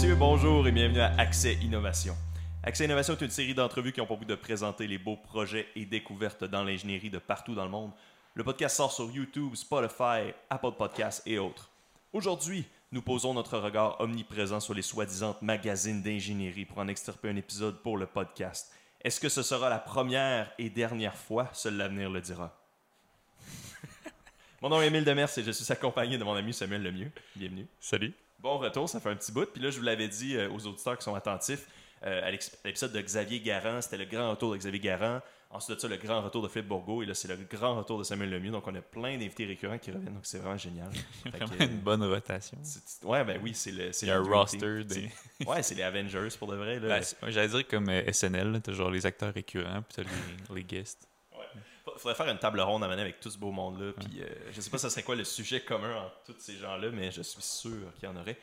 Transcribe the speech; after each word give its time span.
messieurs, 0.00 0.14
bonjour 0.14 0.68
et 0.68 0.70
bienvenue 0.70 1.00
à 1.00 1.12
Accès 1.18 1.54
Innovation. 1.54 2.14
Accès 2.62 2.84
Innovation 2.84 3.14
est 3.14 3.20
une 3.20 3.32
série 3.32 3.54
d'entrevues 3.54 3.90
qui 3.90 4.00
ont 4.00 4.06
pour 4.06 4.18
but 4.18 4.28
de 4.28 4.36
présenter 4.36 4.86
les 4.86 4.96
beaux 4.96 5.16
projets 5.16 5.66
et 5.74 5.86
découvertes 5.86 6.44
dans 6.44 6.62
l'ingénierie 6.62 7.10
de 7.10 7.18
partout 7.18 7.56
dans 7.56 7.64
le 7.64 7.70
monde. 7.72 7.90
Le 8.34 8.44
podcast 8.44 8.76
sort 8.76 8.92
sur 8.92 9.10
YouTube, 9.10 9.56
Spotify, 9.56 10.32
Apple 10.50 10.70
Podcasts 10.78 11.26
et 11.26 11.40
autres. 11.40 11.72
Aujourd'hui, 12.12 12.64
nous 12.92 13.02
posons 13.02 13.34
notre 13.34 13.58
regard 13.58 14.00
omniprésent 14.00 14.60
sur 14.60 14.72
les 14.72 14.82
soi-disant 14.82 15.36
magazines 15.42 16.00
d'ingénierie 16.00 16.64
pour 16.64 16.78
en 16.78 16.86
extirper 16.86 17.30
un 17.30 17.36
épisode 17.36 17.82
pour 17.82 17.96
le 17.96 18.06
podcast. 18.06 18.72
Est-ce 19.02 19.18
que 19.18 19.28
ce 19.28 19.42
sera 19.42 19.68
la 19.68 19.80
première 19.80 20.52
et 20.60 20.70
dernière 20.70 21.16
fois 21.16 21.50
Seul 21.52 21.76
l'avenir 21.76 22.08
le 22.08 22.20
dira? 22.20 22.56
mon 24.62 24.68
nom 24.68 24.80
est 24.80 24.86
Émile 24.86 25.04
Demers 25.04 25.36
et 25.36 25.42
je 25.42 25.50
suis 25.50 25.72
accompagné 25.72 26.18
de 26.18 26.22
mon 26.22 26.34
ami 26.34 26.54
Samuel 26.54 26.84
Lemieux. 26.84 27.10
Bienvenue. 27.34 27.66
Salut. 27.80 28.14
Bon 28.38 28.58
retour, 28.58 28.88
ça 28.88 29.00
fait 29.00 29.10
un 29.10 29.16
petit 29.16 29.32
bout. 29.32 29.46
Puis 29.46 29.62
là, 29.62 29.70
je 29.70 29.78
vous 29.78 29.84
l'avais 29.84 30.08
dit 30.08 30.36
euh, 30.36 30.50
aux 30.50 30.66
auditeurs 30.66 30.96
qui 30.96 31.04
sont 31.04 31.14
attentifs, 31.14 31.66
euh, 32.04 32.28
à 32.28 32.30
l'épisode 32.30 32.92
de 32.92 33.00
Xavier 33.00 33.40
Garand, 33.40 33.80
c'était 33.82 33.96
le 33.96 34.04
grand 34.04 34.30
retour 34.30 34.52
de 34.52 34.56
Xavier 34.56 34.80
Garand. 34.80 35.20
Ensuite 35.50 35.76
de 35.76 35.80
ça, 35.80 35.88
le 35.88 35.96
grand 35.96 36.20
retour 36.20 36.42
de 36.42 36.48
Philippe 36.48 36.68
Bourgault. 36.68 37.02
Et 37.02 37.06
là, 37.06 37.14
c'est 37.14 37.26
le 37.26 37.36
grand 37.36 37.74
retour 37.76 37.98
de 37.98 38.04
Samuel 38.04 38.30
Lemieux. 38.30 38.50
Donc, 38.50 38.66
on 38.66 38.74
a 38.74 38.82
plein 38.82 39.16
d'invités 39.16 39.46
récurrents 39.46 39.78
qui 39.78 39.90
reviennent. 39.90 40.12
Donc, 40.12 40.26
c'est 40.26 40.38
vraiment 40.38 40.58
génial. 40.58 40.90
vraiment 41.24 41.54
une 41.58 41.80
bonne 41.80 42.04
rotation. 42.04 42.58
Ouais, 43.02 43.24
ben 43.24 43.40
oui, 43.42 43.52
c'est 43.54 43.72
le. 43.72 43.90
Il 44.02 44.08
y 44.08 44.10
a 44.10 44.18
un 44.18 44.22
roster. 44.22 44.84
Des... 44.84 45.10
Ouais, 45.46 45.62
c'est 45.62 45.74
les 45.74 45.82
Avengers 45.82 46.28
pour 46.38 46.48
de 46.48 46.56
vrai. 46.56 46.78
Là. 46.78 47.00
Ben, 47.22 47.30
J'allais 47.30 47.48
dire 47.48 47.66
comme 47.66 47.88
euh, 47.88 48.12
SNL, 48.12 48.60
t'as 48.62 48.72
genre 48.72 48.90
les 48.90 49.06
acteurs 49.06 49.32
récurrents, 49.32 49.82
puis 49.82 49.96
t'as 49.96 50.02
les, 50.02 50.54
les 50.54 50.64
guests. 50.64 51.08
Faudrait 51.96 52.14
faire 52.14 52.28
une 52.28 52.38
table 52.38 52.60
ronde 52.60 52.84
à 52.84 52.88
mener 52.88 53.02
avec 53.02 53.20
tout 53.20 53.30
ce 53.30 53.38
beau 53.38 53.50
monde-là. 53.50 53.92
Puis, 53.92 54.22
euh, 54.22 54.26
je 54.52 54.60
sais 54.60 54.70
pas 54.70 54.78
ce 54.78 54.88
serait 54.88 55.02
quoi 55.02 55.16
le 55.16 55.24
sujet 55.24 55.60
commun 55.60 56.02
entre 56.02 56.16
tous 56.26 56.40
ces 56.40 56.56
gens-là, 56.56 56.90
mais 56.92 57.10
je 57.10 57.22
suis 57.22 57.42
sûr 57.42 57.92
qu'il 57.98 58.08
y 58.08 58.12
en 58.12 58.16
aurait. 58.16 58.38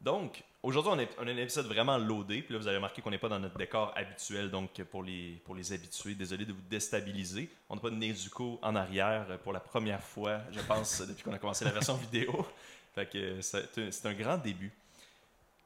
Donc, 0.00 0.42
aujourd'hui, 0.62 0.92
on, 1.18 1.26
a 1.26 1.30
un 1.30 1.36
épisode 1.36 1.66
vraiment 1.66 1.96
loadé. 1.96 2.42
Puis 2.42 2.52
là, 2.52 2.60
vous 2.60 2.66
avez 2.66 2.76
remarqué 2.76 3.00
qu'on 3.00 3.10
n'est 3.10 3.18
pas 3.18 3.28
dans 3.28 3.38
notre 3.38 3.56
décor 3.56 3.92
habituel. 3.96 4.50
Donc, 4.50 4.82
pour 4.84 5.02
les, 5.02 5.40
pour 5.44 5.54
les 5.54 5.72
habitués, 5.72 6.14
désolé 6.14 6.44
de 6.44 6.52
vous 6.52 6.60
déstabiliser. 6.68 7.50
On 7.70 7.76
n'a 7.76 7.80
pas 7.80 7.90
de 7.90 7.96
Nezuko 7.96 8.58
en 8.62 8.76
arrière 8.76 9.26
pour 9.42 9.52
la 9.52 9.60
première 9.60 10.02
fois, 10.02 10.40
je 10.52 10.60
pense, 10.60 11.00
depuis 11.08 11.22
qu'on 11.22 11.32
a 11.32 11.38
commencé 11.38 11.64
la 11.64 11.70
version 11.70 11.96
vidéo. 11.96 12.46
Fait 12.94 13.06
que 13.06 13.40
c'est 13.40 14.06
un 14.06 14.14
grand 14.14 14.36
début. 14.36 14.72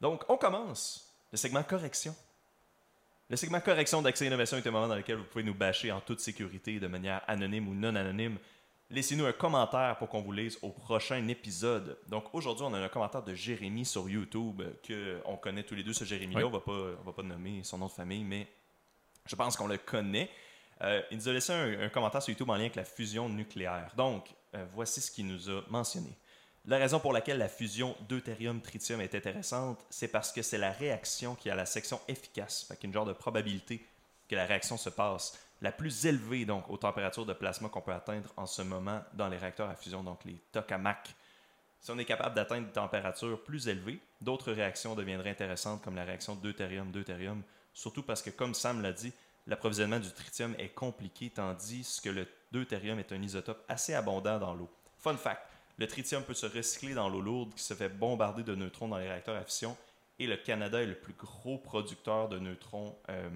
Donc, 0.01 0.25
on 0.29 0.37
commence 0.37 1.13
le 1.33 1.37
segment 1.37 1.63
correction. 1.63 2.15
Le 3.31 3.37
segment 3.37 3.61
correction 3.61 4.01
d'Accès 4.01 4.27
Innovation 4.27 4.57
est 4.57 4.67
un 4.67 4.71
moment 4.71 4.89
dans 4.89 4.97
lequel 4.97 5.17
vous 5.17 5.25
pouvez 5.25 5.45
nous 5.45 5.55
bâcher 5.55 5.93
en 5.93 6.01
toute 6.01 6.21
sécurité, 6.21 6.81
de 6.81 6.87
manière 6.87 7.21
anonyme 7.27 7.69
ou 7.69 7.75
non 7.75 7.95
anonyme. 7.95 8.39
Laissez-nous 8.89 9.27
un 9.27 9.33
commentaire 9.33 9.99
pour 9.99 10.09
qu'on 10.09 10.23
vous 10.23 10.33
lise 10.33 10.59
au 10.63 10.71
prochain 10.71 11.29
épisode. 11.29 11.99
Donc 12.09 12.35
aujourd'hui, 12.35 12.65
on 12.67 12.73
a 12.73 12.79
un 12.79 12.89
commentaire 12.89 13.23
de 13.23 13.35
Jérémy 13.35 13.85
sur 13.85 14.09
YouTube 14.09 14.63
que 14.83 15.21
on 15.27 15.37
connaît 15.37 15.63
tous 15.63 15.75
les 15.75 15.83
deux 15.83 15.93
ce 15.93 16.05
Jérémy-là. 16.05 16.47
On 16.47 16.51
va 16.51 16.61
pas, 16.61 16.73
on 16.73 17.05
va 17.05 17.13
pas 17.13 17.23
nommer 17.23 17.63
son 17.65 17.77
nom 17.77 17.89
de 17.89 17.93
famille, 17.93 18.25
mais 18.25 18.49
je 19.27 19.37
pense 19.37 19.59
qu'on 19.59 19.67
le 19.67 19.77
connaît. 19.77 20.31
Euh, 20.81 21.03
il 21.11 21.19
nous 21.19 21.29
a 21.29 21.33
laissé 21.35 21.53
un, 21.53 21.91
commentaire 21.91 22.23
sur 22.23 22.31
YouTube 22.31 22.49
en 22.49 22.55
lien 22.55 22.61
avec 22.61 22.77
la 22.77 22.85
fusion 22.85 23.29
nucléaire. 23.29 23.93
Donc 23.95 24.31
euh, 24.55 24.65
voici 24.73 25.03
ce 25.03 25.11
qu'il 25.11 25.27
nous 25.27 25.51
a 25.51 25.63
mentionné. 25.69 26.17
La 26.69 26.77
raison 26.77 27.01
pour 27.01 27.15
laquelle 27.15 27.39
la 27.39 27.49
fusion 27.49 27.97
deutérium-tritium 28.11 29.01
est 29.01 29.15
intéressante, 29.15 29.83
c'est 29.89 30.09
parce 30.09 30.33
que 30.33 30.43
c'est 30.43 30.59
la 30.59 30.71
réaction 30.71 31.35
qui 31.35 31.49
a 31.49 31.55
la 31.55 31.65
section 31.65 31.99
efficace, 32.09 32.67
fait 32.69 32.85
une 32.85 32.93
genre 32.93 33.07
de 33.07 33.15
probabilité 33.15 33.83
que 34.29 34.37
la 34.37 34.45
réaction 34.45 34.77
se 34.77 34.91
passe 34.91 35.39
la 35.63 35.73
plus 35.73 36.05
élevée 36.05 36.45
donc 36.45 36.69
aux 36.69 36.77
températures 36.77 37.25
de 37.25 37.33
plasma 37.33 37.71
qu'on 37.71 37.81
peut 37.81 37.95
atteindre 37.95 38.31
en 38.37 38.45
ce 38.45 38.61
moment 38.61 39.01
dans 39.15 39.31
les 39.31 39.39
réacteurs 39.39 39.71
à 39.71 39.77
fusion, 39.77 40.05
donc 40.05 40.23
les 40.27 40.37
tokamaks. 40.53 41.15
Si 41.81 41.91
on 41.91 41.99
est 41.99 42.05
capable 42.05 42.35
d'atteindre 42.35 42.67
des 42.67 42.73
températures 42.75 43.43
plus 43.43 43.67
élevées, 43.67 43.99
d'autres 44.21 44.53
réactions 44.53 44.95
deviendraient 44.95 45.31
intéressantes 45.31 45.81
comme 45.83 45.97
la 45.97 46.05
réaction 46.05 46.35
deutérium-deutérium, 46.35 47.43
surtout 47.73 48.03
parce 48.03 48.21
que 48.21 48.29
comme 48.29 48.53
Sam 48.53 48.83
l'a 48.83 48.93
dit, 48.93 49.15
l'approvisionnement 49.47 50.01
du 50.01 50.13
tritium 50.13 50.55
est 50.59 50.75
compliqué 50.75 51.31
tandis 51.31 51.99
que 52.05 52.11
le 52.11 52.29
deutérium 52.53 52.99
est 52.99 53.11
un 53.11 53.23
isotope 53.23 53.65
assez 53.69 53.95
abondant 53.95 54.39
dans 54.39 54.53
l'eau. 54.53 54.69
Fun 54.99 55.17
fact, 55.17 55.41
le 55.79 55.87
tritium 55.87 56.23
peut 56.23 56.35
se 56.35 56.47
recycler 56.47 56.95
dans 56.95 57.09
l'eau 57.09 57.21
lourde 57.21 57.55
qui 57.55 57.63
se 57.63 57.75
fait 57.75 57.89
bombarder 57.89 58.43
de 58.43 58.55
neutrons 58.55 58.89
dans 58.89 58.99
les 58.99 59.09
réacteurs 59.09 59.37
à 59.37 59.45
fusion 59.45 59.77
et 60.19 60.27
le 60.27 60.37
Canada 60.37 60.83
est 60.83 60.87
le 60.87 60.97
plus 60.97 61.15
gros 61.15 61.59
producteur 61.59 62.29
de 62.29 62.39
neutrons 62.39 62.97
euh, 63.09 63.31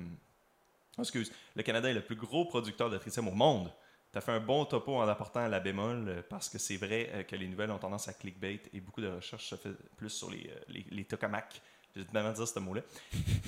excuse, 0.99 1.33
le 1.55 1.63
Canada 1.63 1.89
est 1.91 1.95
le 1.95 2.03
plus 2.03 2.17
gros 2.17 2.45
producteur 2.45 2.91
de 2.91 2.99
tritium 2.99 3.29
au 3.29 3.33
monde. 3.33 3.71
Tu 4.13 4.19
as 4.19 4.21
fait 4.21 4.33
un 4.33 4.41
bon 4.41 4.65
topo 4.67 4.97
en 4.97 5.09
apportant 5.09 5.47
la 5.49 5.61
bémol 5.61 6.09
euh, 6.09 6.23
parce 6.29 6.51
que 6.51 6.59
c'est 6.59 6.77
vrai 6.77 7.09
euh, 7.13 7.23
que 7.23 7.35
les 7.35 7.49
nouvelles 7.49 7.71
ont 7.71 7.79
tendance 7.79 8.09
à 8.09 8.13
clickbait 8.13 8.61
et 8.75 8.81
beaucoup 8.81 9.01
de 9.01 9.09
recherches 9.09 9.49
se 9.49 9.55
fait 9.55 9.71
plus 9.97 10.11
sur 10.11 10.31
les, 10.31 10.51
euh, 10.51 10.61
les, 10.69 10.85
les 10.91 11.05
tokamaks. 11.05 11.63
J'ai 11.97 12.03
vraiment 12.05 12.33
dire 12.33 12.47
ce 12.47 12.59
mot-là. 12.59 12.83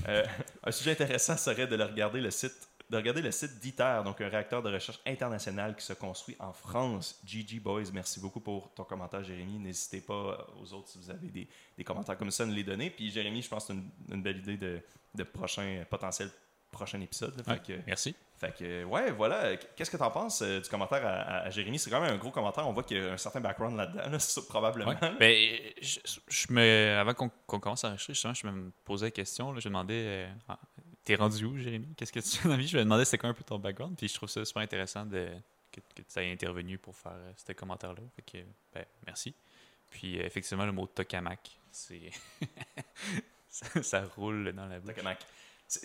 un 0.64 0.70
sujet 0.70 0.92
intéressant 0.92 1.36
serait 1.36 1.66
de 1.66 1.82
regarder 1.82 2.20
le 2.20 2.30
site 2.30 2.68
de 2.94 2.98
regarder 2.98 3.22
le 3.22 3.32
site 3.32 3.58
d'ITER, 3.58 4.02
donc 4.04 4.20
un 4.20 4.28
réacteur 4.28 4.62
de 4.62 4.72
recherche 4.72 5.00
international 5.04 5.74
qui 5.74 5.84
se 5.84 5.94
construit 5.94 6.36
en 6.38 6.52
France. 6.52 7.20
GG 7.26 7.58
Boys, 7.58 7.90
merci 7.92 8.20
beaucoup 8.20 8.38
pour 8.38 8.72
ton 8.72 8.84
commentaire, 8.84 9.24
Jérémy. 9.24 9.58
N'hésitez 9.58 10.00
pas 10.00 10.46
aux 10.62 10.72
autres 10.72 10.90
si 10.90 10.98
vous 10.98 11.10
avez 11.10 11.26
des, 11.26 11.48
des, 11.76 11.84
commentaires 11.84 12.16
comme 12.16 12.30
ça 12.30 12.46
nous 12.46 12.54
les 12.54 12.62
donner. 12.62 12.90
Puis 12.90 13.10
Jérémy, 13.10 13.42
je 13.42 13.48
pense 13.48 13.66
que 13.66 13.72
c'est 13.72 13.78
une, 13.78 13.90
une, 14.14 14.22
belle 14.22 14.38
idée 14.38 14.56
de, 14.56 14.80
de 15.12 15.22
prochain 15.24 15.84
potentiel 15.90 16.30
prochain 16.74 17.00
épisode. 17.00 17.42
merci. 17.86 18.14
Fait 18.36 18.52
que, 18.52 18.84
ouais, 18.84 19.12
voilà. 19.12 19.56
Qu'est-ce 19.56 19.90
que 19.90 19.96
tu 19.96 20.02
en 20.02 20.10
penses 20.10 20.42
euh, 20.42 20.60
du 20.60 20.68
commentaire 20.68 21.06
à, 21.06 21.48
Jérémy? 21.50 21.78
C'est 21.78 21.88
quand 21.88 22.00
même 22.00 22.12
un 22.12 22.18
gros 22.18 22.30
commentaire. 22.30 22.66
On 22.68 22.72
voit 22.72 22.82
qu'il 22.82 22.98
y 22.98 23.00
a 23.00 23.12
un 23.12 23.16
certain 23.16 23.40
background 23.40 23.76
là-dedans, 23.76 24.18
probablement. 24.48 24.94
Ben, 25.18 25.56
je, 25.80 26.52
me, 26.52 26.98
avant 26.98 27.14
qu'on 27.14 27.30
commence 27.60 27.84
à 27.84 27.90
enregistrer, 27.90 28.34
je 28.34 28.46
me 28.46 28.72
posais 28.84 29.06
la 29.06 29.10
question. 29.12 29.54
je 29.54 29.68
demandais 29.68 29.94
euh, 29.94 30.28
T'es 31.04 31.16
rendu 31.16 31.44
où, 31.44 31.58
Jérémy? 31.58 31.94
Qu'est-ce 31.96 32.12
que 32.12 32.20
tu 32.20 32.36
fais 32.36 32.48
dans 32.48 32.54
la 32.54 32.60
vie? 32.60 32.66
Je 32.66 32.78
me 32.78 32.82
demandais 32.82 33.04
c'était 33.04 33.18
quoi 33.18 33.28
un 33.28 33.34
peu 33.34 33.44
ton 33.44 33.58
background. 33.58 33.96
Puis 33.96 34.08
je 34.08 34.14
trouve 34.14 34.28
ça 34.28 34.44
super 34.44 34.62
intéressant 34.62 35.04
de, 35.04 35.28
que, 35.70 35.80
tu 35.96 36.18
aies 36.18 36.32
intervenu 36.32 36.78
pour 36.78 36.96
faire 36.96 37.12
euh, 37.12 37.32
ce 37.36 37.52
commentaire-là. 37.52 38.02
Fait 38.16 38.22
que, 38.22 38.44
ben, 38.72 38.84
merci. 39.06 39.34
Puis 39.90 40.16
effectivement, 40.16 40.64
le 40.64 40.72
mot 40.72 40.86
tokamak, 40.86 41.60
c'est. 41.70 42.10
ça, 43.82 44.04
roule 44.16 44.52
dans 44.52 44.66
la 44.66 44.80
bouche. 44.80 44.94
Tokamak. 44.94 45.18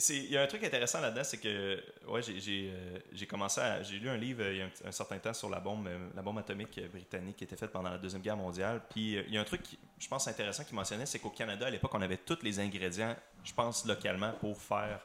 Il 0.09 0.31
y 0.31 0.38
a 0.38 0.41
un 0.44 0.47
truc 0.47 0.63
intéressant 0.63 1.00
là-dedans, 1.00 1.24
c'est 1.24 1.38
que 1.38 1.81
ouais, 2.07 2.22
j'ai 2.22 2.72
euh, 2.72 3.25
commencé 3.28 3.62
à. 3.62 3.81
J'ai 3.81 3.97
lu 3.97 4.09
un 4.09 4.18
livre 4.18 4.44
euh, 4.44 4.51
il 4.51 4.57
y 4.57 4.62
a 4.62 4.68
un, 4.86 4.91
certain 4.91 5.18
temps 5.19 5.34
sur 5.34 5.50
la 5.50 5.59
bombe, 5.59 5.88
euh, 5.88 6.09
la 6.16 6.22
bombe 6.22 6.38
atomique 6.38 6.80
britannique 6.91 7.38
qui 7.38 7.46
était 7.46 7.56
faite 7.56 7.72
pendant 7.72 7.90
la 7.90 7.97
Deuxième 7.97 8.22
Guerre 8.22 8.38
mondiale. 8.38 8.81
Puis 8.90 9.13
il 9.13 9.34
y 9.34 9.38
a 9.38 9.41
un 9.41 9.46
truc, 9.46 9.62
je 9.97 10.07
pense, 10.07 10.28
intéressant 10.28 10.63
qui 10.63 10.75
mentionnait, 10.75 11.06
c'est 11.06 11.19
qu'au 11.19 11.30
Canada, 11.30 11.68
à 11.68 11.69
l'époque, 11.69 11.91
on 11.94 12.01
avait 12.01 12.18
tous 12.18 12.40
les 12.44 12.59
ingrédients, 12.59 13.16
je 13.44 13.53
pense, 13.53 13.86
localement, 13.86 14.34
pour 14.34 14.62
faire, 14.62 15.00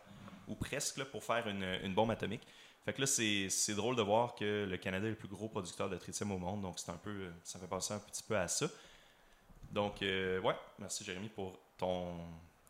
ou 0.48 0.54
presque, 0.54 1.02
pour 1.04 1.22
faire 1.24 1.46
une, 1.48 1.94
bombe 1.94 2.10
atomique. 2.10 2.46
Fait 2.84 2.92
que 2.92 3.00
là, 3.00 3.06
c'est 3.06 3.74
drôle 3.74 3.96
de 3.96 4.02
voir 4.02 4.34
que 4.34 4.66
le 4.68 4.76
Canada 4.76 5.06
est 5.06 5.10
le 5.10 5.16
plus 5.16 5.28
gros 5.28 5.48
producteur 5.48 5.88
de 5.88 5.96
tritium 5.96 6.32
au 6.32 6.38
monde. 6.38 6.60
Donc, 6.60 6.78
c'est 6.78 6.90
un 6.90 6.96
peu. 6.96 7.30
Ça 7.42 7.58
fait 7.58 7.66
penser 7.66 7.94
un 7.94 7.98
petit 7.98 8.22
peu 8.22 8.36
à 8.36 8.46
ça. 8.46 8.66
Donc, 9.70 10.00
ouais, 10.00 10.56
merci 10.78 11.04
Jérémy 11.04 11.28
pour 11.28 11.58
ton, 11.78 12.14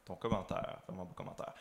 ton 0.04 0.14
commentaire. 0.14 0.78
Vraiment 0.86 1.04
beau 1.04 1.14
commentaire. 1.14 1.52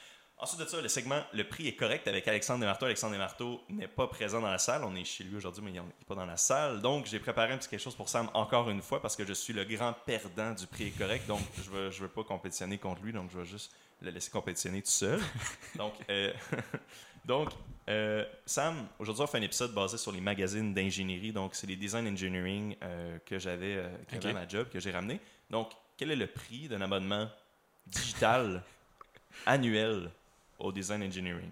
Ensuite 0.43 0.59
de 0.59 0.65
ça, 0.65 0.81
le 0.81 0.89
segment 0.89 1.21
Le 1.31 1.45
prix 1.45 1.69
est 1.69 1.75
correct 1.75 2.05
avec 2.05 2.27
Alexandre 2.27 2.59
Desmarteau. 2.59 2.85
Alexandre 2.85 3.13
Desmarteau 3.13 3.61
n'est 3.69 3.87
pas 3.87 4.07
présent 4.07 4.41
dans 4.41 4.51
la 4.51 4.57
salle. 4.57 4.83
On 4.83 4.93
est 4.93 5.05
chez 5.05 5.23
lui 5.23 5.37
aujourd'hui, 5.37 5.63
mais 5.63 5.71
il 5.71 5.75
n'est 5.75 6.05
pas 6.05 6.15
dans 6.15 6.25
la 6.25 6.35
salle. 6.35 6.81
Donc, 6.81 7.05
j'ai 7.05 7.19
préparé 7.19 7.53
un 7.53 7.57
petit 7.57 7.69
quelque 7.69 7.79
chose 7.79 7.95
pour 7.95 8.09
Sam 8.09 8.29
encore 8.33 8.69
une 8.69 8.81
fois 8.81 9.01
parce 9.01 9.15
que 9.15 9.25
je 9.25 9.31
suis 9.31 9.53
le 9.53 9.63
grand 9.63 9.93
perdant 10.05 10.51
du 10.51 10.67
prix 10.67 10.87
est 10.87 10.97
correct. 10.97 11.25
Donc, 11.27 11.39
je 11.63 11.69
ne 11.69 11.75
veux, 11.75 11.91
je 11.91 12.01
veux 12.01 12.09
pas 12.09 12.25
compétitionner 12.25 12.77
contre 12.77 13.01
lui. 13.03 13.13
Donc, 13.13 13.31
je 13.31 13.39
vais 13.39 13.45
juste 13.45 13.71
le 14.01 14.11
laisser 14.11 14.31
compétitionner 14.31 14.81
tout 14.81 14.89
seul. 14.89 15.21
donc, 15.75 15.93
euh, 16.09 16.33
donc 17.23 17.47
euh, 17.87 18.25
Sam, 18.45 18.85
aujourd'hui, 18.99 19.23
on 19.23 19.27
fait 19.27 19.37
un 19.37 19.43
épisode 19.43 19.73
basé 19.73 19.97
sur 19.97 20.11
les 20.11 20.19
magazines 20.19 20.73
d'ingénierie. 20.73 21.31
Donc, 21.31 21.55
c'est 21.55 21.67
les 21.67 21.77
design 21.77 22.05
engineering 22.05 22.75
euh, 22.83 23.17
que 23.25 23.39
j'avais 23.39 23.81
à 24.11 24.33
ma 24.33 24.45
job, 24.45 24.67
que 24.67 24.81
j'ai 24.81 24.91
ramené. 24.91 25.21
Donc, 25.49 25.71
quel 25.95 26.11
est 26.11 26.17
le 26.17 26.27
prix 26.27 26.67
d'un 26.67 26.81
abonnement 26.81 27.29
digital 27.87 28.61
annuel? 29.45 30.11
Au 30.63 30.71
design 30.71 31.03
engineering? 31.03 31.51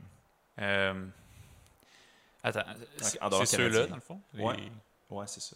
Euh, 0.59 1.05
attends, 2.43 2.61
c'est 3.01 3.45
ceux-là, 3.45 3.87
dans 3.87 3.95
le 3.95 4.01
fond? 4.01 4.19
Oui, 4.33 4.71
ouais, 5.09 5.27
c'est 5.27 5.41
ça. 5.41 5.55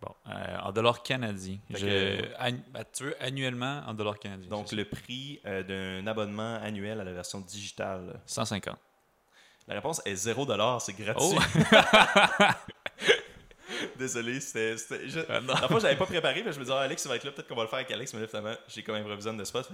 Bon, 0.00 0.14
euh, 0.28 0.58
en 0.62 0.72
dollars 0.72 1.02
canadiens. 1.02 1.58
Je, 1.68 2.22
ben, 2.72 2.84
tu 2.92 3.04
veux 3.04 3.22
annuellement 3.22 3.82
en 3.86 3.92
dollars 3.92 4.18
canadiens. 4.18 4.48
Donc, 4.48 4.72
le 4.72 4.86
prix 4.86 5.40
euh, 5.44 5.62
d'un 5.62 6.06
abonnement 6.06 6.56
annuel 6.56 7.00
à 7.00 7.04
la 7.04 7.12
version 7.12 7.40
digitale 7.40 8.18
150. 8.24 8.78
La 9.68 9.74
réponse 9.74 10.00
est 10.06 10.16
0 10.16 10.46
c'est 10.80 10.94
gratuit. 10.94 11.36
Oh. 11.36 11.38
Désolé, 13.98 14.40
c'était. 14.40 14.76
Je... 14.76 15.20
Ah, 15.28 15.40
la 15.40 15.68
fois, 15.68 15.80
j'avais 15.80 15.96
pas 15.96 16.06
préparé, 16.06 16.42
mais 16.42 16.52
je 16.52 16.58
me 16.58 16.64
disais, 16.64 16.76
ah, 16.76 16.82
Alex, 16.82 17.02
ça 17.02 17.08
va 17.08 17.16
être 17.16 17.24
là, 17.24 17.32
peut-être 17.32 17.48
qu'on 17.48 17.56
va 17.56 17.62
le 17.62 17.68
faire 17.68 17.78
avec 17.78 17.90
Alex, 17.90 18.12
mais 18.14 18.20
là, 18.20 18.26
finalement, 18.26 18.54
j'ai 18.68 18.82
quand 18.82 18.92
même 18.92 19.02
improvisé 19.02 19.32
de 19.32 19.44
spot. 19.44 19.68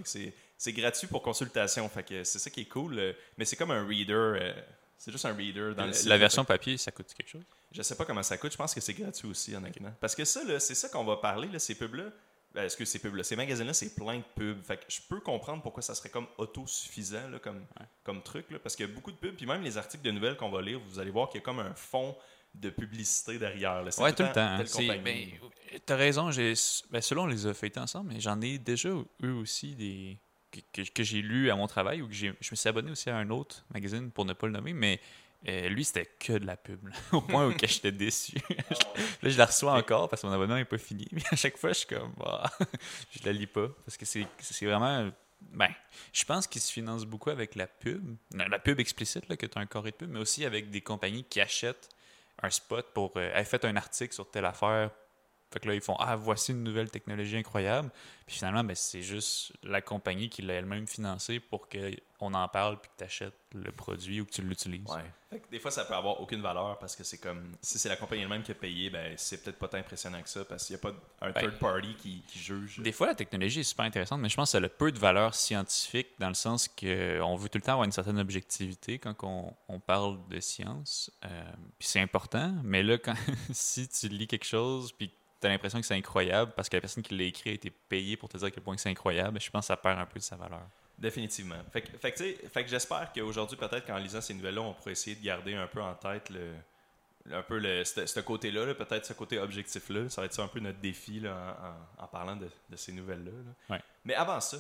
c'est 0.57 0.73
gratuit 0.73 1.07
pour 1.07 1.23
consultation. 1.23 1.89
Fait 1.89 2.03
que 2.03 2.25
c'est 2.25 2.39
ça 2.39 2.51
qui 2.51 2.63
est 2.63 2.69
cool. 2.69 2.99
Euh, 2.99 3.13
mais 3.37 3.45
c'est 3.45 3.57
comme 3.57 3.71
un 3.71 3.87
reader. 3.87 4.13
Euh, 4.41 4.53
c'est 4.99 5.13
juste 5.13 5.25
un 5.27 5.35
reader 5.35 5.75
dans 5.75 5.87
le 5.87 6.09
La 6.09 6.19
version 6.19 6.45
papier, 6.45 6.77
ça 6.79 6.91
coûte 6.91 7.13
quelque 7.15 7.29
chose? 7.29 7.45
Je 7.71 7.83
sais 7.83 7.95
pas 7.95 8.05
comment 8.05 8.23
ça 8.23 8.39
coûte. 8.39 8.53
Je 8.53 8.57
pense 8.57 8.75
que 8.75 8.81
c'est 8.81 8.95
gratuit 8.95 9.29
aussi, 9.29 9.55
honnêtement. 9.55 9.93
Parce 10.01 10.15
que 10.15 10.25
ça, 10.25 10.41
c'est 10.59 10.75
ça 10.75 10.89
qu'on 10.89 11.05
va 11.05 11.17
parler, 11.17 11.49
là, 11.49 11.59
ces 11.59 11.75
pubs-là. 11.75 12.05
Ben, 12.55 12.65
est-ce 12.65 12.77
que 12.79 12.87
ces 12.87 12.99
pubs-là, 12.99 13.23
ces 13.23 13.37
magazines-là, 13.37 13.75
c'est 13.75 13.95
plein 13.95 14.17
de 14.17 14.25
pubs. 14.35 14.63
Fait 14.63 14.79
que 14.79 14.85
je 14.89 15.01
peux 15.07 15.21
comprendre 15.21 15.63
pourquoi 15.63 15.83
ça 15.83 15.95
serait 15.95 16.09
comme 16.09 16.27
autosuffisant 16.39 17.29
là, 17.29 17.39
comme, 17.39 17.63
comme 18.03 18.23
truc. 18.23 18.51
Là, 18.51 18.59
parce 18.59 18.75
qu'il 18.75 18.89
y 18.89 18.91
a 18.91 18.95
beaucoup 18.95 19.13
de 19.13 19.19
pubs. 19.19 19.37
Puis 19.37 19.45
même 19.45 19.63
les 19.63 19.77
articles 19.77 20.03
de 20.03 20.11
nouvelles 20.11 20.39
qu'on 20.39 20.49
va 20.49 20.63
lire, 20.63 20.81
vous 20.89 20.99
allez 20.99 21.11
voir 21.11 21.29
qu'il 21.29 21.41
y 21.41 21.43
a 21.43 21.45
comme 21.45 21.59
un 21.59 21.75
fond 21.75 22.17
de 22.61 22.71
publicité 22.71 23.39
derrière. 23.39 23.83
Là. 23.83 23.91
Ouais, 23.99 24.13
tout 24.13 24.23
le 24.23 24.33
temps. 24.33 24.41
hein. 24.41 24.59
T'as 25.85 25.97
raison, 25.97 26.31
j'ai, 26.31 26.55
ben, 26.91 27.01
selon 27.03 27.25
on 27.25 27.27
les 27.27 27.47
a 27.47 27.55
feuilletés 27.55 27.81
ensemble, 27.81 28.13
mais 28.15 28.21
j'en 28.21 28.41
ai 28.41 28.59
déjà 28.59 28.89
eux 28.89 29.33
aussi 29.35 29.75
des 29.75 30.17
que, 30.51 30.61
que- 30.73 30.91
que 30.91 31.03
j'ai 31.03 31.21
lu 31.23 31.51
à 31.51 31.57
mon 31.57 31.67
travail 31.67 32.01
ou 32.03 32.09
que 32.09 32.15
je 32.15 32.27
me 32.29 32.57
suis 32.57 32.69
abonné 32.69 32.91
aussi 32.91 33.11
à 33.11 33.17
un 33.17 33.29
autre 33.31 33.65
magazine 33.75 34.11
pour 34.11 34.25
ne 34.25 34.33
pas 34.33 34.47
le 34.47 34.53
nommer, 34.55 34.73
mais 34.73 35.01
euh, 35.49 35.69
lui 35.69 35.85
c'était 35.85 36.07
que 36.19 36.33
de 36.39 36.47
la 36.47 36.57
pub, 36.57 36.87
là, 36.89 36.95
au 37.13 37.21
point 37.21 37.47
où 37.47 37.53
j'étais 37.63 37.93
déçu. 37.93 38.37
là 39.23 39.29
je 39.31 39.37
la 39.37 39.45
reçois 39.47 39.73
encore 39.75 40.09
parce 40.09 40.23
que 40.23 40.27
mon 40.29 40.33
abonnement 40.33 40.55
n'est 40.57 40.65
pas 40.65 40.79
fini, 40.79 41.07
mais 41.13 41.23
à 41.31 41.37
chaque 41.37 41.59
fois 41.59 41.71
je 41.71 41.79
suis 41.81 41.87
comme 41.89 42.13
bah, 42.17 42.51
je 43.11 43.25
la 43.27 43.33
lis 43.33 43.47
pas 43.47 43.69
parce 43.85 43.97
que 43.99 44.07
c'est, 44.07 44.27
vraiment 44.65 45.11
ben, 45.53 45.69
je 46.13 46.25
pense 46.25 46.47
qu'il 46.47 46.63
se 46.63 46.73
finance 46.73 47.05
beaucoup 47.05 47.29
avec 47.31 47.55
la 47.55 47.67
pub, 47.67 48.17
la 48.33 48.59
pub 48.59 48.81
explicite 48.81 49.29
là, 49.29 49.37
que 49.37 49.45
tu 49.47 49.59
as 49.59 49.61
un 49.61 49.67
carré 49.67 49.91
de 49.91 49.97
pub, 49.97 50.11
mais 50.11 50.21
aussi 50.21 50.45
avec 50.47 50.71
des 50.71 50.81
compagnies 50.81 51.25
qui 51.25 51.41
achètent 51.41 51.91
un 52.43 52.51
spot 52.51 52.93
pour 52.93 53.13
euh, 53.17 53.33
hey, 53.35 53.45
faites 53.45 53.65
un 53.65 53.77
article 53.77 54.15
sur 54.15 54.31
telle 54.31 54.45
affaire. 54.45 54.91
Fait 55.53 55.61
que 55.61 55.69
là, 55.69 55.75
ils 55.75 55.81
font 55.81 55.97
Ah, 55.99 56.17
voici 56.17 56.53
une 56.53 56.63
nouvelle 56.65 56.91
technologie 56.91 57.37
incroyable. 57.37 57.91
Puis 58.27 58.37
finalement, 58.37 58.65
ben, 58.65 58.75
c'est 58.75 59.03
juste 59.03 59.53
la 59.63 59.81
compagnie 59.81 60.29
qui 60.29 60.43
l'a 60.43 60.55
elle-même 60.55 60.87
financé 60.87 61.39
pour 61.39 61.69
qu'on 61.69 62.35
en 62.35 62.49
parle 62.49 62.81
puis 62.81 62.91
que 62.91 62.99
tu 62.99 63.05
achètes 63.05 63.35
le 63.55 63.71
produit 63.71 64.21
ou 64.21 64.27
que 64.27 64.33
tu 64.33 64.43
l'utilises. 64.43 64.91
Ouais. 64.91 65.05
Fait 65.31 65.41
que 65.41 65.49
des 65.51 65.61
fois, 65.61 65.71
ça 65.71 65.85
peut 65.85 65.95
avoir 65.95 66.21
aucune 66.21 66.43
valeur 66.43 66.79
parce 66.79 66.97
que 66.97 67.05
c'est 67.05 67.19
comme. 67.19 67.55
Si 67.63 67.79
c'est 67.79 67.89
la 67.89 67.97
compagnie 67.97 68.23
elle-même 68.23 68.43
qui 68.43 68.51
a 68.51 68.55
payé, 68.57 68.91
ben, 68.91 69.15
c'est 69.17 69.43
peut-être 69.43 69.59
pas 69.59 69.69
tant 69.69 69.79
impressionnant 69.79 70.21
que 70.21 70.29
ça 70.29 70.45
parce 70.45 70.67
qu'il 70.67 70.75
n'y 70.75 70.81
a 70.81 70.83
pas 70.83 70.95
un 71.21 71.31
Ben, 71.31 71.41
third 71.43 71.59
party 71.59 71.95
qui, 71.97 72.23
qui 72.27 72.39
juge. 72.41 72.81
Des 72.81 72.93
fois, 72.93 73.07
la 73.07 73.15
technologie 73.15 73.61
est 73.61 73.65
super 73.65 73.85
intéressante, 73.85 74.21
mais 74.21 74.29
je 74.29 74.37
pense 74.37 74.53
que 74.53 74.59
ça 74.59 74.65
a 74.65 74.69
peu 74.69 74.91
de 74.91 74.99
valeur 74.99 75.35
scientifique 75.35 76.09
dans 76.19 76.29
le 76.29 76.35
sens 76.35 76.69
qu'on 76.69 77.37
veut 77.37 77.49
tout 77.49 77.59
le 77.59 77.63
temps 77.63 77.73
avoir 77.73 77.85
une 77.85 77.93
certaine 77.93 78.19
objectivité 78.19 78.99
quand 78.99 79.15
on, 79.23 79.53
on 79.69 79.79
parle 79.79 80.19
de 80.29 80.41
science. 80.41 81.13
Euh, 81.25 81.45
puis 81.79 81.87
c'est 81.89 82.01
important, 82.01 82.53
mais 82.65 82.83
là, 82.83 82.99
quand, 82.99 83.15
si 83.53 83.89
tu 83.89 84.09
lis 84.09 84.27
quelque 84.27 84.47
chose 84.47 84.93
puis 84.93 85.13
tu 85.41 85.47
as 85.47 85.51
l'impression 85.51 85.81
que 85.81 85.87
c'est 85.87 85.95
incroyable 85.95 86.53
parce 86.57 86.69
que 86.69 86.77
la 86.77 86.81
personne 86.81 87.03
qui 87.03 87.17
l'a 87.17 87.25
écrit 87.25 87.51
a 87.51 87.53
été 87.53 87.71
payée 87.71 88.17
pour 88.17 88.29
te 88.29 88.37
dire 88.39 88.47
à 88.47 88.51
quel 88.51 88.63
point 88.63 88.75
que 88.75 88.81
c'est 88.81 88.91
incroyable, 88.91 89.41
je 89.41 89.51
pense 89.51 89.65
que 89.65 89.67
ça 89.69 89.77
perd 89.77 89.99
un 89.99 90.07
peu 90.07 90.19
de 90.19 90.25
sa 90.25 90.37
valeur. 90.37 90.63
Définitivement. 90.99 91.57
Fait 91.73 91.83
que, 91.83 91.99
fait 91.99 92.13
que, 92.13 92.49
fait 92.49 92.65
que 92.65 92.71
j'espère 92.71 93.13
qu'aujourd'hui, 93.13 93.57
peut-être 93.59 93.87
qu'en 93.87 93.99
lisant 93.99 94.21
ces 94.23 94.33
nouvelles-là, 94.35 94.63
on 94.63 94.73
pourrait 94.73 94.93
essayer 94.93 95.15
de 95.17 95.23
garder 95.23 95.55
un 95.55 95.67
peu 95.67 95.83
en 95.83 95.95
tête 95.95 96.31
le, 96.31 96.55
un 97.33 97.43
peu 97.43 97.59
le, 97.59 97.85
ce, 97.85 98.21
côté-là, 98.21 98.65
là, 98.65 98.75
peut-être 98.75 99.05
ce 99.05 99.13
côté 99.13 99.39
objectif-là. 99.39 100.09
Ça 100.09 100.23
va 100.23 100.27
être 100.27 100.33
ça 100.33 100.43
un 100.43 100.49
peu 100.49 100.61
notre 100.61 100.79
défi 100.79 101.21
là, 101.21 101.57
en, 101.99 102.03
en- 102.03 102.05
en 102.05 102.09
parlant 102.09 102.37
de, 102.37 102.49
de 102.71 102.77
ces 102.77 102.93
nouvelles-là. 102.93 103.31
là. 103.31 103.77
Ouais. 103.77 103.83
Mais 104.07 104.15
avant 104.15 104.41
ça, 104.41 104.57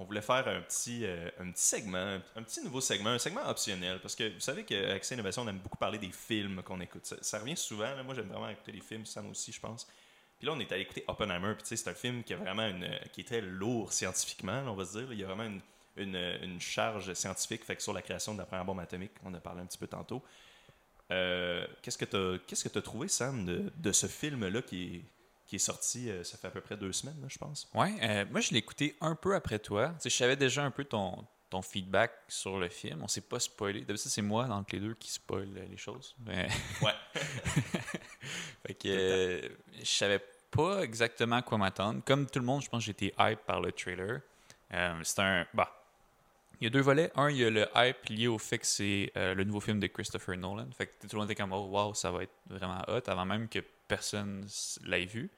on 0.00 0.04
voulait 0.04 0.22
faire 0.22 0.48
un 0.48 0.62
petit, 0.62 1.04
euh, 1.04 1.28
un 1.38 1.50
petit 1.50 1.62
segment, 1.62 2.18
un, 2.34 2.42
petit 2.42 2.64
nouveau 2.64 2.80
segment, 2.80 3.10
un 3.10 3.18
segment 3.18 3.46
optionnel. 3.46 4.00
Parce 4.00 4.16
que 4.16 4.32
vous 4.32 4.40
savez 4.40 4.64
qu'avec 4.64 5.04
ces 5.04 5.14
innovations, 5.14 5.42
on 5.42 5.48
aime 5.48 5.58
beaucoup 5.58 5.76
parler 5.76 5.98
des 5.98 6.10
films 6.10 6.62
qu'on 6.62 6.80
écoute. 6.80 7.04
Ça, 7.20 7.38
revient 7.38 7.56
souvent. 7.56 8.02
Moi, 8.02 8.14
j'aime 8.14 8.28
vraiment 8.28 8.48
écouter 8.48 8.72
les 8.72 8.80
films, 8.80 9.04
Sam 9.04 9.28
aussi, 9.30 9.52
je 9.52 9.60
pense. 9.60 9.86
Puis 10.38 10.46
là, 10.46 10.54
on 10.54 10.58
est 10.58 10.72
allé 10.72 10.82
écouter 10.82 11.04
Oppenheimer. 11.06 11.54
Puis 11.54 11.76
c'est 11.76 11.86
un 11.86 11.94
film 11.94 12.24
qui, 12.24 12.32
a 12.32 12.38
vraiment 12.38 12.66
une, 12.66 12.88
qui 13.12 13.20
est 13.20 13.40
lourd 13.42 13.92
scientifiquement, 13.92 14.62
on 14.66 14.74
va 14.74 14.86
se 14.86 14.98
dire. 14.98 15.12
Il 15.12 15.18
y 15.18 15.22
a 15.22 15.26
vraiment 15.26 15.60
une, 15.98 16.16
une, 16.16 16.60
charge 16.60 17.12
scientifique 17.12 17.62
sur 17.78 17.92
la 17.92 18.00
création 18.00 18.32
de 18.32 18.38
la 18.38 18.46
première 18.46 18.64
bombe 18.64 18.80
atomique. 18.80 19.12
On 19.22 19.34
a 19.34 19.38
parlé 19.38 19.60
un 19.60 19.66
petit 19.66 19.78
peu 19.78 19.86
tantôt. 19.86 20.22
Euh, 21.10 21.66
qu'est-ce 21.82 21.98
que 21.98 22.06
tu 22.06 22.16
as, 22.16 22.70
que 22.70 22.78
trouvé, 22.78 23.06
Sam, 23.08 23.44
de, 23.44 23.70
de 23.76 23.92
ce 23.92 24.06
film-là 24.06 24.62
qui 24.62 24.96
est, 24.96 25.02
qui 25.50 25.56
est 25.56 25.58
sorti, 25.58 26.08
euh, 26.08 26.22
ça 26.22 26.38
fait 26.38 26.46
à 26.46 26.50
peu 26.52 26.60
près 26.60 26.76
deux 26.76 26.92
semaines, 26.92 27.20
là, 27.20 27.26
je 27.28 27.36
pense? 27.36 27.68
Ouais, 27.74 27.92
euh, 28.02 28.24
moi 28.30 28.40
je 28.40 28.52
l'ai 28.52 28.58
écouté 28.58 28.96
un 29.00 29.16
peu 29.16 29.34
après 29.34 29.58
toi. 29.58 29.88
Tu 29.96 30.02
sais, 30.04 30.10
je 30.10 30.16
savais 30.16 30.36
déjà 30.36 30.62
un 30.64 30.70
peu 30.70 30.84
ton, 30.84 31.26
ton 31.50 31.60
feedback 31.60 32.12
sur 32.28 32.58
le 32.60 32.68
film. 32.68 33.00
On 33.02 33.08
s'est 33.08 33.20
pas 33.20 33.40
spoilé. 33.40 33.80
D'habitude, 33.80 34.10
c'est 34.12 34.22
moi 34.22 34.44
entre 34.46 34.76
les 34.76 34.80
deux 34.80 34.94
qui 34.94 35.10
spoil 35.10 35.48
euh, 35.56 35.66
les 35.68 35.76
choses. 35.76 36.14
Mais- 36.24 36.48
Ouais. 36.80 36.92
fait 38.66 38.74
que 38.74 38.88
euh, 38.88 39.48
je 39.80 39.84
savais 39.84 40.20
pas 40.52 40.82
exactement 40.82 41.36
à 41.36 41.42
quoi 41.42 41.58
m'attendre. 41.58 42.00
Comme 42.04 42.26
tout 42.30 42.38
le 42.38 42.44
monde, 42.44 42.62
je 42.62 42.68
pense 42.68 42.82
que 42.82 42.86
j'étais 42.86 43.12
hype 43.18 43.40
par 43.44 43.60
le 43.60 43.72
trailer. 43.72 44.20
Euh, 44.72 45.00
c'est 45.02 45.18
un. 45.20 45.46
Bah. 45.52 45.76
Il 46.60 46.64
y 46.64 46.66
a 46.66 46.70
deux 46.70 46.80
volets. 46.82 47.10
Un, 47.16 47.30
il 47.30 47.38
y 47.38 47.44
a 47.44 47.50
le 47.50 47.66
hype 47.74 48.04
lié 48.10 48.26
au 48.28 48.38
fait 48.38 48.58
que 48.58 48.66
c'est 48.66 49.10
euh, 49.16 49.34
le 49.34 49.44
nouveau 49.44 49.60
film 49.60 49.80
de 49.80 49.86
Christopher 49.86 50.36
Nolan. 50.36 50.68
Fait 50.76 50.86
que 50.86 50.92
tout 51.06 51.16
le 51.16 51.18
monde 51.20 51.30
était 51.30 51.40
comme, 51.40 51.52
oh 51.54 51.66
wow, 51.68 51.94
ça 51.94 52.10
va 52.12 52.22
être 52.22 52.34
vraiment 52.46 52.82
hot, 52.86 53.00
avant 53.08 53.24
même 53.24 53.48
que 53.48 53.60
personne 53.88 54.46
l'ait 54.84 55.06
vu. 55.06 55.30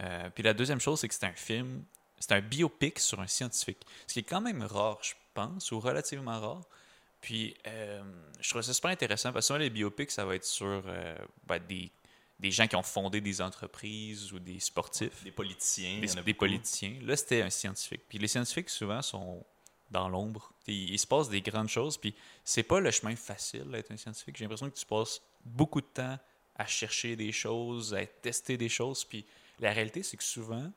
Euh, 0.00 0.30
puis 0.30 0.42
la 0.42 0.54
deuxième 0.54 0.80
chose, 0.80 1.00
c'est 1.00 1.08
que 1.08 1.14
c'est 1.14 1.26
un 1.26 1.32
film, 1.34 1.84
c'est 2.18 2.32
un 2.32 2.40
biopic 2.40 2.98
sur 2.98 3.20
un 3.20 3.26
scientifique. 3.26 3.78
Ce 4.06 4.14
qui 4.14 4.18
est 4.20 4.24
quand 4.24 4.40
même 4.40 4.62
rare, 4.62 4.98
je 5.02 5.12
pense, 5.34 5.72
ou 5.72 5.80
relativement 5.80 6.40
rare. 6.40 6.62
Puis 7.20 7.54
euh, 7.66 8.02
je 8.40 8.48
trouve 8.48 8.62
ça 8.62 8.72
super 8.72 8.90
intéressant 8.90 9.32
parce 9.32 9.44
que 9.44 9.46
souvent, 9.48 9.58
les 9.58 9.70
biopics, 9.70 10.10
ça 10.10 10.24
va 10.24 10.34
être 10.36 10.44
sur 10.44 10.82
euh, 10.86 11.16
ben, 11.46 11.58
des, 11.68 11.90
des 12.38 12.50
gens 12.50 12.66
qui 12.66 12.76
ont 12.76 12.82
fondé 12.82 13.20
des 13.20 13.42
entreprises 13.42 14.32
ou 14.32 14.38
des 14.38 14.58
sportifs 14.58 15.22
Des 15.22 15.30
politiciens. 15.30 15.90
il 15.96 16.00
des, 16.00 16.08
y 16.08 16.12
en 16.12 16.16
a 16.18 16.22
des 16.22 16.32
beaucoup. 16.32 16.46
politiciens. 16.46 16.96
Là, 17.02 17.16
c'était 17.16 17.42
un 17.42 17.50
scientifique. 17.50 18.02
Puis 18.08 18.18
les 18.18 18.28
scientifiques, 18.28 18.70
souvent, 18.70 19.02
sont 19.02 19.44
dans 19.90 20.08
l'ombre. 20.08 20.50
Il, 20.66 20.90
il 20.94 20.98
se 20.98 21.06
passe 21.06 21.28
des 21.28 21.42
grandes 21.42 21.68
choses. 21.68 21.98
Puis 21.98 22.14
c'est 22.42 22.62
pas 22.62 22.80
le 22.80 22.90
chemin 22.90 23.14
facile 23.16 23.70
d'être 23.70 23.90
un 23.90 23.98
scientifique. 23.98 24.36
J'ai 24.38 24.44
l'impression 24.44 24.70
que 24.70 24.76
tu 24.78 24.86
passes 24.86 25.20
beaucoup 25.44 25.82
de 25.82 25.86
temps 25.92 26.18
à 26.56 26.66
chercher 26.66 27.16
des 27.16 27.32
choses, 27.32 27.92
à 27.92 28.06
tester 28.06 28.56
des 28.56 28.68
choses. 28.70 29.04
Puis 29.04 29.26
la 29.60 29.72
réalité, 29.72 30.02
c'est 30.02 30.16
que 30.16 30.24
souvent, 30.24 30.72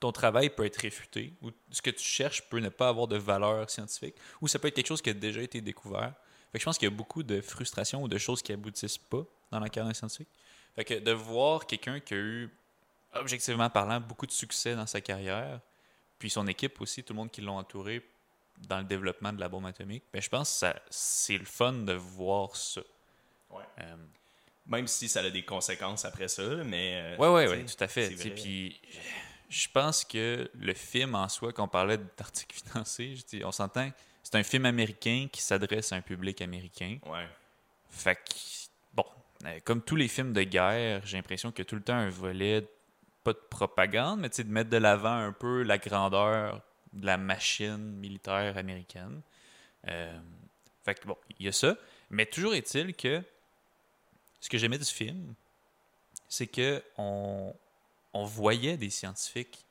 ton 0.00 0.12
travail 0.12 0.50
peut 0.50 0.64
être 0.64 0.78
réfuté 0.78 1.34
ou 1.42 1.50
ce 1.70 1.80
que 1.80 1.90
tu 1.90 2.04
cherches 2.04 2.42
peut 2.48 2.58
ne 2.58 2.68
pas 2.68 2.88
avoir 2.88 3.06
de 3.06 3.16
valeur 3.16 3.70
scientifique 3.70 4.16
ou 4.40 4.48
ça 4.48 4.58
peut 4.58 4.68
être 4.68 4.74
quelque 4.74 4.86
chose 4.86 5.02
qui 5.02 5.10
a 5.10 5.14
déjà 5.14 5.40
été 5.40 5.60
découvert. 5.60 6.14
Fait 6.52 6.58
que 6.58 6.60
je 6.60 6.64
pense 6.64 6.78
qu'il 6.78 6.88
y 6.88 6.92
a 6.92 6.94
beaucoup 6.94 7.22
de 7.22 7.40
frustration 7.40 8.02
ou 8.02 8.08
de 8.08 8.18
choses 8.18 8.42
qui 8.42 8.52
aboutissent 8.52 8.98
pas 8.98 9.24
dans 9.50 9.60
la 9.60 9.68
carrière 9.68 9.94
scientifique. 9.94 10.28
Fait 10.74 10.84
que 10.84 10.94
de 10.94 11.12
voir 11.12 11.66
quelqu'un 11.66 12.00
qui 12.00 12.14
a 12.14 12.16
eu, 12.16 12.50
objectivement 13.14 13.70
parlant, 13.70 14.00
beaucoup 14.00 14.26
de 14.26 14.32
succès 14.32 14.74
dans 14.74 14.86
sa 14.86 15.00
carrière, 15.00 15.60
puis 16.18 16.30
son 16.30 16.46
équipe 16.46 16.80
aussi, 16.80 17.02
tout 17.02 17.12
le 17.12 17.18
monde 17.18 17.30
qui 17.30 17.40
l'a 17.40 17.52
entouré 17.52 18.08
dans 18.68 18.78
le 18.78 18.84
développement 18.84 19.32
de 19.32 19.40
la 19.40 19.48
bombe 19.48 19.66
atomique, 19.66 20.04
ben 20.12 20.22
je 20.22 20.28
pense 20.28 20.60
que 20.60 20.66
c'est 20.90 21.38
le 21.38 21.44
fun 21.44 21.72
de 21.72 21.92
voir 21.92 22.54
ça. 22.56 22.82
Ouais. 23.50 23.64
Euh, 23.80 23.96
Même 24.66 24.86
si 24.86 25.08
ça 25.08 25.20
a 25.20 25.30
des 25.30 25.44
conséquences 25.44 26.04
après 26.04 26.28
ça, 26.28 26.42
mais. 26.64 27.16
tu 27.16 27.22
ouais, 27.22 27.48
sais, 27.48 27.76
tout 27.76 27.84
à 27.84 27.88
fait. 27.88 28.10
Puis 28.34 28.80
je 29.54 29.68
pense 29.72 30.04
que 30.04 30.50
le 30.54 30.74
film 30.74 31.14
en 31.14 31.28
soi, 31.28 31.52
qu'on 31.52 31.68
parlait 31.68 31.98
d'articles 32.16 32.60
je 32.74 33.24
dis, 33.24 33.44
on 33.44 33.52
s'entend, 33.52 33.90
c'est 34.22 34.34
un 34.34 34.42
film 34.42 34.66
américain 34.66 35.28
qui 35.30 35.42
s'adresse 35.42 35.92
à 35.92 35.96
un 35.96 36.00
public 36.00 36.40
américain. 36.42 36.98
Ouais. 37.06 37.28
Fait 37.88 38.16
que, 38.16 38.34
bon, 38.92 39.04
euh, 39.44 39.60
comme 39.64 39.82
tous 39.82 39.96
les 39.96 40.08
films 40.08 40.32
de 40.32 40.42
guerre, 40.42 41.02
j'ai 41.04 41.16
l'impression 41.16 41.52
qu'il 41.52 41.60
y 41.60 41.62
a 41.62 41.64
tout 41.66 41.76
le 41.76 41.82
temps 41.82 41.94
un 41.94 42.10
volet, 42.10 42.66
pas 43.22 43.32
de 43.32 43.40
propagande, 43.48 44.20
mais 44.20 44.28
de 44.28 44.50
mettre 44.50 44.70
de 44.70 44.76
l'avant 44.76 45.16
un 45.16 45.32
peu 45.32 45.62
la 45.62 45.78
grandeur 45.78 46.60
de 46.92 47.06
la 47.06 47.16
machine 47.16 47.76
militaire 47.76 48.56
américaine. 48.56 49.20
Euh, 49.88 50.18
fait 50.84 50.94
que, 50.94 51.06
bon, 51.06 51.16
il 51.38 51.46
y 51.46 51.48
a 51.48 51.52
ça. 51.52 51.76
Mais 52.10 52.26
toujours 52.26 52.54
est-il 52.54 52.94
que 52.96 53.22
ce 54.44 54.50
que 54.50 54.58
j'aimais 54.58 54.76
du 54.78 54.84
film, 54.84 55.34
c'est 56.28 56.46
que 56.46 56.82
on, 56.98 57.54
on 58.12 58.24
voyait 58.26 58.76
des 58.76 58.90
scientifiques. 58.90 59.64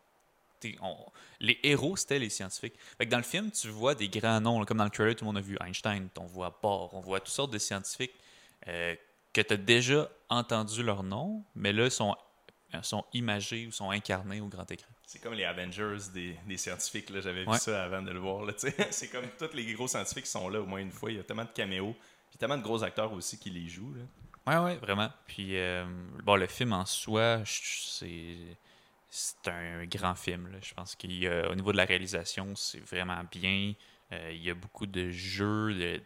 On- 0.81 0.95
les 1.39 1.59
héros, 1.61 1.95
c'était 1.95 2.17
les 2.17 2.29
scientifiques. 2.29 2.73
Fait 2.97 3.05
que 3.05 3.11
dans 3.11 3.17
le 3.17 3.23
film, 3.23 3.51
tu 3.51 3.67
vois 3.67 3.93
des 3.93 4.07
grands 4.09 4.41
noms, 4.41 4.65
comme 4.65 4.77
dans 4.79 4.83
le 4.85 4.89
trailer, 4.89 5.15
tout 5.15 5.25
le 5.25 5.27
monde 5.27 5.37
a 5.37 5.41
vu 5.41 5.57
Einstein, 5.63 6.07
on 6.17 6.25
voit 6.25 6.57
Bohr, 6.61 6.91
on 6.95 7.01
voit 7.01 7.19
toutes 7.19 7.33
sortes 7.35 7.51
de 7.53 7.59
scientifiques 7.59 8.15
euh, 8.67 8.95
que 9.31 9.41
tu 9.41 9.53
as 9.53 9.57
déjà 9.57 10.09
entendu 10.29 10.81
leur 10.81 11.03
nom, 11.03 11.43
mais 11.53 11.71
là, 11.71 11.89
sont, 11.91 12.15
euh, 12.73 12.81
sont 12.81 13.03
imagés 13.13 13.67
ou 13.67 13.71
sont 13.71 13.91
incarnés 13.91 14.41
au 14.41 14.47
grand 14.47 14.69
écran. 14.71 14.89
C'est 15.05 15.19
comme 15.19 15.33
les 15.33 15.43
Avengers 15.43 15.97
des, 16.13 16.35
des 16.47 16.57
scientifiques. 16.57 17.11
J'avais 17.13 17.45
Ouais. 17.45 17.53
vu 17.53 17.59
ça 17.59 17.83
avant 17.83 18.01
de 18.01 18.09
le 18.11 18.19
voir. 18.19 18.47
c'est 18.57 19.09
comme 19.09 19.27
tous 19.37 19.53
les 19.53 19.71
gros 19.73 19.87
scientifiques 19.87 20.23
qui 20.25 20.31
sont 20.31 20.49
là 20.49 20.59
au 20.61 20.65
moins 20.65 20.79
une 20.79 20.91
fois. 20.91 21.11
Il 21.11 21.17
y 21.17 21.19
a 21.19 21.23
tellement 21.23 21.43
de 21.45 21.51
caméos. 21.51 21.93
Puis 22.31 22.39
tellement 22.39 22.57
de 22.57 22.63
gros 22.63 22.81
acteurs 22.83 23.11
aussi 23.13 23.37
qui 23.37 23.51
les 23.51 23.67
jouent. 23.69 23.93
Là. 23.93 24.01
Ouais, 24.45 24.57
ouais, 24.57 24.75
vraiment. 24.77 25.09
Puis, 25.25 25.57
euh, 25.57 25.85
bon, 26.23 26.35
le 26.35 26.47
film 26.47 26.73
en 26.73 26.85
soi, 26.85 27.41
c'est 27.45 28.57
c'est 29.09 29.47
un 29.47 29.85
grand 29.85 30.15
film. 30.15 30.51
là. 30.51 30.57
Je 30.61 30.73
pense 30.73 30.95
qu'au 30.95 31.07
niveau 31.55 31.71
de 31.71 31.77
la 31.77 31.85
réalisation, 31.85 32.55
c'est 32.55 32.79
vraiment 32.79 33.21
bien. 33.31 33.73
Euh, 34.11 34.31
il 34.33 34.41
y 34.43 34.49
a 34.49 34.55
beaucoup 34.55 34.87
de 34.87 35.11
jeux 35.11 35.73
de- 35.73 36.01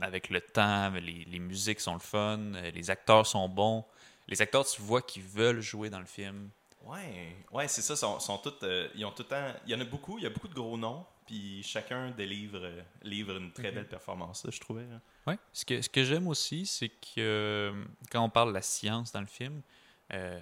avec 0.00 0.30
le 0.30 0.40
temps, 0.40 0.90
les, 0.90 1.24
les 1.24 1.38
musiques 1.40 1.80
sont 1.80 1.94
le 1.94 1.98
fun, 2.00 2.38
euh, 2.54 2.70
les 2.70 2.88
acteurs 2.90 3.26
sont 3.26 3.48
bons. 3.48 3.84
Les 4.28 4.40
acteurs, 4.40 4.64
tu 4.64 4.80
vois 4.80 5.02
qu'ils 5.02 5.24
veulent 5.24 5.60
jouer 5.60 5.90
dans 5.90 5.98
le 5.98 6.06
film. 6.06 6.50
Ouais, 6.84 7.36
ouais, 7.50 7.68
c'est 7.68 7.82
ça. 7.82 7.96
Sont, 7.96 8.18
euh, 8.62 8.88
ils 8.94 9.04
ont 9.04 9.10
tout 9.10 9.22
le 9.24 9.28
temps. 9.28 9.54
Il 9.66 9.72
y 9.72 9.74
en 9.74 9.80
a 9.80 9.84
beaucoup. 9.84 10.18
Il 10.18 10.24
y 10.24 10.26
a 10.26 10.30
beaucoup 10.30 10.48
de 10.48 10.54
gros 10.54 10.78
noms. 10.78 11.04
Puis 11.26 11.62
chacun 11.64 12.10
délivre 12.12 12.58
euh, 12.62 12.82
livre 13.02 13.36
une 13.36 13.52
très 13.52 13.70
belle 13.72 13.88
performance. 13.88 14.44
là, 14.44 14.50
je 14.52 14.60
trouvais. 14.60 14.86
là. 14.86 15.00
Ouais. 15.26 15.38
Ce 15.52 15.64
que, 15.64 15.80
ce 15.80 15.88
que 15.88 16.04
j'aime 16.04 16.26
aussi, 16.28 16.66
c'est 16.66 16.88
que 16.88 17.18
euh, 17.18 17.84
quand 18.10 18.22
on 18.24 18.30
parle 18.30 18.48
de 18.48 18.54
la 18.54 18.62
science 18.62 19.12
dans 19.12 19.20
le 19.20 19.26
film, 19.26 19.62
euh, 20.12 20.40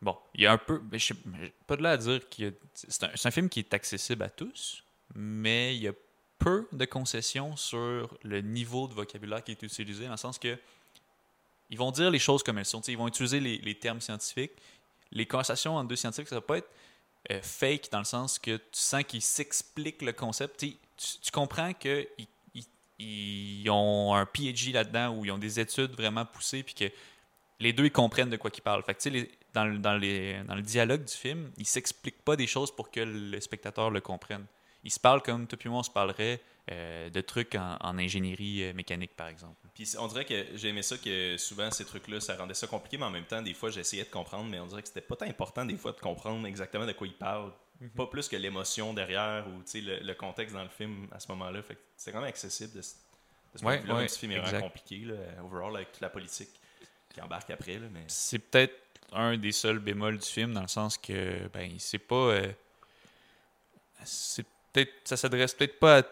bon, 0.00 0.16
il 0.34 0.42
y 0.42 0.46
a 0.46 0.52
un 0.52 0.58
peu. 0.58 0.78
ben, 0.78 0.98
je 0.98 1.08
sais- 1.14 1.52
pas 1.66 1.76
de 1.76 1.82
là 1.82 1.90
à 1.92 1.96
dire 1.96 2.20
a- 2.40 2.50
c'est 2.74 3.04
un, 3.04 3.10
un 3.24 3.30
film 3.30 3.48
qui 3.48 3.58
est 3.60 3.74
accessible 3.74 4.22
à 4.22 4.30
tous, 4.30 4.82
mais 5.14 5.76
il 5.76 5.82
y 5.82 5.88
a 5.88 5.92
peu 6.38 6.66
de 6.72 6.84
concessions 6.84 7.56
sur 7.56 8.16
le 8.22 8.40
niveau 8.40 8.88
de 8.88 8.94
vocabulaire 8.94 9.42
qui 9.44 9.52
est 9.52 9.62
utilisé, 9.62 10.04
dans 10.04 10.12
le 10.12 10.16
sens 10.16 10.38
que 10.38 10.58
ils 11.70 11.78
vont 11.78 11.90
dire 11.90 12.10
les 12.10 12.18
choses 12.18 12.42
comme 12.42 12.58
elles 12.58 12.64
sont. 12.64 12.80
Ils 12.82 12.96
vont 12.96 13.08
utiliser 13.08 13.40
les, 13.40 13.74
termes 13.74 14.00
scientifiques. 14.00 14.52
Les 15.10 15.26
conversations 15.26 15.76
entre 15.76 15.88
deux 15.88 15.96
scientifiques, 15.96 16.28
ça 16.28 16.36
va 16.36 16.40
pas 16.40 16.58
être 16.58 16.70
euh, 17.32 17.40
fake 17.42 17.90
dans 17.90 17.98
le 17.98 18.04
sens 18.04 18.38
que 18.38 18.56
tu 18.56 18.64
sens 18.72 19.02
qu'ils 19.04 19.22
s'expliquent 19.22 20.02
le 20.02 20.12
concept. 20.12 20.60
Tu- 20.60 20.76
tu 20.96 21.30
comprends 21.32 21.72
qu'ils 21.74 22.06
ils, 22.98 23.68
ont 23.70 24.14
un 24.14 24.26
PhD 24.26 24.72
là-dedans 24.72 25.14
ou 25.16 25.24
ils 25.24 25.30
ont 25.30 25.38
des 25.38 25.60
études 25.60 25.92
vraiment 25.92 26.24
poussées 26.24 26.62
puis 26.62 26.74
que 26.74 26.84
les 27.60 27.72
deux 27.72 27.86
ils 27.86 27.92
comprennent 27.92 28.30
de 28.30 28.36
quoi 28.36 28.50
ils 28.54 28.60
parlent. 28.60 28.82
Fait 28.82 28.94
que, 28.94 29.28
dans, 29.52 29.64
le- 29.64 30.62
dialogue 30.62 31.04
du 31.04 31.14
film, 31.14 31.50
ils 31.56 31.66
s'expliquent 31.66 32.22
pas 32.22 32.36
des 32.36 32.46
choses 32.46 32.74
pour 32.74 32.90
que 32.90 33.00
le 33.00 33.40
spectateur 33.40 33.90
le 33.90 34.00
comprenne. 34.00 34.46
Ils 34.84 34.92
se 34.92 35.00
parlent 35.00 35.22
comme 35.22 35.46
toi 35.46 35.58
puis 35.58 35.68
moi 35.68 35.80
on 35.80 35.82
se 35.82 35.90
parlerait 35.90 36.40
euh, 36.70 37.10
de 37.10 37.20
trucs 37.20 37.54
en, 37.54 37.98
ingénierie 37.98 38.64
euh, 38.64 38.72
mécanique 38.72 39.16
par 39.16 39.28
exemple. 39.28 39.56
Puis 39.74 39.92
on 39.98 40.08
dirait 40.08 40.24
que 40.24 40.46
j'ai 40.54 40.68
aimé 40.68 40.82
ça 40.82 40.96
que 40.98 41.36
souvent 41.38 41.70
ces 41.70 41.84
trucs-là, 41.84 42.20
ça 42.20 42.36
rendait 42.36 42.54
ça 42.54 42.66
compliqué, 42.66 42.98
mais 42.98 43.04
en 43.04 43.10
même 43.10 43.24
temps, 43.24 43.42
des 43.42 43.54
fois, 43.54 43.70
j'essayais 43.70 44.04
de 44.04 44.10
comprendre, 44.10 44.48
mais 44.50 44.58
on 44.58 44.66
dirait 44.66 44.82
que 44.82 44.88
c'était 44.88 45.00
pas 45.00 45.16
tant 45.16 45.26
important 45.26 45.64
des 45.64 45.76
fois 45.76 45.92
de 45.92 46.00
comprendre 46.00 46.46
exactement 46.46 46.86
de 46.86 46.92
quoi 46.92 47.06
ils 47.06 47.16
parlent. 47.16 47.52
Pas 47.94 48.06
plus 48.06 48.28
que 48.28 48.36
l'émotion 48.36 48.94
derrière 48.94 49.46
ou 49.48 49.62
le, 49.74 50.00
le 50.00 50.14
contexte 50.14 50.54
dans 50.54 50.62
le 50.62 50.68
film 50.68 51.08
à 51.12 51.20
ce 51.20 51.28
moment-là. 51.32 51.62
Fait 51.62 51.78
c'était 51.96 52.12
quand 52.12 52.20
même 52.20 52.28
accessible 52.28 52.72
de, 52.72 52.78
de 52.78 52.82
ce 52.82 52.94
point 53.60 53.72
Ouais, 53.72 53.76
de 53.78 53.82
vue-là, 53.82 53.94
ouais, 53.94 54.00
même 54.00 54.08
si 54.08 54.26
le 54.26 54.32
film 54.34 54.44
est 54.44 54.60
compliqué, 54.60 54.98
là, 55.00 55.14
overall, 55.44 55.76
avec 55.76 55.92
toute 55.92 56.00
la 56.00 56.08
politique 56.08 56.50
qui 57.12 57.20
embarque 57.20 57.50
après. 57.50 57.78
Là, 57.78 57.88
mais... 57.92 58.04
C'est 58.08 58.38
peut-être 58.38 58.74
un 59.12 59.36
des 59.36 59.52
seuls 59.52 59.78
bémols 59.78 60.18
du 60.18 60.26
film 60.26 60.52
dans 60.52 60.62
le 60.62 60.68
sens 60.68 60.98
que 60.98 61.48
ben 61.48 61.72
c'est 61.78 61.98
pas 61.98 62.14
euh, 62.14 62.52
c'est 64.04 64.44
peut-être 64.72 64.92
ça 65.04 65.16
s'adresse 65.16 65.54
peut-être 65.54 65.78
pas 65.78 66.00
à 66.00 66.02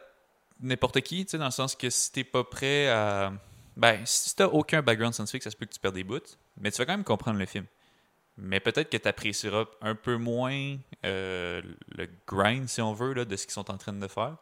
n'importe 0.61 1.00
qui, 1.00 1.25
tu 1.25 1.33
sais 1.33 1.38
dans 1.38 1.47
le 1.47 1.50
sens 1.50 1.75
que 1.75 1.90
si 1.90 2.12
t'es 2.12 2.25
pas 2.25 2.44
prêt 2.44 2.88
à 2.88 3.33
ben 3.76 4.00
si 4.04 4.35
t'as 4.37 4.47
aucun 4.47 4.83
background 4.83 5.12
scientifique, 5.12 5.42
ça 5.42 5.50
se 5.50 5.56
peut 5.56 5.66
que 5.66 5.73
tu 5.73 5.80
perds 5.80 5.92
des 5.92 6.04
bouts, 6.04 6.21
mais 6.56 6.71
tu 6.71 6.78
vas 6.78 6.87
quand 6.87 6.92
même 6.92 7.04
comprendre 7.04 7.38
le 7.38 7.47
film. 7.47 7.66
Mais 8.36 8.58
peut-être 8.60 8.90
que 8.90 8.96
tu 8.96 9.06
apprécieras 9.08 9.64
un 9.80 9.94
peu 9.94 10.16
moins 10.16 10.76
euh, 11.04 11.62
le 11.96 12.08
grind, 12.26 12.68
si 12.68 12.80
on 12.80 12.92
veut, 12.92 13.12
là, 13.12 13.24
de 13.24 13.36
ce 13.36 13.44
qu'ils 13.46 13.52
sont 13.52 13.70
en 13.70 13.78
train 13.78 13.92
de 13.92 14.08
faire. 14.08 14.36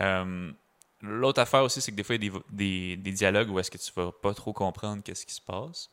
Euh, 0.00 0.50
L'autre 1.00 1.40
affaire 1.40 1.62
aussi, 1.62 1.80
c'est 1.80 1.92
que 1.92 1.96
des 1.96 2.02
fois, 2.02 2.16
il 2.16 2.24
y 2.24 2.28
a 2.28 2.32
des, 2.32 2.40
des, 2.50 2.96
des 2.96 3.12
dialogues 3.12 3.50
où 3.50 3.58
est-ce 3.60 3.70
que 3.70 3.78
tu 3.78 3.92
vas 3.94 4.10
pas 4.10 4.34
trop 4.34 4.52
comprendre 4.52 5.00
qu'est-ce 5.04 5.24
qui 5.26 5.34
se 5.34 5.40
passe. 5.40 5.90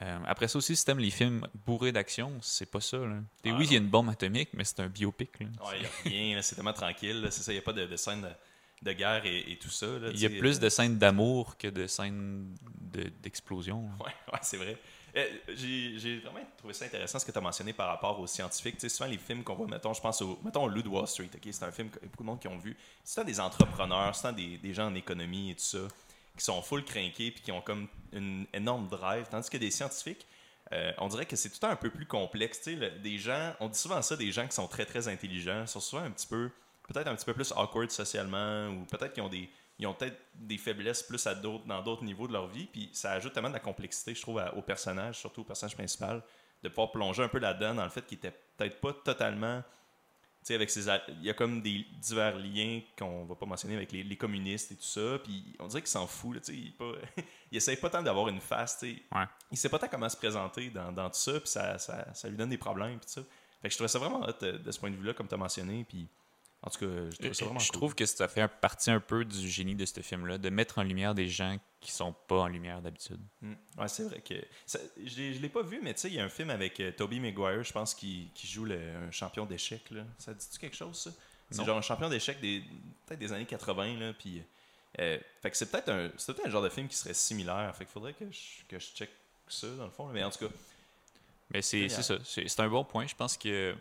Euh, 0.00 0.18
après 0.26 0.48
ça 0.48 0.56
aussi, 0.58 0.74
si 0.74 0.84
t'aimes 0.84 0.98
les 0.98 1.10
films 1.10 1.46
bourrés 1.66 1.92
d'action, 1.92 2.32
c'est 2.40 2.70
pas 2.70 2.80
ça. 2.80 2.96
Là. 2.96 3.16
Ah, 3.44 3.50
oui, 3.58 3.66
il 3.66 3.72
y 3.72 3.74
a 3.74 3.78
une 3.78 3.88
bombe 3.88 4.08
atomique, 4.08 4.48
mais 4.54 4.64
c'est 4.64 4.80
un 4.80 4.88
biopic. 4.88 5.40
Là. 5.40 5.46
Ouais, 5.68 5.80
y 5.82 5.84
a 5.84 5.88
rien, 6.04 6.40
c'est 6.42 6.54
tellement 6.54 6.72
tranquille. 6.72 7.26
C'est 7.30 7.42
ça, 7.42 7.52
il 7.52 7.56
n'y 7.56 7.60
a 7.60 7.62
pas 7.62 7.74
de, 7.74 7.84
de 7.84 7.96
scène 7.96 8.22
de, 8.22 8.90
de 8.90 8.92
guerre 8.94 9.26
et, 9.26 9.52
et 9.52 9.58
tout 9.58 9.68
ça. 9.70 9.86
Il 10.10 10.18
y 10.20 10.24
a 10.26 10.30
plus 10.30 10.58
de 10.58 10.68
scènes 10.70 10.96
d'amour 10.96 11.58
que 11.58 11.68
de 11.68 11.86
scènes 11.86 12.54
de- 12.80 13.12
d'explosion. 13.22 13.82
là. 13.82 14.04
Ouais, 14.06 14.12
ouais, 14.32 14.38
c'est 14.42 14.56
vrai. 14.56 14.78
Euh, 15.16 15.28
J'ai 15.48 16.18
vraiment 16.18 16.46
trouvé 16.58 16.74
ça 16.74 16.84
intéressant 16.84 17.18
ce 17.18 17.24
que 17.24 17.32
tu 17.32 17.38
as 17.38 17.40
mentionné 17.40 17.72
par 17.72 17.88
rapport 17.88 18.20
aux 18.20 18.26
scientifiques. 18.26 18.78
Souvent, 18.90 19.08
les 19.08 19.16
films 19.18 19.42
qu'on 19.42 19.54
voit, 19.54 19.66
mettons, 19.66 19.94
je 19.94 20.00
pense 20.00 20.20
au, 20.20 20.38
mettons, 20.44 20.68
Wall 20.68 21.08
Street. 21.08 21.30
ok, 21.34 21.48
C'est 21.50 21.64
un 21.64 21.72
film 21.72 21.88
que 21.90 22.00
beaucoup 22.00 22.22
de 22.22 22.26
monde 22.26 22.40
qui 22.40 22.48
ont 22.48 22.58
vu. 22.58 22.76
C'est 23.02 23.24
des 23.24 23.40
entrepreneurs, 23.40 24.14
c'est 24.14 24.34
des, 24.34 24.58
des 24.58 24.74
gens 24.74 24.88
en 24.88 24.94
économie 24.94 25.52
et 25.52 25.54
tout 25.54 25.64
ça, 25.64 25.88
qui 26.36 26.44
sont 26.44 26.60
full 26.60 26.84
crinqués 26.84 27.30
puis 27.30 27.40
qui 27.42 27.52
ont 27.52 27.62
comme 27.62 27.88
une 28.12 28.46
énorme 28.52 28.88
drive. 28.88 29.26
Tandis 29.30 29.48
que 29.48 29.56
des 29.56 29.70
scientifiques, 29.70 30.26
euh, 30.72 30.92
on 30.98 31.08
dirait 31.08 31.26
que 31.26 31.36
c'est 31.36 31.48
tout 31.48 31.64
un 31.64 31.76
peu 31.76 31.90
plus 31.90 32.06
complexe. 32.06 32.68
Des 32.68 33.18
gens, 33.18 33.54
on 33.60 33.68
dit 33.68 33.78
souvent 33.78 34.02
ça, 34.02 34.16
des 34.16 34.32
gens 34.32 34.46
qui 34.46 34.54
sont 34.54 34.66
très, 34.68 34.84
très 34.84 35.08
intelligents, 35.08 35.66
sont 35.66 35.80
souvent 35.80 36.02
un 36.02 36.10
petit 36.10 36.26
peu, 36.26 36.50
peut-être 36.88 37.06
un 37.06 37.14
petit 37.14 37.24
peu 37.24 37.34
plus 37.34 37.52
awkward 37.56 37.90
socialement, 37.90 38.68
ou 38.68 38.84
peut-être 38.84 39.14
qu'ils 39.14 39.22
ont 39.22 39.28
des, 39.28 39.48
ils 39.78 39.86
ont 39.86 39.94
peut-être 39.94 40.16
des 40.34 40.58
faiblesses 40.58 41.02
plus 41.02 41.26
à 41.26 41.34
d'autres, 41.34 41.64
dans 41.66 41.82
d'autres 41.82 42.04
niveaux 42.04 42.26
de 42.26 42.32
leur 42.32 42.46
vie, 42.46 42.66
puis 42.66 42.88
ça 42.92 43.12
ajoute 43.12 43.32
tellement 43.32 43.48
de 43.48 43.54
la 43.54 43.60
complexité, 43.60 44.14
je 44.14 44.22
trouve, 44.22 44.42
au 44.56 44.62
personnage, 44.62 45.18
surtout 45.18 45.42
au 45.42 45.44
personnage 45.44 45.74
principal, 45.74 46.22
de 46.62 46.68
pouvoir 46.68 46.90
plonger 46.90 47.22
un 47.22 47.28
peu 47.28 47.38
là-dedans, 47.38 47.74
dans 47.74 47.84
le 47.84 47.90
fait 47.90 48.04
qu'il 48.06 48.18
était 48.18 48.34
peut-être 48.56 48.80
pas 48.80 48.92
totalement. 48.92 49.62
Tu 50.40 50.52
sais, 50.52 50.54
avec 50.54 50.70
ses. 50.70 50.88
Il 51.08 51.24
y 51.24 51.30
a 51.30 51.34
comme 51.34 51.60
des 51.60 51.84
divers 52.00 52.38
liens 52.38 52.80
qu'on 52.96 53.24
va 53.24 53.34
pas 53.34 53.46
mentionner 53.46 53.76
avec 53.76 53.92
les, 53.92 54.02
les 54.02 54.16
communistes 54.16 54.72
et 54.72 54.76
tout 54.76 54.82
ça, 54.82 55.18
puis 55.22 55.44
on 55.58 55.66
dirait 55.66 55.82
qu'il 55.82 55.90
s'en 55.90 56.06
fout, 56.06 56.36
là, 56.36 56.40
tu 56.40 56.52
sais, 56.52 56.58
il, 56.58 56.72
pas, 56.72 56.92
il 57.50 57.58
essaye 57.58 57.76
pas 57.76 57.90
tant 57.90 58.02
d'avoir 58.02 58.28
une 58.28 58.40
face, 58.40 58.78
tu 58.78 58.94
sais. 58.94 59.02
Ouais. 59.14 59.24
Il 59.50 59.58
sait 59.58 59.68
pas 59.68 59.78
tant 59.78 59.88
comment 59.88 60.08
se 60.08 60.16
présenter 60.16 60.70
dans, 60.70 60.92
dans 60.92 61.10
tout 61.10 61.18
ça, 61.18 61.32
puis 61.32 61.48
ça, 61.48 61.78
ça, 61.78 62.14
ça 62.14 62.28
lui 62.28 62.36
donne 62.36 62.50
des 62.50 62.58
problèmes, 62.58 62.98
puis 62.98 63.06
tout 63.06 63.20
ça. 63.20 63.22
Fait 63.60 63.68
que 63.68 63.72
je 63.72 63.76
trouvais 63.76 63.88
ça 63.88 63.98
vraiment 63.98 64.22
hot 64.22 64.32
euh, 64.42 64.58
de 64.58 64.70
ce 64.70 64.78
point 64.78 64.90
de 64.90 64.96
vue-là, 64.96 65.12
comme 65.14 65.28
tu 65.28 65.34
as 65.34 65.38
mentionné, 65.38 65.84
puis 65.88 66.08
en 66.62 66.70
tout 66.70 66.78
cas, 66.80 66.86
je 67.10 67.16
trouve 67.18 67.32
ça 67.32 67.44
vraiment 67.44 67.60
Je 67.60 67.68
cool. 67.70 67.78
trouve 67.78 67.94
que 67.94 68.06
ça 68.06 68.26
fait 68.28 68.48
partie 68.48 68.90
un 68.90 68.98
peu 69.00 69.24
du 69.24 69.48
génie 69.48 69.74
de 69.76 69.84
ce 69.86 70.00
film-là, 70.00 70.38
de 70.38 70.48
mettre 70.50 70.78
en 70.78 70.82
lumière 70.82 71.14
des 71.14 71.28
gens 71.28 71.58
qui 71.80 71.92
sont 71.92 72.12
pas 72.12 72.38
en 72.40 72.48
lumière 72.48 72.80
d'habitude. 72.82 73.20
Mm. 73.42 73.52
Ouais, 73.78 73.88
c'est 73.88 74.02
vrai 74.04 74.20
que. 74.20 74.34
ça- 74.64 74.80
je 75.04 75.08
je 75.32 75.38
l'ai 75.40 75.48
pas 75.48 75.62
vu, 75.62 75.80
mais 75.82 75.94
tu 75.94 76.00
sais, 76.00 76.08
il 76.08 76.14
y 76.14 76.18
a 76.20 76.24
un 76.24 76.28
film 76.28 76.50
avec 76.50 76.80
euh, 76.80 76.90
Tobey 76.90 77.20
Maguire, 77.20 77.62
je 77.62 77.72
pense, 77.72 77.94
qui, 77.94 78.30
qui 78.34 78.46
joue 78.48 78.64
le, 78.64 78.78
un 78.96 79.10
champion 79.12 79.46
d'échecs. 79.46 79.88
Ça 80.18 80.34
dit-tu 80.34 80.58
quelque 80.58 80.76
chose, 80.76 80.98
ça? 80.98 81.10
C'est 81.50 81.64
genre 81.64 81.78
un 81.78 81.82
champion 81.82 82.08
d'échecs 82.08 82.40
des, 82.40 82.64
peut-être 83.06 83.20
des 83.20 83.32
années 83.32 83.46
80. 83.46 83.98
Là, 84.00 84.12
puis, 84.14 84.42
euh, 84.98 85.18
fait 85.40 85.50
que 85.52 85.56
c'est 85.56 85.70
peut-être 85.70 85.90
un, 85.90 86.10
c'est 86.16 86.32
peut-être 86.34 86.48
un 86.48 86.50
genre 86.50 86.62
de 86.64 86.68
film 86.70 86.88
qui 86.88 86.96
serait 86.96 87.14
similaire. 87.14 87.72
Fait 87.76 87.84
qu'il 87.84 87.92
faudrait 87.92 88.14
que 88.14 88.24
je, 88.32 88.64
que 88.68 88.80
je 88.80 88.86
check 88.86 89.10
ça, 89.46 89.68
dans 89.76 89.84
le 89.84 89.90
fond. 89.92 90.08
là. 90.08 90.12
Mais 90.14 90.24
en 90.24 90.30
tout 90.30 90.48
cas, 90.48 90.52
Mais 91.50 91.62
c'est 91.62 91.88
ça. 91.88 92.18
C'est 92.24 92.48
c'est 92.48 92.60
un 92.60 92.68
bon 92.68 92.82
point. 92.84 93.06
Je 93.06 93.14
pense 93.14 93.36
que. 93.36 93.76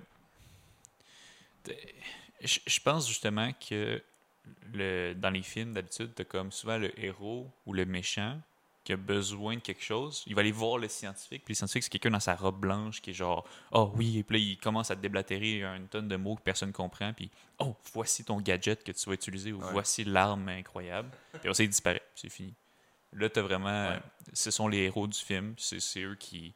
Je 2.41 2.59
je 2.65 2.79
pense 2.79 3.07
justement 3.07 3.51
que 3.53 4.01
le, 4.73 5.13
dans 5.13 5.29
les 5.29 5.41
films, 5.41 5.73
d'habitude, 5.73 6.13
tu 6.15 6.25
comme 6.25 6.51
souvent 6.51 6.77
le 6.77 6.97
héros 7.03 7.49
ou 7.65 7.73
le 7.73 7.85
méchant 7.85 8.39
qui 8.83 8.93
a 8.93 8.97
besoin 8.97 9.55
de 9.55 9.61
quelque 9.61 9.81
chose. 9.83 10.23
Il 10.27 10.35
va 10.35 10.41
aller 10.41 10.51
voir 10.51 10.77
le 10.77 10.87
scientifique. 10.87 11.43
Puis 11.43 11.53
le 11.53 11.55
scientifique, 11.55 11.83
c'est 11.83 11.89
quelqu'un 11.89 12.11
dans 12.11 12.19
sa 12.19 12.35
robe 12.35 12.59
blanche 12.59 13.01
qui 13.01 13.09
est 13.09 13.13
genre 13.13 13.43
Oh 13.71 13.91
oui. 13.95 14.19
Et 14.19 14.23
puis 14.23 14.37
là, 14.37 14.45
il 14.45 14.57
commence 14.57 14.91
à 14.91 14.95
te 14.95 15.01
déblatérer 15.01 15.63
une 15.63 15.87
tonne 15.87 16.07
de 16.07 16.15
mots 16.17 16.35
que 16.35 16.41
personne 16.43 16.69
ne 16.69 16.73
comprend. 16.73 17.11
Puis 17.13 17.31
Oh, 17.57 17.75
voici 17.93 18.23
ton 18.23 18.39
gadget 18.39 18.83
que 18.83 18.91
tu 18.91 19.05
vas 19.09 19.13
utiliser 19.15 19.51
ou 19.53 19.59
Ouais. 19.61 19.71
voici 19.71 20.03
l'arme 20.03 20.49
incroyable. 20.49 21.09
Puis 21.31 21.39
après 21.39 21.53
ça, 21.55 21.63
il 21.63 21.69
disparaît. 21.69 22.03
C'est 22.13 22.29
fini. 22.29 22.53
Là, 23.13 23.27
tu 23.29 23.39
vraiment. 23.39 23.89
Ouais. 23.89 23.99
Ce 24.33 24.51
sont 24.51 24.67
les 24.67 24.79
héros 24.83 25.07
du 25.07 25.17
film. 25.17 25.55
C'est 25.57 25.79
c'est 25.79 26.01
eux 26.01 26.15
qui 26.15 26.53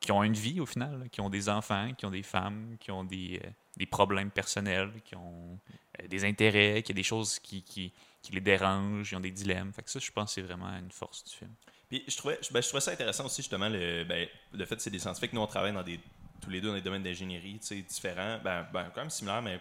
qui 0.00 0.12
ont 0.12 0.22
une 0.22 0.34
vie 0.34 0.60
au 0.60 0.66
final, 0.66 0.98
là, 0.98 1.08
qui 1.08 1.20
ont 1.20 1.30
des 1.30 1.48
enfants, 1.50 1.92
qui 1.94 2.06
ont 2.06 2.10
des 2.10 2.22
femmes, 2.22 2.76
qui 2.78 2.90
ont 2.90 3.04
des, 3.04 3.40
euh, 3.42 3.48
des 3.76 3.86
problèmes 3.86 4.30
personnels, 4.30 4.90
qui 5.04 5.16
ont 5.16 5.58
euh, 6.00 6.08
des 6.08 6.24
intérêts, 6.24 6.82
qui 6.82 6.92
ont 6.92 6.94
des 6.94 7.02
choses 7.02 7.38
qui, 7.38 7.62
qui, 7.62 7.92
les 8.32 8.40
dérangent, 8.40 9.12
ils 9.12 9.16
ont 9.16 9.20
des 9.20 9.30
dilemmes. 9.30 9.72
Fait 9.72 9.82
que 9.82 9.90
ça, 9.90 9.98
je 9.98 10.10
pense 10.10 10.34
c'est 10.34 10.42
vraiment 10.42 10.68
une 10.78 10.90
force 10.90 11.24
du 11.24 11.32
film. 11.34 11.50
Puis 11.88 12.04
je 12.08 12.16
trouvais, 12.16 12.38
ben, 12.52 12.60
trouvais 12.68 12.80
ça 12.80 12.92
intéressant 12.92 13.26
aussi, 13.26 13.42
justement, 13.42 13.68
le, 13.68 14.04
ben, 14.04 14.28
le 14.52 14.64
fait 14.64 14.76
que 14.76 14.82
c'est 14.82 14.90
des 14.90 14.98
scientifiques. 14.98 15.32
Nous, 15.32 15.40
on 15.40 15.46
travaille 15.46 15.72
dans 15.72 15.82
des, 15.82 16.00
tous 16.40 16.50
les 16.50 16.60
deux 16.60 16.68
dans 16.68 16.74
des 16.74 16.80
domaines 16.82 17.02
d'ingénierie, 17.02 17.60
différents, 17.88 18.38
ben, 18.42 18.66
ben, 18.72 18.90
quand 18.94 19.02
même 19.02 19.10
similaires, 19.10 19.42
mais 19.42 19.60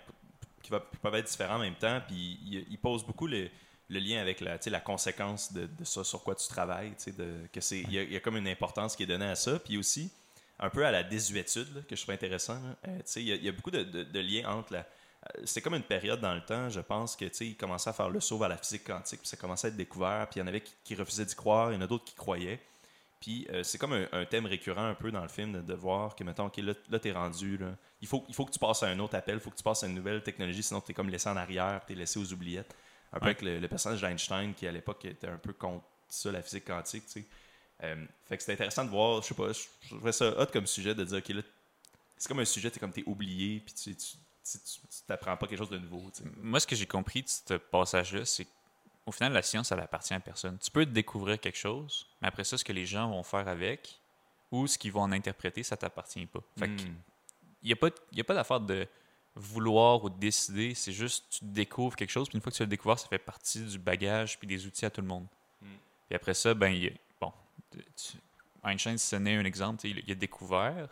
qui, 0.62 0.72
va- 0.72 0.80
qui 0.92 0.98
peuvent 0.98 1.16
être 1.16 1.28
différents 1.30 1.56
en 1.56 1.60
même 1.60 1.76
temps. 1.76 2.02
Puis 2.08 2.40
ils 2.70 2.78
posent 2.78 3.06
beaucoup 3.06 3.28
le, 3.28 3.50
le 3.90 4.00
lien 4.00 4.22
avec 4.22 4.40
la, 4.40 4.58
la 4.66 4.80
conséquence 4.80 5.52
de, 5.54 5.68
de 5.68 5.84
ça 5.84 6.04
sur 6.04 6.24
quoi 6.24 6.36
tu 6.36 6.48
travailles. 6.48 6.94
que 6.96 7.76
il, 7.76 7.92
y 7.92 8.14
y 8.14 8.16
a 8.16 8.20
comme 8.20 8.38
une 8.38 8.48
importance 8.48 8.96
qui 8.96 9.04
est 9.04 9.08
donnée 9.08 9.26
à 9.26 9.36
ça. 9.36 9.60
Puis 9.60 9.78
aussi, 9.78 10.12
un 10.64 10.70
peu 10.70 10.86
à 10.86 10.92
la 10.92 11.04
désuétude, 11.04 11.76
là, 11.76 11.82
que 11.88 11.96
je 11.96 12.02
trouve 12.02 12.16
intéressant. 12.16 12.60
Euh, 12.88 13.00
il, 13.18 13.24
y 13.24 13.32
a, 13.32 13.36
il 13.36 13.44
y 13.44 13.50
a 13.50 13.52
beaucoup 13.52 13.72
de, 13.72 13.84
de- 13.84 14.04
de 14.04 14.20
liens 14.20 14.48
entre 14.50 14.74
la. 14.74 14.80
euh, 14.80 15.42
C'est 15.46 15.62
comme 15.62 15.76
une 15.76 15.84
période 15.84 16.20
dans 16.22 16.34
le 16.34 16.42
temps, 16.44 16.70
je 16.70 16.80
pense, 16.80 17.16
que 17.16 17.26
ils 17.44 17.56
commençaient 17.58 17.90
à 17.90 17.94
faire 17.94 18.10
le 18.10 18.20
saut 18.20 18.38
vers 18.38 18.50
la 18.50 18.58
physique 18.58 18.86
quantique, 18.86 19.20
puis 19.20 19.28
ça 19.28 19.38
commençait 19.38 19.68
à 19.68 19.70
être 19.70 19.78
découvert, 19.78 20.28
puis 20.30 20.40
il 20.40 20.42
y 20.42 20.44
en 20.44 20.48
avait 20.48 20.62
qui, 20.62 20.74
qui 20.84 20.96
refusaient 20.96 21.26
d'y 21.26 21.36
croire, 21.36 21.72
il 21.72 21.76
y 21.76 21.78
en 21.78 21.82
a 21.82 21.88
d'autres 21.88 22.06
qui 22.06 22.16
croyaient. 22.16 22.60
Puis 23.20 23.48
euh, 23.52 23.64
c'est 23.64 23.78
comme 23.78 23.94
un, 23.94 24.06
un 24.12 24.26
thème 24.26 24.46
récurrent 24.46 24.86
un 24.86 24.96
peu 24.96 25.10
dans 25.12 25.22
le 25.22 25.30
film 25.30 25.54
de, 25.54 25.62
de 25.62 25.74
voir 25.74 26.16
que, 26.16 26.24
mettons, 26.26 26.46
OK, 26.48 26.58
là, 26.58 26.74
là 26.90 27.00
t'es 27.00 27.12
rendu, 27.14 27.58
là. 27.58 27.68
Il, 28.02 28.08
faut, 28.08 28.26
il 28.28 28.36
faut 28.36 28.46
que 28.46 28.52
tu 28.52 28.60
passes 28.60 28.84
à 28.84 28.88
un 28.88 29.00
autre 29.00 29.16
appel, 29.16 29.36
il 29.36 29.40
faut 29.40 29.50
que 29.50 29.56
tu 29.56 29.64
passes 29.64 29.84
à 29.84 29.88
une 29.88 29.96
nouvelle 29.96 30.22
technologie, 30.24 30.62
sinon 30.64 30.82
t'es 30.82 30.94
comme 30.94 31.10
laissé 31.10 31.30
en 31.30 31.38
arrière, 31.38 31.82
t'es 31.88 31.96
laissé 31.96 32.20
aux 32.20 32.34
oubliettes. 32.34 32.74
Un 33.14 33.20
peu 33.20 33.26
Ouais. 33.26 33.32
avec 33.32 33.42
le, 33.44 33.60
le 33.60 33.68
personnage 33.70 34.02
d'Einstein 34.02 34.54
qui, 34.54 34.66
à 34.68 34.72
l'époque, 34.72 35.06
était 35.06 35.28
un 35.28 35.38
peu 35.38 35.54
contre 35.54 35.86
ça, 36.10 36.32
la 36.32 36.42
physique 36.42 36.66
quantique, 36.66 37.06
tu 37.06 37.12
sais. 37.22 37.26
Euh, 37.84 38.06
fait 38.26 38.38
que 38.38 38.44
c'était 38.44 38.54
intéressant 38.54 38.86
de 38.86 38.90
voir, 38.90 39.22
je 39.22 39.28
sais 39.28 39.34
pas, 39.34 39.52
je 39.52 39.64
trouvais 39.90 40.12
ça 40.12 40.30
hot 40.40 40.46
comme 40.48 40.66
sujet 40.68 40.96
de 40.96 41.04
dire, 41.04 41.18
OK, 41.18 41.28
là, 41.30 41.42
c'est 42.18 42.28
comme 42.28 42.40
un 42.40 42.46
sujet, 42.46 42.72
t'es 42.72 42.80
comme 42.80 42.94
t'es 42.94 43.04
oublié, 43.06 43.60
puis 43.66 43.74
tu, 43.74 43.96
tu, 43.96 44.14
tu, 44.44 44.80
t'apprends 45.06 45.36
pas 45.36 45.48
quelque 45.48 45.60
chose 45.60 45.70
de 45.70 45.78
nouveau. 45.78 46.02
Moi, 46.42 46.60
ce 46.60 46.68
que 46.68 46.76
j'ai 46.76 46.86
compris 46.86 47.24
de 47.24 47.28
ce 47.28 47.56
passage-là, 47.56 48.24
c'est 48.26 48.46
qu'au 49.06 49.12
final, 49.12 49.34
la 49.34 49.42
science, 49.42 49.72
elle 49.74 49.82
appartient 49.82 50.14
à 50.14 50.20
personne. 50.22 50.58
Tu 50.60 50.72
peux 50.72 50.86
découvrir 50.86 51.40
quelque 51.40 51.58
chose, 51.58 52.08
mais 52.22 52.30
après 52.30 52.46
ça, 52.46 52.58
ce 52.58 52.64
que 52.64 52.72
les 52.74 52.86
gens 52.86 53.10
vont 53.10 53.24
faire 53.24 53.48
avec 53.50 54.00
ou 54.52 54.68
ce 54.68 54.78
qu'ils 54.78 54.92
vont 54.94 55.02
en 55.02 55.12
interpréter, 55.12 55.64
ça 55.64 55.76
t'appartient 55.76 56.26
pas. 56.28 56.40
Fait 56.58 56.68
Hmm. 56.68 56.78
il 57.64 57.68
n'y 57.68 57.74
a 57.74 57.76
pas, 57.76 57.90
y 58.14 58.22
a 58.22 58.24
pas 58.24 58.34
d'affaire 58.36 58.60
de 58.62 58.88
vouloir 59.36 60.04
ou 60.04 60.10
de 60.10 60.18
décider, 60.20 60.74
c'est 60.76 60.92
juste 60.94 61.26
tu 61.30 61.40
découvres 61.46 61.96
quelque 61.96 62.12
chose, 62.12 62.30
puis 62.30 62.38
une 62.38 62.42
fois 62.42 62.52
que 62.52 62.58
tu 62.58 62.64
l'as 62.64 62.68
découvert, 62.68 63.00
ça 63.00 63.08
fait 63.08 63.18
partie 63.18 63.62
du 63.62 63.80
bagage 63.80 64.38
puis 64.38 64.48
des 64.48 64.66
outils 64.68 64.86
à 64.86 64.90
tout 64.92 65.02
le 65.02 65.08
monde. 65.08 65.26
Mm. 65.62 65.66
Puis 66.08 66.16
après 66.16 66.34
ça, 66.36 66.54
ben, 66.54 66.70
il 66.70 66.84
y 66.84 66.88
a- 66.88 66.92
bon, 66.92 66.98
Einstein, 68.64 68.98
ce 68.98 69.16
n'est 69.16 69.36
un 69.36 69.46
exemple, 69.46 69.86
il, 69.86 70.12
a 70.12 70.16
découvert 70.16 70.90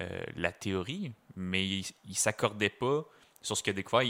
euh, 0.00 0.24
la 0.36 0.52
théorie, 0.52 1.12
mais 1.36 1.66
il, 1.66 1.86
il 2.04 2.16
s'accordait 2.16 2.70
pas 2.70 3.04
sur 3.42 3.56
ce 3.56 3.62
qu'il 3.62 3.72
a 3.72 3.74
découvert. 3.74 4.02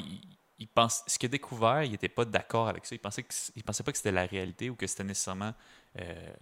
Il, 0.58 0.68
pense, 0.68 1.02
ce 1.06 1.18
qu'il 1.18 1.28
a 1.28 1.30
découvert, 1.30 1.82
il 1.82 1.92
n'était 1.92 2.08
pas 2.08 2.24
d'accord 2.24 2.68
avec 2.68 2.86
ça. 2.86 2.94
Il 2.94 2.98
pensait 2.98 3.22
que, 3.22 3.34
il 3.56 3.64
pensait 3.64 3.82
pas 3.82 3.92
que 3.92 3.98
c'était 3.98 4.12
la 4.12 4.26
réalité 4.26 4.70
ou 4.70 4.76
que 4.76 4.86
c'était 4.86 5.04
nécessairement 5.04 5.54
euh, 5.98 6.32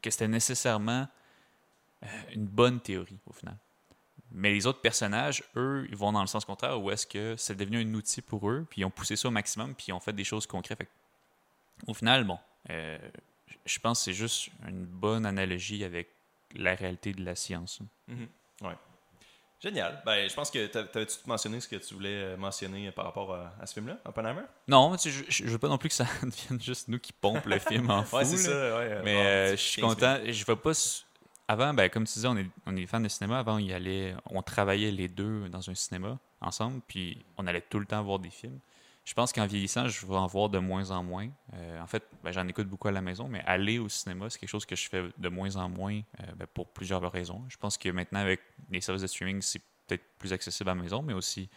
que 0.00 0.10
c'était 0.10 0.28
nécessairement 0.28 1.08
euh, 2.02 2.06
une 2.32 2.46
bonne 2.46 2.80
théorie 2.80 3.18
au 3.26 3.32
final. 3.32 3.56
Mais 4.32 4.52
les 4.52 4.66
autres 4.66 4.80
personnages, 4.80 5.42
eux, 5.56 5.86
ils 5.90 5.96
vont 5.96 6.12
dans 6.12 6.20
le 6.20 6.28
sens 6.28 6.44
contraire, 6.44 6.80
où 6.80 6.90
est-ce 6.90 7.06
que 7.06 7.34
c'est 7.36 7.56
devenu 7.56 7.78
un 7.82 7.94
outil 7.94 8.22
pour 8.22 8.48
eux, 8.48 8.64
puis 8.70 8.82
ils 8.82 8.84
ont 8.84 8.90
poussé 8.90 9.16
ça 9.16 9.26
au 9.26 9.32
maximum, 9.32 9.74
puis 9.74 9.86
ils 9.88 9.92
ont 9.92 10.00
fait 10.00 10.12
des 10.12 10.22
choses 10.22 10.46
concrètes. 10.46 10.80
Au 11.88 11.94
final, 11.94 12.24
bon, 12.24 12.38
je 13.64 13.78
pense 13.78 13.98
que 14.00 14.04
c'est 14.06 14.12
juste 14.12 14.48
une 14.66 14.84
bonne 14.84 15.26
analogie 15.26 15.84
avec 15.84 16.08
la 16.54 16.74
réalité 16.74 17.12
de 17.12 17.24
la 17.24 17.34
science. 17.34 17.80
Mhm. 18.08 18.26
Ouais. 18.62 18.74
Génial. 19.62 20.02
Ben, 20.06 20.26
je 20.28 20.34
pense 20.34 20.50
que 20.50 20.66
t'a- 20.68 20.84
t'avais-tu 20.84 21.16
mentionné 21.26 21.60
ce 21.60 21.68
que 21.68 21.76
tu 21.76 21.92
voulais 21.92 22.08
euh, 22.14 22.36
mentionner 22.38 22.90
par 22.92 23.04
rapport 23.04 23.34
à, 23.34 23.52
à 23.60 23.66
ce 23.66 23.74
film-là, 23.74 23.98
Oppenheimer? 24.06 24.42
Non, 24.66 24.96
tu 24.96 25.10
je, 25.10 25.22
je 25.28 25.44
veux 25.44 25.58
pas 25.58 25.68
non 25.68 25.76
plus 25.76 25.90
que 25.90 25.94
ça 25.94 26.06
devienne 26.22 26.60
juste 26.60 26.88
nous 26.88 26.98
qui 26.98 27.12
pompent 27.12 27.44
le 27.44 27.58
film 27.58 27.90
en 27.90 28.02
fou. 28.04 28.16
Ouais, 28.16 28.24
c'est 28.24 28.38
ça. 28.38 28.50
Ouais, 28.50 28.56
euh, 28.56 29.02
Mais 29.04 29.14
bon, 29.14 29.20
euh, 29.22 29.50
je 29.50 29.56
suis 29.56 29.82
15 29.82 29.94
content. 29.94 30.18
Je 30.26 30.44
vais 30.46 30.56
pas. 30.56 30.72
Avant, 31.46 31.74
ben, 31.74 31.90
comme 31.90 32.04
tu 32.06 32.14
disais, 32.14 32.28
on 32.28 32.36
est, 32.38 32.46
on 32.64 32.74
est 32.76 32.86
fan 32.86 33.02
de 33.02 33.08
cinéma. 33.08 33.40
Avant, 33.40 33.56
on 33.56 33.58
y 33.58 33.72
allait, 33.72 34.14
on 34.26 34.40
travaillait 34.40 34.92
les 34.92 35.08
deux 35.08 35.48
dans 35.50 35.68
un 35.68 35.74
cinéma 35.74 36.18
ensemble, 36.40 36.80
puis 36.88 37.18
on 37.36 37.46
allait 37.46 37.60
tout 37.60 37.80
le 37.80 37.86
temps 37.86 38.02
voir 38.02 38.18
des 38.18 38.30
films. 38.30 38.60
Je 39.04 39.14
pense 39.14 39.32
qu'en 39.32 39.46
vieillissant, 39.46 39.88
je 39.88 40.06
vais 40.06 40.14
en 40.14 40.26
voir 40.26 40.48
de 40.48 40.58
moins 40.58 40.90
en 40.90 41.02
moins. 41.02 41.28
Euh, 41.54 41.80
en 41.80 41.86
fait, 41.86 42.04
ben, 42.22 42.32
j'en 42.32 42.46
écoute 42.46 42.68
beaucoup 42.68 42.88
à 42.88 42.92
la 42.92 43.00
maison, 43.00 43.28
mais 43.28 43.40
aller 43.46 43.78
au 43.78 43.88
cinéma, 43.88 44.28
c'est 44.30 44.38
quelque 44.38 44.50
chose 44.50 44.66
que 44.66 44.76
je 44.76 44.88
fais 44.88 45.04
de 45.16 45.28
moins 45.28 45.56
en 45.56 45.68
moins 45.68 46.00
euh, 46.20 46.32
ben, 46.36 46.46
pour 46.46 46.68
plusieurs 46.68 47.10
raisons. 47.10 47.44
Je 47.48 47.56
pense 47.56 47.78
que 47.78 47.88
maintenant, 47.88 48.20
avec 48.20 48.40
les 48.70 48.80
services 48.80 49.02
de 49.02 49.06
streaming, 49.06 49.40
c'est 49.40 49.62
peut-être 49.86 50.04
plus 50.18 50.32
accessible 50.32 50.70
à 50.70 50.74
la 50.74 50.82
maison, 50.82 51.02
mais 51.02 51.14
aussi, 51.14 51.48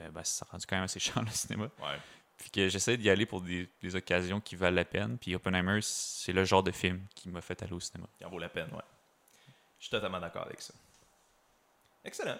euh, 0.00 0.10
ben, 0.10 0.22
ça 0.22 0.46
rend 0.50 0.58
quand 0.58 0.76
même 0.76 0.84
assez 0.84 1.00
cher 1.00 1.22
le 1.26 1.30
cinéma. 1.30 1.64
Ouais. 1.64 1.98
Puis 2.36 2.50
que 2.50 2.68
j'essaie 2.68 2.96
d'y 2.96 3.10
aller 3.10 3.26
pour 3.26 3.40
des, 3.40 3.68
des 3.82 3.96
occasions 3.96 4.40
qui 4.40 4.56
valent 4.56 4.76
la 4.76 4.84
peine. 4.84 5.18
Puis 5.18 5.34
Oppenheimer, 5.34 5.80
c'est 5.82 6.32
le 6.32 6.44
genre 6.44 6.62
de 6.62 6.70
film 6.70 7.04
qui 7.14 7.28
m'a 7.28 7.40
fait 7.40 7.62
aller 7.62 7.72
au 7.72 7.80
cinéma. 7.80 8.08
Il 8.20 8.26
en 8.26 8.30
vaut 8.30 8.38
la 8.38 8.48
peine, 8.48 8.70
ouais. 8.72 8.82
Je 9.78 9.84
suis 9.84 9.90
totalement 9.90 10.20
d'accord 10.20 10.44
avec 10.46 10.60
ça. 10.60 10.74
Excellent. 12.04 12.38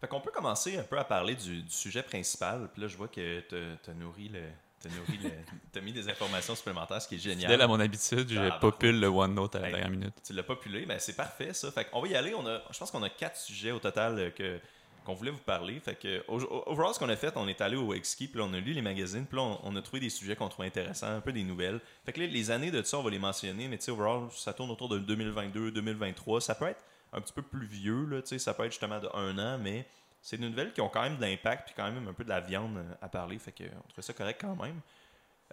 Fait 0.00 0.06
qu'on 0.08 0.20
peut 0.20 0.30
commencer 0.30 0.78
un 0.78 0.82
peu 0.84 0.98
à 0.98 1.04
parler 1.04 1.34
du, 1.34 1.62
du 1.62 1.70
sujet 1.72 2.02
principal. 2.02 2.68
Puis 2.72 2.82
là, 2.82 2.88
je 2.88 2.96
vois 2.96 3.08
que 3.08 3.40
t'as 3.40 3.90
as 3.90 3.94
nourri 3.94 4.28
le. 4.28 4.40
T'as 4.80 4.88
le. 4.90 5.80
Mis 5.82 5.92
des 5.92 6.08
informations 6.08 6.54
supplémentaires, 6.54 7.00
ce 7.02 7.08
qui 7.08 7.14
est 7.16 7.18
génial. 7.18 7.42
Fidèle 7.50 7.62
à 7.62 7.66
mon 7.66 7.80
habitude, 7.80 8.28
je 8.30 8.38
Ah, 8.40 8.58
popule 8.60 8.98
le 9.00 9.08
OneNote 9.08 9.54
à 9.56 9.60
la 9.60 9.66
Hey. 9.68 9.72
dernière 9.72 9.90
minute. 9.90 10.14
Tu 10.24 10.32
l'as 10.32 10.42
populé, 10.42 10.86
ben 10.86 10.98
c'est 10.98 11.16
parfait 11.16 11.52
ça. 11.52 11.70
Fait 11.72 11.84
qu'on 11.84 12.00
va 12.00 12.08
y 12.08 12.14
aller. 12.16 12.34
On 12.34 12.46
a, 12.46 12.62
je 12.70 12.78
pense 12.78 12.90
qu'on 12.90 13.02
a 13.02 13.08
quatre 13.10 13.36
sujets 13.36 13.70
au 13.72 13.78
total 13.78 14.18
euh, 14.18 14.30
que 14.30 14.58
qu'on 15.04 15.14
voulait 15.14 15.30
vous 15.30 15.38
parler. 15.38 15.80
Fait 15.80 15.94
que 15.94 16.22
overall, 16.28 16.92
ce 16.92 16.98
qu'on 16.98 17.08
a 17.08 17.16
fait, 17.16 17.32
on 17.36 17.48
est 17.48 17.60
allé 17.62 17.76
au 17.76 17.94
Exki, 17.94 18.28
puis 18.28 18.40
on 18.42 18.52
a 18.52 18.58
lu 18.60 18.72
les 18.74 18.82
magazines, 18.82 19.24
puis 19.24 19.36
là, 19.38 19.42
on, 19.42 19.58
on 19.64 19.76
a 19.76 19.80
trouvé 19.80 20.00
des 20.00 20.10
sujets 20.10 20.36
qu'on 20.36 20.48
trouvait 20.50 20.68
intéressants, 20.68 21.06
un 21.16 21.20
peu 21.22 21.32
des 21.32 21.44
nouvelles. 21.44 21.80
Fait 22.04 22.12
que 22.12 22.20
là, 22.20 22.26
les 22.26 22.50
années 22.50 22.70
de 22.70 22.82
ça, 22.82 22.98
on 22.98 23.02
va 23.02 23.08
les 23.10 23.18
mentionner, 23.18 23.68
mais 23.68 23.78
tu 23.78 23.84
sais, 23.84 23.90
overall, 23.90 24.28
ça 24.32 24.52
tourne 24.52 24.70
autour 24.70 24.90
de 24.90 24.98
2022, 24.98 25.70
2023. 25.70 26.42
Ça 26.42 26.54
peut 26.54 26.66
être 26.66 26.84
un 27.12 27.20
petit 27.20 27.32
peu 27.32 27.42
plus 27.42 27.66
vieux, 27.66 28.04
là, 28.06 28.20
ça 28.24 28.54
peut 28.54 28.64
être 28.64 28.72
justement 28.72 29.00
de 29.00 29.08
un 29.14 29.38
an, 29.38 29.58
mais 29.58 29.86
c'est 30.20 30.36
des 30.36 30.48
nouvelles 30.48 30.72
qui 30.72 30.80
ont 30.80 30.88
quand 30.88 31.02
même 31.02 31.16
de 31.16 31.22
l'impact, 31.22 31.66
puis 31.66 31.74
quand 31.76 31.90
même 31.90 32.06
un 32.06 32.12
peu 32.12 32.24
de 32.24 32.28
la 32.28 32.40
viande 32.40 32.76
euh, 32.76 32.94
à 33.00 33.08
parler. 33.08 33.38
Fait 33.38 33.52
que 33.52 33.64
on 33.64 33.88
trouvait 33.88 34.02
ça 34.02 34.12
correct 34.12 34.40
quand 34.40 34.56
même. 34.56 34.80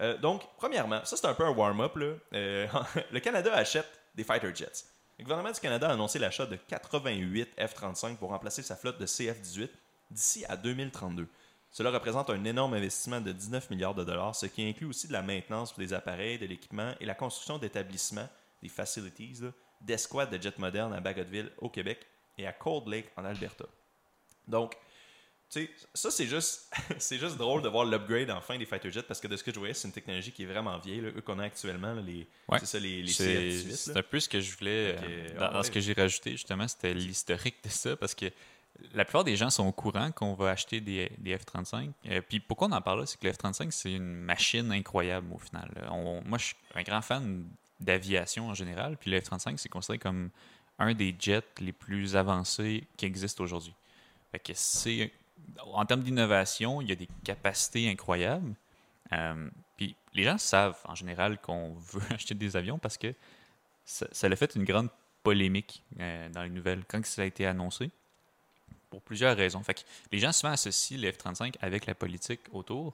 Euh, 0.01 0.17
donc, 0.17 0.43
premièrement, 0.57 1.03
ça 1.05 1.15
c'est 1.15 1.27
un 1.27 1.33
peu 1.33 1.45
un 1.45 1.51
warm-up. 1.51 1.93
Euh, 2.33 2.67
le 3.11 3.19
Canada 3.19 3.53
achète 3.53 3.87
des 4.15 4.23
fighter 4.23 4.53
jets. 4.53 4.85
Le 5.17 5.23
gouvernement 5.23 5.51
du 5.51 5.59
Canada 5.59 5.89
a 5.89 5.93
annoncé 5.93 6.19
l'achat 6.19 6.45
de 6.45 6.57
88 6.57 7.55
F-35 7.57 8.17
pour 8.17 8.29
remplacer 8.29 8.61
sa 8.61 8.75
flotte 8.75 8.99
de 8.99 9.05
CF-18 9.05 9.69
d'ici 10.11 10.45
à 10.49 10.57
2032. 10.57 11.27
Cela 11.71 11.91
représente 11.91 12.29
un 12.29 12.43
énorme 12.43 12.73
investissement 12.73 13.21
de 13.21 13.31
19 13.31 13.69
milliards 13.69 13.95
de 13.95 14.03
dollars, 14.03 14.35
ce 14.35 14.45
qui 14.45 14.67
inclut 14.67 14.87
aussi 14.87 15.07
de 15.07 15.13
la 15.13 15.21
maintenance 15.21 15.77
des 15.77 15.93
appareils, 15.93 16.37
de 16.37 16.45
l'équipement 16.45 16.93
et 16.99 17.05
la 17.05 17.15
construction 17.15 17.57
d'établissements, 17.57 18.27
des 18.61 18.69
facilities, 18.69 19.41
là, 19.41 19.49
d'escouades 19.85 20.31
de 20.35 20.41
jets 20.41 20.57
modernes 20.57 20.93
à 20.93 20.99
Bagotville 20.99 21.51
au 21.59 21.69
Québec 21.69 21.99
et 22.37 22.45
à 22.47 22.53
Cold 22.53 22.87
Lake 22.87 23.07
en 23.17 23.25
Alberta. 23.25 23.65
Donc, 24.47 24.75
tu 25.49 25.61
sais, 25.65 25.69
ça 25.93 26.09
c'est 26.11 26.25
juste, 26.25 26.73
c'est 26.97 27.17
juste 27.19 27.37
drôle 27.37 27.61
de 27.61 27.69
voir 27.69 27.85
l'upgrade 27.85 28.31
enfin 28.31 28.57
des 28.57 28.65
fighter 28.65 28.91
jets 28.91 29.03
parce 29.03 29.19
que 29.21 29.27
de 29.27 29.37
ce 29.37 29.43
que 29.43 29.53
je 29.53 29.59
voyais, 29.59 29.73
c'est 29.73 29.87
une 29.87 29.93
technologie 29.93 30.31
qui 30.31 30.43
est 30.43 30.47
vraiment 30.47 30.77
vieille, 30.79 31.01
là, 31.01 31.09
eux 31.15 31.21
qu'on 31.21 31.37
a 31.39 31.43
actuellement, 31.45 31.93
là, 31.93 32.01
les, 32.01 32.27
Ouais. 32.47 32.59
c'est 32.59 32.65
ça, 32.65 32.79
les, 32.79 33.01
les 33.03 33.11
C'est 33.11 33.23
CF-18. 33.51 33.75
c'est 33.75 33.93
là. 33.93 33.99
un 33.99 34.03
peu 34.03 34.19
ce 34.19 34.27
que 34.29 34.39
je 34.41 34.57
voulais, 34.57 34.95
euh, 35.01 35.29
ah 35.39 35.49
dans, 35.49 35.57
ouais. 35.57 35.63
ce 35.63 35.71
que 35.71 35.79
j'ai 35.79 35.93
rajouté, 35.93 36.31
justement, 36.31 36.67
c'était 36.67 36.93
l'historique 36.93 37.63
de 37.63 37.69
ça, 37.69 37.95
parce 37.95 38.15
que 38.15 38.25
la 38.93 39.05
plupart 39.05 39.23
des 39.23 39.37
gens 39.37 39.49
sont 39.49 39.65
au 39.67 39.71
courant 39.71 40.11
qu'on 40.11 40.33
va 40.33 40.49
acheter 40.49 40.81
des, 40.81 41.09
des 41.19 41.37
F-35. 41.37 41.91
Euh, 42.07 42.21
puis 42.27 42.39
pourquoi 42.41 42.67
on 42.67 42.71
en 42.73 42.81
parle 42.81 43.01
là, 43.01 43.05
c'est 43.05 43.17
que 43.19 43.25
le 43.25 43.31
F-35, 43.31 43.71
c'est 43.71 43.93
une 43.93 44.13
machine 44.15 44.69
incroyable 44.71 45.31
au 45.33 45.37
final. 45.37 45.71
Euh, 45.77 45.87
On- 45.91 46.21
moi, 46.25 46.37
je 46.37 46.45
suis 46.47 46.55
un 46.73 46.83
grand 46.83 47.01
fan 47.01 47.45
d'aviation 47.79 48.47
en 48.49 48.53
général, 48.53 48.97
puis 48.97 49.11
le 49.11 49.19
F-35, 49.19 49.57
c'est 49.57 49.69
considéré 49.69 49.99
comme 49.99 50.29
un 50.79 50.93
des 50.93 51.15
jets 51.17 51.43
les 51.59 51.71
plus 51.71 52.15
avancés 52.15 52.85
qui 52.97 53.05
existent 53.05 53.43
aujourd'hui. 53.43 53.73
En 55.73 55.85
termes 55.85 56.01
d'innovation, 56.01 56.81
il 56.81 56.89
y 56.89 56.91
a 56.91 56.95
des 56.95 57.07
capacités 57.23 57.89
incroyables. 57.89 58.55
Euh, 59.13 59.49
puis 59.77 59.95
les 60.13 60.23
gens 60.23 60.37
savent 60.37 60.79
en 60.85 60.95
général 60.95 61.39
qu'on 61.39 61.73
veut 61.93 62.01
acheter 62.13 62.33
des 62.33 62.57
avions 62.57 62.77
parce 62.77 62.97
que 62.97 63.13
ça, 63.85 64.07
ça 64.11 64.27
a 64.27 64.35
fait 64.35 64.55
une 64.55 64.65
grande 64.65 64.89
polémique 65.23 65.83
euh, 65.99 66.29
dans 66.29 66.43
les 66.43 66.49
nouvelles 66.49 66.83
quand 66.87 67.05
ça 67.05 67.21
a 67.21 67.25
été 67.25 67.45
annoncé 67.45 67.91
pour 68.89 69.01
plusieurs 69.01 69.35
raisons. 69.35 69.63
Fait 69.63 69.85
les 70.11 70.19
gens 70.19 70.31
souvent 70.31 70.53
associent 70.53 70.97
les 70.97 71.11
F-35 71.11 71.55
avec 71.61 71.85
la 71.85 71.95
politique 71.95 72.41
autour. 72.51 72.93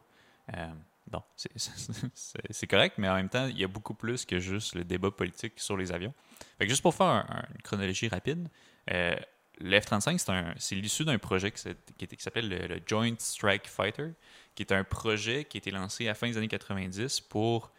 Euh, 0.54 0.68
bon, 1.08 1.22
c'est- 1.36 2.68
correct, 2.68 2.96
mais 2.98 3.10
en 3.10 3.16
même 3.16 3.30
temps, 3.30 3.48
il 3.48 3.58
y 3.60 3.64
a 3.64 3.68
beaucoup 3.68 3.94
plus 3.94 4.26
que 4.26 4.40
juste 4.40 4.76
le 4.76 4.84
débat 4.84 5.12
politique 5.12 5.54
sur 5.60 5.78
les 5.78 5.92
avions. 5.92 6.14
Fait 6.58 6.66
que 6.66 6.70
juste 6.70 6.82
pour 6.82 6.94
faire 6.96 7.08
un- 7.08 7.26
un- 7.30 7.46
une 7.56 7.62
chronologie 7.62 8.08
rapide, 8.08 8.48
euh, 8.92 9.16
le 9.60 9.80
F-35, 9.80 10.56
c'est 10.58 10.76
l'issue 10.76 11.06
d'un 11.06 11.20
projet 11.20 11.52
qui, 11.52 11.62
qui 12.08 12.24
s'appelle 12.24 12.50
le, 12.50 12.68
le 12.68 12.82
Joint 12.86 13.14
Strike 13.20 13.68
Fighter, 13.68 14.12
qui 14.56 14.64
est 14.64 14.72
un 14.72 14.84
projet 14.84 15.46
qui 15.46 15.58
a 15.58 15.60
été 15.60 15.70
lancé 15.72 16.06
à 16.06 16.10
la 16.12 16.16
fin 16.16 16.28
des 16.28 16.38
années 16.38 16.48
90 16.48 17.20
pour 17.22 17.72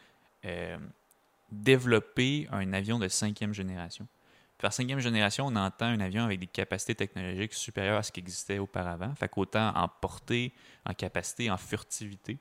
euh, 0.45 0.79
développer 1.51 2.49
un 2.51 2.73
avion 2.73 2.99
de 2.99 3.09
cinquième 3.09 3.53
génération. 3.53 4.07
Par 4.59 4.73
cinquième 4.73 5.01
génération, 5.01 5.47
on 5.47 5.57
entend 5.57 5.87
un 5.87 5.99
avion 6.01 6.25
avec 6.25 6.39
des 6.39 6.47
capacités 6.47 6.95
technologiques 6.95 7.53
supérieures 7.53 7.99
à 7.99 8.03
ce 8.05 8.13
qui 8.13 8.21
existait 8.21 8.59
auparavant. 8.61 9.13
Fait 9.17 9.29
qu'autant 9.29 9.73
en 9.75 9.89
portée, 9.89 10.53
en 10.87 10.95
capacité, 10.95 11.51
en 11.51 11.57
furtivité. 11.57 12.39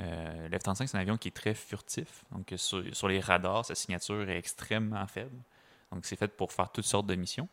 Euh, 0.00 0.48
le 0.48 0.58
F-35, 0.58 0.86
c'est 0.86 0.96
un 0.96 1.00
avion 1.00 1.16
qui 1.16 1.28
est 1.28 1.36
très 1.36 1.54
furtif. 1.54 2.24
Donc, 2.30 2.52
sur, 2.56 2.84
sur 2.94 3.08
les 3.08 3.20
radars, 3.20 3.64
sa 3.64 3.74
signature 3.74 4.28
est 4.28 4.38
extrêmement 4.38 5.06
faible. 5.06 5.36
Donc, 5.92 6.06
c'est 6.06 6.16
fait 6.16 6.28
pour 6.28 6.52
faire 6.52 6.70
toutes 6.70 6.84
sortes 6.84 7.06
de 7.06 7.14
missions. 7.14 7.48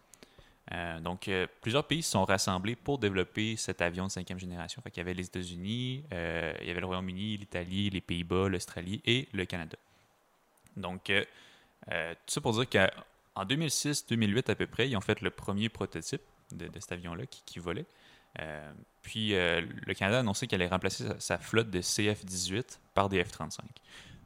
Euh, 0.73 0.99
donc, 0.99 1.27
euh, 1.27 1.45
plusieurs 1.62 1.86
pays 1.86 2.01
se 2.01 2.12
sont 2.12 2.25
rassemblés 2.25 2.75
pour 2.75 2.97
développer 2.97 3.55
cet 3.55 3.81
avion 3.81 4.08
de 4.08 4.12
cinquième 4.12 4.39
génération. 4.39 4.81
Qu'il 4.81 4.97
y 4.97 4.99
avait 4.99 5.13
les 5.13 5.25
États-Unis, 5.25 6.03
euh, 6.12 6.53
il 6.62 6.67
y 6.67 6.71
avait 6.71 6.79
le 6.79 6.88
Royaume-Uni, 6.88 7.38
l'Italie, 7.38 7.89
les 7.89 8.01
Pays-Bas, 8.01 8.49
l'Australie 8.49 9.01
et 9.05 9.27
le 9.34 9.45
Canada. 9.45 9.77
Donc, 10.75 11.10
euh, 11.10 11.23
euh, 11.91 12.13
tout 12.13 12.34
ça 12.34 12.41
pour 12.41 12.53
dire 12.53 12.67
qu'en 12.69 13.45
2006-2008 13.45 14.49
à 14.49 14.55
peu 14.55 14.65
près, 14.65 14.89
ils 14.89 14.97
ont 14.97 15.01
fait 15.01 15.21
le 15.21 15.29
premier 15.29 15.69
prototype 15.69 16.21
de, 16.51 16.69
cet 16.79 16.93
avion-là 16.93 17.25
qui 17.27 17.60
volait. 17.60 17.86
Euh, 18.39 18.71
puis 19.02 19.36
euh, 19.36 19.62
le 19.86 19.93
Canada 19.93 20.17
a 20.17 20.19
annoncé 20.21 20.48
qu'il 20.48 20.56
allait 20.62 20.69
remplacer 20.69 21.08
sa, 21.08 21.19
sa 21.19 21.38
flotte 21.38 21.69
de 21.69 21.82
CF-18 21.82 22.80
par 22.93 23.08
des 23.10 23.24
F-35. 23.24 23.60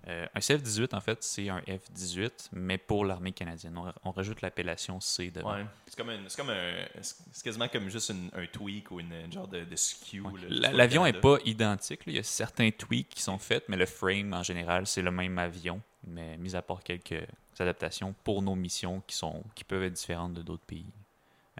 Euh, 0.08 0.26
un 0.34 0.40
CF-18, 0.40 0.96
en 0.96 1.02
fait, 1.02 1.22
c'est 1.22 1.50
un 1.50 1.60
F-18, 1.60 2.50
mais 2.54 2.78
pour 2.78 3.04
l'armée 3.06 3.34
canadienne. 3.34 3.78
On, 3.78 3.94
on 4.06 4.12
rajoute 4.12 4.42
l'appellation 4.42 5.00
C 5.02 5.30
devant. 5.30 5.54
Ouais. 5.56 5.66
C'est 5.86 5.98
comme, 5.98 6.10
un- 6.10 6.24
c'est 6.28 6.38
comme 6.38 6.50
un, 6.50 6.74
c'est 7.02 7.44
quasiment 7.44 7.68
comme 7.68 7.90
juste 7.90 8.10
une- 8.10 8.30
un 8.34 8.46
tweak 8.48 8.90
ou 8.92 9.02
une, 9.02 9.12
une 9.12 9.32
genre 9.32 9.48
de, 9.48 9.66
de 9.66 9.76
skew. 9.76 10.22
Ouais. 10.26 10.42
là, 10.48 10.72
L'avion 10.72 11.04
n'est 11.04 11.14
pas 11.14 11.38
identique. 11.46 12.06
là. 12.06 12.14
Il 12.14 12.16
y 12.16 12.20
a 12.20 12.24
certains 12.24 12.72
tweaks 12.72 13.10
qui 13.10 13.22
sont 13.22 13.38
faits, 13.38 13.66
mais 13.68 13.78
le 13.78 13.86
frame, 13.86 14.34
en 14.34 14.42
général, 14.42 14.88
c'est 14.88 15.02
le 15.04 15.12
même 15.12 15.38
avion, 15.38 15.82
mais 16.08 16.38
mis 16.38 16.56
à 16.56 16.62
part 16.62 16.82
quelques 16.82 17.22
adaptations 17.60 18.16
pour 18.24 18.42
nos 18.42 18.56
missions 18.56 19.04
qui, 19.06 19.18
sont, 19.18 19.44
qui 19.54 19.66
peuvent 19.66 19.84
être 19.84 19.94
différentes 19.94 20.34
de 20.34 20.42
d'autres 20.42 20.66
pays. 20.66 20.86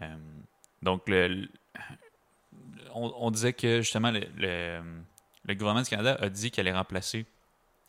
Euh, 0.02 0.16
donc, 0.82 1.08
le- 1.10 1.50
on, 2.94 3.14
on 3.18 3.32
disait 3.32 3.54
que 3.54 3.82
justement, 3.82 4.12
le, 4.12 4.22
le- 4.38 4.82
le 5.46 5.56
gouvernement 5.56 5.84
du 5.84 5.90
Canada 5.90 6.18
a 6.22 6.30
dit 6.30 6.52
qu'il 6.52 6.62
allait 6.62 6.76
remplacer 6.78 7.26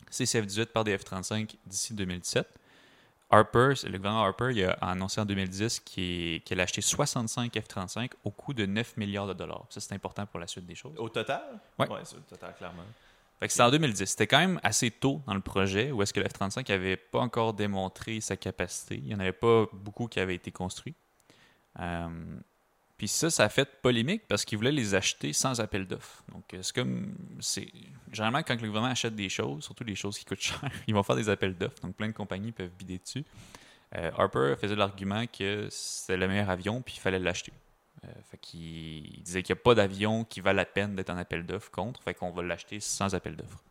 ces 0.08 0.24
CF-18 0.24 0.66
par 0.66 0.84
des 0.84 0.96
F-35 0.96 1.56
d'ici 1.66 1.94
2017. 1.94 2.48
Harper, 3.32 3.74
le 3.84 3.96
gouvernement 3.98 4.24
Harper 4.24 4.48
il 4.50 4.64
a 4.64 4.72
annoncé 4.80 5.20
en 5.20 5.24
2010 5.24 5.80
qu'il 5.80 6.40
qu'il 6.42 6.54
allait 6.54 6.62
acheter 6.64 6.80
65 6.80 7.52
F-35 7.54 8.10
au 8.24 8.30
coût 8.30 8.54
de 8.54 8.66
9 8.66 8.96
milliards 8.96 9.26
de 9.28 9.34
dollars. 9.34 9.66
Ça, 9.68 9.80
c'est 9.80 9.94
important 9.94 10.26
pour 10.26 10.40
la 10.40 10.46
suite 10.48 10.66
des 10.66 10.74
choses. 10.74 10.94
Au 10.98 11.08
total? 11.08 11.42
Ouais. 11.78 11.86
c'est 12.04 12.16
au 12.16 12.20
total, 12.20 12.54
clairement. 12.56 12.82
C'était 13.42 13.62
en 13.62 13.70
2010. 13.70 14.04
C'était 14.06 14.26
quand 14.26 14.38
même 14.38 14.58
assez 14.62 14.90
tôt 14.90 15.22
dans 15.26 15.34
le 15.34 15.40
projet 15.40 15.92
où 15.92 16.02
est-ce 16.02 16.12
que 16.12 16.20
le 16.20 16.26
F-35 16.26 16.68
n'avait 16.70 16.96
pas 16.96 17.20
encore 17.20 17.54
démontré 17.54 18.20
sa 18.20 18.36
capacité. 18.36 18.96
Il 18.96 19.04
n'y 19.04 19.14
en 19.14 19.20
avait 19.20 19.32
pas 19.32 19.66
beaucoup 19.72 20.08
qui 20.08 20.18
avaient 20.20 20.34
été 20.34 20.50
construits. 20.50 20.94
Euh, 21.78 22.08
Puis 23.00 23.08
ça, 23.08 23.30
ça 23.30 23.44
a 23.44 23.48
fait 23.48 23.80
polémique 23.80 24.28
parce 24.28 24.44
qu'ils 24.44 24.58
voulaient 24.58 24.70
les 24.70 24.94
acheter 24.94 25.32
sans 25.32 25.58
appel 25.58 25.86
d'offres. 25.86 26.22
Donc, 26.34 26.52
euh, 26.52 26.58
c'est 26.60 26.74
comme. 26.74 27.14
c'est 27.40 27.72
Généralement, 28.12 28.42
quand 28.42 28.60
le 28.60 28.66
gouvernement 28.66 28.92
achète 28.92 29.14
des 29.14 29.30
choses, 29.30 29.64
surtout 29.64 29.84
des 29.84 29.94
choses 29.94 30.18
qui 30.18 30.26
coûtent 30.26 30.38
cher, 30.42 30.60
ils 30.86 30.92
vont 30.92 31.02
faire 31.02 31.16
des 31.16 31.30
appels 31.30 31.56
d'offres. 31.56 31.80
Donc, 31.80 31.96
plein 31.96 32.08
de 32.08 32.12
compagnies 32.12 32.52
peuvent 32.52 32.68
bider 32.78 32.98
dessus. 32.98 33.24
Euh, 33.96 34.10
Harper 34.18 34.54
faisait 34.60 34.76
l'argument 34.76 35.24
que 35.26 35.66
c'était 35.70 36.18
le 36.18 36.28
meilleur 36.28 36.50
avion, 36.50 36.82
puis 36.82 36.96
il 36.98 37.00
fallait 37.00 37.18
l'acheter. 37.18 37.54
Euh, 38.04 38.08
fait 38.30 38.36
qu'il 38.36 38.60
il 38.60 39.22
disait 39.22 39.42
qu'il 39.42 39.54
n'y 39.54 39.60
a 39.60 39.62
pas 39.62 39.74
d'avion 39.74 40.24
qui 40.24 40.42
valent 40.42 40.58
la 40.58 40.66
peine 40.66 40.94
d'être 40.94 41.08
en 41.08 41.16
appel 41.16 41.46
d'offres 41.46 41.70
contre, 41.70 42.02
fait 42.02 42.12
qu'on 42.12 42.32
va 42.32 42.42
l'acheter 42.42 42.80
sans 42.80 43.14
appel 43.14 43.34
d'offres. 43.34 43.64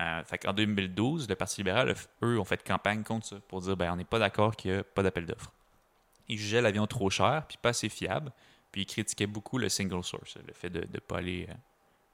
Euh, 0.00 0.24
fait 0.24 0.38
qu'en 0.38 0.52
2012, 0.52 1.28
le 1.28 1.36
Parti 1.36 1.60
libéral, 1.60 1.94
eux, 2.24 2.40
ont 2.40 2.44
fait 2.44 2.60
campagne 2.64 3.04
contre 3.04 3.24
ça 3.24 3.36
pour 3.46 3.60
dire 3.60 3.76
ben, 3.76 3.92
on 3.92 3.96
n'est 3.96 4.04
pas 4.04 4.18
d'accord 4.18 4.56
qu'il 4.56 4.72
n'y 4.72 4.78
a 4.78 4.82
pas 4.82 5.04
d'appel 5.04 5.26
d'offres. 5.26 5.52
Ils 6.32 6.38
jugeaient 6.38 6.60
l'avion 6.62 6.86
trop 6.86 7.10
cher 7.10 7.44
puis 7.48 7.58
pas 7.60 7.70
assez 7.70 7.88
fiable, 7.88 8.32
puis 8.70 8.82
ils 8.82 8.86
critiquaient 8.86 9.26
beaucoup 9.26 9.58
le 9.58 9.68
single 9.68 10.02
source, 10.04 10.36
le 10.46 10.52
fait 10.54 10.70
de 10.70 10.80
ne 10.80 10.98
pas 10.98 11.18
aller 11.18 11.46
euh, 11.48 11.54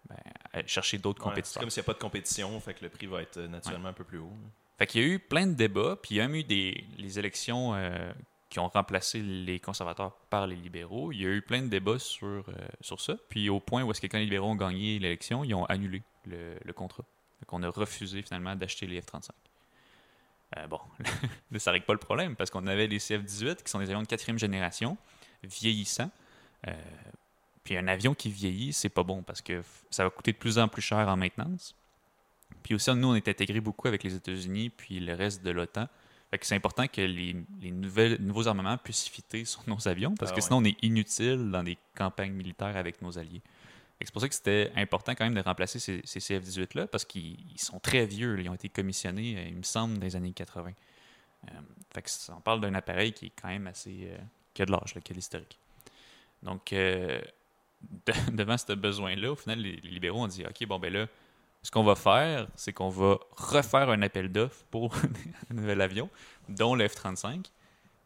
ben, 0.08 0.16
aller 0.52 0.66
chercher 0.68 0.98
d'autres 0.98 1.20
Ouais, 1.20 1.26
c'est 1.26 1.30
compétiteurs. 1.34 1.60
comme 1.62 1.70
s'il 1.70 1.80
n'y 1.80 1.84
a 1.84 1.86
pas 1.86 1.94
de 1.94 1.98
compétition, 1.98 2.60
fait 2.60 2.74
que 2.74 2.82
le 2.84 2.88
prix 2.90 3.06
va 3.06 3.22
être 3.22 3.36
euh, 3.38 3.48
naturellement 3.48 3.88
un 3.88 3.92
peu 3.92 4.04
plus 4.04 4.18
haut. 4.18 4.30
là. 4.42 4.48
Fait 4.78 4.86
qu'il 4.86 5.00
y 5.00 5.04
a 5.04 5.08
eu 5.08 5.18
plein 5.18 5.46
de 5.46 5.54
débats, 5.54 5.96
puis 6.00 6.14
il 6.14 6.18
y 6.18 6.20
a 6.20 6.28
même 6.28 6.36
eu 6.36 6.44
des, 6.44 6.84
les 6.98 7.18
élections 7.18 7.74
euh, 7.74 8.12
qui 8.48 8.60
ont 8.60 8.68
remplacé 8.68 9.20
les 9.20 9.58
conservateurs 9.60 10.12
par 10.30 10.46
les 10.46 10.54
libéraux. 10.56 11.10
Il 11.12 11.20
y 11.20 11.26
a 11.26 11.30
eu 11.30 11.42
plein 11.42 11.60
de 11.62 11.66
débats 11.68 11.98
sur, 11.98 12.26
euh, 12.26 12.42
sur 12.80 13.00
ça. 13.00 13.16
Puis 13.28 13.50
au 13.50 13.58
point 13.60 13.82
où 13.82 13.90
est-ce 13.90 14.00
que 14.00 14.06
quand 14.06 14.18
les 14.18 14.24
libéraux 14.24 14.48
ont 14.50 14.54
gagné 14.56 14.98
l'élection, 15.00 15.42
ils 15.44 15.52
ont 15.54 15.64
annulé 15.66 16.02
le, 16.26 16.54
le 16.64 16.72
contrat. 16.72 17.02
Donc 17.40 17.52
on 17.52 17.62
a 17.64 17.68
refusé 17.68 18.22
finalement 18.22 18.54
d'acheter 18.56 18.86
les 18.86 19.00
F-35. 19.00 19.30
Euh, 20.56 20.66
bon, 20.66 20.80
là, 21.50 21.58
ça 21.58 21.72
règle 21.72 21.84
pas 21.84 21.92
le 21.92 21.98
problème 21.98 22.36
parce 22.36 22.50
qu'on 22.50 22.66
avait 22.66 22.86
les 22.86 22.98
CF-18 22.98 23.62
qui 23.62 23.70
sont 23.70 23.78
des 23.78 23.90
avions 23.90 24.02
de 24.02 24.06
quatrième 24.06 24.38
génération, 24.38 24.96
vieillissants. 25.42 26.10
Euh, 26.66 26.72
puis 27.64 27.76
un 27.76 27.86
avion 27.86 28.14
qui 28.14 28.30
vieillit, 28.30 28.72
c'est 28.72 28.88
pas 28.88 29.02
bon 29.02 29.22
parce 29.22 29.42
que 29.42 29.62
ça 29.90 30.04
va 30.04 30.10
coûter 30.10 30.32
de 30.32 30.38
plus 30.38 30.58
en 30.58 30.68
plus 30.68 30.82
cher 30.82 31.06
en 31.06 31.16
maintenance. 31.16 31.74
Puis 32.62 32.74
aussi, 32.74 32.90
nous, 32.94 33.08
on 33.08 33.14
est 33.14 33.28
intégrés 33.28 33.60
beaucoup 33.60 33.88
avec 33.88 34.02
les 34.02 34.14
États-Unis 34.14 34.70
puis 34.70 35.00
le 35.00 35.14
reste 35.14 35.44
de 35.44 35.50
l'OTAN. 35.50 35.86
Fait 36.30 36.38
que 36.38 36.46
c'est 36.46 36.54
important 36.56 36.86
que 36.86 37.00
les, 37.00 37.36
les 37.60 37.70
nouvelles, 37.70 38.20
nouveaux 38.20 38.48
armements 38.48 38.76
puissent 38.76 39.08
fitter 39.08 39.44
sur 39.44 39.62
nos 39.66 39.86
avions 39.88 40.14
parce 40.14 40.30
Ah 40.30 40.34
que 40.34 40.40
ouais. 40.40 40.46
sinon, 40.46 40.58
on 40.58 40.64
est 40.64 40.76
inutile 40.82 41.50
dans 41.50 41.62
des 41.62 41.78
campagnes 41.94 42.32
militaires 42.32 42.76
avec 42.76 43.00
nos 43.02 43.18
alliés. 43.18 43.42
C'est 44.00 44.12
pour 44.12 44.22
ça 44.22 44.28
que 44.28 44.34
c'était 44.34 44.70
important 44.76 45.12
quand 45.14 45.24
même 45.24 45.34
de 45.34 45.40
remplacer 45.40 45.78
ces, 45.80 46.00
ces 46.04 46.20
CF-18-là 46.20 46.86
parce 46.86 47.04
qu'ils 47.04 47.38
ils 47.52 47.60
sont 47.60 47.80
très 47.80 48.06
vieux. 48.06 48.38
Ils 48.40 48.48
ont 48.48 48.54
été 48.54 48.68
commissionnés, 48.68 49.36
euh, 49.38 49.48
il 49.48 49.56
me 49.56 49.62
semble, 49.64 49.98
dans 49.98 50.04
les 50.04 50.14
années 50.16 50.32
80. 50.32 50.72
Euh, 51.48 51.50
fait 51.94 52.02
que 52.02 52.10
on 52.32 52.40
parle 52.40 52.60
d'un 52.60 52.74
appareil 52.74 53.12
qui 53.12 53.26
est 53.26 53.32
quand 53.40 53.48
même 53.48 53.66
assez. 53.66 54.08
euh, 54.10 54.18
qui 54.54 54.62
a 54.62 54.66
de 54.66 54.72
l'âge, 54.72 54.92
qui 54.92 54.98
a 54.98 55.00
de 55.00 55.14
l'historique. 55.14 55.58
Donc, 56.42 56.72
euh, 56.72 57.20
de- 58.06 58.12
devant 58.36 58.58
ce 58.58 58.72
besoin-là, 58.72 59.32
au 59.32 59.36
final, 59.36 59.60
les, 59.60 59.76
les 59.76 59.90
libéraux 59.90 60.22
ont 60.24 60.28
dit 60.28 60.44
OK, 60.44 60.66
bon, 60.66 60.78
ben 60.78 60.92
là, 60.92 61.06
ce 61.62 61.70
qu'on 61.70 61.84
va 61.84 61.94
faire, 61.96 62.48
c'est 62.56 62.72
qu'on 62.72 62.88
va 62.88 63.18
refaire 63.36 63.90
un 63.90 64.02
appel 64.02 64.30
d'offres 64.30 64.64
pour 64.70 64.94
un 65.50 65.54
nouvel 65.54 65.80
avion, 65.80 66.08
dont 66.48 66.74
le 66.74 66.86
F-35. 66.86 67.46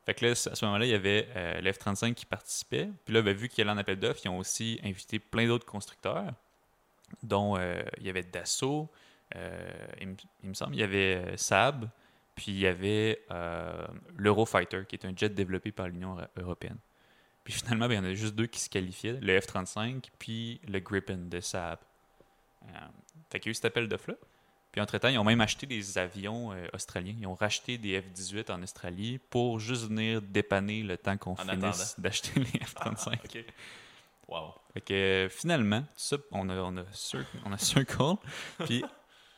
Fait 0.05 0.15
que 0.15 0.25
là, 0.27 0.33
à 0.33 0.35
ce 0.35 0.65
moment-là, 0.65 0.85
il 0.85 0.91
y 0.91 0.95
avait 0.95 1.29
euh, 1.37 1.61
le 1.61 1.73
F-35 1.73 2.15
qui 2.15 2.27
participait. 2.27 2.89
Puis 3.05 3.15
là, 3.15 3.23
ben, 3.23 3.35
vu 3.37 3.49
qu'il 3.49 3.59
y 3.59 3.61
avait 3.63 3.71
un 3.71 3.79
appel 3.81 3.99
d'offres, 3.99 4.21
ils 4.25 4.29
ont 4.29 4.39
aussi 4.39 4.81
invité 4.83 5.19
plein 5.21 5.47
d'autres 5.47 5.67
constructeurs, 5.67 6.33
dont 7.23 7.57
euh, 7.57 7.83
il 7.99 8.07
y 8.07 8.11
avait 8.11 8.23
Dassault, 8.25 8.91
euh, 9.37 9.87
il, 10.01 10.09
me- 10.49 10.55
semble, 10.55 10.75
il 10.75 10.81
y 10.81 10.83
avait 10.83 11.17
euh, 11.17 11.37
Saab, 11.37 11.89
puis 12.35 12.53
il 12.53 12.59
y 12.59 12.67
avait 12.67 13.23
l'Eurofighter, 14.17 14.83
qui 14.89 14.97
est 14.97 15.05
un 15.07 15.13
jet 15.17 15.29
développé 15.29 15.71
par 15.73 15.89
l'Union 15.89 16.17
euro- 16.17 16.27
européenne. 16.37 16.79
Puis 17.45 17.55
finalement, 17.55 17.87
ben, 17.89 17.95
il 17.95 17.97
y 17.97 18.01
en 18.01 18.11
a 18.11 18.15
juste 18.15 18.35
deux 18.35 18.47
qui 18.47 18.61
se 18.61 18.69
qualifiaient, 18.71 19.19
le 19.21 19.41
F-35 19.41 20.05
puis 20.19 20.61
le 20.69 20.79
Gripen 20.81 21.29
de 21.29 21.41
Saab. 21.41 21.79
Fait 23.31 23.41
qu'il 23.41 23.49
y 23.49 23.51
a 23.51 23.53
eu 23.53 23.55
cet 23.55 23.65
appel 23.67 23.89
d'offres-là. 23.89 24.17
Puis 24.73 24.81
entre-temps, 24.81 25.09
ils 25.09 25.19
ont 25.19 25.25
même 25.25 25.41
acheté 25.43 25.67
des 25.67 25.99
avions 25.99 26.53
euh, 26.53 26.67
australiens. 26.73 27.15
Ils 27.21 27.27
ont 27.27 27.35
racheté 27.35 27.77
des 27.79 28.01
F-18 28.01 28.51
en 28.51 28.63
Australie 28.63 29.19
pour 29.31 29.61
juste 29.61 29.87
venir 29.89 30.23
dépanner 30.23 30.83
le 30.83 30.97
temps 30.97 31.17
qu'on 31.19 31.37
finisse 31.37 32.01
d'acheter 32.01 32.41
les 32.41 32.61
F-35. 32.61 33.15
ok. 33.25 33.45
Wow. 34.29 34.55
Fait 34.73 34.81
que 34.81 34.95
euh, 34.95 35.29
finalement, 35.29 35.85
ça, 35.95 36.17
on 36.31 36.49
a, 36.49 36.55
on 36.57 36.77
a, 36.79 36.83
cir- 36.95 37.27
on 37.45 37.53
a 37.53 37.59
circle. 37.59 38.15
Puis 38.65 38.83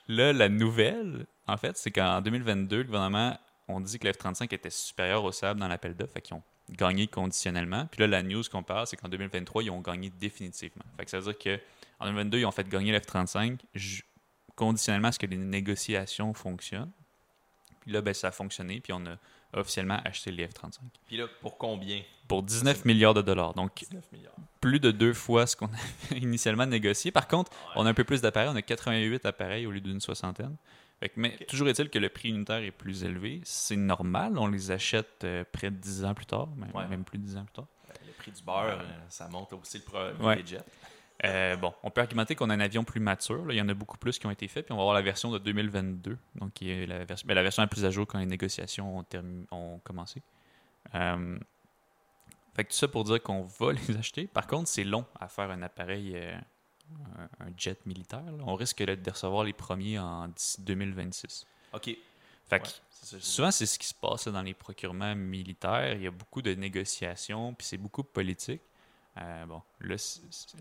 là, 0.06 0.32
la 0.32 0.48
nouvelle, 0.48 1.26
en 1.48 1.56
fait, 1.56 1.76
c'est 1.76 1.90
qu'en 1.90 2.20
2022, 2.20 2.76
le 2.78 2.84
gouvernement, 2.84 3.36
on 3.66 3.80
dit 3.80 3.98
que 3.98 4.06
le 4.06 4.12
F-35 4.12 4.54
était 4.54 4.70
supérieur 4.70 5.24
au 5.24 5.32
SAB 5.32 5.58
dans 5.58 5.66
l'appel 5.66 5.96
d'offres. 5.96 6.12
Fait 6.12 6.20
qu'ils 6.20 6.36
ont 6.36 6.42
gagné 6.70 7.08
conditionnellement. 7.08 7.86
Puis 7.90 8.00
là, 8.02 8.06
la 8.06 8.22
news 8.22 8.42
qu'on 8.50 8.62
parle, 8.62 8.86
c'est 8.86 8.96
qu'en 8.96 9.08
2023, 9.08 9.64
ils 9.64 9.70
ont 9.70 9.80
gagné 9.80 10.10
définitivement. 10.10 10.84
Fait 10.96 11.04
que 11.06 11.10
ça 11.10 11.18
veut 11.18 11.32
dire 11.34 11.58
qu'en 11.98 12.04
2022, 12.06 12.38
ils 12.38 12.46
ont 12.46 12.52
fait 12.52 12.68
gagner 12.68 12.92
le 12.92 12.98
F-35 13.00 13.58
ju- 13.74 14.04
conditionnellement 14.56 15.08
à 15.08 15.12
ce 15.12 15.18
que 15.18 15.26
les 15.26 15.36
négociations 15.36 16.32
fonctionnent. 16.34 16.90
Puis 17.80 17.92
là, 17.92 18.00
ben, 18.00 18.14
ça 18.14 18.28
a 18.28 18.30
fonctionné. 18.30 18.80
Puis 18.80 18.92
on 18.92 19.04
a 19.06 19.16
officiellement 19.52 20.00
acheté 20.04 20.32
les 20.32 20.46
F-35 20.48 20.78
Puis 21.06 21.16
là, 21.16 21.26
pour 21.40 21.58
combien? 21.58 22.02
Pour 22.26 22.42
19 22.42 22.84
milliards 22.86 23.14
de 23.14 23.22
dollars. 23.22 23.54
Donc, 23.54 23.74
19 23.76 24.10
milliards. 24.12 24.34
plus 24.60 24.80
de 24.80 24.90
deux 24.90 25.12
fois 25.12 25.46
ce 25.46 25.54
qu'on 25.56 25.66
avait 26.10 26.18
initialement 26.20 26.66
négocié. 26.66 27.10
Par 27.12 27.28
contre, 27.28 27.52
on 27.76 27.84
a 27.86 27.90
un 27.90 27.94
peu 27.94 28.04
plus 28.04 28.20
d'appareils. 28.20 28.48
On 28.50 28.56
a 28.56 28.62
88 28.62 29.26
appareils 29.26 29.66
au 29.66 29.70
lieu 29.70 29.80
d'une 29.80 30.00
soixantaine. 30.00 30.56
Fait 31.00 31.08
que- 31.10 31.20
mais 31.20 31.36
toujours 31.48 31.68
est-il 31.68 31.90
que 31.90 31.98
le 31.98 32.08
prix 32.08 32.30
unitaire 32.30 32.62
est 32.62 32.70
plus 32.70 33.04
élevé. 33.04 33.40
C'est 33.44 33.76
normal. 33.76 34.38
On 34.38 34.46
les 34.46 34.70
achète 34.70 35.22
euh, 35.24 35.44
près 35.52 35.70
de 35.70 35.76
10 35.76 36.04
ans 36.04 36.14
plus 36.14 36.26
tard, 36.26 36.48
même, 36.56 36.70
Ouais. 36.74 36.86
même 36.88 37.04
plus 37.04 37.18
de 37.18 37.24
10 37.24 37.36
ans 37.36 37.44
plus 37.44 37.52
tard. 37.54 37.66
Le 38.06 38.12
prix 38.12 38.30
du 38.32 38.42
beurre, 38.42 38.78
Ouais. 38.78 38.84
euh, 38.84 39.00
ça 39.10 39.28
monte 39.28 39.52
aussi 39.52 39.82
le 39.92 40.46
jets. 40.46 40.58
Euh, 41.24 41.56
bon, 41.56 41.72
on 41.82 41.90
peut 41.90 42.00
argumenter 42.00 42.34
qu'on 42.34 42.50
a 42.50 42.54
un 42.54 42.60
avion 42.60 42.84
plus 42.84 43.00
mature. 43.00 43.44
là. 43.46 43.54
Il 43.54 43.56
y 43.56 43.62
en 43.62 43.68
a 43.68 43.74
beaucoup 43.74 43.98
plus 43.98 44.18
qui 44.18 44.26
ont 44.26 44.30
été 44.30 44.48
faits. 44.48 44.66
Puis 44.66 44.72
on 44.72 44.76
va 44.76 44.82
avoir 44.82 44.94
la 44.94 45.02
version 45.02 45.30
de 45.30 45.38
2022, 45.38 46.18
donc 46.36 46.52
qui 46.52 46.70
est 46.70 46.86
la, 46.86 47.04
version, 47.04 47.26
ben, 47.26 47.34
la 47.34 47.42
version 47.42 47.62
la 47.62 47.66
plus 47.66 47.84
à 47.84 47.90
jour 47.90 48.06
quand 48.06 48.18
les 48.18 48.26
négociations 48.26 48.98
ont, 48.98 49.02
termi- 49.02 49.46
ont 49.50 49.78
commencé. 49.84 50.22
Euh, 50.94 51.38
fait 52.54 52.64
que 52.64 52.70
tout 52.70 52.76
ça 52.76 52.88
pour 52.88 53.04
dire 53.04 53.22
qu'on 53.22 53.42
va 53.42 53.72
les 53.88 53.96
acheter. 53.96 54.26
Par 54.26 54.46
contre, 54.46 54.68
c'est 54.68 54.84
long 54.84 55.04
à 55.18 55.28
faire 55.28 55.50
un 55.50 55.62
appareil, 55.62 56.12
euh, 56.14 56.36
un, 57.40 57.48
jet 57.56 57.84
militaire. 57.86 58.24
là. 58.24 58.44
On 58.46 58.54
risque 58.54 58.82
de 58.82 59.10
recevoir 59.10 59.44
les 59.44 59.52
premiers 59.52 59.98
en 59.98 60.28
d'ici 60.28 60.60
2026. 60.60 61.46
Ok. 61.72 61.96
Fait 62.46 62.60
que 62.60 62.68
ça, 62.90 63.18
Souvent, 63.20 63.50
c'est 63.50 63.66
ce 63.66 63.78
qui 63.78 63.86
se 63.86 63.94
passe 63.94 64.26
là, 64.26 64.32
dans 64.32 64.42
les 64.42 64.54
procurements 64.54 65.14
militaires. 65.14 65.94
Il 65.94 66.02
y 66.02 66.06
a 66.06 66.10
beaucoup 66.10 66.42
de 66.42 66.54
négociations, 66.54 67.54
puis 67.54 67.66
c'est 67.66 67.78
beaucoup 67.78 68.02
politique. 68.02 68.60
Euh, 69.18 69.46
bon, 69.46 69.62
là, 69.80 69.96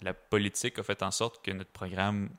la 0.02 0.14
politique 0.14 0.78
a 0.80 0.84
fait 0.84 1.02
en 1.04 1.12
sorte 1.12 1.44
que 1.44 1.52
notre 1.52 1.72
programme 1.72 2.30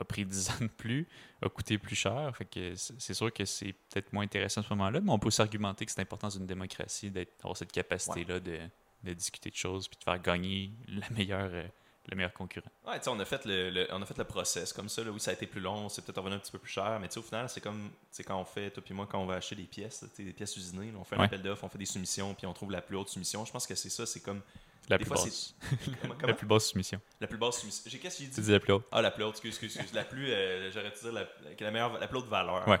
a 0.00 0.04
pris 0.04 0.24
10 0.24 0.50
ans 0.50 0.54
de 0.60 0.66
plus, 0.66 1.06
a 1.42 1.48
coûté 1.48 1.78
plus 1.78 1.94
cher. 1.94 2.34
Fait 2.36 2.44
que 2.44 2.74
c'est 2.74 3.14
sûr 3.14 3.32
que 3.32 3.44
c'est 3.44 3.72
peut-être 3.72 4.12
moins 4.12 4.24
intéressant 4.24 4.60
à 4.62 4.64
ce 4.64 4.70
moment-là, 4.70 5.00
mais 5.00 5.12
on 5.12 5.18
peut 5.18 5.28
aussi 5.28 5.40
argumenter 5.40 5.86
que 5.86 5.92
c'est 5.92 6.00
important 6.00 6.26
dans 6.26 6.36
une 6.38 6.46
démocratie 6.46 7.10
d'avoir 7.10 7.56
cette 7.56 7.70
capacité-là 7.72 8.40
de, 8.40 8.58
de 9.04 9.12
discuter 9.14 9.50
de 9.50 9.54
choses 9.56 9.86
puis 9.86 9.96
de 9.98 10.02
faire 10.04 10.20
gagner 10.20 10.72
la 10.88 11.08
meilleure, 11.10 11.50
euh, 11.52 11.62
le 12.08 12.16
meilleur 12.16 12.32
concurrent. 12.32 12.66
Ouais, 12.84 12.98
tu 12.98 13.04
sais, 13.04 13.10
on 13.10 13.20
a 13.20 13.24
fait 13.24 13.44
le, 13.44 13.70
le- 13.70 13.86
on 13.92 14.02
a 14.02 14.06
fait 14.06 14.18
le 14.18 14.24
process 14.24 14.72
comme 14.72 14.88
ça. 14.88 15.04
Là, 15.04 15.12
oui, 15.12 15.20
ça 15.20 15.30
a 15.30 15.34
été 15.34 15.46
plus 15.46 15.60
long, 15.60 15.88
c'est 15.88 16.02
peut-être 16.04 16.18
revenu 16.18 16.34
un 16.34 16.40
petit 16.40 16.50
peu 16.50 16.58
plus 16.58 16.72
cher, 16.72 16.98
mais 17.00 17.06
tu 17.06 17.14
sais, 17.14 17.20
au 17.20 17.22
final, 17.22 17.48
c'est 17.48 17.60
comme, 17.60 17.90
quand 18.26 18.40
on 18.40 18.44
fait, 18.44 18.72
toi 18.72 18.82
puis 18.84 18.94
moi, 18.94 19.06
quand 19.08 19.20
on 19.20 19.26
va 19.26 19.34
acheter 19.34 19.54
des 19.54 19.62
pièces, 19.64 20.04
des 20.18 20.32
pièces 20.32 20.56
usinées, 20.56 20.90
là, 20.90 20.98
on 20.98 21.04
fait 21.04 21.14
un 21.14 21.20
Ouais. 21.20 21.26
appel 21.26 21.42
d'offres, 21.42 21.62
on 21.62 21.68
fait 21.68 21.78
des 21.78 21.86
soumissions, 21.86 22.34
puis 22.34 22.46
on 22.46 22.52
trouve 22.52 22.72
la 22.72 22.82
plus 22.82 22.96
haute 22.96 23.08
soumission. 23.08 23.44
Je 23.44 23.52
pense 23.52 23.68
que 23.68 23.76
c'est 23.76 23.90
ça, 23.90 24.04
c'est 24.04 24.18
comme 24.20 24.40
La 24.88 24.98
Des 24.98 25.04
plus 25.04 25.14
fois, 25.14 25.24
basse. 25.24 25.54
comment, 26.02 26.14
La 26.26 26.34
plus 26.34 26.46
basse 26.46 26.66
soumission. 26.66 27.00
la 27.20 27.26
plus 27.28 27.38
basse 27.38 27.58
soumission. 27.60 27.82
J'ai 27.86 27.98
qu'est-ce 27.98 28.18
que 28.18 28.22
j'ai 28.24 28.28
Tu 28.30 28.34
dit 28.40 28.46
dis 28.46 28.52
la 28.52 28.60
plus 28.60 28.72
haute. 28.72 28.84
Ah, 28.90 29.00
la 29.00 29.10
plus 29.10 29.22
haute, 29.24 29.30
excuse, 29.34 29.50
excuse, 29.50 29.76
excuse. 29.76 29.94
La 29.94 30.04
plus, 30.04 30.30
euh, 30.30 30.70
j'aurais 30.72 30.90
dû 30.90 31.00
dire 31.00 31.12
la, 31.12 31.24
la, 31.60 31.70
meilleure, 31.70 31.98
la 31.98 32.08
plus 32.08 32.18
haute 32.18 32.28
valeur. 32.28 32.66
Ouais. 32.66 32.78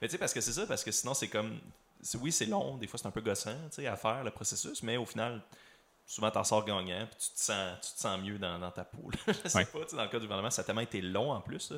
Mais 0.00 0.08
tu 0.08 0.12
sais, 0.12 0.18
parce 0.18 0.32
que 0.32 0.40
c'est 0.40 0.52
ça, 0.52 0.66
parce 0.66 0.84
que 0.84 0.92
sinon, 0.92 1.12
c'est 1.14 1.28
comme. 1.28 1.58
Oui, 2.20 2.30
c'est 2.32 2.46
long, 2.46 2.76
des 2.76 2.86
fois, 2.86 2.98
c'est 2.98 3.06
un 3.08 3.10
peu 3.10 3.20
gossant 3.22 3.54
tu 3.70 3.76
sais, 3.76 3.86
à 3.86 3.96
faire 3.96 4.22
le 4.24 4.30
processus, 4.30 4.82
mais 4.82 4.96
au 4.98 5.06
final, 5.06 5.42
souvent, 6.06 6.30
t'en 6.30 6.44
sors 6.44 6.64
gagnant, 6.64 7.06
puis 7.06 7.16
tu 7.18 7.30
te 7.30 7.40
sens, 7.40 7.78
tu 7.82 7.94
te 7.94 8.00
sens 8.00 8.20
mieux 8.20 8.38
dans, 8.38 8.58
dans 8.58 8.70
ta 8.70 8.84
peau. 8.84 9.10
là. 9.10 9.18
Je 9.44 9.48
sais 9.48 9.58
Ouais. 9.58 9.64
pas, 9.64 9.80
tu 9.80 9.88
sais, 9.88 9.96
dans 9.96 10.02
le 10.04 10.08
cas 10.10 10.18
du 10.18 10.26
gouvernement, 10.26 10.50
ça 10.50 10.62
a 10.62 10.64
tellement 10.64 10.82
été 10.82 11.00
long 11.00 11.32
en 11.32 11.40
plus. 11.40 11.68
Tu 11.68 11.76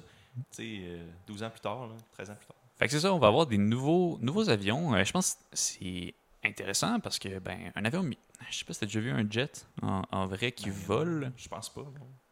sais, 0.50 0.78
euh, 0.84 1.06
12 1.28 1.42
ans 1.44 1.50
plus 1.50 1.60
tard, 1.60 1.86
là, 1.86 1.94
13 2.12 2.30
ans 2.30 2.34
plus 2.34 2.46
tard. 2.46 2.56
Fait 2.78 2.86
que 2.86 2.92
c'est 2.92 3.00
ça, 3.00 3.14
on 3.14 3.18
va 3.18 3.28
avoir 3.28 3.46
des 3.46 3.56
nouveaux, 3.56 4.18
nouveaux 4.20 4.50
avions. 4.50 4.94
Euh, 4.94 5.02
je 5.04 5.12
pense 5.12 5.34
que 5.34 5.40
c'est 5.52 6.14
intéressant 6.44 7.00
parce 7.00 7.18
que, 7.18 7.38
ben, 7.38 7.72
un 7.74 7.84
avion, 7.84 8.02
je 8.50 8.56
sais 8.58 8.64
pas 8.64 8.72
si 8.74 8.80
t'as 8.80 8.86
déjà 8.86 9.00
vu 9.00 9.10
un 9.10 9.28
jet 9.28 9.66
en, 9.82 10.02
en 10.10 10.26
vrai 10.26 10.52
qui 10.52 10.66
Ben, 10.66 10.72
vole. 10.72 11.32
Je 11.36 11.48
pense 11.48 11.68
pas. 11.72 11.84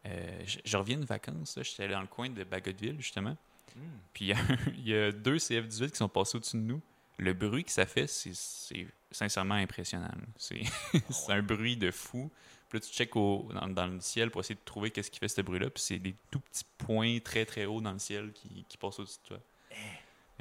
Euh, 0.05 0.43
je, 0.45 0.59
je 0.63 0.77
reviens 0.77 0.97
de 0.97 1.05
vacances, 1.05 1.57
j'étais 1.61 1.83
allé 1.83 1.93
dans 1.93 2.01
le 2.01 2.07
coin 2.07 2.29
de 2.29 2.43
Bagotville, 2.43 2.97
justement. 2.99 3.35
Hmm. 3.75 3.79
Puis 4.13 4.25
il 4.77 4.87
y 4.87 4.93
a 4.95 5.07
y, 5.09 5.13
deux 5.13 5.37
CF-18 5.37 5.89
qui 5.91 5.97
sont 5.97 6.09
passés 6.09 6.37
au-dessus 6.37 6.57
de 6.57 6.61
nous. 6.61 6.81
Le 7.17 7.33
bruit 7.33 7.63
que 7.63 7.71
ça 7.71 7.85
fait, 7.85 8.07
c'est- 8.07 8.87
sincèrement 9.11 9.55
impressionnant. 9.55 10.07
là. 10.11 10.25
C'est 11.09 11.31
un 11.31 11.41
bruit 11.41 11.77
de 11.77 11.89
fou. 11.91 12.29
Puis 12.67 12.77
là, 12.79 12.85
tu 12.85 12.91
checkes 12.91 13.15
au, 13.15 13.47
dans, 13.53 13.67
dans 13.69 13.87
le 13.87 14.01
ciel 14.01 14.29
pour 14.31 14.41
essayer 14.41 14.55
de 14.55 14.65
trouver 14.65 14.91
qu'est-ce 14.91 15.09
qui 15.09 15.19
fait 15.19 15.29
ce 15.29 15.41
bruit-là. 15.41 15.69
Puis 15.69 15.81
c'est 15.83 15.99
des 15.99 16.13
tout 16.31 16.39
petits 16.39 16.65
points 16.77 17.19
très 17.19 17.45
très 17.45 17.65
hauts 17.65 17.79
dans 17.79 17.93
le 17.93 17.99
ciel 17.99 18.31
qui, 18.33 18.65
qui 18.67 18.75
passent 18.77 18.99
au-dessus 18.99 19.19
de 19.23 19.27
toi. 19.29 19.37
euh, 19.71 19.75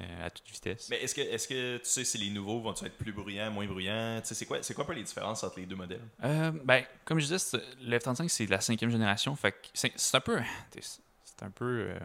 à 0.03 0.31
toute 0.31 0.49
vitesse. 0.51 0.89
Mais 0.91 1.03
est-ce 1.03 1.15
que, 1.15 1.21
est 1.21 1.49
que 1.49 1.77
tu 1.79 1.85
sais 1.85 2.05
si 2.05 2.19
les 2.19 2.31
nouveaux 2.31 2.61
vont 2.61 2.73
être 2.75 2.97
plus 2.99 3.13
bruyants, 3.13 3.51
moins 3.51 3.67
bruyants? 3.67 4.21
Tu 4.23 4.29
sais, 4.29 4.35
c'est 4.35 4.47
quoi, 4.47 4.63
c'est 4.63 4.75
quoi 4.75 4.87
peu 4.87 4.93
les 4.93 5.03
différences 5.05 5.45
entre 5.45 5.61
les 5.61 5.67
deux 5.67 5.77
modèles? 5.77 6.03
Euh, 6.25 6.51
ben, 6.65 6.85
comme 7.05 7.21
je 7.21 7.27
disais, 7.33 7.59
le 7.81 7.99
F-35, 7.99 8.29
c'est 8.29 8.47
la 8.47 8.61
cinquième 8.61 8.91
génération. 8.91 9.37
Fait 9.37 9.55
c'est 9.73 10.15
un 10.17 10.21
peu, 10.21 10.41
c'est 10.83 11.43
un 11.43 11.51
peu 11.51 11.91
euh, 11.91 11.99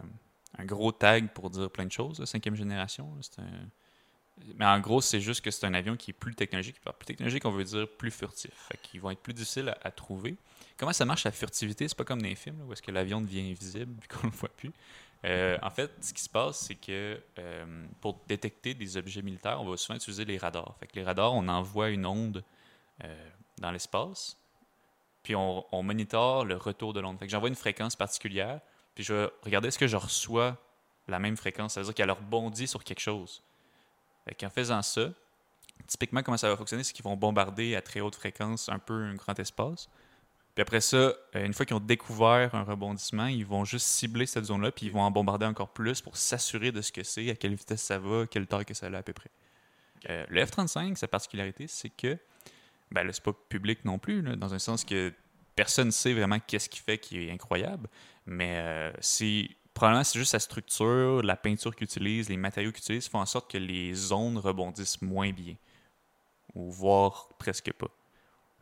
un 0.58 0.64
gros 0.64 0.92
tag 0.92 1.28
pour 1.32 1.50
dire 1.50 1.70
plein 1.70 1.86
de 1.86 1.92
choses, 1.92 2.20
la 2.20 2.26
cinquième 2.26 2.54
génération. 2.54 3.12
un- 3.38 3.68
Mais 4.56 4.64
en 4.66 4.78
gros, 4.80 5.00
c'est 5.00 5.20
juste 5.20 5.40
que 5.42 5.50
c'est 5.50 5.66
un 5.66 5.74
avion 5.74 5.96
qui 5.96 6.12
est 6.12 6.14
plus 6.14 6.34
technologique. 6.34 6.80
Par 6.80 6.94
plus 6.94 7.06
technologique, 7.06 7.44
on 7.44 7.50
veut 7.50 7.64
dire 7.64 7.86
plus 7.98 8.10
furtif. 8.10 8.52
Fait 8.70 8.78
qu'ils 8.80 9.00
vont 9.00 9.10
être 9.10 9.20
plus 9.20 9.34
difficiles 9.34 9.68
à, 9.68 9.78
à 9.82 9.90
trouver. 9.90 10.36
Comment 10.78 10.92
ça 10.92 11.04
marche 11.04 11.24
la 11.24 11.32
furtivité? 11.32 11.88
C'est 11.88 11.96
pas 11.96 12.04
comme 12.04 12.22
dans 12.22 12.28
les 12.28 12.34
films 12.36 12.58
là, 12.60 12.64
où 12.64 12.72
est-ce 12.72 12.82
que 12.82 12.90
l'avion 12.90 13.20
devient 13.20 13.50
invisible 13.50 13.94
puis 14.00 14.08
qu'on 14.08 14.26
le 14.28 14.32
voit 14.32 14.48
plus. 14.48 14.70
Euh, 15.24 15.58
en 15.62 15.70
fait, 15.70 15.90
ce 16.00 16.14
qui 16.14 16.22
se 16.22 16.28
passe, 16.28 16.58
c'est 16.60 16.76
que 16.76 17.20
euh, 17.38 17.86
pour 18.00 18.20
détecter 18.26 18.74
des 18.74 18.96
objets 18.96 19.22
militaires, 19.22 19.60
on 19.60 19.68
va 19.68 19.76
souvent 19.76 19.96
utiliser 19.96 20.24
les 20.24 20.38
radars. 20.38 20.76
Les 20.94 21.04
radars, 21.04 21.34
on 21.34 21.46
envoie 21.48 21.90
une 21.90 22.06
onde 22.06 22.42
euh, 23.04 23.28
dans 23.58 23.70
l'espace, 23.70 24.38
puis 25.22 25.36
on, 25.36 25.64
on 25.72 25.82
monitore 25.82 26.44
le 26.46 26.56
retour 26.56 26.94
de 26.94 27.00
l'onde. 27.00 27.18
J'envoie 27.26 27.48
une 27.48 27.54
fréquence 27.54 27.96
particulière, 27.96 28.60
puis 28.94 29.04
je 29.04 29.12
vais 29.12 29.30
regarder 29.42 29.68
est-ce 29.68 29.78
que 29.78 29.86
je 29.86 29.96
reçois 29.96 30.56
la 31.06 31.18
même 31.18 31.36
fréquence. 31.36 31.74
Ça 31.74 31.80
veut 31.80 31.86
dire 31.86 31.94
qu'elle 31.94 32.10
rebondit 32.10 32.66
sur 32.66 32.82
quelque 32.82 33.00
chose. 33.00 33.42
Qu'en 34.38 34.50
faisant 34.50 34.80
ça, 34.80 35.10
typiquement, 35.86 36.22
comment 36.22 36.36
ça 36.36 36.48
va 36.48 36.56
fonctionner, 36.56 36.84
c'est 36.84 36.92
qu'ils 36.92 37.04
vont 37.04 37.16
bombarder 37.16 37.74
à 37.74 37.82
très 37.82 38.00
haute 38.00 38.14
fréquence 38.14 38.68
un 38.68 38.78
peu 38.78 38.94
un 38.94 39.14
grand 39.14 39.38
espace. 39.38 39.88
Puis 40.54 40.62
après 40.62 40.80
ça, 40.80 40.96
euh, 40.96 41.14
une 41.34 41.54
fois 41.54 41.64
qu'ils 41.64 41.76
ont 41.76 41.80
découvert 41.80 42.54
un 42.54 42.64
rebondissement, 42.64 43.26
ils 43.26 43.46
vont 43.46 43.64
juste 43.64 43.86
cibler 43.86 44.26
cette 44.26 44.46
zone-là, 44.46 44.72
puis 44.72 44.86
ils 44.86 44.92
vont 44.92 45.02
en 45.02 45.10
bombarder 45.10 45.46
encore 45.46 45.72
plus 45.72 46.00
pour 46.00 46.16
s'assurer 46.16 46.72
de 46.72 46.82
ce 46.82 46.90
que 46.92 47.02
c'est, 47.02 47.30
à 47.30 47.34
quelle 47.34 47.54
vitesse 47.54 47.82
ça 47.82 47.98
va, 47.98 48.26
quelle 48.26 48.46
taille 48.46 48.64
que 48.64 48.74
ça 48.74 48.86
a 48.86 48.96
à 48.96 49.02
peu 49.02 49.12
près. 49.12 49.30
Euh, 50.08 50.24
le 50.28 50.44
F-35, 50.44 50.96
sa 50.96 51.08
particularité, 51.08 51.66
c'est 51.68 51.90
que 51.90 52.18
ben 52.90 53.04
là, 53.04 53.12
c'est 53.12 53.22
pas 53.22 53.32
public 53.48 53.84
non 53.84 53.98
plus, 53.98 54.22
dans 54.22 54.52
un 54.52 54.58
sens 54.58 54.84
que 54.84 55.12
personne 55.54 55.88
ne 55.88 55.92
sait 55.92 56.12
vraiment 56.12 56.38
qu'est-ce 56.40 56.68
qu'il 56.68 56.82
fait 56.82 56.98
qui 56.98 57.18
est 57.18 57.30
incroyable, 57.30 57.88
mais 58.26 58.56
euh, 58.56 58.92
c'est 59.00 59.48
probablement 59.74 60.02
c'est 60.02 60.18
juste 60.18 60.32
sa 60.32 60.40
structure, 60.40 61.22
la 61.22 61.36
peinture 61.36 61.74
qu'il 61.76 61.84
utilise, 61.84 62.28
les 62.28 62.36
matériaux 62.36 62.72
qu'il 62.72 62.80
utilise 62.80 63.08
font 63.08 63.20
en 63.20 63.26
sorte 63.26 63.50
que 63.50 63.58
les 63.58 64.12
ondes 64.12 64.38
rebondissent 64.38 65.00
moins 65.02 65.30
bien, 65.30 65.54
ou 66.54 66.70
voire 66.70 67.28
presque 67.38 67.72
pas. 67.72 67.88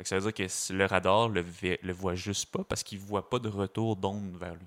Ça 0.04 0.18
veut 0.18 0.32
dire 0.32 0.34
que 0.46 0.72
le 0.72 0.84
radar 0.86 1.28
le, 1.28 1.44
le 1.82 1.92
voit 1.92 2.14
juste 2.14 2.46
pas 2.52 2.62
parce 2.64 2.82
qu'il 2.82 2.98
voit 2.98 3.28
pas 3.28 3.38
de 3.38 3.48
retour 3.48 3.96
d'onde 3.96 4.36
vers 4.38 4.54
lui. 4.54 4.66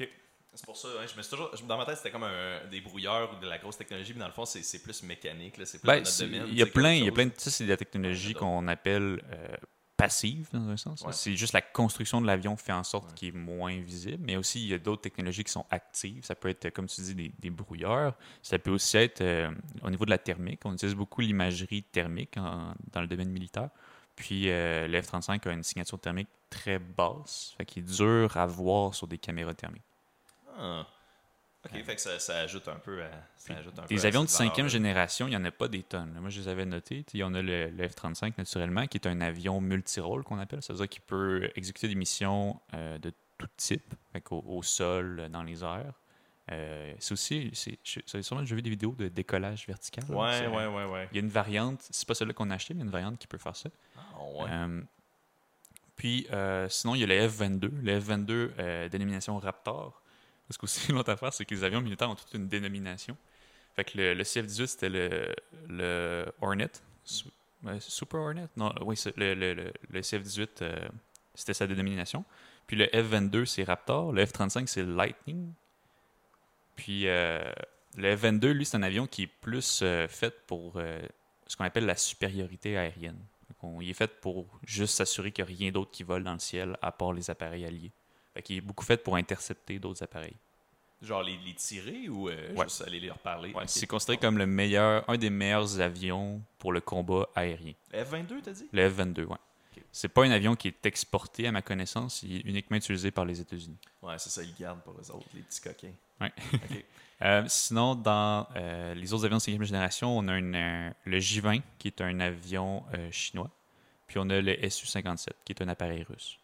Ok. 0.00 0.08
C'est 0.54 0.66
pour 0.66 0.76
ça, 0.76 0.88
hein, 1.00 1.06
je 1.10 1.16
me 1.16 1.22
suis 1.22 1.30
toujours, 1.30 1.50
dans 1.66 1.76
ma 1.78 1.84
tête, 1.86 1.96
c'était 1.96 2.10
comme 2.10 2.24
un, 2.24 2.66
des 2.70 2.80
brouilleurs 2.80 3.34
ou 3.36 3.40
de 3.42 3.48
la 3.48 3.58
grosse 3.58 3.76
technologie, 3.78 4.12
mais 4.14 4.20
dans 4.20 4.26
le 4.26 4.32
fond, 4.32 4.44
c'est, 4.44 4.82
plus 4.82 5.02
mécanique. 5.02 5.54
C'est 5.64 5.78
plus 5.78 5.86
Ben, 5.86 5.98
notre 5.98 6.18
domaine. 6.20 6.44
il 6.48 6.54
y 6.58 6.62
a 6.62 6.66
plein, 6.66 6.92
il 6.92 6.98
y 6.98 7.02
a 7.02 7.04
chose. 7.06 7.14
plein 7.14 7.26
de, 7.26 7.32
ça 7.36 7.50
c'est 7.50 7.64
de 7.64 7.70
la 7.70 7.76
technologie 7.76 8.34
qu'on 8.34 8.66
appelle 8.68 9.22
euh, 9.32 9.48
passive 9.96 10.48
dans 10.52 10.68
un 10.68 10.76
sens. 10.76 11.02
Ouais. 11.02 11.12
C'est 11.12 11.36
juste 11.36 11.52
la 11.52 11.62
construction 11.62 12.20
de 12.20 12.26
l'avion 12.26 12.56
fait 12.56 12.72
en 12.72 12.82
sorte 12.84 13.08
Ouais. 13.10 13.14
qu'il 13.14 13.28
est 13.28 13.38
moins 13.38 13.78
visible, 13.78 14.22
mais 14.26 14.36
aussi 14.36 14.60
il 14.62 14.68
y 14.68 14.74
a 14.74 14.78
d'autres 14.78 15.02
technologies 15.02 15.44
qui 15.44 15.52
sont 15.52 15.64
actives. 15.70 16.24
Ça 16.24 16.34
peut 16.34 16.48
être, 16.48 16.70
comme 16.70 16.86
tu 16.86 17.00
dis, 17.02 17.14
des, 17.14 17.32
des 17.38 17.50
brouilleurs. 17.50 18.14
Ça 18.42 18.58
peut 18.58 18.70
aussi 18.72 18.96
être 18.96 19.20
euh, 19.20 19.50
au 19.82 19.90
niveau 19.90 20.04
de 20.04 20.10
la 20.10 20.18
thermique. 20.18 20.60
On 20.64 20.74
utilise 20.74 20.94
beaucoup 20.94 21.20
l'imagerie 21.20 21.82
thermique 21.82 22.36
en- 22.36 22.74
dans 22.92 23.00
le 23.00 23.06
domaine 23.06 23.30
militaire. 23.30 23.70
Puis 24.16 24.50
euh, 24.50 24.86
le 24.86 25.00
F-35 25.00 25.48
a 25.48 25.52
une 25.52 25.62
signature 25.62 25.98
thermique 25.98 26.28
très 26.50 26.78
basse, 26.78 27.54
fait 27.56 27.64
qu'il 27.64 27.82
est 27.82 27.96
dur 27.96 28.36
à 28.36 28.46
voir 28.46 28.94
sur 28.94 29.06
des 29.06 29.18
caméras 29.18 29.54
thermiques. 29.54 29.82
Ah. 30.58 30.86
Ok, 31.64 31.72
Ouais. 31.74 31.82
fait 31.84 31.94
que 31.94 32.00
ça, 32.00 32.18
ça 32.18 32.38
ajoute 32.38 32.66
un 32.66 32.76
peu 32.76 33.02
à. 33.02 33.10
Ça 33.36 33.54
ajoute 33.54 33.78
un 33.78 33.82
peu 33.82 33.88
Des 33.88 34.04
avions 34.04 34.24
de 34.24 34.28
cinquième 34.28 34.68
génération, 34.68 35.28
il 35.28 35.30
n'y 35.30 35.36
en 35.36 35.44
a 35.44 35.52
pas 35.52 35.68
des 35.68 35.84
tonnes. 35.84 36.12
Moi, 36.20 36.28
je 36.28 36.40
les 36.40 36.48
avais 36.48 36.64
notés. 36.64 37.04
Il 37.14 37.20
y 37.20 37.22
en 37.22 37.34
a 37.34 37.42
le, 37.42 37.70
le 37.70 37.88
F-35, 37.88 38.32
naturellement, 38.36 38.86
qui 38.88 38.98
est 38.98 39.06
un 39.06 39.20
avion 39.20 39.60
multirôle 39.60 40.24
qu'on 40.24 40.40
appelle. 40.40 40.60
C'est-à-dire 40.60 40.88
qu'il 40.88 41.02
peut 41.02 41.50
exécuter 41.54 41.86
des 41.86 41.94
missions 41.94 42.60
euh, 42.74 42.98
de 42.98 43.12
tout 43.38 43.46
type, 43.56 43.94
fait 44.12 44.24
au, 44.30 44.62
sol, 44.62 45.28
dans 45.30 45.44
les 45.44 45.62
airs. 45.62 45.94
Euh, 46.50 46.92
c'est 46.98 47.12
aussi, 47.12 47.50
c'est, 47.54 47.78
sûrement 48.22 48.42
déjà 48.42 48.54
vu 48.56 48.62
des 48.62 48.70
vidéos 48.70 48.94
de 48.98 49.08
décollage 49.08 49.66
vertical. 49.66 50.04
là. 50.08 50.14
Ouais, 50.16 50.38
C'est- 50.38 50.46
ouais, 50.48 50.66
ouais, 50.66 50.84
ouais. 50.86 51.08
Il 51.12 51.16
y 51.16 51.20
a 51.20 51.22
une 51.22 51.30
variante, 51.30 51.80
c'est 51.90 52.06
pas 52.06 52.14
celle-là 52.14 52.34
qu'on 52.34 52.50
a 52.50 52.54
acheté, 52.54 52.74
mais 52.74 52.78
il 52.78 52.82
y 52.82 52.84
a 52.84 52.86
une 52.86 52.90
variante 52.92 53.18
qui 53.18 53.26
peut 53.28 53.38
faire 53.38 53.54
ça. 53.54 53.70
Ah, 53.96 54.00
ouais. 54.24 54.46
Euh, 54.50 54.82
puis, 55.96 56.26
euh, 56.32 56.68
sinon, 56.68 56.94
il 56.94 57.00
y 57.00 57.04
a 57.04 57.06
le 57.06 57.28
F-22. 57.28 57.70
Le 57.82 58.00
F-22, 58.00 58.50
euh, 58.58 58.88
dénomination 58.88 59.38
Raptor. 59.38 60.02
Parce 60.48 60.58
qu'aussi, 60.58 60.90
l'autre 60.92 61.10
affaire, 61.12 61.32
c'est 61.32 61.44
que 61.44 61.54
les 61.54 61.62
avions 61.64 61.80
militaires 61.80 62.10
ont 62.10 62.14
toute 62.16 62.32
une 62.34 62.48
dénomination. 62.48 63.16
Fait 63.76 63.84
que 63.84 63.96
le, 63.96 64.14
le 64.14 64.24
CF-18, 64.24 64.66
c'était 64.66 64.88
le, 64.88 65.34
le 65.68 66.26
Hornet. 66.40 66.70
Su- 67.04 67.28
ouais, 67.62 67.78
Super 67.80 68.20
Hornet? 68.20 68.48
Non, 68.56 68.74
oui, 68.84 69.00
le, 69.16 69.34
le, 69.34 69.54
le, 69.54 69.72
le 69.90 70.00
CF-18, 70.00 70.48
euh, 70.62 70.88
c'était 71.34 71.54
sa 71.54 71.66
dénomination. 71.66 72.24
Puis 72.66 72.76
le 72.76 72.86
F-22, 72.86 73.44
c'est 73.46 73.64
Raptor. 73.64 74.12
Le 74.12 74.24
F-35, 74.26 74.66
c'est 74.66 74.82
Lightning. 74.82 75.52
Puis 76.76 77.06
euh, 77.08 77.42
le 77.96 78.16
F-22, 78.16 78.50
lui, 78.50 78.64
c'est 78.64 78.76
un 78.76 78.82
avion 78.82 79.06
qui 79.06 79.22
est 79.24 79.26
plus 79.26 79.80
euh, 79.82 80.08
fait 80.08 80.34
pour 80.46 80.74
euh, 80.76 81.00
ce 81.46 81.56
qu'on 81.56 81.64
appelle 81.64 81.86
la 81.86 81.96
supériorité 81.96 82.76
aérienne. 82.76 83.18
Il 83.80 83.88
est 83.90 83.94
fait 83.94 84.20
pour 84.20 84.46
juste 84.64 84.96
s'assurer 84.96 85.30
qu'il 85.30 85.44
n'y 85.44 85.52
a 85.52 85.56
rien 85.56 85.70
d'autre 85.70 85.90
qui 85.92 86.02
vole 86.02 86.24
dans 86.24 86.32
le 86.32 86.40
ciel 86.40 86.76
à 86.82 86.90
part 86.90 87.12
les 87.12 87.30
appareils 87.30 87.64
alliés. 87.64 87.92
Fait 88.34 88.42
qu'il 88.42 88.56
est 88.56 88.60
beaucoup 88.60 88.84
fait 88.84 88.96
pour 88.96 89.14
intercepter 89.14 89.78
d'autres 89.78 90.02
appareils. 90.02 90.34
Genre 91.00 91.22
les, 91.22 91.36
les 91.44 91.54
tirer 91.54 92.08
ou 92.08 92.28
euh, 92.28 92.52
Ouais. 92.54 92.64
juste 92.64 92.82
aller 92.82 92.98
leur 92.98 93.18
parler? 93.18 93.52
Ouais. 93.52 93.64
C'est 93.66 93.86
considéré 93.86 94.18
comme 94.18 94.36
le 94.38 94.46
meilleur, 94.46 95.08
un 95.08 95.16
des 95.16 95.30
meilleurs 95.30 95.80
avions 95.80 96.40
pour 96.58 96.72
le 96.72 96.80
combat 96.80 97.28
aérien. 97.36 97.74
F22, 97.92 98.40
t'as 98.42 98.52
dit? 98.52 98.68
Le 98.72 98.88
F-22, 98.88 99.24
ouais. 99.26 99.36
Ok. 99.76 99.82
C'est 99.92 100.08
pas 100.08 100.24
un 100.24 100.30
avion 100.32 100.56
qui 100.56 100.68
est 100.68 100.86
exporté, 100.86 101.46
à 101.46 101.52
ma 101.52 101.62
connaissance. 101.62 102.22
Il 102.24 102.36
est 102.38 102.40
uniquement 102.40 102.76
utilisé 102.78 103.10
par 103.12 103.24
les 103.24 103.40
États-Unis. 103.40 103.78
Ouais, 104.02 104.18
c'est 104.18 104.30
ça, 104.30 104.42
ils 104.42 104.54
gardent 104.54 104.82
pour 104.82 104.94
eux 104.94 105.10
autres, 105.12 105.26
les 105.34 105.42
petits 105.42 105.60
coquins. 105.60 105.92
Ouais. 106.22 106.32
Euh, 107.24 107.44
sinon, 107.46 107.94
dans 107.94 108.48
euh, 108.56 108.94
les 108.94 109.12
autres 109.12 109.24
avions 109.24 109.36
de 109.36 109.42
cinquième 109.42 109.62
génération, 109.62 110.16
on 110.18 110.26
a 110.26 110.36
une, 110.38 110.92
le 111.04 111.18
J-20, 111.20 111.62
qui 111.78 111.88
est 111.88 112.00
un 112.00 112.18
avion 112.18 112.82
euh, 112.94 113.10
chinois. 113.12 113.50
Puis 114.08 114.18
on 114.18 114.28
a 114.28 114.40
le 114.40 114.68
Su-57, 114.68 115.28
qui 115.44 115.52
est 115.52 115.62
un 115.62 115.68
appareil 115.68 116.02
russe. 116.02 116.38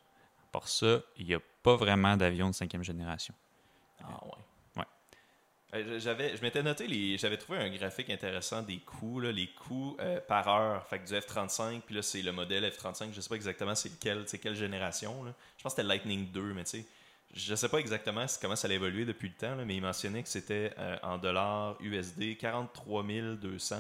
Pour 0.53 0.69
ça, 0.69 1.01
il 1.17 1.27
n'y 1.27 1.35
a 1.35 1.41
pas 1.63 1.75
vraiment 1.75 2.17
d'avion 2.17 2.49
de 2.49 2.55
cinquième 2.55 2.85
génération. 2.85 3.35
Ah 4.03 4.21
ouais. 4.25 4.83
Ouais. 5.83 5.99
J'avais, 5.99 6.37
je 6.37 6.43
m'étais 6.43 6.63
noté, 6.63 6.87
les, 6.87 7.19
j'avais 7.19 7.37
trouvé 7.37 7.59
un 7.59 7.71
graphique 7.71 8.09
intéressant 8.09 8.63
des 8.63 8.79
coûts, 8.79 9.19
là, 9.19 9.33
les 9.33 9.49
coûts 9.49 9.97
par 10.29 10.47
heure. 10.49 10.87
Fait 10.87 11.01
que 11.01 11.09
du 11.09 11.13
F-35, 11.13 11.81
puis 11.81 11.97
là, 11.97 12.03
c'est 12.03 12.23
le 12.23 12.31
modèle 12.31 12.65
F-35. 12.65 13.13
Je 13.13 13.21
sais 13.21 13.29
pas 13.29 13.35
exactement 13.35 13.75
c'est 13.75 13.91
lequel, 13.91 14.23
c'est 14.27 14.39
quelle 14.39 14.55
génération. 14.55 15.25
Là. 15.25 15.35
Je 15.57 15.63
pense 15.65 15.75
que 15.75 15.83
c'était 15.83 15.89
Lightning 15.89 16.31
2, 16.31 16.55
mais 16.55 16.63
tu 16.63 16.71
sais, 16.71 16.87
je 17.35 17.55
sais 17.55 17.69
pas 17.69 17.79
exactement 17.79 18.25
comment 18.41 18.57
ça 18.57 18.67
allait 18.67 18.77
évoluer 18.77 19.05
depuis 19.05 19.29
le 19.29 19.35
temps, 19.35 19.55
là, 19.55 19.65
mais 19.65 19.77
il 19.77 19.83
mentionnait 19.83 20.23
que 20.23 20.29
c'était 20.29 20.73
euh, 20.79 20.97
en 21.03 21.19
dollars 21.19 21.77
USD 21.81 22.37
43 22.39 23.05
200 23.41 23.77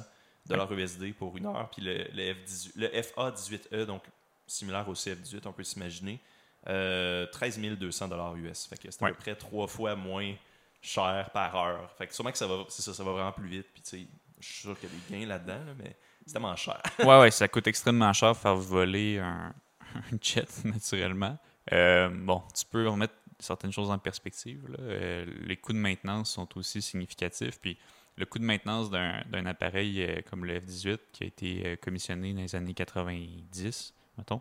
dollars 0.46 0.72
USD 0.72 1.14
pour 1.14 1.36
une 1.36 1.46
heure. 1.46 1.68
Puis 1.70 1.82
le, 1.82 2.06
le, 2.14 2.34
F-18 2.34 2.70
le 2.76 2.88
FA-18E, 2.88 3.84
donc 3.84 4.02
similaire 4.46 4.88
au 4.88 4.94
CF-18, 4.94 5.46
on 5.46 5.52
peut 5.52 5.64
s'imaginer, 5.64 6.20
euh, 6.68 7.26
13 7.26 7.58
200 7.58 8.08
dollars 8.08 8.36
US. 8.36 8.66
Fait 8.66 8.76
que 8.76 8.90
c'est 8.90 9.02
à 9.02 9.08
peu 9.08 9.14
près 9.14 9.34
trois 9.34 9.66
fois 9.66 9.94
moins 9.96 10.34
cher 10.80 11.30
par 11.32 11.54
heure. 11.56 11.90
Fait 11.96 12.06
que 12.06 12.14
sûrement 12.14 12.32
que 12.32 12.38
ça 12.38 12.46
va, 12.46 12.64
ça, 12.68 12.94
ça 12.94 13.04
va 13.04 13.12
vraiment 13.12 13.32
plus 13.32 13.48
vite. 13.48 13.66
Puis 13.72 13.82
tu 13.82 13.90
sais, 13.90 14.06
je 14.40 14.46
suis 14.46 14.60
sûr 14.62 14.78
qu'il 14.78 14.88
y 14.88 14.92
a 14.92 14.94
des 14.94 15.18
gains 15.18 15.26
là-dedans, 15.26 15.64
là, 15.66 15.72
mais 15.78 15.96
c'est 16.26 16.32
tellement 16.32 16.56
cher. 16.56 16.80
ouais, 17.00 17.20
ouais, 17.20 17.30
ça 17.30 17.48
coûte 17.48 17.66
extrêmement 17.66 18.12
cher 18.12 18.36
faire 18.36 18.56
voler 18.56 19.18
un, 19.18 19.54
un 19.94 20.18
jet, 20.20 20.64
naturellement. 20.64 21.36
Euh, 21.72 22.08
bon, 22.10 22.42
tu 22.54 22.64
peux 22.64 22.88
remettre 22.88 23.14
certaines 23.38 23.72
choses 23.72 23.90
en 23.90 23.98
perspective. 23.98 24.64
Euh, 24.80 25.24
les 25.42 25.56
coûts 25.56 25.72
de 25.72 25.78
maintenance 25.78 26.30
sont 26.30 26.48
aussi 26.58 26.82
significatifs. 26.82 27.58
Puis 27.60 27.78
le 28.16 28.26
coût 28.26 28.38
de 28.38 28.44
maintenance 28.44 28.90
d'un 28.90 29.46
appareil 29.46 30.02
euh, 30.02 30.20
comme 30.28 30.44
le 30.44 30.58
F-18 30.60 30.98
qui 31.12 31.24
a 31.24 31.26
été 31.26 31.66
euh, 31.66 31.76
commissionné 31.76 32.32
dans 32.34 32.40
les 32.40 32.54
années 32.54 32.74
90, 32.74 33.94
mettons, 34.16 34.40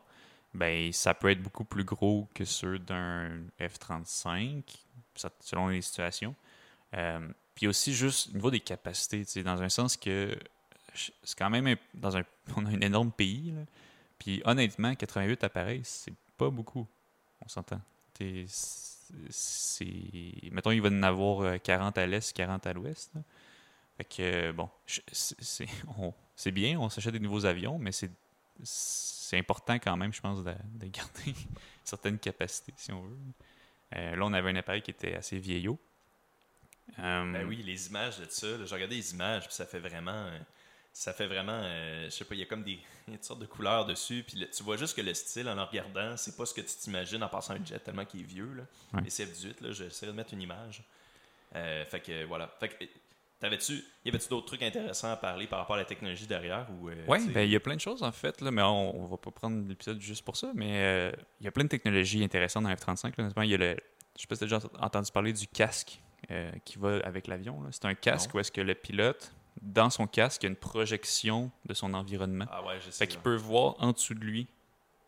ben, 0.54 0.92
ça 0.92 1.14
peut 1.14 1.30
être 1.30 1.42
beaucoup 1.42 1.66
plus 1.66 1.84
gros 1.84 2.28
que 2.34 2.46
ceux 2.46 2.80
d'un 2.80 3.30
F-35, 3.60 4.64
ça- 5.16 5.30
selon 5.42 5.68
les 5.68 5.82
situations. 5.82 6.36
Puis 7.54 7.68
aussi, 7.68 7.94
juste 7.94 8.30
au 8.30 8.34
niveau 8.34 8.50
des 8.50 8.62
capacités, 8.62 9.44
dans 9.44 9.62
un 9.62 9.70
sens 9.70 9.98
que 9.98 10.36
c'est 10.94 11.38
quand 11.38 11.50
même 11.50 11.76
dans 11.94 12.18
un 12.18 12.24
on 12.56 12.66
a 12.66 12.70
un 12.70 12.82
énorme 12.82 13.12
pays 13.12 13.52
là. 13.52 13.62
puis 14.20 14.42
honnêtement 14.46 14.96
88 14.96 15.44
appareils 15.44 15.82
c'est 15.84 16.14
pas 16.38 16.50
beaucoup 16.50 16.88
on 17.42 17.48
s'entend 17.48 17.82
mettons 20.52 20.72
il 20.72 20.82
va 20.82 20.90
en 20.90 21.04
avoir 21.04 21.42
euh, 21.42 21.58
40 21.58 21.98
à 21.98 22.06
l'est 22.08 22.34
40 22.34 22.68
à 22.68 22.74
l'ouest 22.74 23.14
fait 23.98 24.04
que 24.04 24.22
euh, 24.50 24.54
bon 24.54 24.70
c'est 26.36 26.52
bien 26.52 26.80
on 26.80 26.90
s'achète 26.90 27.14
des 27.14 27.20
nouveaux 27.20 27.46
avions 27.46 27.78
mais 27.80 27.92
c'est 27.92 29.38
important 29.38 29.76
quand 29.76 29.98
même 29.98 30.14
je 30.14 30.22
pense 30.22 30.44
de, 30.44 30.54
de 30.76 30.88
garder 30.88 31.34
certaines 31.84 32.20
capacités 32.20 32.74
si 32.78 32.92
on 32.92 33.02
veut 33.02 33.18
Euh, 33.96 34.16
là 34.18 34.26
on 34.26 34.34
avait 34.34 34.50
un 34.50 34.56
appareil 34.58 34.82
qui 34.82 34.92
était 34.92 35.16
assez 35.16 35.40
vieillot 35.40 35.80
Euh, 37.00 37.32
Ben 37.32 37.46
oui, 37.48 37.64
les 37.64 37.88
images 37.88 38.18
de 38.20 38.26
ça, 38.30 38.48
j'ai 38.66 38.76
regardé 38.76 38.96
les 38.96 39.14
images, 39.14 39.46
puis 39.46 39.54
ça 39.54 39.66
fait 39.66 39.80
vraiment. 39.80 40.30
Ça 41.00 41.14
fait 41.14 41.28
vraiment. 41.28 41.52
euh, 41.64 42.06
je 42.06 42.10
sais 42.10 42.26
pas, 42.26 42.34
il 42.34 42.40
y 42.40 42.44
a 42.44 42.48
comme 42.48 42.64
des, 42.64 42.80
il 43.08 43.12
y 43.12 43.14
a 43.14 43.18
toutes 43.18 43.24
sortes 43.24 43.40
de 43.40 43.46
couleurs 43.46 43.86
dessus, 43.86 44.24
puis 44.28 44.40
le- 44.40 44.50
tu 44.50 44.64
vois 44.64 44.78
juste 44.78 44.96
que 44.96 45.02
le 45.02 45.14
style, 45.14 45.48
en 45.48 45.54
le 45.56 45.62
regardant, 45.62 46.18
c'est 46.18 46.36
pas 46.36 46.46
ce 46.46 46.54
que 46.56 46.62
tu 46.62 46.76
t'imagines 46.76 47.22
en 47.22 47.30
passant 47.30 47.54
un 47.54 47.64
jet, 47.64 47.78
tellement 47.80 48.04
qu'il 48.06 48.22
est 48.22 48.24
vieux. 48.24 48.52
Là. 48.56 48.64
Ouais. 48.94 49.02
Les 49.04 49.10
CF18, 49.12 49.62
là, 49.64 49.72
j'essaierai 49.72 50.12
de 50.12 50.18
mettre 50.18 50.34
une 50.34 50.42
image. 50.42 50.82
Euh, 51.56 51.86
fait 51.86 52.00
que 52.00 52.24
voilà. 52.26 52.48
Fait 52.60 52.70
que. 52.70 52.86
T'avais-tu, 53.40 53.84
y 54.04 54.10
avait-tu 54.10 54.30
d'autres 54.30 54.48
trucs 54.48 54.64
intéressants 54.64 55.12
à 55.12 55.16
parler 55.16 55.46
par 55.46 55.60
rapport 55.60 55.76
à 55.76 55.80
la 55.80 55.86
technologie 55.86 56.26
derrière 56.26 56.66
ou 56.82 56.90
euh, 56.90 56.96
Oui, 57.08 57.20
ben, 57.30 57.42
il 57.42 57.52
y 57.52 57.56
a 57.56 57.60
plein 57.60 57.76
de 57.76 57.80
choses 57.80 58.02
en 58.02 58.12
fait, 58.12 58.42
là, 58.42 58.50
mais 58.50 58.64
on, 58.64 59.00
on 59.00 59.06
va 59.06 59.16
pas 59.18 59.30
prendre 59.30 59.68
l'épisode 59.70 60.02
juste 60.02 60.26
pour 60.26 60.36
ça, 60.36 60.52
mais 60.56 60.72
euh, 60.84 61.12
il 61.40 61.44
y 61.44 61.48
a 61.48 61.52
plein 61.52 61.64
de 61.66 61.70
technologies 61.70 62.24
intéressantes 62.24 62.64
dans 62.64 62.72
F-35. 62.74 63.14
là. 63.16 63.26
Notamment, 63.26 63.44
il 63.44 63.52
y 63.52 63.54
a 63.54 63.58
le, 63.58 63.78
je 64.16 64.22
sais 64.22 64.28
pas 64.28 64.34
si 64.34 64.40
tu 64.40 64.46
as 64.46 64.58
déjà 64.58 64.60
entendu 64.80 65.12
parler 65.12 65.34
du 65.34 65.48
casque 65.48 66.00
euh, 66.32 66.52
qui 66.66 66.80
va 66.80 66.98
avec 67.04 67.28
l'avion. 67.28 67.62
là. 67.62 67.70
C'est 67.72 67.86
un 67.86 67.94
casque 67.94 68.32
Non. 68.34 68.38
où 68.38 68.40
est-ce 68.40 68.52
que 68.52 68.62
le 68.62 68.74
pilote, 68.74 69.32
dans 69.62 69.90
son 69.90 70.08
casque, 70.08 70.44
il 70.44 70.46
y 70.46 70.48
a 70.48 70.50
une 70.50 70.56
projection 70.56 71.52
de 71.66 71.74
son 71.74 71.94
environnement. 71.94 72.46
Ah 72.52 72.66
ouais, 72.66 72.80
je 72.80 72.86
sais. 72.86 73.06
Fait 73.06 73.08
qu'il 73.08 73.20
peut 73.20 73.36
voir 73.36 73.76
en 73.80 73.92
dessous 73.92 74.14
de 74.14 74.24
lui, 74.24 74.48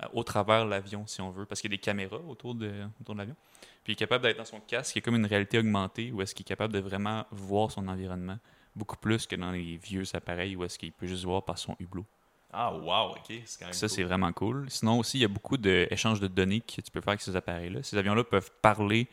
euh, 0.02 0.08
au 0.14 0.24
travers 0.24 0.66
l'avion, 0.66 1.06
si 1.08 1.22
on 1.22 1.30
veut, 1.30 1.46
parce 1.46 1.62
qu'il 1.62 1.72
y 1.72 1.74
a 1.74 1.78
des 1.78 1.82
caméras 1.82 2.20
autour 2.28 2.56
de, 2.56 2.72
autour 3.02 3.16
de 3.16 3.20
l'avion. 3.20 3.36
Puis 3.84 3.92
il 3.92 3.92
est 3.94 3.96
capable 3.96 4.24
d'être 4.24 4.38
dans 4.38 4.46
son 4.46 4.60
casque, 4.60 4.96
il 4.96 5.00
y 5.00 5.02
a 5.02 5.04
comme 5.04 5.16
une 5.16 5.26
réalité 5.26 5.58
augmentée, 5.60 6.12
où 6.12 6.22
est-ce 6.22 6.34
qu'il 6.36 6.44
est 6.44 6.48
capable 6.48 6.74
de 6.74 6.80
vraiment 6.80 7.26
voir 7.32 7.72
son 7.72 7.88
environnement, 7.88 8.38
beaucoup 8.76 8.98
plus 8.98 9.28
que 9.28 9.36
dans 9.36 9.52
les 9.52 9.78
vieux 9.78 10.04
appareils, 10.14 10.56
où 10.56 10.64
est-ce 10.64 10.78
qu'il 10.80 10.92
peut 10.92 11.08
juste 11.08 11.24
voir 11.24 11.44
par 11.44 11.58
son 11.58 11.76
hublot. 11.80 12.06
Ah 12.52 12.74
wow, 12.74 13.12
ok, 13.12 13.28
quand 13.60 13.66
même. 13.66 13.74
Ça, 13.74 13.88
cool. 13.88 13.90
c'est 13.90 14.04
vraiment 14.04 14.34
cool. 14.34 14.66
Sinon 14.70 15.00
aussi, 15.00 15.20
il 15.20 15.22
y 15.22 15.26
a 15.26 15.30
beaucoup 15.30 15.58
d'échanges 15.58 16.20
de 16.20 16.28
données 16.28 16.62
que 16.62 16.82
tu 16.82 16.92
peux 16.92 17.00
faire 17.00 17.10
avec 17.10 17.22
ces 17.22 17.36
appareils-là. 17.36 17.84
Ces 17.84 17.98
avions-là 17.98 18.24
peuvent 18.24 18.52
parler. 18.62 19.08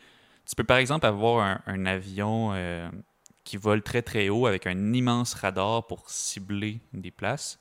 Tu 0.47 0.55
peux 0.55 0.63
par 0.63 0.77
exemple 0.77 1.05
avoir 1.05 1.45
un, 1.45 1.61
un 1.67 1.85
avion 1.85 2.53
euh, 2.53 2.89
qui 3.47 3.57
vole 3.57 3.81
très 3.81 4.01
très 4.01 4.29
haut 4.29 4.45
avec 4.45 4.67
un 4.67 4.93
immense 4.93 5.33
radar 5.33 5.87
pour 5.87 6.09
cibler 6.09 6.79
des 6.93 7.11
places. 7.11 7.59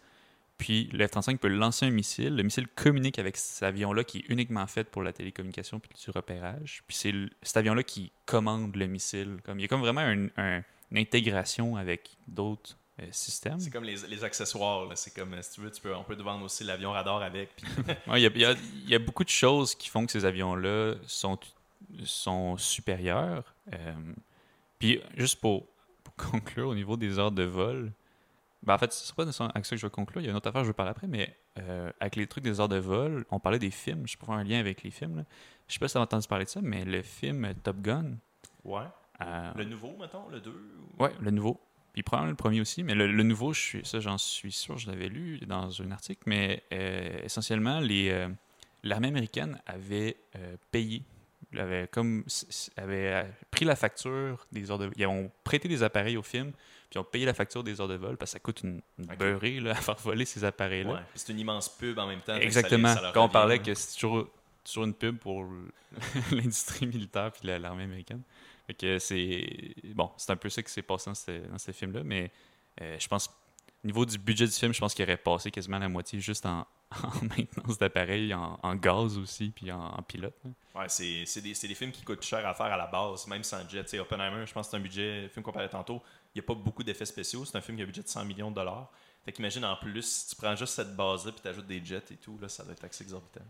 Puis 0.59 0.89
le 0.93 1.07
F-35 1.07 1.37
peut 1.39 1.49
lancer 1.49 1.85
un 1.87 1.91
missile. 1.91 2.35
Le 2.35 2.43
missile 2.43 2.67
communique 2.69 3.19
avec 3.19 3.37
cet 3.37 3.63
avion-là 3.63 4.05
qui 4.05 4.19
est 4.19 4.25
uniquement 4.31 4.67
fait 4.67 4.85
pour 4.85 5.03
la 5.03 5.13
télécommunication 5.13 5.79
puis 5.79 5.91
du 6.03 6.11
repérage. 6.11 6.83
Puis 6.89 6.97
c'est 6.97 7.13
cet 7.43 7.59
avion-là 7.59 7.83
qui 7.83 8.11
commande 8.25 8.75
le 8.75 8.87
missile. 8.87 9.39
Comme, 9.45 9.59
il 9.59 9.63
y 9.63 9.65
a 9.67 9.69
comme 9.69 9.81
vraiment 9.83 10.01
un- 10.01 10.29
un- 10.39 10.63
une 10.91 10.99
intégration 10.99 11.77
avec 11.77 12.17
d'autres 12.27 12.77
euh, 13.01 13.07
systèmes. 13.11 13.61
C'est 13.61 13.69
comme 13.71 13.85
les, 13.85 13.97
les 14.09 14.25
accessoires, 14.25 14.89
c'est 14.97 15.15
comme 15.15 15.35
euh, 15.35 15.43
si 15.43 15.53
tu 15.53 15.61
veux, 15.61 15.71
tu 15.71 15.83
peux, 15.83 15.95
on 15.95 16.05
peut 16.05 16.17
te 16.17 16.23
vendre 16.23 16.45
aussi 16.47 16.65
l'avion 16.65 16.93
radar 16.93 17.21
avec. 17.23 17.51
Puis 17.57 17.67
Ouais, 18.09 18.23
Il 18.23 18.39
y, 18.41 18.45
a- 18.47 18.53
y 18.53 18.95
y 18.95 18.99
beaucoup 18.99 19.25
de 19.25 19.29
choses 19.29 19.75
qui 19.75 19.91
font 19.91 20.07
que 20.07 20.13
ces 20.13 20.25
avions-là 20.25 20.95
sont, 21.07 21.39
sont 22.05 22.57
supérieurs. 22.57 23.55
Euh, 23.75 23.93
puis, 24.79 25.01
juste 25.17 25.41
pour 25.41 25.67
conclure, 26.17 26.69
au 26.69 26.75
niveau 26.75 26.97
des 26.97 27.19
heures 27.19 27.33
de 27.33 27.43
vol, 27.45 27.93
ben, 28.63 28.75
en 28.75 28.79
fait, 28.79 28.93
ce 28.93 29.11
n'est 29.11 29.15
pas 29.17 29.25
nécessairement 29.25 29.53
avec 29.53 29.65
ça 29.67 29.77
que 29.77 29.81
je 29.81 29.87
vais 29.87 29.91
conclure. 29.91 30.21
Il 30.21 30.25
y 30.25 30.29
a 30.29 30.31
une 30.31 30.37
autre 30.37 30.49
affaire 30.49 30.63
que 30.63 30.65
je 30.67 30.71
veux 30.71 30.75
parler 30.75 30.91
après, 30.91 31.07
mais 31.07 31.37
euh, 31.59 31.91
avec 32.01 32.17
les 32.17 32.27
trucs 32.27 32.43
des 32.45 32.59
heures 32.61 32.69
de 32.69 32.77
vol, 32.79 33.25
on 33.31 33.39
parlait 33.39 33.59
des 33.59 33.71
films. 33.71 34.07
Je 34.07 34.17
peux 34.17 34.27
faire 34.27 34.35
un 34.35 34.45
lien 34.45 34.59
avec 34.59 34.83
les 34.83 34.91
films. 34.91 35.19
Là. 35.19 35.25
Je 35.69 35.75
sais 35.75 35.79
pas 35.79 35.89
si 35.89 35.93
tu 35.93 35.99
as 35.99 36.03
entendu 36.03 36.27
parler 36.27 36.45
de 36.47 36.51
ça, 36.51 36.61
mais 36.63 36.85
le 36.85 37.03
film 37.03 37.53
Top 37.63 37.77
Gun. 37.81 38.17
ouais. 38.65 38.81
euh, 39.21 39.53
Le 39.57 39.65
nouveau, 39.65 39.97
mettons, 40.01 40.29
le 40.29 40.41
2 40.41 40.51
ou- 40.51 41.03
Ouais, 41.03 41.13
le 41.21 41.31
nouveau. 41.31 41.61
Puis 41.93 42.03
probablement 42.03 42.31
le 42.31 42.37
premier 42.37 42.61
aussi, 42.61 42.83
mais 42.83 42.95
le, 42.95 43.07
le 43.11 43.23
nouveau, 43.23 43.53
je 43.55 43.61
suis, 43.61 43.85
ça 43.87 44.01
j'en 44.01 44.19
suis 44.19 44.53
sûr, 44.53 44.77
je 44.77 44.91
l'avais 44.91 45.09
lu 45.09 45.39
dans 45.47 45.81
un 45.81 45.91
article, 45.93 46.23
mais 46.27 46.63
euh, 46.73 47.21
essentiellement, 47.25 47.81
les, 47.81 48.27
l'armée 48.83 49.09
américaine 49.09 49.59
avait 49.67 50.17
payé, 50.71 51.03
avait, 51.55 51.89
comme, 51.89 52.25
avait 52.77 53.13
euh, 53.13 53.25
pris 53.51 53.65
la 53.65 53.77
facture 53.77 54.47
des 54.53 54.71
heures 54.71 54.79
de 54.79 54.91
Ils 54.97 55.07
ont 55.07 55.31
prêté 55.45 55.69
des 55.69 55.83
appareils 55.83 56.17
au 56.17 56.23
film, 56.23 56.53
puis 56.53 56.97
ils 56.97 56.99
ont 56.99 57.05
payé 57.05 57.25
la 57.25 57.35
facture 57.35 57.63
des 57.63 57.81
heures 57.81 57.89
de 57.89 57.95
vol, 57.95 58.17
parce 58.17 58.33
que 58.33 58.33
ça 58.35 58.41
coûte 58.41 58.63
une, 58.63 58.81
beurrée 59.19 59.61
là, 59.61 59.71
à 59.73 59.75
faire 59.75 59.97
voler 59.97 60.25
ces 60.25 60.45
appareils-là. 60.45 60.93
Ouais. 60.93 61.01
Puis 61.13 61.21
C'est 61.21 61.33
une 61.33 61.41
immense 61.41 61.69
pub 61.69 61.99
en 61.99 62.07
même 62.07 62.21
temps. 62.21 62.37
Exactement. 62.37 62.95
ça 62.95 63.01
ça 63.01 63.11
Quand 63.15 63.25
on 63.25 63.29
parlait 63.29 63.59
que 63.59 63.75
c'est 63.75 63.95
toujours, 63.99 64.29
toujours 64.65 64.85
une 64.85 64.95
pub 64.95 65.19
pour 65.19 65.45
l'industrie 66.33 66.87
militaire 66.87 67.33
puis 67.33 67.47
la- 67.47 67.59
l'armée 67.59 67.85
américaine. 67.85 68.23
Fait 68.67 68.75
que 68.75 68.99
c'est 68.99 69.75
bon, 69.95 70.11
c'est 70.17 70.33
un 70.33 70.37
peu 70.37 70.49
ça 70.49 70.63
qui 70.63 70.73
s'est 70.73 70.83
passé 70.83 71.11
dans 71.11 71.15
ce, 71.15 71.31
dans 71.49 71.59
ce 71.59 71.71
film-là, 71.71 72.03
mais 72.05 72.33
euh, 72.81 72.97
je 72.99 73.07
pense 73.07 73.31
au 73.85 73.87
niveau 73.87 74.05
du 74.05 74.19
budget 74.19 74.47
du 74.47 74.53
film, 74.53 74.75
je 74.75 74.81
pense 74.81 74.95
qu'il 74.95 75.05
aurait 75.05 75.17
passé 75.17 75.53
quasiment 75.53 75.79
la 75.79 75.89
moitié 75.89 76.19
juste 76.19 76.45
en, 76.47 76.67
en 77.23 77.25
maintenance 77.25 77.79
d'appareils, 77.79 78.33
en, 78.35 78.59
en 78.63 78.75
gaz 78.75 79.19
aussi, 79.19 79.51
puis 79.51 79.71
en, 79.73 79.81
en 79.81 80.03
pilote. 80.03 80.35
là. 80.45 80.51
Ouais, 80.81 80.89
c'est 80.89 81.25
c'est 81.27 81.41
des, 81.41 81.55
c'est 81.55 81.69
des 81.69 81.75
films 81.75 81.93
qui 81.93 82.05
coûtent 82.05 82.23
cher 82.23 82.47
à 82.47 82.53
faire 82.55 82.67
à 82.67 82.77
la 82.77 82.87
base, 82.87 83.27
même 83.27 83.43
sans 83.43 83.67
jet. 83.69 83.83
Tu 83.85 83.91
sais, 83.91 83.99
Oppenheimer, 83.99 84.45
je 84.47 84.53
pense 84.53 84.67
que 84.67 84.73
c'est 84.73 84.77
un 84.77 84.81
budget, 84.81 85.23
le 85.23 85.29
film 85.29 85.43
qu'on 85.43 85.53
parlait 85.53 85.69
tantôt, 85.69 86.03
il 86.35 86.39
n'y 86.39 86.45
a 86.45 86.47
pas 86.47 86.55
beaucoup 86.55 86.83
d'effets 86.85 87.07
spéciaux. 87.07 87.45
C'est 87.45 87.57
un 87.57 87.61
film 87.61 87.77
qui 87.77 87.83
a 87.83 87.85
un 87.85 87.87
budget 87.87 88.03
de 88.03 88.09
100 88.09 88.25
millions 88.27 88.51
de 88.51 88.57
dollars. 88.57 88.91
Fait 89.25 89.33
qu'imagine 89.33 89.65
en 89.65 89.77
plus, 89.77 90.03
si 90.03 90.29
tu 90.29 90.37
prends 90.37 90.55
juste 90.55 90.75
cette 90.75 90.95
base-là 90.95 91.33
puis 91.33 91.41
tu 91.41 91.49
ajoutes 91.49 91.67
des 91.67 91.85
jets 91.85 92.13
et 92.13 92.17
tout, 92.17 92.39
là, 92.41 92.49
ça 92.49 92.63
doit 92.63 92.73
être 92.73 92.85
assez 92.85 93.03
exorbitant. 93.03 93.45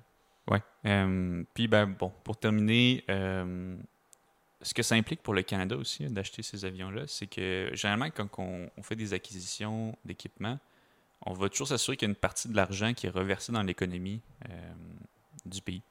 Ouais. 0.48 0.62
Euh, 0.86 1.42
puis, 1.52 1.66
ben, 1.66 1.86
bon, 1.86 2.12
pour 2.22 2.38
terminer, 2.38 3.04
euh, 3.10 3.76
ce 4.62 4.72
que 4.72 4.82
ça 4.82 4.94
implique 4.94 5.22
pour 5.22 5.34
le 5.34 5.42
Canada 5.42 5.76
aussi, 5.76 6.04
hein, 6.04 6.10
d'acheter 6.10 6.42
ces 6.42 6.64
avions-là, 6.64 7.02
c'est 7.08 7.26
que 7.26 7.70
généralement, 7.74 8.10
quand 8.10 8.28
on, 8.38 8.70
on 8.76 8.82
fait 8.82 8.96
des 8.96 9.12
acquisitions 9.12 9.96
d'équipements, 10.04 10.58
on 11.26 11.34
va 11.34 11.48
toujours 11.48 11.68
s'assurer 11.68 11.96
qu'il 11.96 12.06
y 12.08 12.10
a 12.10 12.12
une 12.12 12.16
partie 12.16 12.48
de 12.48 12.56
l'argent 12.56 12.94
qui 12.94 13.06
est 13.06 13.10
reversée 13.10 13.52
dans 13.52 13.62
l'économie 13.62 14.20
euh, 14.48 14.72
du 15.44 15.60
pays. 15.60 15.82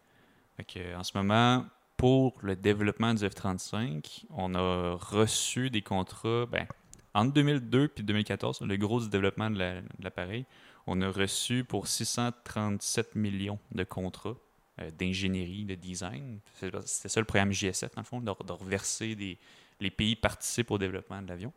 En 0.98 1.04
ce 1.04 1.18
moment, 1.18 1.66
pour 1.98 2.34
le 2.42 2.56
développement 2.56 3.14
du 3.14 3.26
F-35, 3.26 4.26
on 4.30 4.56
a 4.56 4.96
reçu 4.96 5.70
des 5.70 5.82
contrats, 5.82 6.46
ben, 6.46 6.66
entre 7.14 7.34
2002 7.34 7.92
et 7.98 8.02
2014, 8.02 8.62
le 8.62 8.78
gros 8.78 9.02
du 9.02 9.10
développement 9.10 9.50
de 9.50 9.60
la- 9.60 9.82
de 9.82 9.88
l'appareil, 10.04 10.46
on 10.88 11.02
a 11.02 11.10
reçu 11.10 11.64
pour 11.64 11.88
637 11.88 13.16
millions 13.16 13.60
de 13.72 13.84
contrats 13.84 14.36
euh, 14.80 14.92
d'ingénierie, 14.92 15.64
de 15.66 15.76
design. 15.76 16.40
C'était 16.54 17.10
ça 17.10 17.20
le 17.22 17.26
programme 17.26 17.52
JSF, 17.52 17.96
dans 17.96 18.02
le 18.02 18.06
fond, 18.06 18.20
de, 18.22 18.52
reverser. 18.52 19.38
Les 19.80 19.92
pays 19.92 20.16
participent 20.16 20.72
au 20.72 20.78
développement 20.78 21.22
de 21.22 21.28
l'avion. 21.28 21.52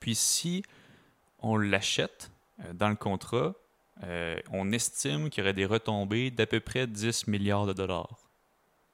Puis 0.00 0.14
si 0.14 0.62
on 1.38 1.56
l'achète 1.56 2.30
dans 2.74 2.88
le 2.88 2.96
contrat, 2.96 3.54
euh, 4.02 4.40
on 4.52 4.72
estime 4.72 5.30
qu'il 5.30 5.42
y 5.42 5.44
aurait 5.44 5.54
des 5.54 5.66
retombées 5.66 6.30
d'à 6.30 6.46
peu 6.46 6.60
près 6.60 6.86
10 6.86 7.26
milliards 7.26 7.66
de 7.66 7.72
dollars 7.72 8.30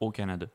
au 0.00 0.10
Canada. 0.10 0.46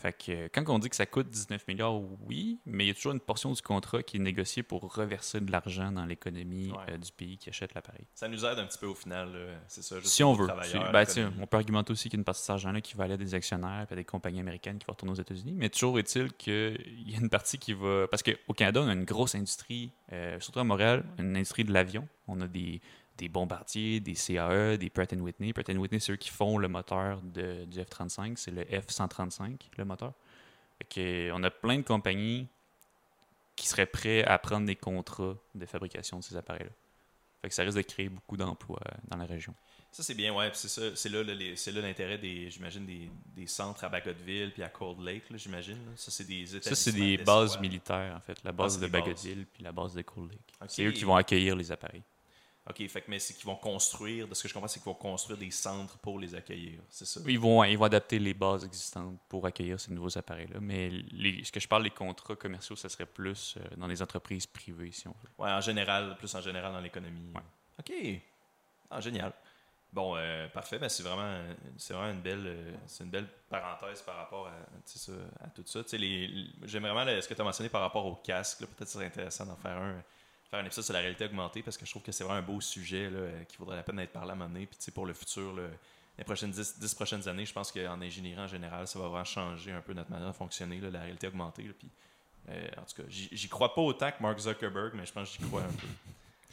Fait 0.00 0.12
que 0.12 0.32
euh, 0.32 0.48
quand 0.52 0.64
on 0.68 0.78
dit 0.78 0.88
que 0.88 0.96
ça 0.96 1.04
coûte 1.06 1.28
19 1.28 1.68
milliards, 1.68 2.00
oui, 2.26 2.58
mais 2.64 2.84
il 2.84 2.88
y 2.88 2.90
a 2.90 2.94
toujours 2.94 3.12
une 3.12 3.20
portion 3.20 3.52
du 3.52 3.60
contrat 3.60 4.02
qui 4.02 4.16
est 4.16 4.20
négociée 4.20 4.62
pour 4.62 4.94
reverser 4.94 5.40
de 5.40 5.52
l'argent 5.52 5.92
dans 5.92 6.06
l'économie 6.06 6.70
Ouais. 6.72 6.94
euh, 6.94 6.96
du 6.98 7.12
pays 7.12 7.36
qui 7.36 7.50
achète 7.50 7.74
l'appareil. 7.74 8.06
Ça 8.14 8.28
nous 8.28 8.44
aide 8.44 8.58
un 8.58 8.64
petit 8.66 8.78
peu 8.78 8.86
au 8.86 8.94
final, 8.94 9.28
c'est 9.68 9.82
ça. 9.82 9.96
juste 10.00 10.12
Si 10.12 10.22
on 10.24 10.32
veut. 10.32 10.46
C'est- 10.62 10.78
ben, 10.78 11.32
on 11.40 11.46
peut 11.46 11.56
argumenter 11.58 11.92
aussi 11.92 12.08
qu'il 12.08 12.16
y 12.16 12.18
a 12.18 12.20
une 12.20 12.24
partie 12.24 12.40
de 12.40 12.44
cet 12.44 12.50
argent-là 12.50 12.80
qui 12.80 12.94
va 12.96 13.04
aller 13.04 13.14
à 13.14 13.16
des 13.18 13.34
actionnaires 13.34 13.86
et 13.90 13.92
à 13.92 13.96
des 13.96 14.04
compagnies 14.04 14.40
américaines 14.40 14.78
qui 14.78 14.86
vont 14.86 14.92
retourner 14.92 15.12
aux 15.12 15.20
États-Unis. 15.20 15.54
Mais 15.56 15.68
toujours 15.68 15.98
est-il 15.98 16.32
qu'il 16.34 17.04
y 17.06 17.14
a 17.14 17.18
une 17.18 17.28
partie 17.30 17.58
qui 17.58 17.72
va. 17.74 18.06
Parce 18.10 18.22
qu'au 18.22 18.54
Canada, 18.54 18.80
on 18.82 18.88
a 18.88 18.92
une 18.92 19.04
grosse 19.04 19.34
industrie, 19.34 19.90
euh, 20.12 20.38
surtout 20.40 20.60
à 20.60 20.64
Montréal, 20.64 21.04
une 21.18 21.36
industrie 21.36 21.64
de 21.64 21.72
l'avion. 21.72 22.08
On 22.28 22.40
a 22.40 22.46
des, 22.48 22.80
des 23.20 23.28
bombardiers, 23.28 24.00
des 24.00 24.14
CAE, 24.14 24.78
des 24.78 24.88
Pratt 24.88 25.12
Whitney. 25.12 25.52
Pratt 25.52 25.68
Whitney, 25.68 26.00
c'est 26.00 26.12
eux 26.12 26.16
qui 26.16 26.30
font 26.30 26.56
le 26.56 26.68
moteur 26.68 27.20
de, 27.20 27.66
du 27.66 27.78
F-35. 27.78 28.36
C'est 28.36 28.50
le 28.50 28.62
F-135, 28.62 29.60
le 29.76 29.84
moteur. 29.84 30.14
Fait 30.94 31.30
on 31.32 31.42
a 31.42 31.50
plein 31.50 31.76
de 31.76 31.82
compagnies 31.82 32.48
qui 33.56 33.68
seraient 33.68 33.84
prêts 33.84 34.24
à 34.24 34.38
prendre 34.38 34.66
des 34.66 34.76
contrats 34.76 35.36
de 35.54 35.66
fabrication 35.66 36.18
de 36.18 36.24
ces 36.24 36.34
appareils-là. 36.34 36.70
Fait 37.42 37.48
que 37.48 37.54
ça 37.54 37.62
risque 37.62 37.76
de 37.76 37.82
créer 37.82 38.08
beaucoup 38.08 38.38
d'emplois 38.38 38.80
euh, 38.86 38.96
dans 39.08 39.18
la 39.18 39.26
région. 39.26 39.54
Ça, 39.92 40.02
c'est 40.02 40.14
bien, 40.14 40.32
ouais. 40.32 40.50
C'est 40.54 40.68
ça, 40.68 40.94
c'est 40.94 41.08
là, 41.08 41.22
l'intérêt 41.82 42.16
des, 42.16 42.50
j'imagine, 42.50 42.86
des, 42.86 43.10
des 43.34 43.46
centres 43.46 43.84
à 43.84 43.88
Bagotville 43.90 44.52
puis 44.52 44.62
à 44.62 44.68
Cold 44.68 45.00
Lake, 45.00 45.24
j'imagine. 45.34 45.78
Ça, 45.96 46.10
c'est 46.10 46.24
des 46.24 46.46
Ça, 46.46 46.74
c'est 46.74 46.92
des 46.92 47.18
bases 47.18 47.60
militaires, 47.60 48.14
en 48.16 48.20
fait. 48.20 48.42
La 48.44 48.52
base 48.52 48.78
c'est 48.78 48.86
de. 48.86 48.90
Bagotville 48.90 49.46
puis 49.52 49.62
la 49.62 49.72
base 49.72 49.94
de 49.94 50.02
Cold 50.02 50.30
Lake. 50.30 50.68
C'est 50.68 50.84
eux 50.84 50.92
qui 50.92 51.04
vont 51.04 51.16
accueillir 51.16 51.56
les 51.56 51.70
appareils. 51.70 52.02
OK, 52.68 52.86
fait 52.88 53.00
que, 53.00 53.10
mais 53.10 53.18
c'est 53.18 53.34
qu'ils 53.34 53.46
vont 53.46 53.56
construire, 53.56 54.28
de 54.28 54.34
ce 54.34 54.42
que 54.42 54.48
je 54.48 54.54
comprends, 54.54 54.68
c'est 54.68 54.80
qu'ils 54.80 54.86
vont 54.86 54.94
construire 54.94 55.38
des 55.38 55.50
centres 55.50 55.96
pour 55.98 56.18
les 56.18 56.34
accueillir, 56.34 56.80
c'est 56.90 57.06
ça? 57.06 57.20
Ils 57.26 57.38
vont, 57.38 57.64
ils 57.64 57.76
vont 57.76 57.86
adapter 57.86 58.18
les 58.18 58.34
bases 58.34 58.64
existantes 58.64 59.18
pour 59.28 59.46
accueillir 59.46 59.80
ces 59.80 59.90
nouveaux 59.92 60.16
appareils-là. 60.16 60.60
Mais 60.60 60.90
les- 60.90 61.42
ce 61.42 61.50
que 61.50 61.58
je 61.58 61.66
parle, 61.66 61.84
les 61.84 61.90
contrats 61.90 62.36
commerciaux, 62.36 62.76
ça 62.76 62.88
serait 62.90 63.06
plus 63.06 63.56
euh, 63.56 63.76
dans 63.76 63.86
les 63.86 64.02
entreprises 64.02 64.46
privées, 64.46 64.92
si 64.92 65.08
on 65.08 65.12
veut. 65.22 65.30
Ouais, 65.38 65.50
en 65.50 65.60
général, 65.60 66.16
plus 66.18 66.32
en 66.34 66.40
général 66.42 66.72
dans 66.72 66.80
l'économie. 66.80 67.32
Ouais. 67.34 67.42
OK. 67.78 68.20
Ah, 68.90 69.00
génial. 69.00 69.32
Bon, 69.92 70.14
euh, 70.16 70.46
parfait. 70.48 70.78
Ben, 70.78 70.88
c'est 70.88 71.02
vraiment, 71.02 71.42
c'est 71.76 71.94
vraiment 71.94 72.12
une 72.12 72.20
belle, 72.20 72.46
euh, 72.46 72.72
c'est 72.86 73.02
une 73.04 73.10
belle 73.10 73.26
parenthèse 73.48 74.02
par 74.02 74.16
rapport 74.16 74.46
à, 74.46 74.52
ça, 74.84 75.12
tout 75.54 75.64
ça. 75.66 75.80
Les, 75.96 76.30
j'aime 76.64 76.82
vraiment 76.82 77.04
là, 77.04 77.20
ce 77.20 77.26
que 77.26 77.34
tu 77.34 77.40
as 77.40 77.44
mentionné 77.44 77.68
par 77.70 77.80
rapport 77.80 78.06
au 78.06 78.14
casque. 78.16 78.60
Peut-être 78.60 78.76
que 78.78 78.84
ce 78.84 78.92
serait 78.92 79.06
intéressant 79.06 79.46
d'en 79.46 79.56
faire 79.56 79.78
un, 79.78 80.00
faire 80.50 80.60
un 80.60 80.64
épisode 80.64 80.84
sur 80.84 80.94
la 80.94 81.00
réalité 81.00 81.24
augmentée 81.24 81.62
parce 81.62 81.76
que 81.78 81.86
je 81.86 81.90
trouve 81.90 82.02
que 82.02 82.12
c'est 82.12 82.24
vraiment 82.24 82.38
un 82.38 82.42
beau 82.42 82.60
sujet 82.60 83.08
là, 83.10 83.18
euh, 83.18 83.44
qui 83.44 83.56
vaudrait 83.56 83.76
la 83.76 83.82
peine 83.82 83.96
d'être 83.96 84.12
parlé 84.12 84.30
à 84.30 84.32
un 84.32 84.36
moment 84.36 84.50
donné. 84.50 84.66
Puis, 84.66 84.76
tu 84.78 84.84
sais, 84.84 84.90
pour 84.90 85.06
le 85.06 85.14
futur, 85.14 85.52
là, 85.54 85.62
les 86.18 86.24
prochaines 86.24 86.50
10, 86.50 86.78
10 86.78 86.94
prochaines 86.94 87.28
années, 87.28 87.46
je 87.46 87.52
pense 87.52 87.70
qu'en 87.72 88.00
ingénierie 88.02 88.40
en 88.40 88.46
général, 88.48 88.86
ça 88.86 88.98
va 88.98 89.08
vraiment 89.08 89.24
changer 89.24 89.72
un 89.72 89.80
peu 89.80 89.92
notre 89.92 90.10
manière 90.10 90.28
de 90.28 90.32
fonctionner, 90.36 90.80
là, 90.80 90.90
la 90.90 91.00
réalité 91.00 91.26
augmentée. 91.28 91.62
là. 91.62 91.72
Puis, 91.78 91.88
Euh, 92.48 92.68
en 92.78 92.84
tout 92.86 93.02
cas, 93.02 93.08
j'y 93.08 93.28
j'y 93.30 93.48
crois 93.50 93.74
pas 93.74 93.82
autant 93.82 94.10
que 94.10 94.20
Mark 94.22 94.38
Zuckerberg, 94.38 94.94
mais 94.94 95.04
je 95.06 95.12
pense 95.12 95.30
que 95.30 95.42
j'y 95.42 95.46
crois 95.48 95.62
un 95.62 95.72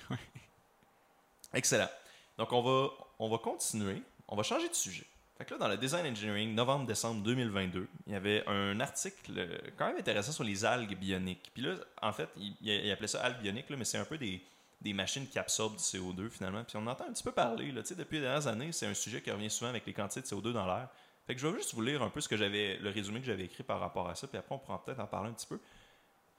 peu. 0.10 0.16
Excellent. 1.54 1.90
Donc, 2.38 2.52
on 2.52 2.62
va, 2.62 2.90
on 3.20 3.30
va 3.30 3.38
continuer. 3.38 4.04
On 4.28 4.36
va 4.36 4.44
changer 4.44 4.68
de 4.70 4.74
sujet. 4.76 5.06
Fait 5.38 5.46
que 5.46 5.54
là, 5.54 5.60
dans 5.60 5.68
le 5.68 5.78
Design 5.78 6.08
Engineering, 6.08 6.56
novembre-décembre 6.56 7.22
2022, 7.22 7.88
il 8.08 8.14
y 8.14 8.16
avait 8.16 8.44
un 8.48 8.80
article 8.80 9.34
euh, 9.38 9.58
quand 9.78 9.88
même 9.88 9.98
intéressant 9.98 10.32
sur 10.32 10.44
les 10.44 10.66
algues 10.66 10.98
bioniques. 10.98 11.52
Puis 11.54 11.62
là, 11.62 11.76
en 12.02 12.12
fait, 12.12 12.28
il, 12.38 12.92
appelait 12.92 13.08
ça 13.08 13.22
algues 13.22 13.42
bioniques, 13.42 13.70
là, 13.70 13.78
mais 13.78 13.86
c'est 13.86 14.00
un 14.00 14.06
peu 14.06 14.18
des, 14.18 14.42
des 14.82 14.94
machines 14.94 15.28
qui 15.28 15.38
absorbent 15.38 15.76
du 15.76 15.84
CO2 15.84 16.30
finalement. 16.30 16.64
Puis 16.64 16.76
on 16.78 16.88
entend 16.88 17.06
un 17.08 17.14
petit 17.14 17.24
peu 17.24 17.32
parler. 17.32 17.72
Là, 17.72 17.82
depuis 17.84 18.16
les 18.16 18.22
dernières 18.22 18.48
années, 18.48 18.72
c'est 18.72 18.88
un 18.88 18.96
sujet 18.96 19.22
qui 19.22 19.30
revient 19.30 19.52
souvent 19.52 19.70
avec 19.70 19.86
les 19.86 19.94
quantités 19.94 20.22
de 20.22 20.26
CO2 20.26 20.54
dans 20.54 20.66
l'air. 20.66 20.90
Fait 21.28 21.36
que 21.36 21.42
je 21.42 21.46
vais 21.46 21.58
juste 21.58 21.76
vous 21.76 21.82
lire 21.82 22.02
un 22.02 22.10
peu 22.10 22.20
ce 22.20 22.30
que 22.30 22.38
j'avais, 22.38 22.78
le 22.78 22.90
résumé 22.90 23.20
que 23.20 23.26
j'avais 23.28 23.44
écrit 23.44 23.64
par 23.64 23.80
rapport 23.80 24.10
à 24.10 24.16
ça, 24.16 24.28
puis 24.28 24.38
après 24.38 24.56
on 24.56 24.60
pourra 24.60 24.84
peut-être 24.84 25.02
en 25.02 25.08
parler 25.08 25.30
un 25.30 25.34
petit 25.34 25.46
peu. 25.46 25.60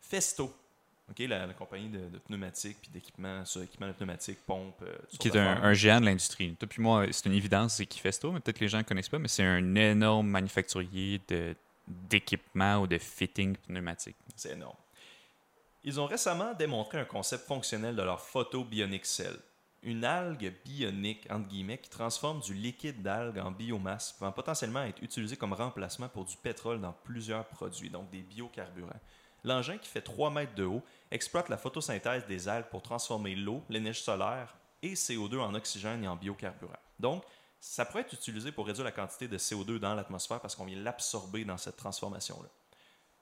Festo, 0.01 0.53
ok, 1.11 1.19
la, 1.21 1.47
la 1.47 1.55
compagnie 1.55 1.89
de, 1.89 2.09
de 2.09 2.19
pneumatiques 2.19 2.79
puis 2.81 2.91
d'équipements, 2.91 3.45
ça, 3.45 3.63
équipements 3.63 3.89
de 3.89 3.93
pneumatiques, 3.93 4.39
pompes, 4.47 4.83
euh, 4.83 4.97
Qui 5.19 5.29
est 5.29 5.37
un, 5.37 5.73
géant 5.75 6.01
de 6.01 6.07
l'industrie. 6.07 6.55
Toi 6.55 6.69
puis 6.69 6.83
moi, 6.83 7.07
c'est 7.11 7.27
une 7.27 7.35
évidence, 7.35 7.75
c'est 7.75 7.87
qui 7.87 7.99
Festo, 8.01 8.33
mais 8.33 8.41
peut-être 8.41 8.59
que 8.59 8.65
les 8.65 8.69
gens 8.69 8.79
ne 8.79 8.83
connaissent 8.83 9.09
pas, 9.09 9.19
mais 9.19 9.29
c'est 9.29 9.45
un 9.45 9.75
énorme 9.75 10.29
manufacturier 10.29 11.21
d'équipements 11.87 12.79
ou 12.79 12.87
de 12.87 12.99
fitting 12.99 13.57
pneumatiques. 13.57 14.17
C'est 14.37 14.53
énorme. 14.53 14.77
Ils 15.85 16.01
ont 16.01 16.07
récemment 16.07 16.53
démontré 16.55 16.99
un 16.99 17.05
concept 17.05 17.47
fonctionnel 17.47 17.97
de 17.97 18.03
leur 18.03 18.21
photobionic 18.21 19.07
cell. 19.07 19.37
Une 19.85 20.05
algue 20.05 20.53
bionique, 20.65 21.27
entre 21.31 21.49
guillemets, 21.49 21.79
qui 21.79 21.89
transforme 21.89 22.41
du 22.41 22.53
liquide 22.53 23.01
d'algue 23.01 23.39
en 23.39 23.53
biomasse, 23.53 24.13
pouvant 24.13 24.33
potentiellement 24.33 24.83
être 24.83 25.01
utilisé 25.03 25.37
comme 25.37 25.53
remplacement 25.53 26.09
pour 26.09 26.25
du 26.25 26.37
pétrole 26.37 26.81
dans 26.81 26.93
plusieurs 26.93 27.47
produits, 27.47 27.89
donc 27.89 28.11
des 28.11 28.23
biocarburants. 28.23 29.01
L'engin, 29.45 29.78
qui 29.78 29.89
fait 29.89 30.01
3 30.01 30.30
mètres 30.30 30.55
de 30.55 30.64
haut, 30.64 30.82
exploite 31.11 31.49
la 31.49 31.57
photosynthèse 31.57 32.26
des 32.26 32.49
algues 32.49 32.68
pour 32.70 32.82
transformer 32.82 33.34
l'eau, 33.34 33.62
l'énergie 33.68 34.03
solaire 34.03 34.57
et 34.82 34.95
CO2 34.95 35.39
en 35.39 35.55
oxygène 35.55 36.05
et 36.05 36.09
en 36.09 36.16
biocarburant. 36.16 36.72
Donc, 36.99 37.24
ça 37.61 37.84
pourrait 37.84 38.03
être 38.03 38.12
utilisé 38.12 38.53
pour 38.53 38.66
réduire 38.66 38.84
la 38.84 38.93
quantité 38.93 39.26
de 39.26 39.39
CO2 39.39 39.78
dans 39.78 39.95
l'atmosphère 39.95 40.41
parce 40.41 40.55
qu'on 40.55 40.64
vient 40.64 40.78
l'absorber 40.78 41.45
dans 41.45 41.57
cette 41.57 41.76
transformation-là. 41.76 42.49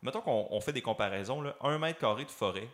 Mettons 0.03 0.21
qu'on 0.21 0.49
on 0.51 0.61
fait 0.61 0.73
des 0.73 0.83
comparaisons. 0.83 1.41
Là, 1.41 1.57
1 1.61 1.79
mètre 1.79 2.01
carré 2.01 2.25
de 2.25 2.31
forêt 2.31 2.69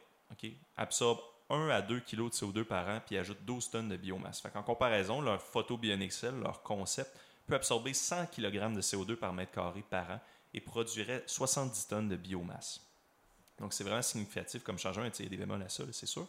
absorbe 0.76 1.20
1 1.50 1.68
à 1.68 1.82
2 1.82 2.00
kg 2.00 2.24
de 2.24 2.30
CO2 2.30 2.64
par 2.64 2.88
an 2.88 3.00
puis 3.04 3.18
ajoute 3.18 3.44
12 3.44 3.70
tonnes 3.70 3.88
de 3.88 3.96
biomasse. 3.96 4.42
En 4.54 4.62
comparaison, 4.62 5.20
leur 5.20 5.40
photobionic 5.40 6.12
leur 6.22 6.62
concept, 6.62 7.16
peut 7.46 7.54
absorber 7.54 7.92
100 7.92 8.26
kg 8.26 8.72
de 8.74 8.80
CO2 8.80 9.16
par 9.16 9.32
mètre 9.32 9.52
carré 9.52 9.82
par 9.88 10.10
an 10.10 10.20
et 10.54 10.60
produirait 10.60 11.22
70 11.26 11.88
tonnes 11.88 12.08
de 12.08 12.16
biomasse. 12.16 12.80
Donc 13.62 13.72
c'est 13.72 13.84
vraiment 13.84 14.02
significatif 14.02 14.62
comme 14.62 14.78
changement. 14.78 15.04
Il 15.18 15.24
y 15.24 15.26
a 15.26 15.30
des 15.30 15.36
bémols 15.36 15.62
à 15.62 15.68
ça, 15.68 15.84
c'est 15.92 16.06
sûr. 16.06 16.26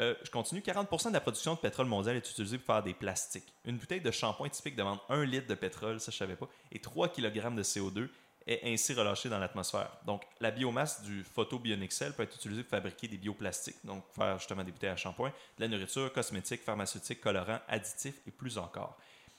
Euh, 0.00 0.14
je 0.24 0.30
continue. 0.30 0.60
40% 0.60 1.08
de 1.08 1.12
la 1.12 1.20
production 1.20 1.54
de 1.54 1.60
pétrole 1.60 1.86
mondial 1.86 2.16
est 2.16 2.30
utilisée 2.30 2.58
pour 2.58 2.74
faire 2.74 2.82
des 2.82 2.94
plastiques. 2.94 3.52
Une 3.64 3.76
bouteille 3.76 4.00
de 4.00 4.10
shampoing 4.10 4.48
typique 4.48 4.74
demande 4.74 4.98
1 5.08 5.24
litre 5.24 5.46
de 5.46 5.54
pétrole, 5.54 6.00
ça 6.00 6.10
je 6.10 6.16
savais 6.16 6.36
pas, 6.36 6.48
et 6.72 6.80
3 6.80 7.08
kg 7.08 7.54
de 7.54 7.62
CO2 7.62 8.08
est 8.46 8.60
ainsi 8.64 8.92
relâché 8.94 9.28
dans 9.28 9.38
l'atmosphère. 9.38 9.90
Donc, 10.04 10.22
la 10.40 10.50
biomasse 10.50 11.02
du 11.02 11.22
photobionic 11.22 11.92
cell 11.92 12.12
peut 12.12 12.24
être 12.24 12.34
utilisée 12.34 12.62
pour 12.62 12.70
fabriquer 12.72 13.08
des 13.08 13.16
bioplastiques, 13.16 13.76
donc 13.84 14.04
faire 14.14 14.38
justement 14.38 14.64
des 14.64 14.72
bouteilles 14.72 14.90
à 14.90 14.96
shampoing, 14.96 15.30
de 15.30 15.64
la 15.64 15.68
nourriture, 15.68 16.12
cosmétiques, 16.12 16.62
pharmaceutiques, 16.62 17.20
colorants, 17.20 17.60
additifs 17.68 18.20
et 18.26 18.30
plus 18.30 18.58
encore. 18.58 18.98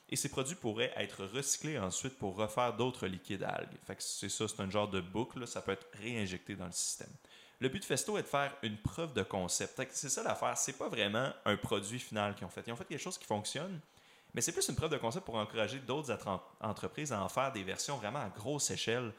Et 0.10 0.16
ces 0.16 0.30
produits 0.30 0.56
pourraient 0.56 0.94
être 0.98 1.26
recyclés 1.26 1.80
ensuite 1.80 2.18
pour 2.18 2.36
refaire 2.36 2.74
d'autres 2.74 3.08
liquides 3.08 3.44
algues. 3.44 3.78
C'est 4.00 4.30
ça, 4.30 4.48
c'est 4.48 4.62
un 4.62 4.70
genre 4.70 4.88
de 4.88 5.02
boucle, 5.02 5.48
ça 5.48 5.62
peut 5.62 5.72
être 5.72 5.88
réinjecté 5.94 6.56
dans 6.56 6.68
le 6.68 6.72
système. 6.72 7.10
Le 7.60 7.70
but 7.70 7.80
de 7.80 7.86
Festo 7.86 8.18
est 8.18 8.24
de 8.24 8.28
faire 8.28 8.56
une 8.62 8.78
preuve 8.78 9.14
de 9.14 9.24
concept. 9.24 9.82
C'est 9.92 10.10
ça 10.10 10.22
l'affaire, 10.22 10.58
c'est 10.58 10.78
pas 10.78 10.90
vraiment 10.90 11.32
un 11.46 11.58
produit 11.58 12.00
final 12.00 12.36
qu'ils 12.36 12.46
ont 12.46 12.50
fait. 12.50 12.64
Ils 12.68 12.74
ont 12.74 12.76
fait 12.76 12.86
quelque 12.86 13.02
chose 13.02 13.18
qui 13.18 13.26
fonctionne, 13.26 13.80
mais 14.34 14.42
c'est 14.42 14.52
plus 14.52 14.68
une 14.68 14.76
preuve 14.76 14.92
de 14.92 14.98
concept 14.98 15.26
pour 15.26 15.36
encourager 15.36 15.80
d'autres 15.80 16.16
entreprises 16.60 17.12
à 17.12 17.24
en 17.24 17.30
faire 17.30 17.52
des 17.52 17.64
versions 17.64 17.98
vraiment 17.98 18.20
à 18.20 18.30
grosse 18.30 18.70
échelle, 18.70 19.14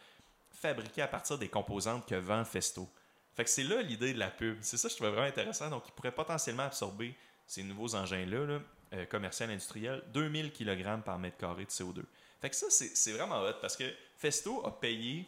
fabriquées 0.50 1.02
à 1.02 1.08
partir 1.08 1.38
des 1.38 1.48
composantes 1.48 2.06
que 2.06 2.14
vend 2.14 2.44
Festo. 2.44 2.88
Fait 3.34 3.44
que 3.44 3.50
c'est 3.50 3.64
là 3.64 3.82
l'idée 3.82 4.14
de 4.14 4.18
la 4.18 4.30
pub. 4.30 4.58
C'est 4.62 4.76
ça 4.76 4.88
que 4.88 4.92
je 4.92 4.96
trouvais 4.96 5.10
vraiment 5.10 5.26
intéressant. 5.26 5.68
Donc, 5.68 5.84
ils 5.88 5.92
pourraient 5.92 6.12
potentiellement 6.12 6.62
absorber 6.64 7.14
ces 7.46 7.62
nouveaux 7.62 7.94
engins-là, 7.94 8.46
là, 8.46 8.60
euh, 8.92 9.04
commerciaux, 9.06 9.46
industriels, 9.46 10.02
2000 10.12 10.52
kg 10.52 11.02
par 11.02 11.18
mètre 11.18 11.36
carré 11.36 11.64
de 11.64 11.70
CO2. 11.70 12.02
Fait 12.40 12.50
que 12.50 12.56
ça, 12.56 12.66
c'est 12.70 13.12
vraiment 13.12 13.40
hot 13.42 13.54
parce 13.60 13.76
que 13.76 13.84
Festo 14.16 14.64
a 14.66 14.78
payé 14.78 15.26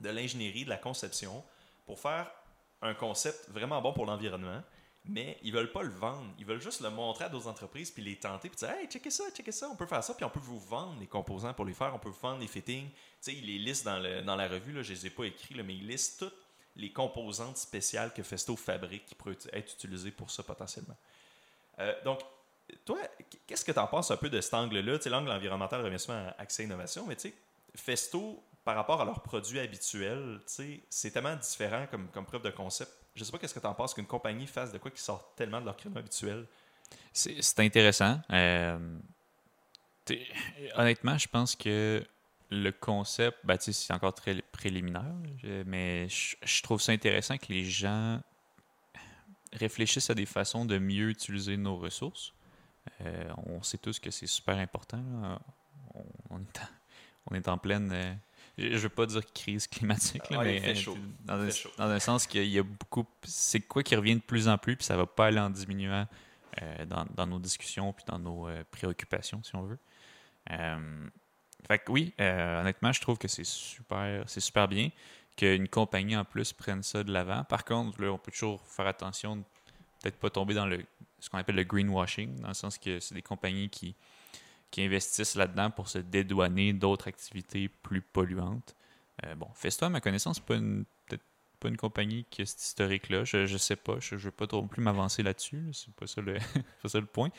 de 0.00 0.08
l'ingénierie, 0.08 0.64
de 0.64 0.70
la 0.70 0.76
conception 0.78 1.44
pour 1.86 2.00
faire 2.00 2.30
un 2.82 2.94
concept 2.94 3.48
vraiment 3.50 3.80
bon 3.80 3.92
pour 3.92 4.06
l'environnement, 4.06 4.62
mais 5.06 5.38
ils 5.42 5.52
veulent 5.52 5.70
pas 5.70 5.82
le 5.82 5.90
vendre. 5.90 6.26
Ils 6.38 6.46
veulent 6.46 6.60
juste 6.62 6.80
le 6.80 6.90
montrer 6.90 7.26
à 7.26 7.28
d'autres 7.28 7.46
entreprises 7.46 7.90
puis 7.90 8.02
les 8.02 8.16
tenter 8.16 8.48
puis 8.48 8.56
dire 8.56 8.70
Hey, 8.70 8.86
checkez 8.88 9.10
ça, 9.10 9.24
checkez 9.34 9.52
ça, 9.52 9.68
on 9.70 9.76
peut 9.76 9.86
faire 9.86 10.02
ça, 10.02 10.14
puis 10.14 10.24
on 10.24 10.30
peut 10.30 10.40
vous 10.40 10.58
vendre 10.58 10.98
les 10.98 11.06
composants 11.06 11.52
pour 11.54 11.64
les 11.66 11.74
faire, 11.74 11.94
on 11.94 11.98
peut 11.98 12.08
vous 12.08 12.18
vendre 12.20 12.40
les 12.40 12.48
fittings. 12.48 12.88
Tu 12.88 12.96
sais, 13.20 13.34
ils 13.34 13.46
les 13.46 13.58
listent 13.58 13.84
dans, 13.84 13.98
le- 13.98 14.22
dans 14.22 14.36
la 14.36 14.48
revue, 14.48 14.72
là, 14.72 14.82
je 14.82 14.92
les 14.92 15.06
ai 15.06 15.10
pas 15.10 15.24
écrits, 15.24 15.54
mais 15.62 15.74
ils 15.74 15.86
listent 15.86 16.20
toutes 16.20 16.34
les 16.76 16.90
composantes 16.92 17.58
spéciales 17.58 18.12
que 18.12 18.22
Festo 18.22 18.56
fabrique 18.56 19.06
qui 19.06 19.14
pourraient 19.14 19.36
être 19.52 19.72
utilisées 19.74 20.10
pour 20.10 20.30
ça 20.30 20.42
potentiellement. 20.42 20.96
Euh, 21.78 21.94
donc, 22.02 22.20
toi, 22.84 22.98
qu'est-ce 23.46 23.64
que 23.64 23.72
tu 23.72 23.78
en 23.78 23.86
penses 23.86 24.10
un 24.10 24.16
peu 24.16 24.30
de 24.30 24.40
cet 24.40 24.54
angle-là? 24.54 24.98
L'angle 25.06 25.30
environnemental 25.30 25.82
revient 25.82 25.98
souvent 25.98 26.18
à 26.18 26.40
Accès 26.40 26.64
Innovation, 26.64 27.06
mais 27.06 27.16
tu 27.16 27.28
sais, 27.28 27.34
Festo, 27.74 28.42
par 28.64 28.76
rapport 28.76 29.00
à 29.00 29.04
leurs 29.04 29.22
produits 29.22 29.60
habituels, 29.60 30.40
c'est 30.46 31.10
tellement 31.10 31.36
différent 31.36 31.86
comme, 31.90 32.08
comme 32.08 32.24
preuve 32.24 32.42
de 32.42 32.50
concept. 32.50 32.90
Je 33.14 33.22
sais 33.22 33.30
pas 33.30 33.38
qu'est-ce 33.38 33.54
que 33.54 33.60
tu 33.60 33.66
en 33.66 33.74
penses 33.74 33.94
qu'une 33.94 34.06
compagnie 34.06 34.46
fasse 34.46 34.72
de 34.72 34.78
quoi 34.78 34.90
qui 34.90 35.00
sort 35.00 35.34
tellement 35.36 35.60
de 35.60 35.66
leur 35.66 35.76
créneau 35.76 35.98
habituel. 35.98 36.46
C'est 37.12 37.60
intéressant. 37.60 38.20
Euh, 38.30 38.98
honnêtement, 40.76 41.16
je 41.18 41.28
pense 41.28 41.54
que 41.54 42.04
le 42.50 42.70
concept, 42.72 43.38
ben, 43.44 43.56
c'est 43.58 43.92
encore 43.92 44.14
très 44.14 44.42
préliminaire, 44.52 45.14
mais 45.66 46.08
je 46.08 46.62
trouve 46.62 46.80
ça 46.80 46.92
intéressant 46.92 47.36
que 47.36 47.52
les 47.52 47.64
gens 47.64 48.20
réfléchissent 49.52 50.10
à 50.10 50.14
des 50.14 50.26
façons 50.26 50.64
de 50.64 50.78
mieux 50.78 51.08
utiliser 51.10 51.56
nos 51.56 51.76
ressources. 51.76 52.32
Euh, 53.00 53.30
on 53.46 53.62
sait 53.62 53.78
tous 53.78 53.98
que 53.98 54.10
c'est 54.10 54.26
super 54.26 54.56
important. 54.58 55.02
là. 55.22 55.38
On, 55.94 56.04
on 56.30 56.38
est 56.40 56.58
en, 56.58 56.68
on 57.30 57.34
est 57.34 57.48
en 57.48 57.58
pleine. 57.58 57.90
euh, 57.92 58.14
je 58.58 58.68
ne 58.68 58.76
veux 58.78 58.88
pas 58.88 59.06
dire 59.06 59.22
crise 59.32 59.66
climatique, 59.66 60.28
là, 60.30 60.38
Ah, 60.40 60.44
il 60.46 60.54
mais 60.54 60.60
fait 60.60 60.74
chaud. 60.74 60.96
Dans, 61.24 61.36
Il 61.36 61.42
un, 61.42 61.50
fait 61.50 61.52
chaud. 61.62 61.70
dans 61.78 61.88
un 61.88 61.98
sens 61.98 62.26
qu'il 62.26 62.44
y 62.48 62.58
a 62.58 62.62
beaucoup. 62.62 63.04
C'est 63.24 63.60
quoi 63.60 63.82
qui 63.82 63.96
revient 63.96 64.16
de 64.16 64.20
plus 64.22 64.48
en 64.48 64.58
plus, 64.58 64.76
puis 64.76 64.84
ça 64.84 64.96
va 64.96 65.06
pas 65.06 65.26
aller 65.26 65.40
en 65.40 65.50
diminuant 65.50 66.06
euh, 66.62 66.84
dans, 66.86 67.04
dans 67.14 67.26
nos 67.26 67.38
discussions 67.38 67.92
puis 67.92 68.04
dans 68.06 68.18
nos 68.18 68.48
préoccupations, 68.70 69.42
si 69.42 69.54
on 69.56 69.62
veut. 69.62 69.78
Fait 71.66 71.78
que 71.78 71.90
oui, 71.90 72.12
honnêtement, 72.18 72.92
je 72.92 73.00
trouve 73.00 73.16
que 73.18 73.28
c'est 73.28 73.44
super, 73.46 74.22
c'est 74.28 74.40
super 74.40 74.68
bien 74.68 74.90
qu'une 75.36 75.66
compagnie 75.68 76.16
en 76.16 76.24
plus 76.24 76.52
prenne 76.52 76.82
ça 76.82 77.02
de 77.02 77.10
l'avant. 77.12 77.42
Par 77.44 77.64
contre, 77.64 78.00
là, 78.00 78.12
on 78.12 78.18
peut 78.18 78.30
toujours 78.30 78.62
faire 78.68 78.86
attention 78.86 79.36
de 79.36 79.42
peut-être 80.02 80.18
pas 80.18 80.30
tomber 80.30 80.54
dans 80.54 80.66
le 80.66 80.84
ce 81.24 81.30
qu'on 81.30 81.38
appelle 81.38 81.56
le 81.56 81.64
greenwashing, 81.64 82.40
dans 82.40 82.48
le 82.48 82.54
sens 82.54 82.76
que 82.76 83.00
c'est 83.00 83.14
des 83.14 83.22
compagnies 83.22 83.70
qui, 83.70 83.96
qui 84.70 84.82
investissent 84.82 85.36
là-dedans 85.36 85.70
pour 85.70 85.88
se 85.88 85.98
dédouaner 85.98 86.74
d'autres 86.74 87.08
activités 87.08 87.68
plus 87.68 88.02
polluantes. 88.02 88.76
Euh, 89.24 89.34
bon, 89.34 89.48
Festo, 89.54 89.86
à 89.86 89.88
ma 89.88 90.02
connaissance, 90.02 90.38
pas 90.38 90.56
une 90.56 90.84
peut-être 91.06 91.24
pas 91.60 91.68
une 91.68 91.78
compagnie 91.78 92.26
qui 92.28 92.42
a 92.42 92.46
cet 92.46 92.60
historique-là. 92.60 93.24
Je, 93.24 93.46
je 93.46 93.56
sais 93.56 93.76
pas. 93.76 93.96
Je, 94.00 94.18
je 94.18 94.26
veux 94.26 94.32
pas 94.32 94.46
trop 94.46 94.62
plus 94.66 94.82
m'avancer 94.82 95.22
là-dessus. 95.22 95.60
là. 95.60 95.70
C'est 95.72 95.94
pas 95.94 96.06
ça 96.06 96.20
le, 96.20 96.34
pas 96.82 96.88
ça 96.90 97.00
le 97.00 97.06
point. 97.06 97.30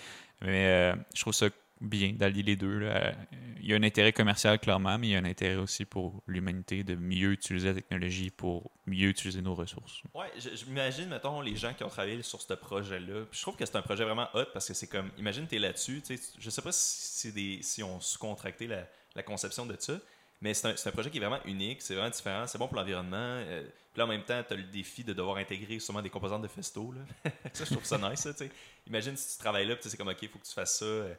Mais 0.41 0.65
euh, 0.65 0.95
je 1.13 1.21
trouve 1.21 1.33
ça 1.33 1.49
bien 1.82 2.13
d'allier 2.13 2.43
les 2.43 2.55
deux. 2.55 2.80
là. 2.80 3.13
Il 3.59 3.69
y 3.69 3.73
a 3.73 3.78
un 3.78 3.84
intérêt 3.84 4.13
commercial 4.13 4.59
clairement, 4.59 4.97
mais 4.97 5.07
il 5.07 5.11
y 5.11 5.15
a 5.15 5.19
un 5.19 5.26
intérêt 5.26 5.55
aussi 5.55 5.86
pour 5.86 6.21
l'humanité 6.28 6.84
de 6.84 6.95
mieux 6.95 7.32
utiliser 7.32 7.69
la 7.69 7.73
technologie 7.76 8.30
pour 8.30 8.71
mieux 8.86 9.09
utiliser 9.09 9.41
nos 9.41 9.55
ressources. 9.55 10.01
Ouais, 10.13 10.32
m'imagine, 10.67 11.09
mettons, 11.09 11.41
les 11.41 11.55
gens 11.55 11.73
qui 11.73 11.84
ont 11.84 11.89
travaillé 11.89 12.21
sur 12.21 12.41
ce 12.41 12.53
projet-là. 12.53 13.26
Je 13.32 13.41
trouve 13.41 13.55
que 13.55 13.65
c'est 13.65 13.76
un 13.76 13.82
projet 13.82 14.03
vraiment 14.03 14.28
hot 14.34 14.45
parce 14.53 14.67
que 14.67 14.73
c'est 14.73 14.88
comme, 14.88 15.09
imagine, 15.17 15.47
tu 15.47 15.55
es 15.55 15.59
là-dessus. 15.59 16.03
Je 16.39 16.49
sais 16.49 16.61
pas 16.61 16.71
si, 16.71 17.32
des, 17.32 17.59
si 17.61 17.82
on 17.82 17.99
sous-contracté 17.99 18.67
la, 18.67 19.23
conception 19.23 19.65
de 19.65 19.76
ça, 19.80 19.93
mais 20.41 20.53
c'est 20.53 20.67
un, 20.67 20.89
un 20.89 20.91
projet 20.91 21.09
qui 21.09 21.17
est 21.17 21.21
vraiment 21.21 21.41
unique, 21.45 21.82
c'est 21.82 21.95
vraiment 21.95 22.09
différent, 22.09 22.45
c'est 22.47 22.57
bon 22.57 22.67
pour 22.67 22.78
l'environnement. 22.78 23.15
euh, 23.17 23.63
puis 23.63 23.99
là, 23.99 24.05
en 24.05 24.09
même 24.09 24.26
temps, 24.26 24.43
tu 24.45 24.53
as 24.53 24.57
le 24.57 24.63
défi 24.63 25.05
de 25.05 25.13
devoir 25.13 25.38
intégrer 25.38 25.80
sûrement 25.80 26.01
des 26.01 26.09
composantes 26.09 26.41
de 26.41 26.49
Festo. 26.49 26.91
Là. 26.91 27.32
ça, 27.53 27.63
je 27.63 27.71
trouve 27.71 27.86
ça 27.86 27.97
nice. 27.97 28.19
sais. 28.19 28.51
Imagine 28.86 29.15
si 29.15 29.38
tu 29.38 29.39
travailles 29.39 29.65
là, 29.65 29.76
puis 29.76 29.84
tu 29.84 29.89
sais, 29.89 29.91
c'est 29.91 29.97
comme, 29.97 30.09
OK, 30.09 30.17
il 30.21 30.28
faut 30.28 30.38
que 30.38 30.45
tu 30.45 30.53
fasses 30.53 30.80
ça. 30.80 30.86
euh, 30.86 31.15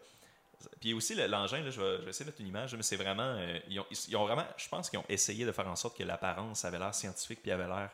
puis 0.81 0.95
aussi, 0.95 1.15
le- 1.15 1.27
l'engin, 1.27 1.59
je, 1.71 1.81
vais, 1.81 1.97
je 1.99 2.03
vais 2.05 2.11
essayer 2.11 2.25
de 2.25 2.31
mettre 2.31 2.41
une 2.41 2.49
image, 2.49 2.75
mais 2.75 2.83
c'est 2.83 2.97
vraiment. 2.97 3.23
euh, 3.37 3.59
ils, 3.69 4.17
ont, 4.17 4.25
vraiment. 4.27 4.45
Je 4.57 4.69
pense 4.69 4.89
qu'ils 4.91 4.99
ont 4.99 5.05
essayé 5.09 5.45
de 5.45 5.53
faire 5.53 5.69
en 5.69 5.77
sorte 5.77 5.97
que 5.97 6.03
l'apparence 6.03 6.65
avait 6.65 6.79
l'air 6.79 6.95
scientifique, 6.95 7.41
puis 7.43 7.51
avait 7.51 7.67
l'air 7.67 7.91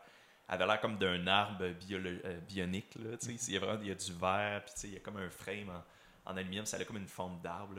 avait 0.49 0.67
l'air 0.67 0.81
comme 0.81 0.99
d'un 0.99 1.27
arbre 1.27 1.65
biolo- 1.81 2.21
euh, 2.25 2.39
bionique. 2.41 2.95
Il, 3.23 3.53
y 3.55 3.57
a 3.57 3.61
vraiment, 3.61 3.79
il 3.81 3.89
y 3.89 3.91
a 3.91 3.95
du 3.95 4.13
verre, 4.13 4.63
puis 4.65 4.75
il 4.85 4.95
y 4.95 4.97
a 4.97 5.01
comme 5.01 5.17
un 5.17 5.31
frame 5.31 5.71
en 5.71 5.83
aluminium, 6.27 6.65
ça 6.67 6.77
a 6.77 6.85
comme 6.85 6.97
une 6.99 7.09
forme 7.09 7.41
d'arbre. 7.43 7.75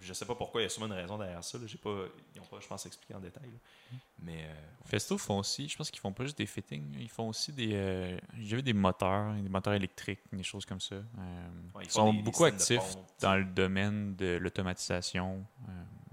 Je 0.00 0.12
sais 0.12 0.24
pas 0.26 0.34
pourquoi, 0.34 0.60
il 0.60 0.64
y 0.64 0.66
a 0.66 0.68
sûrement 0.68 0.86
une 0.94 1.00
raison 1.00 1.16
derrière 1.18 1.42
ça. 1.42 1.58
là. 1.58 1.64
J'ai 1.66 1.78
pas, 1.78 2.04
ils 2.34 2.38
n'ont 2.40 2.46
pas, 2.46 2.58
je 2.60 2.66
pense, 2.66 2.84
expliqué 2.86 3.14
en 3.14 3.20
détail. 3.20 3.44
là. 3.50 3.98
Mais 4.18 4.44
euh, 4.44 4.54
Festo 4.84 5.16
font 5.18 5.38
aussi, 5.38 5.68
je 5.68 5.76
pense 5.76 5.90
qu'ils 5.90 6.00
font 6.00 6.12
pas 6.12 6.24
juste 6.24 6.38
des 6.38 6.46
fittings, 6.46 6.94
ils 6.98 7.08
font 7.08 7.28
aussi 7.28 7.52
des. 7.52 7.70
euh, 7.74 8.18
J'ai 8.38 8.56
vu 8.56 8.62
des 8.62 8.72
moteurs, 8.74 9.32
des 9.34 9.48
moteurs 9.48 9.74
électriques, 9.74 10.20
des 10.32 10.42
choses 10.42 10.64
comme 10.66 10.80
ça. 10.80 10.96
Euh, 10.96 11.48
ouais, 11.74 11.84
ils 11.84 11.90
sont 11.90 12.12
des- 12.12 12.22
beaucoup 12.22 12.44
actifs 12.44 12.78
pompe, 12.94 13.06
dans 13.20 13.36
le 13.36 13.44
domaine 13.44 14.14
de 14.16 14.36
l'automatisation 14.36 15.44
euh, 15.68 15.72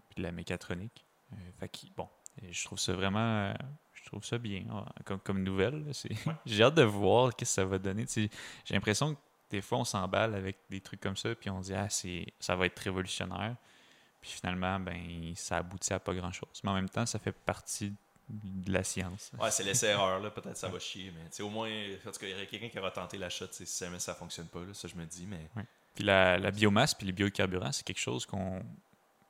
puis 0.10 0.18
de 0.18 0.24
la 0.24 0.32
mécatronique. 0.32 1.06
Euh, 1.34 1.36
fait 1.60 1.72
bon, 1.98 2.08
et 2.42 2.52
je 2.54 2.64
trouve 2.66 2.80
ça 2.80 2.94
vraiment. 2.94 3.20
euh, 3.20 3.54
je 3.94 4.06
trouve 4.10 4.26
ça 4.26 4.38
bien 4.38 4.66
hein, 4.70 4.86
comme, 5.06 5.20
comme 5.20 5.44
nouvelle. 5.44 5.86
J'ai 6.46 6.64
hâte 6.64 6.76
de 6.76 6.84
voir 6.84 7.36
qu'est-ce 7.36 7.52
que 7.52 7.56
ça 7.62 7.66
va 7.66 7.78
donner. 7.80 8.06
J'ai 8.14 8.30
l'impression 8.70 9.16
que 9.16 9.20
des 9.54 9.62
fois, 9.62 9.78
on 9.78 9.86
s'emballe 9.86 10.34
avec 10.34 10.58
des 10.70 10.82
trucs 10.82 11.00
comme 11.00 11.16
ça, 11.16 11.34
puis 11.36 11.50
on 11.50 11.60
dit, 11.60 11.74
ah, 11.76 11.88
c'est, 11.88 12.26
ça 12.40 12.56
va 12.56 12.66
être 12.66 12.80
révolutionnaire. 12.80 13.56
Puis 14.20 14.32
finalement, 14.32 14.80
ben, 14.80 15.34
ça 15.36 15.58
aboutit 15.58 15.94
à 15.94 16.00
pas 16.00 16.14
grand-chose. 16.14 16.62
Mais 16.64 16.72
en 16.72 16.74
même 16.74 16.90
temps, 16.90 17.06
ça 17.06 17.20
fait 17.20 17.32
partie 17.32 17.94
de 18.30 18.72
la 18.72 18.84
science. 18.84 19.32
Ouais, 19.40 19.52
c'est 19.52 19.64
l'essai-erreur, 19.64 20.20
là. 20.22 20.32
Peut-être 20.32 20.58
ça 20.58 20.70
va 20.70 20.80
chier, 20.80 21.12
mais 21.12 21.44
au 21.44 21.50
moins, 21.50 21.70
en 21.70 22.12
tout 22.12 22.20
cas, 22.20 22.26
il 22.26 22.32
y 22.32 22.34
aurait 22.34 22.48
quelqu'un 22.48 22.70
qui 22.70 22.80
aura 22.80 22.90
tenté 22.90 23.18
l'achat, 23.18 23.46
si 23.52 23.66
jamais 23.80 24.00
ça 24.00 24.16
fonctionne 24.16 24.48
pas, 24.48 24.62
là, 24.62 24.74
ça 24.74 24.88
je 24.88 24.96
me 24.96 25.06
dis, 25.06 25.28
mais. 25.28 25.50
Puis 25.94 26.04
la, 26.04 26.40
la 26.40 26.50
biomasse 26.50 26.96
puis 26.96 27.06
les 27.06 27.12
biocarburants, 27.12 27.72
c'est 27.72 27.86
quelque 27.86 28.00
chose 28.00 28.26
qu'on 28.26 28.64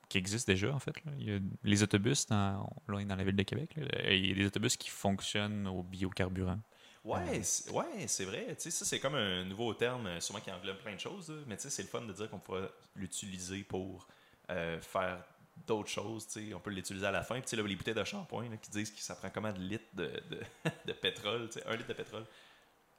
qui 0.08 0.16
existe 0.16 0.46
déjà, 0.46 0.72
en 0.72 0.78
fait. 0.78 1.04
là. 1.04 1.12
Il 1.18 1.28
y 1.28 1.34
a 1.34 1.38
les 1.64 1.82
autobus, 1.82 2.26
dans, 2.26 2.70
là, 2.88 2.94
on 2.94 2.98
est 2.98 3.04
dans 3.04 3.16
la 3.16 3.24
ville 3.24 3.36
de 3.36 3.42
Québec, 3.42 3.74
là, 3.76 4.10
il 4.10 4.26
y 4.26 4.30
a 4.32 4.34
des 4.34 4.46
autobus 4.46 4.76
qui 4.76 4.88
fonctionnent 4.88 5.66
au 5.66 5.82
biocarburant. 5.82 6.60
Ouais, 7.04 7.42
c'est- 7.42 7.70
ouais, 7.70 8.06
c'est 8.08 8.24
vrai. 8.24 8.54
Ça, 8.58 8.70
c'est 8.70 8.98
comme 8.98 9.14
un 9.14 9.44
nouveau 9.44 9.74
terme, 9.74 10.06
euh, 10.06 10.20
sûrement 10.20 10.40
qui 10.40 10.50
englobe 10.50 10.78
plein 10.78 10.94
de 10.94 11.00
choses, 11.00 11.28
là. 11.30 11.36
mais 11.46 11.56
c'est 11.58 11.82
le 11.82 11.88
fun 11.88 12.00
de 12.00 12.12
dire 12.12 12.30
qu'on 12.30 12.38
pourra 12.38 12.62
l'utiliser 12.96 13.62
pour 13.62 14.06
euh, 14.50 14.80
faire 14.80 15.22
d'autres 15.66 15.90
choses. 15.90 16.26
On 16.54 16.60
peut 16.60 16.70
l'utiliser 16.70 17.06
à 17.06 17.10
la 17.12 17.22
fin. 17.22 17.40
Puis, 17.40 17.56
là, 17.56 17.62
les 17.62 17.76
bouteilles 17.76 17.94
de 17.94 18.04
shampoing 18.04 18.56
qui 18.56 18.70
disent 18.70 18.90
que 18.90 19.00
ça 19.00 19.14
prend 19.14 19.30
combien 19.30 19.52
de 19.52 19.60
litres 19.60 19.84
de, 19.92 20.06
de, 20.30 20.40
de 20.86 20.92
pétrole, 20.94 21.48
un 21.66 21.76
litre 21.76 21.88
de 21.88 21.92
pétrole 21.94 22.24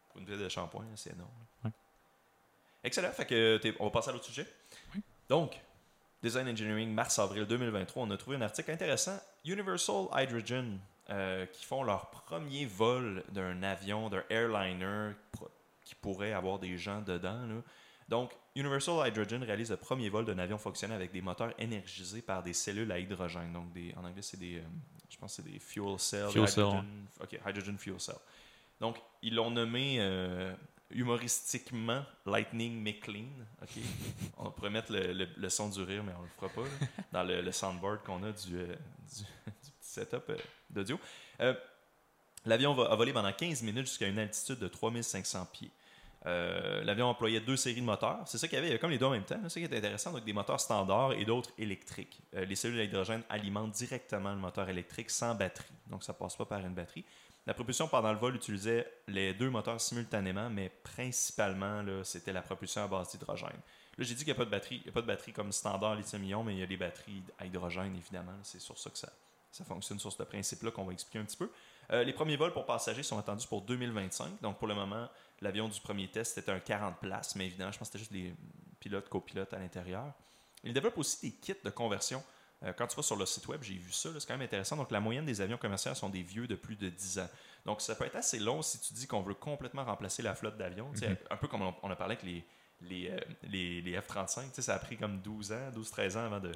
pour 0.09 0.19
une 0.19 0.25
bouteille 0.25 0.43
de 0.43 0.49
shampoing, 0.49 0.85
c'est 0.95 1.11
énorme. 1.13 1.29
Ouais. 1.63 1.71
Excellent. 2.83 3.11
Fait 3.11 3.25
que 3.25 3.59
on 3.79 3.85
va 3.85 3.89
passer 3.91 4.09
à 4.09 4.13
l'autre 4.13 4.25
sujet. 4.25 4.47
Oui. 4.93 5.01
Donc, 5.27 5.59
Design 6.21 6.47
Engineering, 6.47 6.91
mars-avril 6.93 7.45
2023, 7.45 8.03
on 8.03 8.11
a 8.11 8.17
trouvé 8.17 8.37
un 8.37 8.41
article 8.41 8.71
intéressant. 8.71 9.19
Universal 9.43 10.05
Hydrogen, 10.13 10.77
euh, 11.09 11.45
qui 11.47 11.65
font 11.65 11.83
leur 11.83 12.09
premier 12.09 12.65
vol 12.65 13.23
d'un 13.29 13.61
avion, 13.63 14.09
d'un 14.09 14.23
airliner 14.29 15.11
qui 15.83 15.95
pourrait 15.95 16.33
avoir 16.33 16.57
des 16.59 16.77
gens 16.77 17.01
dedans. 17.01 17.45
là. 17.45 17.55
Donc, 18.09 18.31
Universal 18.55 19.07
Hydrogen 19.07 19.43
réalise 19.43 19.71
le 19.71 19.77
premier 19.77 20.09
vol 20.09 20.25
d'un 20.25 20.37
avion 20.39 20.57
fonctionnant 20.57 20.95
avec 20.95 21.11
des 21.11 21.21
moteurs 21.21 21.53
énergisés 21.59 22.21
par 22.21 22.41
des 22.43 22.53
cellules 22.53 22.91
à 22.91 22.99
hydrogène. 22.99 23.51
Donc, 23.51 23.71
des, 23.73 23.93
en 23.97 24.03
anglais, 24.05 24.21
c'est 24.21 24.39
des, 24.39 24.57
euh, 24.57 24.63
je 25.09 25.17
pense 25.17 25.33
c'est 25.33 25.43
des 25.45 25.59
fuel 25.59 25.97
cells. 25.99 26.29
Fuel 26.31 26.47
cell, 26.47 26.63
hydrogen, 26.65 26.85
ok, 27.21 27.39
hydrogen 27.47 27.77
fuel 27.77 27.99
cell. 27.99 28.15
Donc, 28.79 28.97
ils 29.21 29.33
l'ont 29.33 29.49
nommé 29.51 29.97
euh, 29.99 30.53
humoristiquement 30.91 32.03
Lightning 32.25 32.81
McLean. 32.81 33.29
ok. 33.61 33.69
On 34.37 34.51
pourrait 34.51 34.69
mettre 34.69 34.91
le, 34.91 35.13
le- 35.13 35.29
le 35.35 35.49
son 35.49 35.69
du 35.69 35.81
rire, 35.81 36.03
mais 36.03 36.11
on 36.17 36.21
le 36.23 36.27
fera 36.37 36.49
pas 36.49 36.61
là, 36.61 36.87
dans 37.11 37.23
le, 37.23 37.41
le 37.41 37.51
soundboard 37.51 38.03
qu'on 38.03 38.21
a 38.23 38.31
du, 38.31 38.57
euh, 38.57 38.65
du, 38.67 39.23
du 39.63 39.71
petit 39.71 39.71
setup 39.95 40.29
euh, 40.29 40.37
d'audio. 40.69 40.99
Euh, 41.41 41.53
L'avion 42.45 42.79
a 42.79 42.95
volé 42.95 43.11
pendant 43.11 43.31
15 43.31 43.63
minutes 43.63 43.87
jusqu'à 43.87 44.07
une 44.07 44.19
altitude 44.19 44.59
de 44.59 44.67
3500 44.67 45.47
pieds. 45.51 45.71
Euh, 46.27 46.83
L'avion 46.83 47.07
employait 47.07 47.39
deux 47.39 47.57
séries 47.57 47.81
de 47.81 47.85
moteurs. 47.85 48.21
C'est 48.27 48.37
ça 48.37 48.47
qu'il 48.47 48.55
y 48.55 48.59
avait, 48.59 48.67
il 48.67 48.69
y 48.69 48.73
avait 48.73 48.79
comme 48.79 48.91
les 48.91 48.99
deux 48.99 49.07
en 49.07 49.11
même 49.11 49.23
temps. 49.23 49.39
C'est 49.43 49.61
ça 49.61 49.67
qui 49.67 49.73
est 49.73 49.77
intéressant. 49.77 50.11
Donc, 50.11 50.23
des 50.23 50.33
moteurs 50.33 50.59
standards 50.59 51.13
et 51.13 51.25
d'autres 51.25 51.49
électriques. 51.57 52.21
Les 52.33 52.55
cellules 52.55 52.79
à 52.79 52.83
hydrogène 52.83 53.23
alimentent 53.29 53.71
directement 53.71 54.31
le 54.31 54.39
moteur 54.39 54.69
électrique 54.69 55.09
sans 55.09 55.33
batterie. 55.33 55.73
Donc, 55.87 56.03
ça 56.03 56.13
passe 56.13 56.35
pas 56.35 56.45
par 56.45 56.59
une 56.59 56.75
batterie. 56.75 57.03
La 57.47 57.55
propulsion 57.55 57.87
pendant 57.87 58.11
le 58.11 58.19
vol 58.19 58.35
utilisait 58.35 58.91
les 59.07 59.33
deux 59.33 59.49
moteurs 59.49 59.81
simultanément, 59.81 60.49
mais 60.51 60.71
principalement, 60.83 61.83
c'était 62.03 62.33
la 62.33 62.41
propulsion 62.43 62.83
à 62.83 62.87
base 62.87 63.09
d'hydrogène. 63.09 63.59
Là, 63.97 64.03
j'ai 64.03 64.13
dit 64.13 64.25
qu'il 64.25 64.33
n'y 64.33 64.37
a 64.37 64.39
pas 64.39 64.45
de 64.45 64.49
batterie. 64.49 64.77
Il 64.77 64.83
n'y 64.83 64.89
a 64.89 64.91
pas 64.91 65.01
de 65.01 65.07
batterie 65.07 65.31
comme 65.31 65.51
standard 65.51 65.95
lithium-ion, 65.95 66.43
mais 66.43 66.53
il 66.53 66.59
y 66.59 66.63
a 66.63 66.67
des 66.67 66.77
batteries 66.77 67.23
à 67.39 67.45
hydrogène, 67.45 67.95
évidemment. 67.95 68.37
C'est 68.43 68.59
sur 68.59 68.77
ça 68.77 68.89
que 68.89 68.97
ça, 68.97 69.11
ça 69.55 69.63
fonctionne, 69.63 69.99
sur 69.99 70.11
ce 70.11 70.21
principe-là 70.23 70.71
qu'on 70.71 70.83
va 70.83 70.93
expliquer 70.93 71.19
un 71.19 71.25
petit 71.25 71.37
peu. 71.37 71.49
Euh, 71.91 72.03
les 72.03 72.13
premiers 72.13 72.35
vols 72.35 72.51
pour 72.51 72.65
passagers 72.65 73.03
sont 73.03 73.17
attendus 73.17 73.47
pour 73.47 73.61
2025. 73.61 74.41
Donc, 74.41 74.57
pour 74.57 74.67
le 74.67 74.75
moment, 74.75 75.07
l'avion 75.41 75.67
du 75.67 75.79
premier 75.79 76.09
test 76.09 76.37
était 76.37 76.51
un 76.51 76.59
40 76.59 76.99
places, 76.99 77.35
mais 77.35 77.45
évidemment, 77.45 77.71
je 77.71 77.79
pense 77.79 77.89
que 77.89 77.97
c'était 77.97 77.99
juste 77.99 78.11
les 78.11 78.35
pilotes, 78.79 79.07
copilotes 79.09 79.53
à 79.53 79.59
l'intérieur. 79.59 80.11
Ils 80.63 80.73
développent 80.73 80.97
aussi 80.97 81.29
des 81.29 81.35
kits 81.35 81.53
de 81.63 81.69
conversion. 81.69 82.23
Euh, 82.63 82.73
quand 82.73 82.87
tu 82.87 82.95
vas 82.95 83.03
sur 83.03 83.15
le 83.15 83.25
site 83.25 83.47
web, 83.47 83.61
j'ai 83.61 83.75
vu 83.75 83.91
ça, 83.91 84.09
c'est 84.19 84.27
quand 84.27 84.33
même 84.33 84.45
intéressant. 84.45 84.75
Donc, 84.75 84.91
la 84.91 84.99
moyenne 84.99 85.25
des 85.25 85.41
avions 85.41 85.57
commerciaux 85.57 85.93
sont 85.93 86.09
des 86.09 86.23
vieux 86.23 86.47
de 86.47 86.55
plus 86.55 86.75
de 86.75 86.89
10 86.89 87.19
ans. 87.19 87.29
Donc, 87.65 87.81
ça 87.81 87.95
peut 87.95 88.05
être 88.05 88.15
assez 88.15 88.39
long 88.39 88.61
si 88.61 88.79
tu 88.79 88.93
dis 88.93 89.07
qu'on 89.07 89.21
veut 89.21 89.33
complètement 89.33 89.85
remplacer 89.85 90.21
la 90.21 90.35
flotte 90.35 90.57
d'avions. 90.57 90.91
Mhm. 91.01 91.17
Un 91.29 91.37
peu 91.37 91.47
comme 91.47 91.61
on, 91.61 91.73
on 91.83 91.91
a 91.91 91.95
parlé 91.95 92.15
avec 92.15 92.23
les, 92.23 92.43
les, 92.81 93.09
euh, 93.09 93.19
les, 93.43 93.81
les 93.81 93.99
F-35. 93.99 94.43
Tu 94.43 94.55
sais, 94.55 94.61
Ça 94.63 94.75
a 94.75 94.79
pris 94.79 94.97
comme 94.97 95.19
12 95.21 95.51
ans, 95.51 95.71
12-13 95.73 96.17
ans 96.17 96.25
avant 96.25 96.39
de 96.39 96.51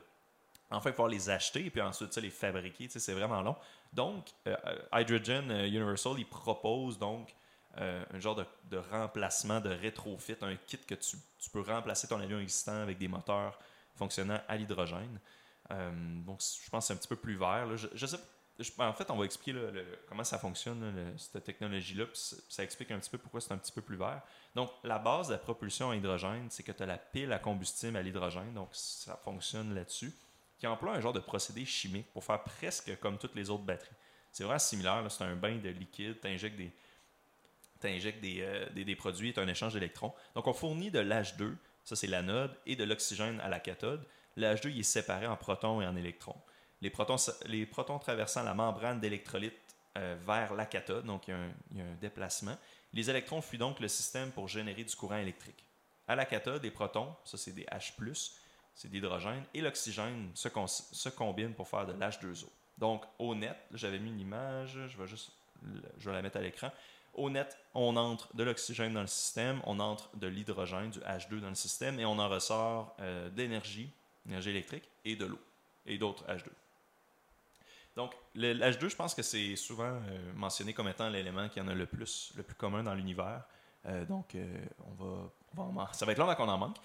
enfin 0.71 0.91
pouvoir 0.91 1.09
les 1.09 1.29
acheter 1.29 1.65
et 1.65 1.69
puis 1.69 1.81
ensuite 1.81 2.15
les 2.17 2.29
fabriquer. 2.29 2.87
C'est 2.89 3.13
vraiment 3.13 3.41
long. 3.41 3.55
Donc, 3.93 4.27
euh, 4.47 4.55
Hydrogen 4.93 5.49
euh, 5.49 5.67
Universal, 5.67 6.13
il 6.17 6.25
propose 6.25 6.99
donc 6.99 7.33
euh, 7.77 8.03
un 8.13 8.19
genre 8.19 8.35
de, 8.35 8.77
remplacement, 8.77 9.59
de 9.61 9.69
rétrofit, 9.69 10.35
un 10.41 10.55
kit 10.55 10.79
que 10.79 10.95
tu, 10.95 11.17
peux 11.51 11.61
remplacer 11.61 12.07
ton 12.07 12.19
avion 12.19 12.39
existant 12.39 12.81
avec 12.81 12.97
des 12.97 13.07
moteurs 13.07 13.57
fonctionnant 13.95 14.39
à 14.47 14.57
l'hydrogène. 14.57 15.19
Euh, 15.71 15.91
donc, 16.25 16.41
je 16.41 16.69
pense 16.69 16.83
que 16.83 16.87
c'est 16.87 16.93
un 16.93 16.97
petit 16.97 17.07
peu 17.07 17.15
plus 17.15 17.35
vert. 17.35 17.67
là. 17.67 17.75
En 18.79 18.93
fait, 18.93 19.09
on 19.11 19.15
va 19.15 19.23
expliquer 19.23 19.57
comment 20.09 20.23
ça 20.25 20.37
fonctionne, 20.37 21.13
cette 21.17 21.43
technologie-là, 21.45 22.05
ça 22.13 22.63
explique 22.63 22.91
un 22.91 22.99
petit 22.99 23.09
peu 23.09 23.17
pourquoi 23.17 23.39
c'est 23.39 23.53
un 23.53 23.57
petit 23.57 23.71
peu 23.71 23.81
plus 23.81 23.95
vert. 23.95 24.21
Donc, 24.55 24.71
la 24.83 24.99
base 24.99 25.27
de 25.27 25.33
la 25.33 25.39
propulsion 25.39 25.91
à 25.91 25.95
hydrogène, 25.95 26.47
c'est 26.49 26.63
que 26.63 26.73
tu 26.73 26.83
as 26.83 26.85
la 26.85 26.97
pile 26.97 27.31
à 27.31 27.39
combustible 27.39 27.95
à 27.95 28.01
l'hydrogène, 28.01 28.53
donc 28.53 28.69
ça 28.73 29.15
fonctionne 29.23 29.73
là-dessus, 29.73 30.13
qui 30.59 30.67
emploie 30.67 30.93
un 30.93 30.99
genre 30.99 31.13
de 31.13 31.19
procédé 31.19 31.65
chimique 31.65 32.11
pour 32.11 32.23
faire 32.23 32.43
presque 32.43 32.99
comme 32.99 33.17
toutes 33.17 33.35
les 33.35 33.49
autres 33.49 33.63
batteries. 33.63 33.95
C'est 34.31 34.43
vraiment 34.43 34.59
similaire, 34.59 35.05
c'est 35.09 35.23
un 35.23 35.35
bain 35.35 35.55
de 35.55 35.69
liquide, 35.69 36.19
tu 36.21 36.27
injectes 36.27 36.57
des, 36.57 36.71
des, 37.81 38.41
euh, 38.41 38.69
des, 38.71 38.85
des 38.85 38.95
produits, 38.95 39.33
tu 39.33 39.39
as 39.39 39.43
un 39.43 39.47
échange 39.47 39.73
d'électrons. 39.73 40.13
Donc, 40.35 40.47
on 40.47 40.53
fournit 40.53 40.91
de 40.91 40.99
l'H2, 40.99 41.55
ça 41.83 41.95
c'est 41.95 42.07
l'anode, 42.07 42.55
et 42.65 42.75
de 42.75 42.83
l'oxygène 42.83 43.39
à 43.39 43.47
la 43.47 43.59
cathode. 43.59 44.05
L'H2 44.37 44.69
il 44.69 44.79
est 44.79 44.83
séparé 44.83 45.25
en 45.25 45.35
protons 45.35 45.81
et 45.81 45.87
en 45.87 45.95
électrons. 45.95 46.39
Les 46.81 46.89
protons, 46.89 47.15
les 47.45 47.65
protons 47.65 47.97
traversant 47.97 48.43
la 48.43 48.53
membrane 48.53 48.99
d'électrolyte 48.99 49.53
euh, 49.97 50.15
vers 50.25 50.53
la 50.53 50.65
cathode, 50.65 51.05
donc 51.05 51.27
il 51.27 51.31
y, 51.31 51.33
a 51.33 51.37
un, 51.37 51.51
il 51.71 51.77
y 51.77 51.81
a 51.81 51.85
un 51.85 51.95
déplacement. 51.95 52.57
Les 52.93 53.09
électrons 53.09 53.41
fuient 53.41 53.57
donc 53.57 53.79
le 53.79 53.87
système 53.87 54.31
pour 54.31 54.47
générer 54.47 54.83
du 54.83 54.95
courant 54.95 55.17
électrique. 55.17 55.63
À 56.07 56.15
la 56.15 56.25
cathode, 56.25 56.63
les 56.63 56.71
protons, 56.71 57.15
ça 57.23 57.37
c'est 57.37 57.51
des 57.51 57.65
H+, 57.65 57.93
c'est 58.75 58.91
l'hydrogène, 58.91 59.43
et 59.53 59.61
l'oxygène 59.61 60.31
se, 60.35 60.49
se 60.67 61.09
combinent 61.09 61.53
pour 61.53 61.67
faire 61.67 61.85
de 61.85 61.93
l'H2O. 61.93 62.47
Donc, 62.77 63.03
au 63.19 63.35
net, 63.35 63.57
j'avais 63.73 63.99
mis 63.99 64.09
une 64.09 64.19
image, 64.21 64.79
je 64.87 64.97
vais 64.97 65.07
juste 65.07 65.31
je 65.97 66.09
vais 66.09 66.15
la 66.15 66.21
mettre 66.21 66.37
à 66.37 66.41
l'écran. 66.41 66.71
Au 67.13 67.29
net, 67.29 67.57
on 67.73 67.97
entre 67.97 68.33
de 68.35 68.43
l'oxygène 68.43 68.93
dans 68.93 69.01
le 69.01 69.07
système, 69.07 69.61
on 69.65 69.79
entre 69.79 70.15
de 70.15 70.27
l'hydrogène, 70.27 70.89
du 70.91 70.99
H2 70.99 71.41
dans 71.41 71.49
le 71.49 71.55
système, 71.55 71.99
et 71.99 72.05
on 72.05 72.17
en 72.17 72.29
ressort 72.29 72.95
euh, 73.01 73.29
d'énergie, 73.29 73.91
énergie 74.25 74.51
électrique, 74.51 74.87
et 75.03 75.15
de 75.17 75.25
l'eau, 75.25 75.39
et 75.85 75.97
d'autres 75.97 76.23
H2. 76.27 76.49
Donc, 77.95 78.13
le- 78.35 78.53
l'H2, 78.53 78.89
je 78.89 78.95
pense 78.95 79.13
que 79.13 79.21
c'est 79.23 79.55
souvent 79.57 79.83
euh, 80.07 80.33
mentionné 80.35 80.73
comme 80.73 80.87
étant 80.87 81.09
l'élément 81.09 81.49
qui 81.49 81.59
en 81.59 81.67
a 81.67 81.73
le 81.73 81.85
plus, 81.85 82.31
le 82.37 82.43
plus 82.43 82.55
commun 82.55 82.83
dans 82.83 82.93
l'univers. 82.93 83.43
Euh, 83.85 84.05
donc, 84.05 84.35
euh, 84.35 84.65
on 84.87 85.03
va, 85.03 85.29
ça 85.93 86.05
va 86.05 86.11
être 86.11 86.17
long 86.17 86.25
avant 86.29 86.35
qu'on 86.35 86.49
en 86.51 86.57
manque. 86.57 86.77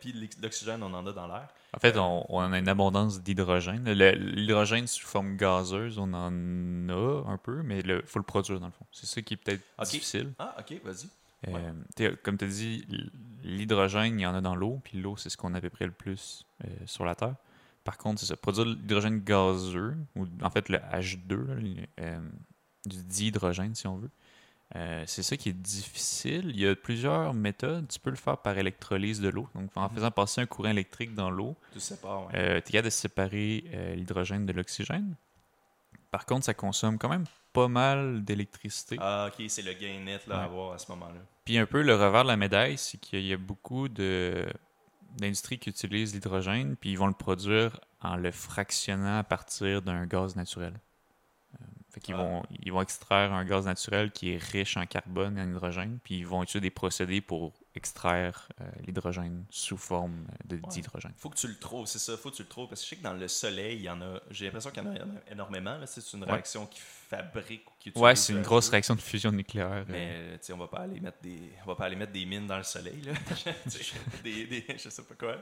Puis 0.00 0.12
l'ex- 0.12 0.38
l'oxygène, 0.40 0.82
on 0.82 0.92
en 0.94 1.06
a 1.06 1.12
dans 1.12 1.26
l'air. 1.26 1.48
En 1.74 1.78
fait, 1.80 1.96
on, 1.98 2.24
on 2.28 2.52
a 2.52 2.58
une 2.58 2.68
abondance 2.68 3.20
d'hydrogène. 3.22 3.90
L'hydrogène 3.90 4.86
sous 4.86 5.06
forme 5.06 5.36
gazeuse, 5.36 5.98
on 5.98 6.12
en 6.14 6.88
a 6.88 7.30
un 7.30 7.36
peu, 7.38 7.62
mais 7.62 7.80
il 7.80 8.02
faut 8.06 8.18
le 8.18 8.24
produire 8.24 8.60
dans 8.60 8.66
le 8.66 8.72
fond. 8.72 8.86
C'est 8.92 9.06
ça 9.06 9.20
qui 9.22 9.34
est 9.34 9.36
peut-être 9.36 9.62
difficile. 9.90 10.32
Ah, 10.38 10.54
ok, 10.58 10.80
vas-y. 10.84 11.06
Euh, 11.48 11.72
Ouais. 11.98 12.16
comme 12.22 12.38
tu 12.38 12.44
as 12.44 12.48
dit, 12.48 12.86
l'hydrogène, 13.44 14.18
il 14.18 14.22
y 14.22 14.26
en 14.26 14.34
a 14.34 14.40
dans 14.40 14.54
l'eau, 14.56 14.80
puis 14.82 14.98
l'eau, 15.00 15.16
c'est 15.16 15.28
ce 15.30 15.36
qu'on 15.36 15.54
a 15.54 15.58
à 15.58 15.60
peu 15.60 15.70
près 15.70 15.86
le 15.86 15.92
plus 15.92 16.44
euh, 16.64 16.68
sur 16.86 17.04
la 17.04 17.14
Terre. 17.14 17.34
Par 17.84 17.98
contre, 17.98 18.20
c'est 18.20 18.26
ça. 18.26 18.36
Produire 18.36 18.66
l'hydrogène 18.66 19.20
gazeux, 19.22 19.96
ou 20.16 20.26
en 20.42 20.50
fait 20.50 20.68
le 20.68 20.78
H2, 20.78 21.46
là, 21.46 21.54
le- 21.54 21.74
euh, 22.00 22.20
du 22.84 23.02
dihydrogène, 23.04 23.74
si 23.74 23.86
on 23.86 23.96
veut, 23.96 24.10
euh, 24.74 25.04
c'est 25.06 25.22
ça 25.22 25.36
qui 25.36 25.50
est 25.50 25.52
difficile. 25.52 26.50
Il 26.50 26.58
y 26.60 26.66
a 26.66 26.74
plusieurs 26.74 27.32
méthodes. 27.34 27.86
Tu 27.88 28.00
peux 28.00 28.10
le 28.10 28.16
faire 28.16 28.38
par 28.38 28.58
électrolyse 28.58 29.20
de 29.20 29.28
l'eau. 29.28 29.48
Donc, 29.54 29.70
en 29.76 29.84
Mhm. 29.88 29.94
faisant 29.94 30.10
passer 30.10 30.40
un 30.40 30.46
courant 30.46 30.70
électrique 30.70 31.14
dans 31.14 31.30
l'eau, 31.30 31.56
Tu 31.72 31.78
ouais. 31.78 31.98
euh, 32.34 32.56
es 32.58 32.62
capable 32.62 32.86
de 32.86 32.90
séparer 32.90 33.64
euh, 33.72 33.94
l'hydrogène 33.94 34.44
de 34.44 34.52
l'oxygène. 34.52 35.14
Par 36.10 36.26
contre, 36.26 36.46
ça 36.46 36.54
consomme 36.54 36.98
quand 36.98 37.08
même 37.08 37.26
pas 37.52 37.68
mal 37.68 38.24
d'électricité. 38.24 38.96
Ah, 39.00 39.28
ok, 39.30 39.44
c'est 39.48 39.62
le 39.62 39.72
gain 39.74 40.00
net 40.04 40.26
là, 40.26 40.40
à 40.40 40.44
avoir 40.44 40.72
à 40.72 40.78
ce 40.78 40.90
moment-là. 40.92 41.20
Puis 41.44 41.58
un 41.58 41.66
peu 41.66 41.82
le 41.82 41.94
revers 41.94 42.22
de 42.24 42.28
la 42.28 42.36
médaille, 42.36 42.76
c'est 42.78 42.98
qu'il 42.98 43.24
y 43.24 43.32
a 43.32 43.36
beaucoup 43.36 43.88
de 43.88 44.46
d'industries 45.18 45.58
qui 45.58 45.70
utilisent 45.70 46.12
l'hydrogène, 46.12 46.76
puis 46.76 46.90
ils 46.90 46.98
vont 46.98 47.06
le 47.06 47.14
produire 47.14 47.80
en 48.02 48.16
le 48.16 48.30
fractionnant 48.30 49.18
à 49.18 49.24
partir 49.24 49.80
d'un 49.80 50.04
gaz 50.04 50.36
naturel. 50.36 50.74
Euh, 51.96 51.98
fait 51.98 52.00
qu'ils 52.00 52.14
Ah. 52.14 52.18
vont, 52.18 52.42
ils 52.62 52.72
vont 52.72 52.82
extraire 52.82 53.32
un 53.32 53.44
gaz 53.44 53.64
naturel 53.64 54.10
qui 54.10 54.32
est 54.32 54.36
riche 54.42 54.76
en 54.76 54.84
carbone 54.86 55.38
et 55.38 55.42
en 55.42 55.48
hydrogène, 55.50 55.98
puis 56.04 56.18
ils 56.18 56.26
vont 56.26 56.42
utiliser 56.42 56.60
des 56.60 56.70
procédés 56.70 57.20
pour 57.20 57.52
extraire 57.74 58.48
euh, 58.60 58.64
l'hydrogène 58.86 59.44
sous 59.50 59.76
forme 59.76 60.26
de- 60.46 60.56
Ouais. 60.56 60.62
d'hydrogène. 60.70 61.12
Faut 61.18 61.28
que 61.30 61.36
tu 61.36 61.46
le 61.48 61.56
trouves, 61.58 61.86
c'est 61.86 61.98
ça, 61.98 62.16
faut 62.16 62.30
que 62.30 62.36
tu 62.36 62.42
le 62.42 62.48
trouves. 62.48 62.68
Parce 62.68 62.80
que 62.80 62.84
je 62.86 62.90
sais 62.90 62.96
que 62.96 63.02
dans 63.02 63.12
le 63.12 63.28
soleil, 63.28 63.76
il 63.76 63.82
y 63.82 63.90
en 63.90 64.00
a. 64.00 64.18
J'ai 64.30 64.46
l'impression 64.46 64.70
qu'il 64.70 64.82
y 64.82 64.86
en 64.86 64.90
a, 64.94 65.04
énormément. 65.30 65.78
C'est 65.86 66.12
une 66.14 66.24
Ouais. 66.24 66.32
réaction 66.32 66.66
qui 66.66 66.80
fabrique 66.80 67.66
ou 67.70 67.72
qui 67.78 67.92
Ouais, 67.94 68.16
c'est 68.16 68.32
une 68.32 68.38
le 68.40 68.44
grosse 68.44 68.68
réaction 68.70 68.94
de 68.94 69.00
fusion 69.00 69.30
nucléaire. 69.30 69.70
euh. 69.70 69.84
Mais 69.88 70.08
euh, 70.12 70.54
on 70.54 70.56
va 70.56 70.68
pas 70.68 70.78
aller 70.78 71.00
mettre 71.00 71.18
des, 71.22 71.38
on 71.64 71.66
va 71.68 71.74
pas 71.76 71.84
aller 71.84 71.96
mettre 71.96 72.12
des 72.12 72.24
mines 72.24 72.46
dans 72.46 72.56
le 72.58 72.64
soleil 72.64 73.00
là. 73.02 73.12
Des, 74.24 74.46
des, 74.46 74.64
je 74.78 74.88
sais 74.88 75.02
pas 75.04 75.14
quoi. 75.14 75.36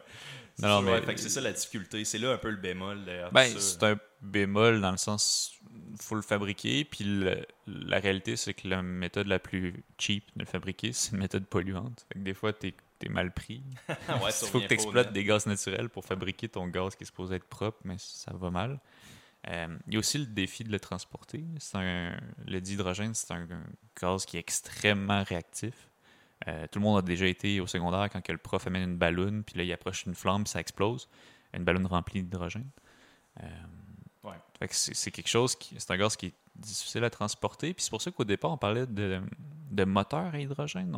C'est 0.57 0.62
Non, 0.66 0.80
non, 0.82 0.86
ça, 0.88 0.92
ouais, 0.94 1.02
mais- 1.07 1.16
c'est 1.16 1.28
ça 1.28 1.40
la 1.40 1.52
difficulté. 1.52 2.05
C'est 2.05 2.18
là 2.18 2.32
un 2.32 2.38
peu 2.38 2.50
le 2.50 2.57
bémol. 2.57 2.98
Ben, 3.32 3.59
c'est 3.59 3.82
un 3.84 3.96
bémol 4.24 4.80
dans 4.80 4.90
le 4.90 4.96
sens 4.96 5.58
faut 6.00 6.14
le 6.16 6.22
fabriquer, 6.22 6.84
puis 6.84 7.04
le- 7.04 7.46
la 7.66 7.98
réalité, 7.98 8.36
c'est 8.36 8.54
que 8.54 8.66
la 8.68 8.82
méthode 8.82 9.26
la 9.26 9.38
plus 9.38 9.84
cheap 9.98 10.24
de 10.36 10.40
le 10.40 10.46
fabriquer, 10.46 10.92
c'est 10.92 11.12
une 11.12 11.18
méthode 11.18 11.46
polluante. 11.46 12.04
Fait 12.08 12.18
que 12.18 12.24
des 12.24 12.34
fois, 12.34 12.52
t'es 12.52 12.74
es 13.02 13.08
mal 13.08 13.32
pris. 13.32 13.62
ouais, 13.88 13.96
Il 14.08 14.48
faut 14.48 14.60
que 14.60 14.66
tu 14.66 14.74
exploites 14.74 15.12
des 15.12 15.24
gaz 15.24 15.46
naturels 15.46 15.90
pour 15.90 16.04
fabriquer 16.06 16.48
ton 16.48 16.66
gaz 16.68 16.96
qui 16.96 17.04
est 17.04 17.06
supposé 17.06 17.36
être 17.36 17.44
propre, 17.44 17.78
mais 17.84 17.96
ça 17.98 18.32
va 18.32 18.50
mal. 18.50 18.80
Euh, 19.48 19.76
il 19.86 19.92
y 19.92 19.96
a 19.96 19.98
aussi 19.98 20.16
le 20.16 20.24
défi 20.26 20.64
de 20.64 20.72
le 20.72 20.80
transporter. 20.80 21.44
C'est 21.58 21.76
un, 21.76 22.18
le 22.46 22.60
dihydrogène, 22.60 23.12
c'est 23.12 23.30
un, 23.32 23.42
un 23.42 23.62
gaz 24.00 24.24
qui 24.24 24.38
est 24.38 24.40
extrêmement 24.40 25.22
réactif. 25.22 25.74
Euh, 26.48 26.66
tout 26.70 26.78
le 26.78 26.84
monde 26.84 26.98
a 26.98 27.02
déjà 27.02 27.26
été 27.26 27.60
au 27.60 27.66
secondaire 27.66 28.08
quand 28.10 28.22
que 28.22 28.32
le 28.32 28.38
prof 28.38 28.66
amène 28.66 28.82
une 28.82 28.96
ballonne, 28.96 29.44
puis 29.44 29.58
là, 29.58 29.64
il 29.64 29.72
approche 29.72 30.06
une 30.06 30.14
flamme, 30.14 30.44
puis 30.44 30.50
ça 30.50 30.60
explose. 30.60 31.08
Une 31.52 31.64
ballonne 31.64 31.86
remplie 31.86 32.22
d'hydrogène. 32.22 32.68
Euh, 33.42 33.46
C'est 34.70 35.10
quelque 35.10 35.28
chose 35.28 35.54
qui. 35.54 35.74
C'est 35.78 35.90
un 35.90 35.96
gaz 35.96 36.16
qui 36.16 36.26
est 36.26 36.34
difficile 36.56 37.04
à 37.04 37.10
transporter. 37.10 37.74
Puis 37.74 37.84
c'est 37.84 37.90
pour 37.90 38.00
ça 38.02 38.10
qu'au 38.10 38.24
départ, 38.24 38.50
on 38.50 38.56
parlait 38.56 38.86
de, 38.86 39.20
de 39.70 39.84
moteurs 39.84 40.34
à 40.34 40.38
hydrogène. 40.38 40.96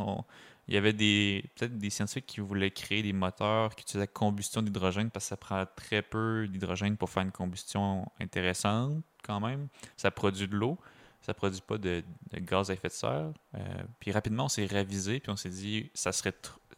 Il 0.69 0.75
y 0.75 0.77
avait 0.77 0.93
des 0.93 1.45
peut-être 1.55 1.79
des 1.79 1.91
scientifiques 1.91 2.27
qui 2.27 2.41
voulaient 2.41 2.71
créer 2.71 3.03
des 3.03 3.13
moteurs 3.13 3.75
qui 3.75 3.83
utilisaient 3.83 4.05
la 4.05 4.07
combustion 4.07 4.63
d'hydrogène 4.63 5.11
parce 5.11 5.27
que 5.27 5.29
ça 5.31 5.37
prend 5.37 5.65
très 5.77 6.03
peu 6.03 6.47
d'hydrogène 6.49 6.97
pour 6.97 7.11
faire 7.11 7.23
une 7.23 7.33
combustion 7.33 8.07
intéressante 8.21 9.03
quand 9.23 9.41
même. 9.41 9.69
Ça 9.97 10.11
produit 10.11 10.49
de 10.49 10.57
l'eau. 10.57 10.79
Ça 11.23 11.35
produit 11.35 11.61
pas 11.61 11.79
de, 11.79 12.05
gaz 12.35 12.71
à 12.71 12.75
effet 12.75 12.89
de 12.89 12.93
serre. 12.93 13.33
Euh, 13.55 13.59
puis 13.99 14.13
rapidement, 14.13 14.45
on 14.45 14.49
s'est 14.49 14.67
ravisé, 14.67 15.19
puis 15.19 15.33
on 15.33 15.37
s'est 15.37 15.49
dit, 15.49 15.91
ça 15.93 16.13
serait 16.13 16.33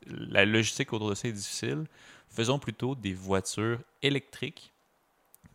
la 0.07 0.46
logistique 0.46 0.92
autour 0.92 1.11
de 1.11 1.14
ça 1.14 1.28
est 1.28 1.32
difficile. 1.32 1.84
Faisons 2.28 2.59
plutôt 2.59 2.94
des 2.94 3.12
voitures 3.12 3.80
électriques 4.01 4.72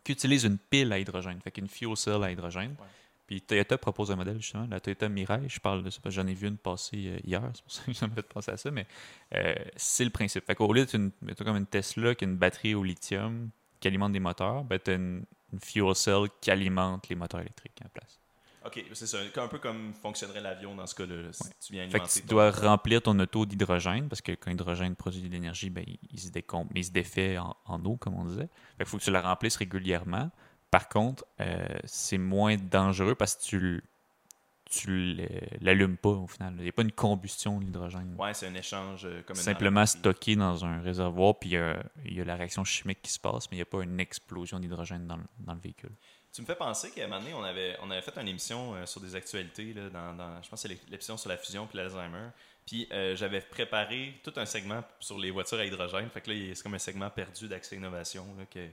qui 0.02 0.12
utilisent 0.12 0.44
une 0.44 0.58
pile 0.58 0.92
à 0.92 0.98
hydrogène, 0.98 1.40
fait 1.40 1.50
qu'une 1.50 1.68
fuel 1.68 1.96
cell 1.96 2.22
à 2.22 2.30
hydrogène. 2.30 2.76
Ouais. 2.80 2.86
Puis 3.26 3.40
Toyota 3.40 3.78
propose 3.78 4.10
un 4.10 4.16
modèle 4.16 4.40
justement, 4.40 4.66
la 4.70 4.80
Toyota 4.80 5.08
Mirai. 5.08 5.48
Je 5.48 5.58
parle 5.58 5.82
de 5.82 5.90
ça 5.90 5.98
parce 6.02 6.14
que 6.14 6.20
j'en 6.20 6.28
ai 6.28 6.34
vu 6.34 6.46
une 6.46 6.58
passer 6.58 7.08
euh, 7.08 7.18
hier, 7.24 7.42
c'est 7.54 7.62
pour 7.62 7.72
ça 7.72 7.82
que 7.86 7.92
ça 7.94 8.06
m'a 8.06 8.14
fait 8.14 8.28
penser 8.28 8.50
à 8.50 8.56
ça, 8.56 8.70
mais 8.70 8.86
euh, 9.34 9.54
c'est 9.76 10.04
le 10.04 10.10
principe. 10.10 10.44
Fait 10.44 10.54
qu'au 10.54 10.72
lieu 10.72 10.84
d'une 10.84 11.10
mettons 11.22 11.44
comme 11.44 11.56
une 11.56 11.66
Tesla 11.66 12.14
qui 12.14 12.24
a 12.24 12.28
une 12.28 12.36
batterie 12.36 12.74
au 12.74 12.84
lithium 12.84 13.50
qui 13.80 13.88
alimente 13.88 14.12
des 14.12 14.20
moteurs, 14.20 14.64
ben 14.64 14.78
tu 14.78 14.90
as 14.90 14.94
une, 14.94 15.24
une 15.52 15.60
fuel 15.60 15.94
cell 15.94 16.28
qui 16.40 16.50
alimente 16.50 17.08
les 17.08 17.16
moteurs 17.16 17.40
électriques 17.40 17.80
en 17.84 17.88
place. 17.88 18.20
Ok, 18.66 18.82
c'est 18.94 19.06
ça. 19.06 19.18
Un 19.36 19.48
peu 19.48 19.58
comme 19.58 19.92
fonctionnerait 19.92 20.40
l'avion 20.40 20.74
dans 20.74 20.86
ce 20.86 20.94
cas-là. 20.94 21.32
Si 21.32 21.42
tu 21.60 21.72
viens 21.74 21.82
Fait 21.84 21.90
que 21.90 21.94
alimenter 21.96 22.20
tu 22.20 22.26
ton- 22.26 22.34
dois 22.34 22.50
remplir 22.50 23.02
ton 23.02 23.18
auto 23.18 23.44
d'hydrogène 23.44 24.08
parce 24.08 24.22
que 24.22 24.32
quand 24.32 24.50
l'hydrogène 24.50 24.96
produit 24.96 25.20
de 25.20 25.28
l'énergie, 25.28 25.68
ben, 25.70 25.84
il, 25.86 25.98
il 26.10 26.18
se 26.20 26.28
il 26.74 26.84
se 26.84 26.90
défait 26.90 27.36
en, 27.38 27.54
en 27.66 27.84
eau, 27.84 27.96
comme 27.96 28.14
on 28.14 28.24
disait. 28.24 28.48
Fait 28.78 28.84
qu'il 28.84 28.86
faut 28.86 28.98
que 28.98 29.02
tu 29.04 29.10
la 29.10 29.20
remplisses 29.20 29.56
régulièrement. 29.56 30.30
Par 30.70 30.88
contre, 30.88 31.24
euh, 31.40 31.66
c'est 31.84 32.18
moins 32.18 32.56
dangereux 32.56 33.14
parce 33.14 33.36
que 33.36 33.42
tu, 33.42 33.84
tu 34.64 35.16
l'allumes 35.60 35.96
pas 35.96 36.08
au 36.08 36.26
final. 36.26 36.54
Il 36.58 36.62
n'y 36.62 36.68
a 36.68 36.72
pas 36.72 36.82
une 36.82 36.90
combustion 36.92 37.60
de 37.60 37.64
l'hydrogène. 37.66 38.16
Ouais, 38.18 38.34
c'est 38.34 38.46
un 38.48 38.54
échange 38.54 39.04
euh, 39.04 39.22
comme 39.22 39.36
Simplement 39.36 39.84
stocké 39.86 40.34
dans 40.36 40.64
un 40.64 40.80
réservoir, 40.80 41.38
puis 41.38 41.50
il 41.50 41.52
y 41.52 41.56
a- 41.58 41.82
il 42.06 42.14
y, 42.14 42.20
a 42.20 42.24
la 42.24 42.34
réaction 42.34 42.64
chimique 42.64 43.02
qui 43.02 43.12
se 43.12 43.20
passe, 43.20 43.48
mais 43.50 43.56
il 43.56 43.58
n'y 43.58 43.62
a 43.62 43.66
pas 43.66 43.82
une 43.82 44.00
explosion 44.00 44.58
d'hydrogène 44.58 45.06
dans, 45.06 45.18
dans 45.38 45.54
le 45.54 45.60
véhicule. 45.60 45.92
Tu 46.34 46.40
me 46.42 46.46
fais 46.46 46.56
penser 46.56 46.90
qu'à 46.90 47.04
un 47.04 47.06
moment 47.06 47.20
donné, 47.20 47.32
on 47.32 47.44
avait, 47.44 47.76
on 47.80 47.90
avait 47.92 48.02
fait 48.02 48.18
une 48.18 48.26
émission 48.26 48.74
euh, 48.74 48.86
sur 48.86 49.00
des 49.00 49.14
actualités, 49.14 49.72
là, 49.72 49.88
dans, 49.88 50.42
je 50.42 50.48
pense 50.48 50.62
que 50.62 50.68
c'est 50.68 50.90
l'émission 50.90 51.16
sur 51.16 51.28
la 51.28 51.36
fusion 51.36 51.64
puis 51.68 51.78
l'Alzheimer. 51.78 52.30
Puis 52.66 52.88
euh, 52.90 53.14
j'avais 53.14 53.40
préparé 53.40 54.20
tout 54.24 54.32
un 54.34 54.44
segment 54.44 54.82
sur 54.98 55.16
les 55.16 55.30
voitures 55.30 55.58
à 55.58 55.64
hydrogène. 55.64 56.10
Fait 56.10 56.20
que 56.20 56.32
là, 56.32 56.54
c'est 56.54 56.62
comme 56.64 56.74
un 56.74 56.78
segment 56.80 57.08
perdu 57.08 57.46
d'accès 57.46 57.76
innovation. 57.76 58.26
Là, 58.36 58.46
que 58.46 58.66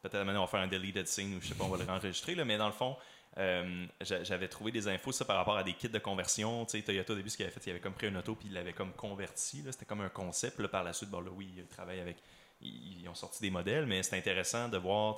peut-être 0.00 0.24
donné, 0.24 0.38
on 0.38 0.42
va 0.42 0.46
faire 0.46 0.60
un 0.60 0.66
deleted 0.66 1.06
scene 1.06 1.34
ou 1.34 1.42
je 1.42 1.48
sais 1.48 1.54
pas, 1.54 1.64
on 1.64 1.68
va 1.68 1.76
le 1.76 1.84
réenregistrer. 1.84 2.34
Là, 2.36 2.46
mais 2.46 2.56
dans 2.56 2.68
le 2.68 2.72
fond, 2.72 2.96
euh, 3.36 3.86
j'a- 4.00 4.22
j'avais 4.24 4.48
trouvé 4.48 4.72
des 4.72 4.88
infos 4.88 5.12
ça, 5.12 5.26
par 5.26 5.36
rapport 5.36 5.58
à 5.58 5.62
des 5.62 5.74
kits 5.74 5.90
de 5.90 5.98
conversion. 5.98 6.64
Tu 6.64 6.78
sais, 6.78 6.82
Toyota, 6.84 7.12
au 7.12 7.16
début, 7.16 7.28
ce 7.28 7.36
qu'il 7.36 7.44
avait 7.44 7.52
fait, 7.54 7.66
il 7.66 7.70
avait 7.70 7.80
comme 7.80 7.92
pris 7.94 8.08
une 8.08 8.16
auto 8.16 8.34
puis 8.34 8.48
il 8.48 8.54
l'avait 8.54 8.72
comme 8.72 8.92
converti. 8.94 9.62
C'était 9.70 9.84
comme 9.84 10.00
un 10.00 10.08
concept. 10.08 10.58
Là, 10.58 10.68
par 10.68 10.84
la 10.84 10.94
suite, 10.94 11.10
bon, 11.10 11.20
là, 11.20 11.30
oui, 11.34 11.52
il 11.54 11.66
travaille 11.66 12.00
avec 12.00 12.16
ils 12.60 13.00
ils 13.02 13.08
ont 13.08 13.14
sorti 13.14 13.42
des 13.42 13.50
modèles, 13.50 13.84
mais 13.86 14.02
c'est 14.02 14.16
intéressant 14.16 14.68
de 14.68 14.78
voir. 14.78 15.16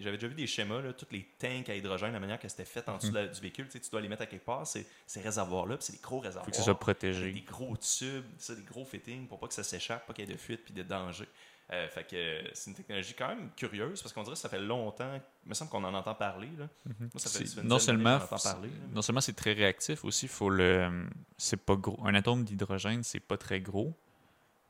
J'avais 0.00 0.16
déjà 0.16 0.26
vu 0.28 0.34
des 0.34 0.46
schémas, 0.46 0.80
là, 0.80 0.92
tous 0.92 1.06
les 1.12 1.24
tanks 1.38 1.68
à 1.68 1.74
hydrogène, 1.76 2.12
la 2.12 2.20
manière 2.20 2.38
que 2.40 2.48
c'était 2.48 2.64
fait 2.64 2.88
en 2.88 2.96
dessous 2.96 3.10
de 3.10 3.14
la- 3.14 3.26
du 3.28 3.40
véhicule. 3.40 3.68
tu 3.68 3.78
dois 3.90 4.00
les 4.00 4.08
mettre 4.08 4.22
à 4.22 4.26
quelque 4.26 4.44
part, 4.44 4.66
ces, 4.66 4.86
ces 5.06 5.20
réservoirs-là, 5.20 5.76
puis 5.76 5.84
c'est 5.86 5.92
des 5.92 5.98
gros 6.02 6.18
réservoirs. 6.20 6.44
Il 6.44 6.46
faut 6.46 6.50
que 6.52 6.56
ce 6.56 6.62
soit 6.64 6.78
protégé. 6.78 7.30
des 7.32 7.42
gros 7.42 7.76
tubes, 7.76 8.24
ça, 8.38 8.54
des 8.54 8.62
gros 8.62 8.84
fittings 8.84 9.28
pour 9.28 9.38
pas 9.38 9.46
que 9.48 9.54
ça 9.54 9.62
s'échappe, 9.62 10.06
pas 10.06 10.14
qu'il 10.14 10.26
y 10.26 10.30
ait 10.30 10.32
de 10.34 10.38
fuite 10.38 10.64
puis 10.64 10.72
de 10.74 10.82
danger. 10.82 11.28
Euh, 11.70 11.88
fait 11.88 12.04
que 12.04 12.16
euh, 12.16 12.42
c'est 12.54 12.70
une 12.70 12.76
technologie 12.76 13.14
quand 13.14 13.28
même 13.28 13.50
curieuse 13.56 14.02
parce 14.02 14.12
qu'on 14.12 14.22
dirait 14.24 14.34
que 14.34 14.40
ça 14.40 14.48
fait 14.48 14.58
longtemps, 14.60 15.14
il 15.44 15.48
me 15.48 15.54
semble 15.54 15.70
qu'on 15.70 15.84
en 15.84 15.94
entend 15.94 16.14
parler. 16.14 16.48
Là. 16.58 16.68
Moi, 16.98 17.08
ça 17.16 17.30
fait- 17.30 17.46
ça 17.46 17.62
non 17.62 17.78
seulement 17.78 18.18
parler. 18.52 18.68
là. 18.68 18.86
non 18.94 19.00
seulement 19.02 19.20
c'est 19.20 19.32
très 19.32 19.52
réactif 19.52 20.04
aussi 20.04 20.26
faut 20.28 20.50
le 20.50 21.06
c'est 21.38 21.56
pas 21.56 21.76
gros 21.76 21.98
un 22.04 22.14
atome 22.14 22.44
d'hydrogène 22.44 23.02
c'est 23.04 23.20
pas 23.20 23.38
très 23.38 23.60
gros 23.60 23.94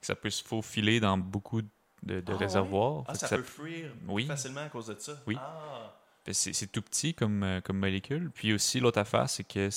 ça 0.00 0.14
peut 0.14 0.30
se 0.30 0.44
faufiler 0.44 1.00
dans 1.00 1.16
beaucoup 1.18 1.62
de, 1.62 1.68
de 2.02 2.22
Ah 2.26 2.30
ouais? 2.30 2.36
réservoirs 2.36 3.04
Ah, 3.08 3.14
ça, 3.14 3.28
ça- 3.28 3.36
peut 3.36 3.42
fuir 3.42 3.90
Oui. 4.08 4.26
facilement 4.26 4.62
à 4.62 4.68
cause 4.68 4.86
de 4.86 4.96
ça. 4.98 5.12
Oui. 5.26 5.36
Ah. 5.38 5.94
C'est 6.30 6.70
tout 6.70 6.82
petit 6.82 7.14
comme, 7.14 7.42
euh, 7.42 7.60
comme 7.60 7.78
molécule 7.78 8.30
puis 8.32 8.52
aussi 8.52 8.78
l'autre 8.78 8.98
affaire 9.00 9.28
c'est 9.28 9.42
que 9.44 9.68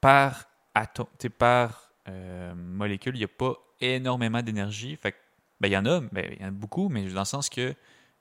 par 0.00 0.44
atome 0.76 1.06
par 1.38 1.90
euh, 2.08 2.54
molécule 2.54 3.16
il 3.16 3.18
n'y 3.18 3.24
a 3.24 3.28
pas 3.28 3.54
énormément 3.80 4.42
d'énergie 4.42 4.94
fait 4.96 5.14
ben, 5.60 5.66
il 5.68 5.72
y 5.72 5.76
en 5.76 5.84
a 5.86 6.00
ben, 6.00 6.24
il 6.34 6.40
y 6.40 6.44
en 6.44 6.48
a 6.48 6.50
beaucoup 6.52 6.88
mais 6.88 7.04
dans 7.08 7.20
le 7.22 7.24
sens 7.24 7.48
que 7.48 7.74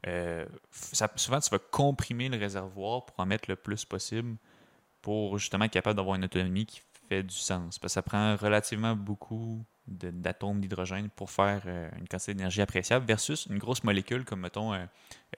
euh, 0.07 0.45
ça- 0.71 1.11
souvent 1.15 1.39
tu 1.39 1.51
vas 1.51 1.59
comprimer 1.59 2.29
le 2.29 2.37
réservoir 2.39 3.05
pour 3.05 3.19
en 3.19 3.27
mettre 3.27 3.47
le 3.47 3.55
plus 3.55 3.85
possible 3.85 4.37
pour 5.03 5.37
justement 5.37 5.65
être 5.65 5.71
capable 5.73 5.97
d'avoir 5.97 6.15
une 6.15 6.25
autonomie 6.25 6.65
qui 6.65 6.81
fait 7.09 7.21
du 7.23 7.35
sens. 7.35 7.77
Parce 7.77 7.91
que 7.93 7.93
ça 7.95 8.01
prend 8.01 8.35
relativement 8.37 8.95
beaucoup 8.95 9.63
de- 9.80 9.80
d'atomes 9.91 10.61
d'hydrogène 10.61 11.09
pour 11.15 11.29
faire 11.29 11.61
euh, 11.65 11.89
une 11.99 12.07
quantité 12.07 12.33
d'énergie 12.33 12.61
appréciable 12.61 13.05
versus 13.05 13.47
une 13.49 13.57
grosse 13.57 13.83
molécule 13.83 14.25
comme, 14.25 14.41
mettons, 14.41 14.73
euh, 14.73 14.77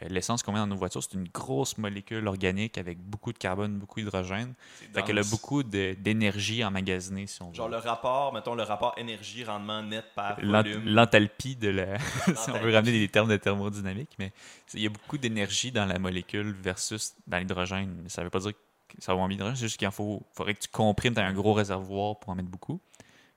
euh, 0.02 0.08
l'essence 0.10 0.44
qu'on 0.44 0.52
met 0.52 0.60
dans 0.60 0.68
nos 0.68 0.76
voitures. 0.76 1.04
C'est 1.04 1.14
une 1.14 1.28
grosse 1.28 1.78
molécule 1.78 2.28
organique 2.28 2.78
avec 2.78 3.00
beaucoup 3.00 3.34
de 3.34 3.38
carbone, 3.38 3.78
beaucoup 3.78 4.00
d'hydrogène. 4.00 4.54
Fait 4.94 5.04
qu'elle 5.04 5.20
a 5.20 5.24
beaucoup 5.24 5.64
d'énergie 5.64 6.64
emmagasinée, 6.64 7.28
si 7.28 7.42
on 7.42 7.50
veut. 7.50 7.56
Genre 7.56 7.70
le 7.70 7.78
rapport, 7.78 8.34
mettons 8.34 8.56
le 8.56 8.64
rapport 8.64 8.94
énergie-rendement 8.98 9.84
net 9.84 10.06
par 10.16 10.40
volume. 10.40 10.84
L'enthalpie 10.86 11.56
de 11.56 11.70
la. 11.70 12.00
si 12.36 12.50
on 12.50 12.60
veut 12.60 12.74
ramener 12.74 12.92
des 12.92 13.10
termes 13.10 13.30
de 13.30 13.38
thermodynamique, 13.38 14.12
mais 14.20 14.32
il 14.74 14.82
y 14.82 14.88
a 14.88 14.90
beaucoup 14.90 15.18
d'énergie 15.18 15.72
dans 15.72 15.86
la 15.86 16.00
molécule 16.00 16.54
versus 16.54 17.14
dans 17.28 17.38
l'hydrogène. 17.38 18.06
Ça 18.08 18.22
ne 18.22 18.26
veut 18.26 18.32
pas 18.32 18.40
dire 18.40 18.52
que 18.52 18.58
ça 19.00 19.14
va 19.16 19.28
d'hydrogène, 19.28 19.56
c'est 19.56 19.66
juste 19.66 19.78
qu'il 19.78 19.88
en 19.88 19.92
faut, 19.92 20.22
faudrait 20.34 20.54
que 20.54 20.62
tu 20.62 20.70
comprimes 20.70 21.14
dans 21.14 21.24
un 21.24 21.34
gros 21.34 21.54
réservoir 21.54 22.20
pour 22.20 22.32
en 22.32 22.36
mettre 22.36 22.50
beaucoup. 22.50 22.80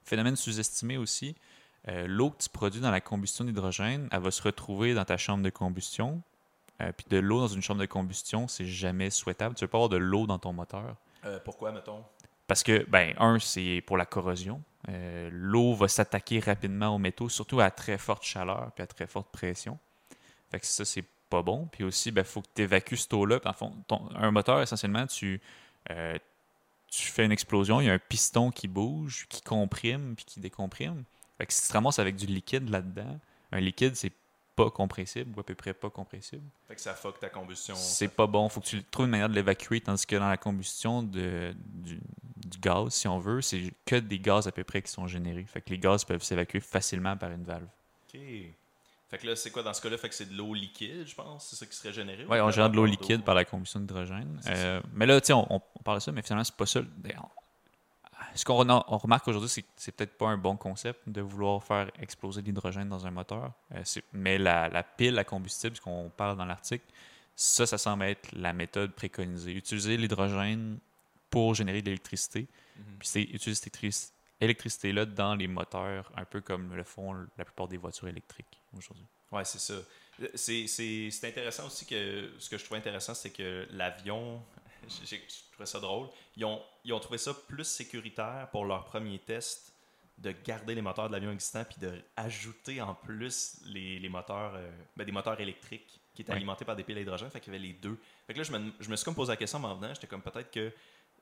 Phénomène 0.06 0.36
sous-estimé 0.36 0.96
aussi, 0.96 1.34
euh, 1.88 2.06
l'eau 2.06 2.30
que 2.30 2.42
tu 2.42 2.48
produis 2.48 2.80
dans 2.80 2.90
la 2.90 3.00
combustion 3.00 3.44
d'hydrogène, 3.44 4.08
elle 4.12 4.20
va 4.20 4.30
se 4.30 4.42
retrouver 4.42 4.94
dans 4.94 5.04
ta 5.04 5.16
chambre 5.16 5.42
de 5.42 5.50
combustion. 5.50 6.22
Euh, 6.80 6.92
puis 6.92 7.06
de 7.08 7.16
l'eau 7.16 7.40
dans 7.40 7.48
une 7.48 7.62
chambre 7.62 7.80
de 7.80 7.86
combustion, 7.86 8.48
c'est 8.48 8.66
jamais 8.66 9.10
souhaitable. 9.10 9.54
Tu 9.54 9.64
ne 9.64 9.66
veux 9.66 9.70
pas 9.70 9.78
avoir 9.78 9.88
de 9.88 9.96
l'eau 9.96 10.26
dans 10.26 10.38
ton 10.38 10.52
moteur. 10.52 10.96
Euh, 11.24 11.38
pourquoi, 11.44 11.72
mettons? 11.72 12.04
Parce 12.46 12.62
que, 12.62 12.84
ben, 12.88 13.14
un, 13.18 13.38
c'est 13.40 13.82
pour 13.86 13.96
la 13.96 14.06
corrosion. 14.06 14.62
L'eau 15.32 15.74
va 15.74 15.88
s'attaquer 15.88 16.38
rapidement 16.38 16.94
aux 16.94 16.98
métaux, 16.98 17.28
surtout 17.28 17.58
à 17.58 17.72
très 17.72 17.98
forte 17.98 18.22
chaleur 18.22 18.70
puis 18.72 18.84
à 18.84 18.86
très 18.86 19.08
forte 19.08 19.28
pression. 19.32 19.80
Fait 20.48 20.60
que 20.60 20.66
ça, 20.66 20.84
c'est 20.84 21.04
pas 21.28 21.42
bon. 21.42 21.66
Puis 21.72 21.82
aussi, 21.82 22.10
il 22.10 22.24
faut 22.24 22.40
que 22.40 22.46
tu 22.54 22.62
évacues 22.62 22.96
cette 22.96 23.12
eau-là. 23.12 23.40
Un 24.14 24.30
moteur, 24.30 24.62
essentiellement, 24.62 25.04
tu, 25.08 25.40
tu 26.96 27.10
fais 27.10 27.24
une 27.24 27.32
explosion, 27.32 27.80
il 27.80 27.86
y 27.86 27.90
a 27.90 27.92
un 27.92 27.98
piston 27.98 28.50
qui 28.50 28.68
bouge, 28.68 29.26
qui 29.28 29.42
comprime 29.42 30.14
puis 30.16 30.24
qui 30.24 30.40
décomprime. 30.40 31.04
Fait 31.38 31.46
que 31.46 31.52
si 31.52 31.62
tu 31.62 31.68
te 31.68 31.72
ramasses 31.72 31.98
avec 31.98 32.16
du 32.16 32.26
liquide 32.26 32.68
là-dedans, 32.68 33.18
un 33.52 33.60
liquide, 33.60 33.94
c'est 33.94 34.12
pas 34.54 34.70
compressible 34.70 35.36
ou 35.36 35.40
à 35.40 35.44
peu 35.44 35.54
près 35.54 35.74
pas 35.74 35.90
compressible. 35.90 36.42
Fait 36.66 36.74
que 36.74 36.80
ça 36.80 36.94
fuck 36.94 37.20
ta 37.20 37.28
combustion. 37.28 37.74
C'est 37.76 38.08
pas 38.08 38.26
bon. 38.26 38.48
faut 38.48 38.60
que 38.60 38.66
tu 38.66 38.82
trouves 38.84 39.04
une 39.04 39.10
manière 39.10 39.28
de 39.28 39.34
l'évacuer, 39.34 39.80
tandis 39.80 40.06
que 40.06 40.16
dans 40.16 40.28
la 40.28 40.38
combustion 40.38 41.02
de, 41.02 41.54
du, 41.56 42.00
du 42.36 42.58
gaz, 42.58 42.94
si 42.94 43.06
on 43.06 43.18
veut, 43.18 43.42
c'est 43.42 43.74
que 43.84 43.96
des 43.96 44.18
gaz 44.18 44.46
à 44.46 44.52
peu 44.52 44.64
près 44.64 44.80
qui 44.80 44.90
sont 44.90 45.06
générés. 45.06 45.44
Fait 45.44 45.60
que 45.60 45.70
les 45.70 45.78
gaz 45.78 46.04
peuvent 46.04 46.22
s'évacuer 46.22 46.60
facilement 46.60 47.16
par 47.16 47.30
une 47.30 47.44
valve. 47.44 47.68
Ok. 48.08 48.18
Fait 49.08 49.18
que 49.18 49.26
là, 49.28 49.36
c'est 49.36 49.50
quoi 49.52 49.62
dans 49.62 49.72
ce 49.72 49.80
cas-là? 49.82 49.96
Fait 49.98 50.08
que 50.08 50.14
c'est 50.16 50.28
de 50.28 50.36
l'eau 50.36 50.52
liquide, 50.52 51.06
je 51.06 51.14
pense? 51.14 51.46
C'est 51.46 51.56
ça 51.56 51.66
qui 51.66 51.76
serait 51.76 51.92
généré? 51.92 52.26
Oui, 52.28 52.38
ou 52.38 52.42
on 52.42 52.50
génère 52.50 52.70
de 52.70 52.76
l'eau 52.76 52.84
liquide 52.86 53.22
par 53.22 53.34
la 53.36 53.44
combustion 53.44 53.78
d'hydrogène. 53.78 54.40
Euh, 54.48 54.80
mais 54.92 55.06
là, 55.06 55.20
tu 55.20 55.28
sais, 55.28 55.32
on, 55.32 55.62
parle 55.84 55.98
de 55.98 56.02
ça, 56.02 56.10
mais 56.12 56.22
finalement, 56.22 56.42
c'est 56.44 56.56
pas 56.56 56.66
ça. 56.66 56.80
Ce 58.34 58.44
qu'on 58.44 58.62
re- 58.64 58.84
on 58.88 58.98
remarque 58.98 59.28
aujourd'hui, 59.28 59.48
c'est 59.48 59.62
que 59.62 59.68
c'est 59.76 59.92
peut-être 59.92 60.18
pas 60.18 60.26
un 60.28 60.36
bon 60.36 60.56
concept 60.56 61.08
de 61.08 61.20
vouloir 61.20 61.62
faire 61.62 61.90
exploser 62.00 62.42
l'hydrogène 62.42 62.88
dans 62.88 63.06
un 63.06 63.10
moteur. 63.10 63.52
Euh, 63.74 63.82
mais 64.12 64.38
la, 64.38 64.68
la 64.68 64.82
pile 64.82 65.18
à 65.18 65.24
combustible, 65.24 65.76
ce 65.76 65.80
qu'on 65.80 66.10
parle 66.14 66.36
dans 66.36 66.44
l'article, 66.44 66.84
ça, 67.34 67.64
ça 67.66 67.78
semble 67.78 68.04
être 68.04 68.28
la 68.32 68.52
méthode 68.52 68.92
préconisée. 68.92 69.52
Utiliser 69.52 69.96
l'hydrogène 69.96 70.78
pour 71.30 71.54
générer 71.54 71.80
de 71.80 71.86
l'électricité, 71.86 72.46
Mhm. 72.76 72.84
puis 72.98 73.08
c'est 73.08 73.22
utiliser 73.22 73.54
cette 73.54 73.68
électricité-là 74.40 75.06
dans 75.06 75.34
les 75.34 75.46
moteurs, 75.46 76.10
un 76.16 76.24
peu 76.24 76.40
comme 76.40 76.74
le 76.74 76.84
font 76.84 77.14
la 77.36 77.44
plupart 77.44 77.68
des 77.68 77.76
voitures 77.76 78.08
électriques 78.08 78.60
aujourd'hui. 78.76 79.06
Ouais, 79.32 79.44
c'est 79.44 79.58
ça. 79.58 79.74
C'est, 80.34 80.66
c'est, 80.66 81.10
c'est 81.10 81.28
intéressant 81.28 81.66
aussi 81.66 81.84
que 81.86 82.30
ce 82.38 82.48
que 82.48 82.56
je 82.56 82.64
trouve 82.64 82.78
intéressant, 82.78 83.14
c'est 83.14 83.30
que 83.30 83.66
l'avion, 83.72 84.42
je 84.88 85.16
trouvais 85.52 85.66
ça 85.66 85.80
drôle, 85.80 86.08
ils 86.36 86.44
ont, 86.44 86.62
ils 86.84 86.92
ont 86.92 87.00
trouvé 87.00 87.18
ça 87.18 87.34
plus 87.34 87.64
sécuritaire 87.64 88.48
pour 88.50 88.64
leur 88.64 88.84
premier 88.84 89.18
test 89.18 89.72
de 90.18 90.32
garder 90.44 90.74
les 90.74 90.80
moteurs 90.80 91.08
de 91.08 91.12
l'avion 91.12 91.30
existant 91.32 91.64
puis 91.64 91.76
de 91.78 91.92
ajouter 92.16 92.80
en 92.80 92.94
plus 92.94 93.58
les, 93.66 93.98
les 93.98 94.08
moteurs, 94.08 94.54
euh, 94.54 94.70
ben, 94.96 95.04
des 95.04 95.12
moteurs 95.12 95.38
électriques 95.40 96.00
qui 96.14 96.22
étaient 96.22 96.30
Ouais. 96.32 96.36
alimentés 96.38 96.64
par 96.64 96.74
des 96.76 96.82
piles 96.84 96.96
à 96.96 97.02
hydrogène, 97.02 97.28
fait 97.30 97.40
qu'il 97.40 97.52
y 97.52 97.56
avait 97.56 97.66
les 97.66 97.74
deux. 97.74 97.98
Fait 98.26 98.32
que 98.32 98.38
là, 98.38 98.44
je 98.44 98.52
me, 98.52 98.72
je 98.80 98.88
me 98.88 98.96
suis 98.96 99.04
comme 99.04 99.14
posé 99.14 99.32
la 99.32 99.36
question 99.36 99.62
en 99.62 99.74
venant, 99.74 99.92
j'étais 99.92 100.06
comme 100.06 100.22
peut-être 100.22 100.50
que 100.50 100.72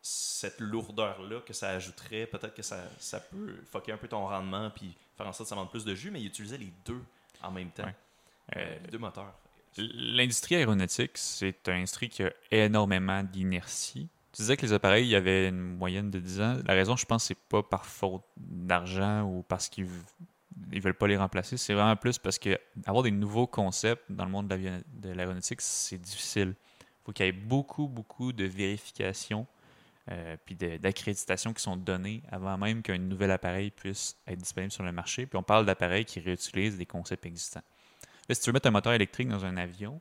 cette 0.07 0.61
lourdeur-là 0.61 1.41
que 1.47 1.55
ça 1.55 1.71
ajouterait, 1.71 2.27
peut-être 2.27 2.55
que 2.55 2.61
ça, 2.63 2.77
ça 2.99 3.21
peut 3.21 3.55
fucker 3.73 3.93
un 3.93 3.97
peu 3.97 4.07
ton 4.07 4.27
rendement 4.27 4.69
puis 4.69 4.95
faire 5.17 5.27
en 5.27 5.33
sorte 5.33 5.49
que 5.49 5.49
ça 5.49 5.55
vende 5.55 5.71
plus 5.71 5.87
de 5.87 5.95
jus, 5.95 6.11
mais 6.11 6.21
ils 6.21 6.27
utilisaient 6.27 6.59
les 6.59 6.73
deux 6.85 7.03
en 7.43 7.51
même 7.51 7.71
temps. 7.71 7.85
Ouais. 7.85 7.95
Euh, 8.59 8.77
deux 8.93 8.99
moteurs. 8.99 9.33
L'industrie 9.79 10.57
aéronautique, 10.57 11.13
c'est 11.15 11.57
une 11.69 11.77
industrie 11.77 12.11
qui 12.11 12.23
a 12.23 12.31
énormément 12.51 13.23
d'inertie. 13.23 14.11
Tu 14.33 14.43
disais 14.43 14.59
que 14.59 14.67
les 14.67 14.75
appareils, 14.75 15.07
il 15.07 15.11
y 15.11 15.17
avait 15.17 15.49
une 15.49 15.61
moyenne 15.61 16.11
de 16.11 16.19
10 16.19 16.41
ans. 16.43 16.59
La 16.67 16.75
raison, 16.75 16.97
je 16.97 17.07
pense, 17.07 17.25
c'est 17.25 17.39
pas 17.49 17.63
par 17.63 17.87
faute 17.87 18.25
d'argent 18.37 19.23
ou 19.23 19.43
parce 19.43 19.71
qu'ils 19.71 19.89
ne 20.71 20.81
veulent 20.81 20.93
pas 20.93 21.09
les 21.09 21.17
remplacer. 21.17 21.57
C'est 21.57 21.73
vraiment 21.73 21.97
plus 21.97 22.19
parce 22.19 22.39
que 22.39 22.61
avoir 22.85 23.05
des 23.05 23.11
nouveaux 23.11 23.47
concepts 23.47 24.05
dans 24.11 24.27
le 24.27 24.31
monde 24.31 24.49
de 24.49 25.09
l'aéronautique, 25.09 25.63
c'est 25.63 25.99
difficile. 25.99 26.55
Il 26.81 27.05
faut 27.07 27.13
qu'il 27.13 27.25
y 27.25 27.29
ait 27.31 27.33
beaucoup, 27.33 27.89
beaucoup 27.89 28.35
de 28.35 28.45
vérifications 28.45 29.47
euh, 30.11 30.37
puis 30.45 30.55
d'accréditations 30.55 31.55
qui 31.55 31.63
sont 31.63 31.77
données 31.77 32.23
avant 32.31 32.59
même 32.59 32.83
qu'un 32.83 32.99
nouvel 32.99 33.31
appareil 33.31 33.71
puisse 33.71 34.19
être 34.27 34.39
disponible 34.39 34.71
sur 34.71 34.83
le 34.83 34.93
marché. 34.93 35.25
Puis 35.25 35.39
on 35.39 35.43
parle 35.43 35.65
d'appareils 35.65 36.05
qui 36.05 36.21
réutilisent 36.21 36.77
des 36.77 36.85
concepts 36.85 37.25
existants. 37.25 37.63
Là, 38.29 38.35
si 38.35 38.43
tu 38.43 38.51
veux 38.51 38.53
mettre 38.53 38.69
un 38.69 38.73
moteur 38.73 38.93
électrique 38.93 39.29
dans 39.29 39.47
un 39.47 39.57
avion, 39.57 40.01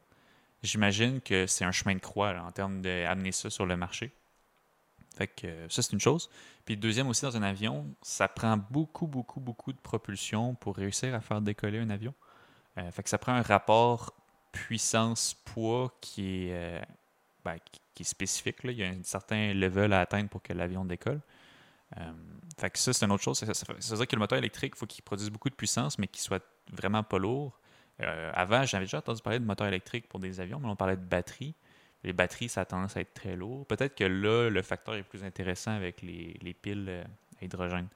j'imagine 0.61 1.21
que 1.21 1.47
c'est 1.47 1.63
un 1.63 1.71
chemin 1.71 1.95
de 1.95 2.01
croix 2.01 2.35
en 2.37 2.51
termes 2.51 2.81
d'amener 2.81 3.31
ça 3.31 3.49
sur 3.49 3.65
le 3.65 3.77
marché. 3.77 4.11
Fait 5.15 5.31
euh, 5.45 5.67
ça, 5.69 5.81
c'est 5.81 5.93
une 5.93 6.01
chose. 6.01 6.29
Puis 6.65 6.75
deuxième 6.75 7.07
aussi, 7.07 7.21
dans 7.21 7.37
un 7.37 7.43
avion, 7.43 7.85
ça 8.01 8.27
prend 8.27 8.57
beaucoup, 8.57 9.07
beaucoup, 9.07 9.39
beaucoup 9.39 9.71
de 9.71 9.79
propulsion 9.79 10.55
pour 10.55 10.75
réussir 10.75 11.15
à 11.15 11.21
faire 11.21 11.39
décoller 11.39 11.79
un 11.79 11.89
avion. 11.89 12.13
Euh, 12.77 12.91
fait 12.91 13.07
ça 13.07 13.17
prend 13.17 13.33
un 13.33 13.41
rapport 13.41 14.13
puissance-poids 14.51 15.97
qui 16.01 16.47
est, 16.47 16.81
ben, 17.45 17.57
qui, 17.93 18.03
est 18.03 18.05
spécifique. 18.05 18.63
là. 18.63 18.71
Il 18.71 18.77
y 18.77 18.83
a 18.83 18.87
un 18.87 19.03
certain 19.03 19.53
level 19.53 19.93
à 19.93 20.01
atteindre 20.01 20.29
pour 20.29 20.41
que 20.41 20.53
l'avion 20.53 20.85
décolle. 20.85 21.21
Euh, 21.97 22.11
fait 22.57 22.69
que 22.69 22.79
ça, 22.79 22.93
c'est 22.93 23.05
une 23.05 23.11
autre 23.11 23.23
chose. 23.23 23.37
Ça, 23.37 23.45
ça, 23.53 23.53
ça 23.53 23.73
veut 23.73 23.97
dire 23.97 24.07
que 24.07 24.15
le 24.15 24.19
moteur 24.19 24.37
électrique, 24.37 24.73
il 24.75 24.79
faut 24.79 24.85
qu'il 24.85 25.03
produise 25.03 25.29
beaucoup 25.29 25.49
de 25.49 25.55
puissance, 25.55 25.97
mais 25.99 26.07
qu'il 26.07 26.21
soit 26.21 26.43
vraiment 26.71 27.03
pas 27.03 27.17
lourd. 27.17 27.59
Euh, 28.01 28.31
avant, 28.33 28.65
j'avais 28.65 28.85
déjà 28.85 28.97
entendu 28.97 29.21
parler 29.21 29.39
de 29.39 29.45
moteur 29.45 29.67
électrique 29.67 30.07
pour 30.07 30.19
des 30.19 30.39
avions, 30.39 30.59
mais 30.59 30.67
on 30.67 30.75
parlait 30.75 30.97
de 30.97 31.05
batterie. 31.05 31.53
Les 32.03 32.13
batteries, 32.13 32.49
ça 32.49 32.61
a 32.61 32.65
tendance 32.65 32.97
à 32.97 33.01
être 33.01 33.13
très 33.13 33.35
lourd. 33.35 33.65
Peut-être 33.67 33.95
que 33.95 34.03
là, 34.03 34.49
le 34.49 34.61
facteur 34.61 34.95
est 34.95 35.03
plus 35.03 35.23
intéressant 35.23 35.71
avec 35.71 36.01
les, 36.01 36.37
les 36.41 36.53
piles 36.53 36.87
euh, 36.89 37.03
à 37.41 37.45
hydrogène. 37.45 37.87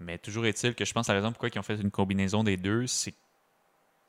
Mais 0.00 0.18
toujours 0.18 0.46
est-il 0.46 0.74
que 0.74 0.84
je 0.84 0.92
pense 0.92 1.06
que 1.06 1.12
la 1.12 1.18
raison 1.18 1.32
pourquoi 1.32 1.48
ils 1.54 1.58
ont 1.58 1.62
fait 1.62 1.76
une 1.76 1.90
combinaison 1.90 2.44
des 2.44 2.56
deux, 2.56 2.86
c'est 2.86 3.14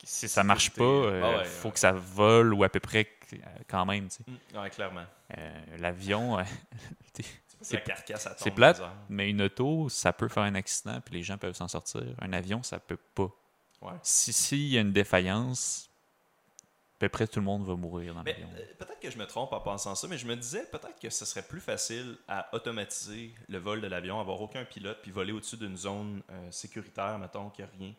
si 0.04 0.28
ça 0.28 0.44
marche 0.44 0.70
pas, 0.70 0.84
il 0.84 1.22
Ah 1.22 1.38
ouais, 1.38 1.44
faut 1.44 1.68
ouais. 1.68 1.74
que 1.74 1.80
ça 1.80 1.92
vole 1.92 2.54
ou 2.54 2.64
à 2.64 2.68
peu 2.68 2.80
près 2.80 3.08
euh, 3.32 3.36
quand 3.68 3.84
même. 3.86 4.08
tu 4.08 4.16
sais. 4.16 4.24
Mm, 4.54 4.58
ouais, 4.62 4.70
clairement. 4.70 5.04
Euh, 5.36 5.60
L'avion, 5.78 6.38
euh, 6.38 6.42
C'est 7.60 7.82
carcasse 7.82 8.26
à 8.28 8.36
c'est 8.38 8.52
plate. 8.52 8.80
mais 9.08 9.28
une 9.30 9.42
auto, 9.42 9.88
ça 9.88 10.12
peut 10.12 10.28
faire 10.28 10.44
un 10.44 10.54
accident 10.54 11.00
puis 11.00 11.14
les 11.14 11.22
gens 11.24 11.36
peuvent 11.38 11.56
s'en 11.56 11.66
sortir. 11.66 12.02
Un 12.20 12.32
avion, 12.32 12.62
ça 12.62 12.78
peut 12.78 12.98
pas. 13.14 13.28
Ouais. 13.82 13.94
Si 14.02 14.32
s'il 14.32 14.68
y 14.68 14.78
a 14.78 14.80
une 14.80 14.92
défaillance, 14.92 15.90
à 16.96 16.98
peu 17.00 17.08
près 17.08 17.26
tout 17.26 17.40
le 17.40 17.44
monde 17.46 17.66
va 17.66 17.74
mourir 17.74 18.14
dans 18.14 18.22
l'avion. 18.22 18.48
euh, 18.56 18.62
peut-être 18.78 19.00
que 19.00 19.10
je 19.10 19.18
me 19.18 19.26
trompe 19.26 19.52
en 19.52 19.60
pensant 19.60 19.96
ça, 19.96 20.06
mais 20.06 20.18
je 20.18 20.26
me 20.26 20.36
disais 20.36 20.64
peut-être 20.70 21.00
que 21.00 21.10
ce 21.10 21.24
serait 21.24 21.42
plus 21.42 21.60
facile 21.60 22.16
à 22.28 22.48
automatiser 22.54 23.34
le 23.48 23.58
vol 23.58 23.80
de 23.80 23.88
l'avion, 23.88 24.20
avoir 24.20 24.40
aucun 24.40 24.64
pilote, 24.64 24.98
puis 25.02 25.10
voler 25.10 25.32
au-dessus 25.32 25.56
d'une 25.56 25.76
zone 25.76 26.22
euh, 26.30 26.50
sécuritaire, 26.52 27.18
mettons, 27.18 27.50
qu'il 27.50 27.64
n'y 27.64 27.70
a 27.70 27.74
rien, 27.76 27.94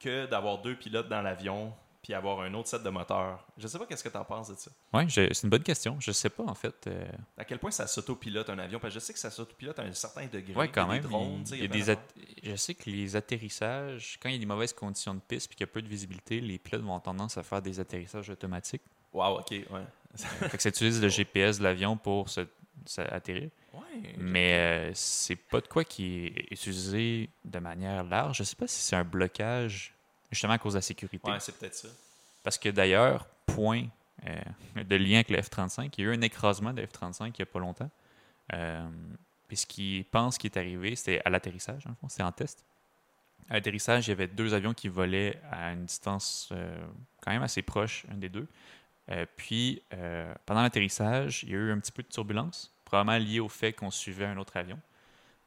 que 0.00 0.26
d'avoir 0.26 0.58
deux 0.62 0.74
pilotes 0.74 1.08
dans 1.08 1.22
l'avion, 1.22 1.72
puis 2.02 2.14
avoir 2.14 2.40
un 2.40 2.54
autre 2.54 2.66
set 2.68 2.82
de 2.82 2.88
moteurs. 2.88 3.46
Je 3.58 3.68
sais 3.68 3.78
pas 3.78 3.84
qu'est-ce 3.84 4.02
que 4.02 4.08
tu 4.08 4.16
en 4.16 4.24
penses 4.24 4.48
de 4.48 4.54
ça. 4.54 4.70
Oui, 4.94 5.04
c'est 5.10 5.42
une 5.42 5.50
bonne 5.50 5.62
question. 5.62 5.96
Je 6.00 6.10
sais 6.12 6.30
pas, 6.30 6.42
en 6.44 6.54
fait. 6.54 6.86
euh, 6.86 7.04
À 7.36 7.44
quel 7.44 7.58
point 7.58 7.70
ça 7.70 7.86
s'autopilote 7.86 8.48
un 8.48 8.58
avion? 8.58 8.78
Parce 8.80 8.94
que 8.94 8.98
je 9.00 9.04
sais 9.04 9.12
que 9.12 9.18
ça 9.18 9.30
s'autopilote 9.30 9.78
à 9.78 9.82
un 9.82 9.92
certain 9.92 10.26
degré. 10.26 10.54
ouais, 10.54 10.68
quand 10.70 10.86
même. 10.86 11.02
Des 11.02 11.08
drones, 11.08 11.44
il- 11.52 11.58
y 11.60 11.64
a 11.64 11.68
des 11.68 11.96
Je 12.42 12.56
sais 12.56 12.72
que 12.74 12.88
les 12.88 13.16
atterrissages, 13.16 14.18
quand 14.22 14.28
il 14.30 14.32
y 14.32 14.36
a 14.36 14.38
des 14.38 14.46
mauvaises 14.46 14.72
conditions 14.72 15.14
de 15.14 15.20
piste 15.20 15.48
puis 15.48 15.56
qu'il 15.56 15.66
y 15.66 15.68
a 15.68 15.72
peu 15.72 15.82
de 15.82 15.88
visibilité, 15.88 16.40
les 16.40 16.58
pilotes 16.58 16.82
vont 16.82 16.98
tendance 17.00 17.36
à 17.36 17.42
faire 17.42 17.60
des 17.60 17.78
atterrissages 17.80 18.30
automatiques. 18.30 18.82
Wow, 19.12 19.40
ok, 19.40 19.50
ouais. 19.50 19.66
fait 20.16 20.56
que 20.56 20.62
ça 20.62 20.68
utilise 20.70 21.02
le 21.02 21.08
GPS 21.10 21.58
de 21.58 21.64
l'avion 21.64 21.96
pour 21.98 22.28
se, 22.30 22.40
se 22.86 23.00
atterrir. 23.00 23.50
Ouais. 23.74 24.14
Mais 24.18 24.54
euh, 24.54 24.90
c'est 24.94 25.36
pas 25.36 25.60
de 25.60 25.66
quoi 25.66 25.84
qui 25.84 26.26
est 26.26 26.52
utilisé 26.52 27.30
de 27.44 27.58
manière 27.58 28.04
large. 28.04 28.38
Je 28.38 28.44
sais 28.44 28.56
pas 28.56 28.66
si 28.66 28.80
c'est 28.80 28.96
un 28.96 29.04
blocage 29.04 29.94
justement 30.30 30.52
à 30.54 30.58
cause 30.58 30.74
de 30.74 30.78
la 30.78 30.82
sécurité. 30.82 31.30
Ouais, 31.30 31.40
c'est 31.40 31.58
peut-être 31.58 31.74
ça. 31.74 31.88
Parce 32.42 32.58
que 32.58 32.68
d'ailleurs, 32.68 33.26
point 33.46 33.86
euh, 34.26 34.84
de 34.84 34.96
lien 34.96 35.16
avec 35.16 35.30
le 35.30 35.38
F-35, 35.38 35.90
il 35.96 36.04
y 36.04 36.08
a 36.08 36.10
eu 36.10 36.16
un 36.16 36.20
écrasement 36.22 36.72
de 36.72 36.82
F-35 36.82 37.26
il 37.26 37.32
n'y 37.38 37.42
a 37.42 37.46
pas 37.46 37.58
longtemps. 37.58 37.90
Euh, 38.52 38.88
puis 39.48 39.56
ce 39.56 39.66
qu'ils 39.66 40.04
pensent 40.04 40.38
qui 40.38 40.46
est 40.46 40.56
arrivé, 40.56 40.94
c'était 40.96 41.22
à 41.24 41.30
l'atterrissage, 41.30 41.84
le 41.86 41.94
fond, 41.94 42.08
c'était 42.08 42.22
en 42.22 42.32
test. 42.32 42.64
À 43.48 43.54
l'atterrissage, 43.54 44.06
il 44.06 44.10
y 44.10 44.12
avait 44.12 44.28
deux 44.28 44.54
avions 44.54 44.74
qui 44.74 44.88
volaient 44.88 45.40
à 45.50 45.72
une 45.72 45.84
distance 45.84 46.50
euh, 46.52 46.86
quand 47.20 47.32
même 47.32 47.42
assez 47.42 47.62
proche, 47.62 48.04
un 48.12 48.16
des 48.16 48.28
deux. 48.28 48.46
Euh, 49.10 49.26
puis, 49.36 49.82
euh, 49.92 50.32
pendant 50.46 50.62
l'atterrissage, 50.62 51.42
il 51.42 51.50
y 51.50 51.52
a 51.54 51.56
eu 51.56 51.72
un 51.72 51.78
petit 51.80 51.92
peu 51.92 52.02
de 52.02 52.08
turbulence, 52.08 52.72
probablement 52.84 53.18
lié 53.18 53.40
au 53.40 53.48
fait 53.48 53.72
qu'on 53.72 53.90
suivait 53.90 54.26
un 54.26 54.36
autre 54.36 54.56
avion. 54.56 54.78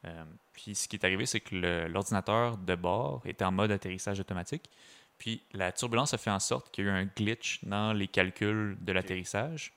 Euh, 0.05 0.23
puis, 0.51 0.75
ce 0.75 0.87
qui 0.87 0.97
est 0.97 1.05
arrivé, 1.05 1.25
c'est 1.25 1.39
que 1.39 1.55
le- 1.55 1.87
l'ordinateur 1.87 2.57
de 2.57 2.75
bord 2.75 3.21
était 3.25 3.45
en 3.45 3.51
mode 3.53 3.71
atterrissage 3.71 4.19
automatique. 4.19 4.69
Puis, 5.17 5.41
la 5.53 5.71
turbulence 5.71 6.13
a 6.13 6.17
fait 6.17 6.29
en 6.31 6.39
sorte 6.39 6.71
qu'il 6.71 6.85
y 6.85 6.87
a 6.89 6.91
eu 6.91 6.93
un 6.93 7.05
glitch 7.05 7.63
dans 7.63 7.93
les 7.93 8.07
calculs 8.07 8.75
de 8.81 8.91
l'atterrissage. 8.91 9.71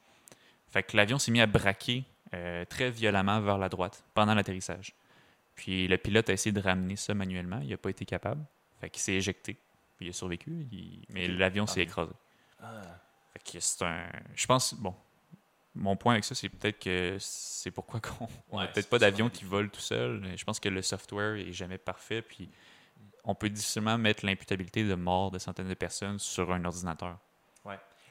Fait 0.69 0.83
que 0.83 0.97
l'avion 0.97 1.19
s'est 1.21 1.31
mis 1.31 1.41
à 1.41 1.47
braquer 1.47 2.05
euh, 2.35 2.65
très 2.65 2.91
violemment 2.91 3.41
vers 3.41 3.57
la 3.57 3.69
droite 3.69 4.03
pendant 4.15 4.35
l'atterrissage. 4.35 4.95
Puis, 5.55 5.87
le 5.87 5.97
pilote 5.97 6.29
a 6.29 6.33
essayé 6.33 6.53
de 6.53 6.61
ramener 6.61 6.97
ça 6.97 7.15
manuellement. 7.15 7.61
Il 7.63 7.69
n'a 7.71 7.77
pas 7.77 7.91
été 7.91 8.05
capable. 8.05 8.45
Fait 8.81 8.91
qu'il 8.91 9.01
s'est 9.01 9.15
éjecté. 9.15 9.57
Puis, 9.97 10.07
il 10.07 10.09
a 10.09 10.13
survécu. 10.13 10.67
il- 10.73 11.05
Mais 11.11 11.29
l'avion 11.29 11.65
Ah, 11.69 11.73
s'est 11.73 11.83
écrasé. 11.83 12.13
Ah. 12.61 12.83
C'est 13.45 13.83
un. 13.83 14.07
Je 14.35 14.47
pense, 14.47 14.75
bon. 14.75 14.95
Mon 15.75 15.95
point 15.95 16.15
avec 16.15 16.25
ça, 16.25 16.35
c'est 16.35 16.49
peut-être 16.49 16.79
que 16.79 17.19
c'est 17.21 17.71
pourquoi 17.71 18.01
qu'on 18.01 18.29
on 18.51 18.59
a 18.59 18.63
Ouais, 18.63 18.73
peut-être 18.73 18.89
pas 18.89 18.99
d'avion 18.99 19.29
qui 19.29 19.45
vole 19.45 19.71
tout 19.71 19.81
seul. 19.81 20.23
Je 20.35 20.43
pense 20.45 20.59
que 20.59 20.71
le 20.71 20.81
software 20.81 21.35
est 21.35 21.53
jamais 21.53 21.77
parfait, 21.77 22.23
puis 22.23 22.49
on 23.25 23.35
peut 23.35 23.51
difficilement 23.51 23.99
mettre 23.99 24.25
l'imputabilité 24.25 24.85
de 24.85 24.95
mort 24.95 25.31
de 25.31 25.39
centaines 25.39 25.69
de 25.69 25.75
personnes 25.75 26.19
sur 26.19 26.51
un 26.51 26.65
ordinateur. 26.65 27.19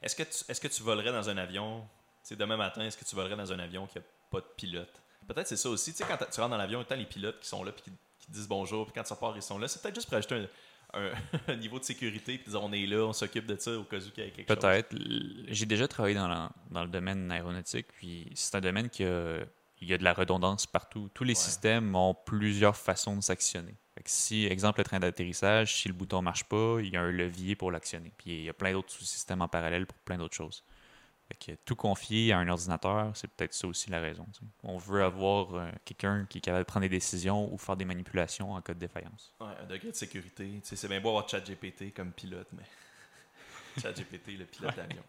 Est-ce 0.05 0.15
que, 0.15 0.21
tu, 0.21 0.51
est-ce 0.51 0.61
que 0.61 0.67
tu 0.67 0.83
volerais 0.83 1.11
dans 1.11 1.29
un 1.29 1.37
avion, 1.37 1.81
tu 1.81 2.29
sais, 2.29 2.35
demain 2.35 2.57
matin, 2.57 2.81
est-ce 2.81 2.95
que 2.95 3.05
tu 3.05 3.15
volerais 3.15 3.35
dans 3.35 3.51
un 3.51 3.57
avion 3.57 3.87
qui 3.87 3.97
n'a 3.97 4.03
pas 4.29 4.39
de 4.39 4.45
pilote? 4.55 5.01
Peut-être 5.27 5.47
c'est 5.47 5.57
ça 5.57 5.67
aussi. 5.69 5.93
Tu 5.93 5.97
sais, 5.97 6.05
quand 6.07 6.17
tu 6.17 6.39
rentres 6.39 6.51
dans 6.51 6.57
l'avion, 6.57 6.83
tant 6.83 6.95
les 6.95 7.07
pilotes 7.07 7.39
qui 7.39 7.47
sont 7.47 7.63
là 7.63 7.71
puis 7.71 7.81
qui, 7.81 7.91
qui 8.19 8.31
disent 8.31 8.47
bonjour, 8.47 8.85
puis 8.85 8.93
quand 8.93 9.05
ça 9.05 9.15
part, 9.15 9.35
ils 9.35 9.41
sont 9.41 9.57
là. 9.57 9.67
C'est 9.67 9.81
peut-être 9.81 9.95
juste 9.95 10.07
pour 10.07 10.17
ajouter 10.17 10.35
un, 10.35 10.47
un- 10.95 11.11
un 11.53 11.55
niveau 11.57 11.79
de 11.79 11.83
sécurité 11.83 12.37
puis 12.37 12.55
on 12.55 12.71
est 12.73 12.85
là, 12.85 13.05
on 13.05 13.13
s'occupe 13.13 13.45
de 13.45 13.55
ça 13.59 13.71
au 13.77 13.83
cas 13.83 13.97
où 13.97 14.09
il 14.17 14.23
y 14.23 14.27
a 14.27 14.29
quelque 14.31 14.47
chose. 14.47 14.57
Peut-être. 14.57 14.95
J'ai 15.49 15.65
déjà 15.65 15.87
travaillé 15.87 16.15
dans, 16.15 16.27
la- 16.27 16.51
dans 16.71 16.83
le 16.83 16.89
domaine 16.89 17.31
aéronautique, 17.31 17.87
puis 17.97 18.29
c'est 18.35 18.55
un 18.55 18.61
domaine 18.61 18.89
qui 18.89 19.03
a, 19.03 19.39
il 19.81 19.87
y 19.89 19.93
a 19.93 19.97
de 19.97 20.03
la 20.03 20.13
redondance 20.13 20.65
partout. 20.65 21.09
Tous 21.13 21.23
les 21.23 21.31
Ouais. 21.31 21.35
systèmes 21.35 21.95
ont 21.95 22.13
plusieurs 22.15 22.77
façons 22.77 23.15
de 23.17 23.21
s'actionner. 23.21 23.75
Si, 24.05 24.45
exemple, 24.45 24.79
le 24.81 24.83
train 24.83 24.99
d'atterrissage, 24.99 25.73
si 25.81 25.87
le 25.87 25.93
bouton 25.93 26.21
marche 26.21 26.43
pas, 26.43 26.77
il 26.81 26.89
y 26.89 26.97
a 26.97 27.01
un 27.01 27.11
levier 27.11 27.55
pour 27.55 27.71
l'actionner. 27.71 28.11
Puis 28.17 28.31
il 28.31 28.43
y 28.43 28.49
a 28.49 28.53
plein 28.53 28.73
d'autres 28.73 28.91
sous-systèmes 28.91 29.41
en 29.41 29.47
parallèle 29.47 29.85
pour 29.85 29.97
plein 29.99 30.17
d'autres 30.17 30.35
choses. 30.35 30.63
Fait 31.27 31.33
que 31.33 31.57
tout 31.65 31.75
confier 31.75 32.33
à 32.33 32.37
un 32.37 32.47
ordinateur, 32.47 33.11
c'est 33.15 33.27
peut-être 33.27 33.53
ça 33.53 33.67
aussi 33.67 33.89
la 33.89 33.99
raison. 33.99 34.27
On 34.63 34.77
veut 34.77 35.03
avoir 35.03 35.55
euh, 35.55 35.71
quelqu'un 35.83 36.27
qui 36.29 36.37
est 36.37 36.41
capable 36.41 36.63
de 36.63 36.67
prendre 36.67 36.83
des 36.83 36.89
décisions 36.89 37.51
ou 37.51 37.57
faire 37.57 37.75
des 37.75 37.85
manipulations 37.85 38.53
en 38.53 38.61
cas 38.61 38.75
de 38.75 38.79
défaillance. 38.79 39.33
Ouais, 39.39 39.47
un 39.59 39.65
degré 39.65 39.89
de 39.89 39.95
sécurité. 39.95 40.59
C'est 40.61 40.87
bien 40.87 41.01
beau 41.01 41.09
avoir 41.09 41.27
ChatGPT 41.27 41.95
comme 41.95 42.11
pilote, 42.11 42.47
mais 42.53 42.63
ChatGPT, 43.81 44.37
le 44.37 44.45
pilote 44.45 44.75
d'avion. 44.75 45.01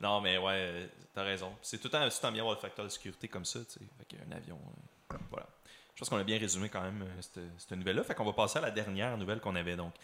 Non, 0.00 0.20
mais 0.20 0.38
ouais, 0.38 0.54
euh, 0.56 0.86
t'as 1.14 1.22
raison. 1.22 1.52
C'est 1.62 1.78
tout 1.78 1.86
le 1.86 1.90
temps, 1.90 2.08
tout 2.08 2.16
le 2.16 2.20
temps 2.20 2.32
bien 2.32 2.42
avoir 2.42 2.56
le 2.56 2.60
facteur 2.60 2.84
de 2.84 2.90
sécurité 2.90 3.28
comme 3.28 3.44
ça, 3.44 3.60
tu 3.60 3.78
sais. 3.78 3.80
Fait 3.98 4.16
qu'un 4.16 4.32
avion, 4.32 4.58
euh, 5.12 5.16
voilà. 5.30 5.46
Je 5.94 6.00
pense 6.00 6.08
qu'on 6.08 6.16
a 6.16 6.24
bien 6.24 6.38
résumé 6.38 6.68
quand 6.68 6.82
même 6.82 7.06
cette, 7.20 7.44
cette 7.58 7.72
nouvelle-là. 7.72 8.02
Fait 8.02 8.14
qu'on 8.14 8.24
va 8.24 8.32
passer 8.32 8.58
à 8.58 8.62
la 8.62 8.70
dernière 8.72 9.16
nouvelle 9.18 9.38
qu'on 9.38 9.54
avait 9.54 9.76
donc. 9.76 9.94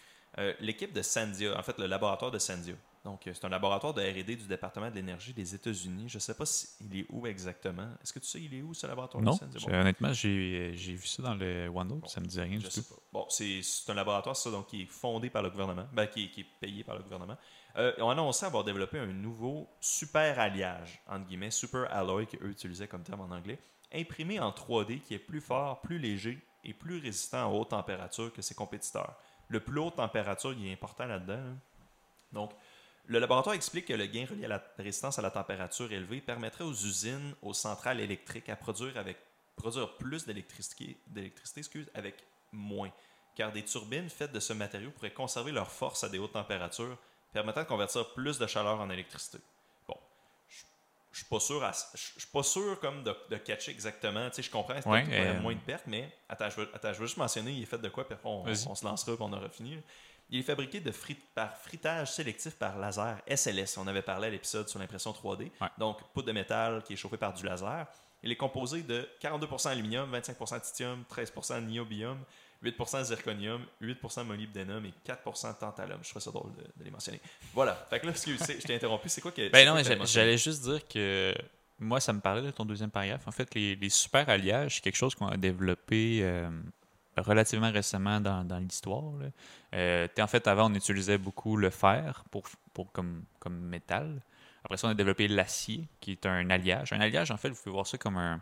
L'équipe 0.59 0.93
de 0.93 1.01
Sandia, 1.01 1.57
en 1.57 1.63
fait, 1.63 1.79
le 1.79 1.87
laboratoire 1.87 2.29
de 2.29 2.37
Sandia. 2.37 2.75
Donc, 3.07 3.25
euh, 3.25 3.31
c'est 3.33 3.45
un 3.45 3.49
laboratoire 3.49 3.93
de 3.93 4.01
R&D 4.01 4.35
du 4.35 4.47
département 4.47 4.89
de 4.89 4.95
l'énergie 4.95 5.31
des 5.33 5.55
États-Unis. 5.55 6.09
Je 6.09 6.19
sais 6.19 6.33
pas 6.35 6.45
s'il 6.45 6.93
est 6.93 7.05
où 7.09 7.25
exactement. 7.25 7.87
Est-ce 8.03 8.11
que 8.11 8.19
tu 8.19 8.25
sais 8.27 8.41
il 8.41 8.53
est 8.53 8.61
où 8.61 8.73
ce 8.73 8.85
laboratoire 8.85 9.23
Non, 9.23 9.39
honnêtement, 9.67 10.11
j'ai 10.11 10.71
vu 10.75 11.07
ça 11.07 11.23
dans 11.23 11.33
le 11.35 11.69
OneNote, 11.73 12.09
ça 12.09 12.19
me 12.19 12.25
dit 12.25 12.41
rien 12.41 12.59
Je 12.59 12.65
du 12.65 12.69
sais 12.69 12.81
tout. 12.83 12.93
pas. 12.95 13.01
Bon, 13.13 13.25
c'est 13.29 13.61
un 13.87 13.93
laboratoire, 13.93 14.35
ça, 14.35 14.51
donc, 14.51 14.67
qui 14.67 14.81
est 14.81 14.85
fondé 14.87 15.29
par 15.29 15.41
le 15.41 15.49
gouvernement, 15.49 15.87
ben, 15.93 16.05
qui, 16.07 16.25
est- 16.25 16.31
qui 16.31 16.41
est 16.41 16.47
payé 16.59 16.83
par 16.83 16.97
le 16.97 17.03
gouvernement. 17.03 17.37
Euh, 17.77 17.93
ils 17.97 18.03
ont 18.03 18.09
annoncé 18.09 18.45
avoir 18.45 18.65
développé 18.65 18.99
un 18.99 19.05
nouveau 19.05 19.69
super 19.79 20.37
alliage, 20.37 20.99
entre 21.07 21.25
guillemets, 21.27 21.51
super 21.51 21.89
alloy, 21.95 22.27
qu'eux 22.27 22.49
utilisaient 22.49 22.89
comme 22.89 23.03
terme 23.03 23.21
en 23.21 23.31
anglais, 23.33 23.57
imprimé 23.93 24.37
en 24.41 24.51
3D 24.51 24.99
qui 24.99 25.13
est 25.13 25.19
plus 25.19 25.39
fort, 25.39 25.79
plus 25.79 25.97
léger 25.97 26.39
et 26.65 26.73
plus 26.73 26.99
résistant 26.99 27.43
à 27.49 27.53
haute 27.53 27.69
température 27.69 28.33
que 28.33 28.41
ses 28.41 28.53
compétiteurs. 28.53 29.15
Le 29.47 29.61
plus 29.61 29.79
haute 29.79 29.95
température, 29.95 30.51
il 30.51 30.67
est 30.67 30.73
important 30.73 31.05
là-dedans. 31.05 31.35
hein. 31.39 31.57
Donc, 32.33 32.51
le 33.07 33.19
laboratoire 33.19 33.55
explique 33.55 33.85
que 33.85 33.93
le 33.93 34.05
gain 34.05 34.25
relié 34.29 34.45
à 34.45 34.49
la 34.49 34.63
résistance 34.77 35.17
à 35.17 35.21
la 35.21 35.31
température 35.31 35.91
élevée 35.91 36.21
permettrait 36.21 36.63
aux 36.65 36.73
usines, 36.73 37.33
aux 37.41 37.53
centrales 37.53 37.99
électriques 37.99 38.49
à 38.49 38.55
produire, 38.55 38.97
avec, 38.97 39.17
produire 39.55 39.97
plus 39.97 40.25
d'électricité, 40.25 40.97
avec 41.93 42.15
moins. 42.51 42.91
Car 43.35 43.51
des 43.51 43.63
turbines 43.63 44.09
faites 44.09 44.31
de 44.31 44.39
ce 44.39 44.53
matériau 44.53 44.91
pourraient 44.91 45.13
conserver 45.13 45.51
leur 45.51 45.71
force 45.71 46.03
à 46.03 46.09
des 46.09 46.19
hautes 46.19 46.33
températures, 46.33 46.97
permettant 47.33 47.61
de 47.61 47.67
convertir 47.67 48.13
plus 48.13 48.39
de 48.39 48.47
chaleur 48.47 48.79
en 48.79 48.89
électricité. 48.89 49.37
Bon, 49.87 49.97
je 51.11 51.17
suis 51.19 51.25
pas 51.29 51.39
sûr, 51.39 51.63
à- 51.63 51.73
suis 51.73 52.27
pas 52.33 52.43
sûr 52.43 52.79
comme 52.79 53.03
de, 53.03 53.15
de 53.29 53.37
catcher 53.37 53.71
exactement. 53.71 54.29
Tu 54.29 54.37
sais, 54.37 54.43
je 54.43 54.51
comprends, 54.51 54.81
c'est 54.81 54.89
Ouais, 54.89 55.05
euh, 55.11 55.39
moins 55.41 55.53
de 55.53 55.59
pertes, 55.59 55.85
mais 55.87 56.11
attends, 56.29 56.49
je 56.49 56.57
veux, 56.57 56.69
attends, 56.73 56.93
je 56.93 56.99
veux 56.99 57.05
juste 57.05 57.17
mentionner, 57.17 57.51
il 57.51 57.63
est 57.63 57.65
fait 57.67 57.77
de 57.77 57.89
quoi, 57.89 58.05
puis 58.05 58.15
après 58.15 58.29
on, 58.29 58.43
on 58.67 58.75
se 58.75 58.83
lancera, 58.85 59.15
puis 59.15 59.23
on 59.25 59.31
aura 59.33 59.49
fini. 59.49 59.77
Il 60.29 60.39
est 60.39 60.43
fabriqué 60.43 60.79
de 60.79 60.91
frit- 60.91 61.15
par 61.33 61.55
fritage 61.57 62.11
sélectif 62.13 62.55
par 62.55 62.77
laser 62.77 63.17
SLS. 63.27 63.77
On 63.77 63.87
avait 63.87 64.01
parlé 64.01 64.27
à 64.27 64.29
l'épisode 64.29 64.67
sur 64.67 64.79
l'impression 64.79 65.11
3D. 65.11 65.51
Ouais. 65.61 65.67
Donc, 65.77 65.99
poudre 66.13 66.27
de 66.27 66.31
métal 66.33 66.83
qui 66.83 66.93
est 66.93 66.97
chauffée 66.97 67.17
par 67.17 67.33
du 67.33 67.45
laser. 67.45 67.85
Il 68.23 68.31
est 68.31 68.35
composé 68.35 68.81
de 68.83 69.07
42% 69.21 69.69
aluminium, 69.69 70.11
25% 70.13 70.59
titanium, 70.61 71.03
13% 71.09 71.65
niobium, 71.65 72.17
8% 72.63 73.03
zirconium, 73.05 73.61
8% 73.81 74.23
molybdénum 74.25 74.83
et 74.85 74.93
4% 75.07 75.57
tantalum. 75.59 75.99
Je 76.03 76.09
trouve 76.09 76.21
ça 76.21 76.31
drôle 76.31 76.51
de, 76.55 76.63
de 76.75 76.83
les 76.83 76.91
mentionner. 76.91 77.21
Voilà. 77.53 77.75
Fait 77.89 77.99
que 77.99 78.07
là, 78.07 78.11
excuse, 78.11 78.39
je 78.47 78.65
t'ai 78.65 78.75
interrompu. 78.75 79.07
C'est 79.09 79.21
quoi 79.21 79.31
que. 79.31 79.47
Ben 79.49 79.65
non, 79.67 79.75
mais 79.75 79.83
j'allais 80.05 80.37
juste 80.37 80.63
dire 80.63 80.85
que 80.87 81.33
moi, 81.79 81.99
ça 81.99 82.11
me 82.11 82.19
parlait 82.19 82.41
de 82.41 82.49
ton 82.51 82.65
deuxième 82.65 82.89
paragraphe. 82.89 83.27
En 83.27 83.31
fait, 83.31 83.53
les, 83.53 83.75
les 83.75 83.89
super 83.89 84.27
alliages, 84.27 84.75
c'est 84.75 84.81
quelque 84.81 84.95
chose 84.97 85.13
qu'on 85.13 85.27
a 85.27 85.37
développé 85.37 86.19
euh, 86.23 86.49
relativement 87.17 87.71
récemment 87.71 88.19
dans, 88.19 88.43
dans 88.43 88.57
l'histoire. 88.59 89.13
Euh, 89.73 90.07
en 90.19 90.27
fait, 90.27 90.47
avant, 90.47 90.71
on 90.71 90.73
utilisait 90.73 91.17
beaucoup 91.17 91.57
le 91.57 91.69
fer 91.69 92.23
pour, 92.31 92.43
pour, 92.73 92.91
comme, 92.91 93.23
comme 93.39 93.59
métal. 93.59 94.21
Après 94.63 94.77
ça, 94.77 94.87
on 94.87 94.91
a 94.91 94.93
développé 94.93 95.27
l'acier, 95.27 95.87
qui 95.99 96.11
est 96.11 96.25
un 96.25 96.49
alliage. 96.49 96.93
Un 96.93 96.99
alliage, 96.99 97.31
en 97.31 97.37
fait, 97.37 97.49
vous 97.49 97.55
pouvez 97.55 97.73
voir 97.73 97.87
ça 97.87 97.97
comme 97.97 98.17
un. 98.17 98.41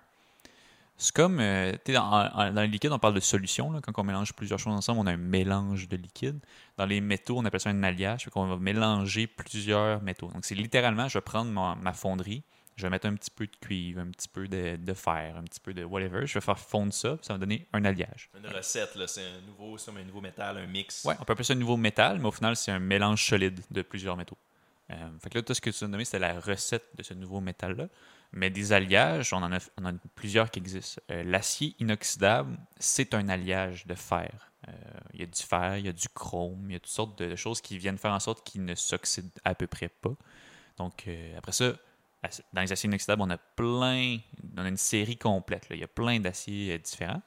C'est 0.98 1.14
comme, 1.14 1.40
euh, 1.42 1.74
dans, 1.88 2.52
dans 2.54 2.62
le 2.62 2.68
liquide, 2.68 2.92
on 2.92 3.00
parle 3.00 3.16
de 3.16 3.20
solution. 3.20 3.82
Quand 3.82 4.00
on 4.00 4.04
mélange 4.04 4.34
plusieurs 4.34 4.60
choses 4.60 4.74
ensemble, 4.74 5.02
on 5.02 5.08
a 5.08 5.12
un 5.12 5.18
mélange 5.18 5.90
de 5.90 5.98
liquide. 5.98 6.40
Dans 6.78 6.86
les 6.86 7.02
métaux, 7.02 7.38
on 7.38 7.44
appelle 7.44 7.60
ça 7.60 7.70
un 7.70 7.84
alliage. 7.84 8.30
Qu'on 8.30 8.48
va 8.48 8.58
mélanger 8.58 9.28
plusieurs 9.28 10.02
métaux. 10.02 10.32
Donc, 10.34 10.46
c'est 10.46 10.56
littéralement, 10.56 11.10
je 11.10 11.18
vais 11.18 11.22
prendre 11.22 11.52
ma 11.52 11.94
fonderie, 11.94 12.44
je 12.76 12.84
vais 12.84 12.90
mettre 12.90 13.08
un 13.08 13.16
petit 13.16 13.32
peu 13.32 13.48
de 13.48 13.56
cuivre, 13.56 14.02
un 14.02 14.08
petit 14.08 14.28
peu 14.28 14.48
de, 14.48 14.76
de 14.76 14.94
fer, 14.94 15.36
un 15.38 15.44
petit 15.44 15.60
peu 15.60 15.74
de 15.74 15.84
whatever. 15.84 16.26
Je 16.28 16.34
vais 16.34 16.42
faire 16.42 16.60
fondre 16.60 16.94
ça, 16.94 17.16
puis 17.16 17.26
ça 17.26 17.34
va 17.34 17.40
donner 17.40 17.68
un 17.74 17.86
alliage. 17.86 18.30
Une 18.38 18.48
recette, 18.48 18.96
là, 18.96 19.08
c'est 19.08 19.26
un 19.26 19.42
nouveau, 19.42 19.78
un 19.78 20.04
nouveau 20.04 20.22
métal, 20.22 20.58
un 20.58 20.68
mix. 20.68 21.04
Ouais, 21.06 21.16
on 21.20 21.24
peut 21.24 21.34
appeler 21.34 21.46
ça 21.46 21.54
un 21.54 21.58
nouveau 21.58 21.78
métal, 21.78 22.20
mais 22.20 22.28
au 22.28 22.32
final, 22.32 22.56
c'est 22.56 22.72
un 22.72 22.80
mélange 22.80 23.26
solide 23.26 23.62
de 23.72 23.82
plusieurs 23.82 24.18
métaux. 24.18 24.38
Euh, 24.92 24.96
fait 25.20 25.30
que 25.30 25.38
là, 25.38 25.42
tout 25.42 25.54
ce 25.54 25.62
que 25.62 25.70
tu 25.70 25.84
as 25.84 25.88
nommé, 25.88 26.06
c'était 26.06 26.20
la 26.20 26.40
recette 26.40 26.86
de 26.96 27.04
ce 27.04 27.14
nouveau 27.14 27.42
métal-là. 27.42 27.88
Mais 28.34 28.50
des 28.50 28.74
alliages, 28.74 29.32
on 29.34 29.38
en 29.38 29.52
a, 29.52 29.60
on 29.78 29.86
en 29.86 29.96
a 29.96 30.00
plusieurs 30.14 30.52
qui 30.52 30.60
existent. 30.60 31.02
Euh, 31.12 31.24
L'acier 31.24 31.76
inoxydable, 31.80 32.58
c'est 32.78 33.14
un 33.14 33.30
alliage 33.30 33.88
de 33.88 33.96
fer. 33.96 34.52
Euh, 34.68 34.72
Il 35.14 35.22
y 35.22 35.24
a 35.24 35.28
du 35.28 35.42
fer, 35.42 35.78
il 35.78 35.86
y 35.86 35.90
a 35.90 35.94
du 35.94 36.10
chrome, 36.10 36.66
il 36.70 36.74
y 36.74 36.76
a 36.76 36.80
toutes 36.80 36.92
sortes 36.92 37.18
de 37.18 37.36
choses 37.36 37.62
qui 37.62 37.78
viennent 37.78 37.98
faire 37.98 38.12
en 38.12 38.20
sorte 38.20 38.46
qu'il 38.46 38.66
ne 38.66 38.76
s'oxyde 38.76 39.30
à 39.46 39.56
peu 39.56 39.68
près 39.68 39.88
pas. 39.88 40.14
Donc, 40.78 41.06
euh, 41.08 41.38
après 41.38 41.54
ça, 41.54 41.74
dans 42.54 42.62
les 42.62 42.72
aciers 42.72 42.88
inoxydables, 42.88 43.22
on 43.22 43.30
a 43.30 43.38
plein, 43.38 44.18
on 44.58 44.64
a 44.66 44.68
une 44.68 44.78
série 44.78 45.18
complète. 45.18 45.70
là. 45.70 45.76
Il 45.76 45.82
y 45.82 45.84
a 45.84 45.88
plein 45.88 46.20
d'aciers 46.20 46.74
euh, 46.74 46.78
différents. 46.78 47.22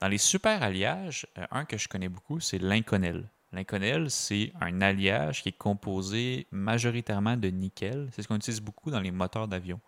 Dans 0.00 0.08
les 0.08 0.18
super 0.18 0.62
alliages, 0.62 1.26
euh, 1.38 1.46
un 1.50 1.64
que 1.64 1.78
je 1.78 1.88
connais 1.88 2.08
beaucoup, 2.08 2.40
c'est 2.40 2.58
l'inconel. 2.58 3.28
L'inconel, 3.52 4.10
c'est 4.10 4.52
un 4.60 4.80
alliage 4.80 5.42
qui 5.42 5.50
est 5.50 5.58
composé 5.58 6.46
majoritairement 6.50 7.36
de 7.36 7.48
nickel. 7.48 8.08
C'est 8.12 8.22
ce 8.22 8.28
qu'on 8.28 8.36
utilise 8.36 8.60
beaucoup 8.60 8.90
dans 8.90 9.00
les 9.00 9.12
moteurs 9.12 9.46
d'avion. 9.46 9.80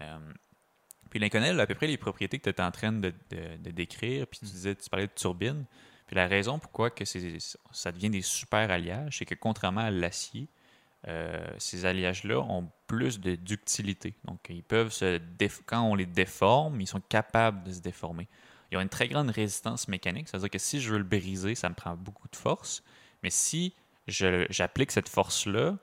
Euh, 0.00 0.18
puis 1.10 1.18
l'inconel, 1.20 1.60
à 1.60 1.66
peu 1.66 1.74
près 1.74 1.86
les 1.86 1.98
propriétés 1.98 2.38
que 2.38 2.44
tu 2.44 2.48
étais 2.48 2.62
en 2.62 2.70
train 2.70 2.90
de, 2.92 3.12
de- 3.30 3.56
de 3.58 3.70
décrire, 3.70 4.26
puis 4.26 4.38
tu 4.40 4.46
disais, 4.46 4.74
tu 4.74 4.88
parlais 4.88 5.06
de 5.08 5.12
turbine. 5.12 5.66
Puis 6.06 6.16
la 6.16 6.26
raison 6.26 6.58
pourquoi 6.58 6.90
que 6.90 7.04
ça 7.04 7.92
devient 7.92 8.10
des 8.10 8.22
super 8.22 8.70
alliages, 8.70 9.18
c'est 9.18 9.26
que 9.26 9.34
contrairement 9.34 9.82
à 9.82 9.90
l'acier, 9.90 10.48
euh, 11.08 11.44
ces 11.58 11.84
alliages-là 11.84 12.38
ont 12.40 12.70
plus 12.86 13.20
de 13.20 13.34
ductilité. 13.34 14.14
Donc, 14.24 14.38
ils 14.48 14.62
peuvent 14.62 14.92
se 14.92 15.20
quand 15.66 15.82
on 15.82 15.94
les 15.94 16.06
déforme, 16.06 16.80
ils 16.80 16.86
sont 16.86 17.00
capables 17.00 17.64
de 17.64 17.72
se 17.72 17.80
déformer. 17.80 18.28
Ils 18.70 18.78
ont 18.78 18.80
une 18.80 18.88
très 18.88 19.08
grande 19.08 19.30
résistance 19.30 19.88
mécanique, 19.88 20.28
c'est-à-dire 20.28 20.50
que 20.50 20.58
si 20.58 20.80
je 20.80 20.92
veux 20.92 20.98
le 20.98 21.04
briser, 21.04 21.54
ça 21.54 21.68
me 21.68 21.74
prend 21.74 21.94
beaucoup 21.96 22.28
de 22.28 22.36
force. 22.36 22.82
Mais 23.22 23.30
si 23.30 23.74
j'applique 24.06 24.90
cette 24.90 25.08
force-là, 25.08 25.76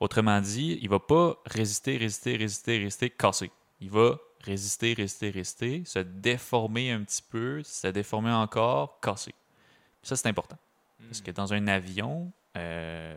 autrement 0.00 0.40
dit, 0.40 0.78
il 0.82 0.88
va 0.88 0.98
pas 0.98 1.36
résister, 1.46 1.96
résister, 1.96 2.36
résister, 2.36 2.78
résister, 2.78 3.10
casser. 3.10 3.50
Il 3.80 3.90
va 3.90 4.18
résister, 4.40 4.94
résister, 4.94 5.30
résister, 5.30 5.82
se 5.84 6.00
déformer 6.00 6.90
un 6.90 7.02
petit 7.04 7.22
peu, 7.22 7.62
se 7.62 7.86
déformer 7.86 8.32
encore, 8.32 8.98
casser. 9.00 9.34
Ça, 10.02 10.16
c'est 10.16 10.28
important. 10.28 10.58
Parce 11.06 11.20
que 11.20 11.30
dans 11.30 11.52
un 11.52 11.66
avion, 11.68 12.32
euh, 12.56 13.16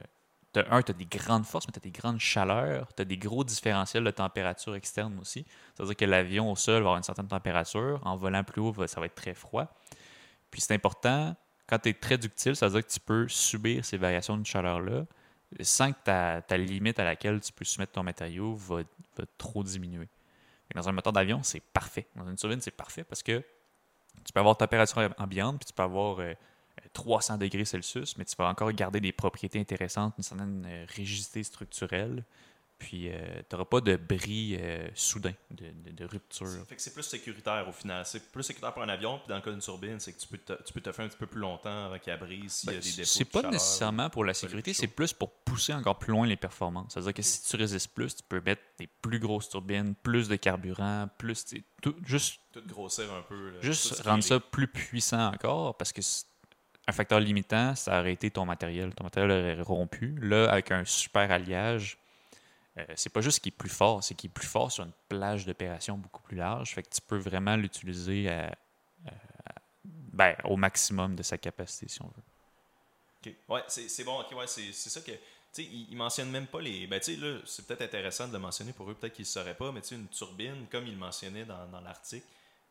t'as- 0.61 0.75
un, 0.75 0.81
tu 0.81 0.91
as 0.91 0.95
des 0.95 1.05
grandes 1.05 1.45
forces, 1.45 1.67
mais 1.67 1.73
tu 1.73 1.79
as 1.79 1.81
des 1.81 1.91
grandes 1.91 2.19
chaleurs, 2.19 2.93
tu 2.95 3.01
as 3.01 3.05
des 3.05 3.17
gros 3.17 3.43
différentiels 3.43 4.03
de 4.03 4.11
température 4.11 4.75
externe 4.75 5.17
aussi. 5.19 5.45
C'est-à-dire 5.73 5.95
que 5.95 6.05
l'avion 6.05 6.51
au 6.51 6.55
sol 6.55 6.75
va 6.75 6.79
avoir 6.79 6.97
une 6.97 7.03
certaine 7.03 7.27
température, 7.27 7.99
en 8.03 8.15
volant 8.15 8.43
plus 8.43 8.61
haut, 8.61 8.73
ça 8.87 8.99
va 8.99 9.05
être 9.07 9.15
très 9.15 9.33
froid. 9.33 9.67
Puis 10.51 10.61
c'est 10.61 10.73
important, 10.73 11.35
quand 11.67 11.79
tu 11.79 11.89
es 11.89 11.93
très 11.93 12.17
ductile, 12.17 12.55
ça 12.55 12.67
veut 12.67 12.73
dire 12.79 12.87
que 12.87 12.93
tu 12.93 12.99
peux 12.99 13.27
subir 13.27 13.83
ces 13.83 13.97
variations 13.97 14.37
de 14.37 14.45
chaleur-là 14.45 15.05
sans 15.61 15.91
que 15.91 15.97
ta, 16.03 16.57
limite 16.57 16.99
à 16.99 17.03
laquelle 17.03 17.39
tu 17.39 17.51
peux 17.51 17.65
soumettre 17.65 17.93
ton 17.93 18.03
matériau 18.03 18.55
va, 18.55 18.81
trop 19.37 19.63
diminuer. 19.63 20.09
Dans 20.73 20.89
un 20.89 20.91
moteur 20.91 21.13
d'avion, 21.13 21.41
c'est 21.43 21.61
parfait. 21.61 22.07
Dans 22.15 22.27
une 22.27 22.35
turbine, 22.35 22.59
c'est 22.59 22.71
parfait 22.71 23.03
parce 23.03 23.23
que 23.23 23.41
tu 24.25 24.33
peux 24.33 24.39
avoir 24.39 24.57
température 24.57 25.13
ambiante, 25.17 25.59
puis 25.59 25.65
tu 25.65 25.73
peux 25.73 25.83
avoir 25.83 26.19
euh, 26.19 26.33
300 26.93 27.37
degrés 27.37 27.65
Celsius, 27.65 28.17
mais 28.17 28.25
tu 28.25 28.35
vas 28.37 28.47
encore 28.47 28.71
garder 28.71 28.99
des 28.99 29.11
propriétés 29.11 29.59
intéressantes, 29.59 30.13
une 30.17 30.23
certaine 30.23 30.65
euh, 30.67 30.85
rigidité 30.95 31.43
structurelle, 31.43 32.23
puis 32.77 33.09
tu 33.49 33.55
n'auras 33.55 33.63
pas 33.65 33.79
de 33.79 33.95
bris 33.95 34.57
euh, 34.59 34.85
soudain, 34.95 35.31
de, 35.49 35.65
de- 35.85 35.91
de 35.91 36.03
rupture. 36.05 36.49
Fait 36.67 36.75
que 36.75 36.81
c'est 36.81 36.93
plus 36.93 37.03
sécuritaire 37.03 37.65
au 37.69 37.71
final. 37.71 38.05
C'est 38.05 38.29
plus 38.33 38.43
sécuritaire 38.43 38.73
pour 38.73 38.83
un 38.83 38.89
avion, 38.89 39.17
puis 39.17 39.29
dans 39.29 39.35
le 39.37 39.41
cas 39.41 39.49
d'une 39.51 39.61
turbine, 39.61 39.97
c'est 40.01 40.11
que 40.11 40.19
tu 40.19 40.27
peux, 40.27 40.37
te, 40.37 40.61
tu 40.61 40.73
peux 40.73 40.81
te 40.81 40.91
faire 40.91 41.05
un 41.05 41.07
petit 41.07 41.17
peu 41.17 41.25
plus 41.25 41.39
longtemps 41.39 41.85
avant 41.85 41.97
qu'elle 41.99 42.19
brise 42.19 42.51
s'il 42.51 42.71
y 42.71 42.73
a 42.73 42.75
Ben, 42.75 42.81
des 42.81 42.89
défauts. 42.91 43.03
c'est 43.05 43.23
de 43.23 43.29
pas 43.29 43.39
chaleur. 43.39 43.51
nécessairement 43.53 44.09
pour 44.09 44.25
la 44.25 44.33
sécurité, 44.33 44.73
c'est 44.73 44.87
plus 44.87 45.13
pour 45.13 45.31
pousser 45.31 45.73
encore 45.73 45.97
plus 45.97 46.11
loin 46.11 46.27
les 46.27 46.35
performances. 46.35 46.91
C'est-à-dire 46.93 47.13
que 47.13 47.21
si 47.21 47.43
tu 47.49 47.55
résistes 47.55 47.93
plus, 47.93 48.13
tu 48.17 48.23
peux 48.27 48.41
mettre 48.41 48.61
des 48.77 48.87
plus 49.01 49.19
grosses 49.19 49.47
turbines, 49.47 49.95
plus 50.03 50.27
de 50.27 50.35
carburant, 50.35 51.07
plus. 51.17 51.45
tout- 51.81 51.95
juste 52.05 52.41
Tout 52.51 52.61
grossir 52.67 53.05
un 53.13 53.21
peu. 53.21 53.51
là. 53.51 53.61
juste 53.61 54.01
rendre 54.01 54.23
ça 54.23 54.41
plus 54.41 54.67
puissant 54.67 55.31
encore 55.33 55.77
parce 55.77 55.93
que 55.93 56.01
un 56.87 56.91
facteur 56.91 57.19
limitant, 57.19 57.75
ça 57.75 57.99
aurait 57.99 58.13
été 58.13 58.29
ton 58.29 58.45
matériel. 58.45 58.93
Ton 58.93 59.03
matériel 59.05 59.31
aurait 59.31 59.61
rompu. 59.61 60.15
Là, 60.21 60.51
avec 60.51 60.71
un 60.71 60.85
super 60.85 61.31
alliage, 61.31 61.97
euh, 62.77 62.85
c'est 62.95 63.11
pas 63.11 63.21
juste 63.21 63.39
qu'il 63.39 63.53
est 63.53 63.57
plus 63.57 63.69
fort, 63.69 64.03
c'est 64.03 64.15
qu'il 64.15 64.29
est 64.29 64.33
plus 64.33 64.47
fort 64.47 64.71
sur 64.71 64.83
une 64.83 64.91
plage 65.09 65.45
d'opération 65.45 65.97
beaucoup 65.97 66.21
plus 66.21 66.37
large. 66.37 66.73
Fait 66.73 66.83
que 66.83 66.89
tu 66.89 67.01
peux 67.01 67.17
vraiment 67.17 67.55
l'utiliser 67.55 68.29
à- 68.29 68.55
à- 69.07 69.11
ben, 69.83 70.35
au 70.43 70.57
maximum 70.57 71.15
de 71.15 71.23
sa 71.23 71.37
capacité, 71.37 71.87
si 71.87 72.01
on 72.01 72.07
veut. 72.07 72.23
Ok. 73.25 73.33
Ouais, 73.49 73.63
c'est 73.67 74.03
bon. 74.03 74.19
ok, 74.21 74.37
ouais, 74.37 74.47
c'est 74.47 74.71
ça 74.73 75.01
que. 75.01 75.11
Tu 75.11 75.17
sais, 75.51 75.63
ils, 75.63 75.87
ils 75.91 75.97
mentionnent 75.97 76.31
même 76.31 76.47
pas 76.47 76.59
les. 76.61 76.85
Ben, 76.85 76.99
tu 76.99 77.15
sais, 77.15 77.19
là, 77.19 77.39
c'est 77.45 77.65
peut-être 77.65 77.81
intéressant 77.81 78.27
de 78.27 78.33
le 78.33 78.39
mentionner 78.39 78.73
pour 78.73 78.89
eux, 78.91 78.93
peut-être 78.93 79.13
qu'ils 79.13 79.23
ne 79.23 79.27
sauraient 79.27 79.55
pas, 79.55 79.71
mais 79.71 79.81
tu 79.81 79.95
une 79.95 80.07
turbine, 80.09 80.67
comme 80.69 80.85
ils 80.85 80.93
le 80.93 80.99
mentionnaient 80.99 81.45
dans, 81.45 81.65
dans 81.67 81.81
l'article, 81.81 82.25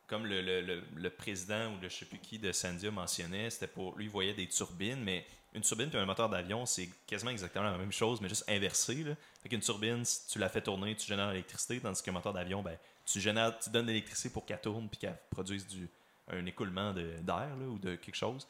comme 0.06 0.26
le, 0.26 0.40
le- 0.42 0.60
le- 0.60 0.82
le 0.94 1.10
président 1.10 1.72
ou 1.74 1.80
le 1.80 1.88
je 1.88 1.94
sais 1.94 2.04
plus 2.04 2.18
qui 2.18 2.38
de 2.38 2.52
Sandia 2.52 2.90
mentionnait, 2.90 3.50
c'était 3.50 3.66
pour 3.66 3.96
lui, 3.96 4.04
il 4.04 4.10
voyait 4.10 4.34
des 4.34 4.46
turbines, 4.46 5.02
mais 5.02 5.24
une 5.54 5.62
turbine 5.62 5.88
et 5.92 5.96
un 5.96 6.04
moteur 6.06 6.28
d'avion, 6.28 6.66
c'est 6.66 6.88
quasiment 7.06 7.30
exactement 7.30 7.64
la 7.70 7.78
même 7.78 7.92
chose, 7.92 8.20
mais 8.20 8.28
juste 8.28 8.44
inversé. 8.48 8.94
Là. 9.04 9.14
Fait 9.42 9.48
qu'une 9.48 9.60
turbine, 9.60 10.04
si 10.04 10.26
tu 10.28 10.38
la 10.38 10.48
fais 10.48 10.60
tourner, 10.60 10.94
tu 10.96 11.06
génères 11.06 11.30
l'électricité, 11.30 11.78
tandis 11.80 12.02
qu'un 12.02 12.12
moteur 12.12 12.32
d'avion, 12.32 12.60
ben, 12.62 12.76
tu 13.06 13.20
génères, 13.20 13.58
tu 13.58 13.70
donnes 13.70 13.86
de 13.86 13.90
l'électricité 13.92 14.30
pour 14.30 14.44
qu'elle 14.44 14.60
tourne 14.60 14.88
puis 14.88 14.98
qu'elle 14.98 15.16
produise 15.30 15.66
du, 15.66 15.88
un 16.28 16.44
écoulement 16.46 16.92
d'air 16.92 17.50
ou 17.68 17.78
de 17.78 17.94
quelque 17.96 18.16
chose. 18.16 18.46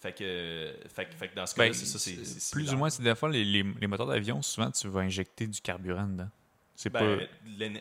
Fait 0.00 0.12
que, 0.12 0.74
fait, 0.92 1.04
que- 1.06 1.14
fait 1.14 1.28
que 1.28 1.34
dans 1.36 1.46
ce 1.46 1.54
cas-là, 1.54 1.68
Ben, 1.68 1.74
c'est 1.74 1.86
ça, 1.86 1.98
plus 2.52 2.72
ou 2.72 2.76
moins, 2.78 2.90
c'est 2.90 3.02
des 3.02 3.14
fois, 3.14 3.28
les, 3.28 3.44
les, 3.44 3.62
les 3.62 3.86
moteurs 3.86 4.06
d'avion, 4.08 4.40
souvent, 4.42 4.70
tu 4.70 4.88
vas 4.88 5.00
injecter 5.00 5.46
du 5.46 5.60
carburant 5.60 6.06
dedans. 6.06 6.28
C'est 6.82 6.90
Ben, 6.90 7.28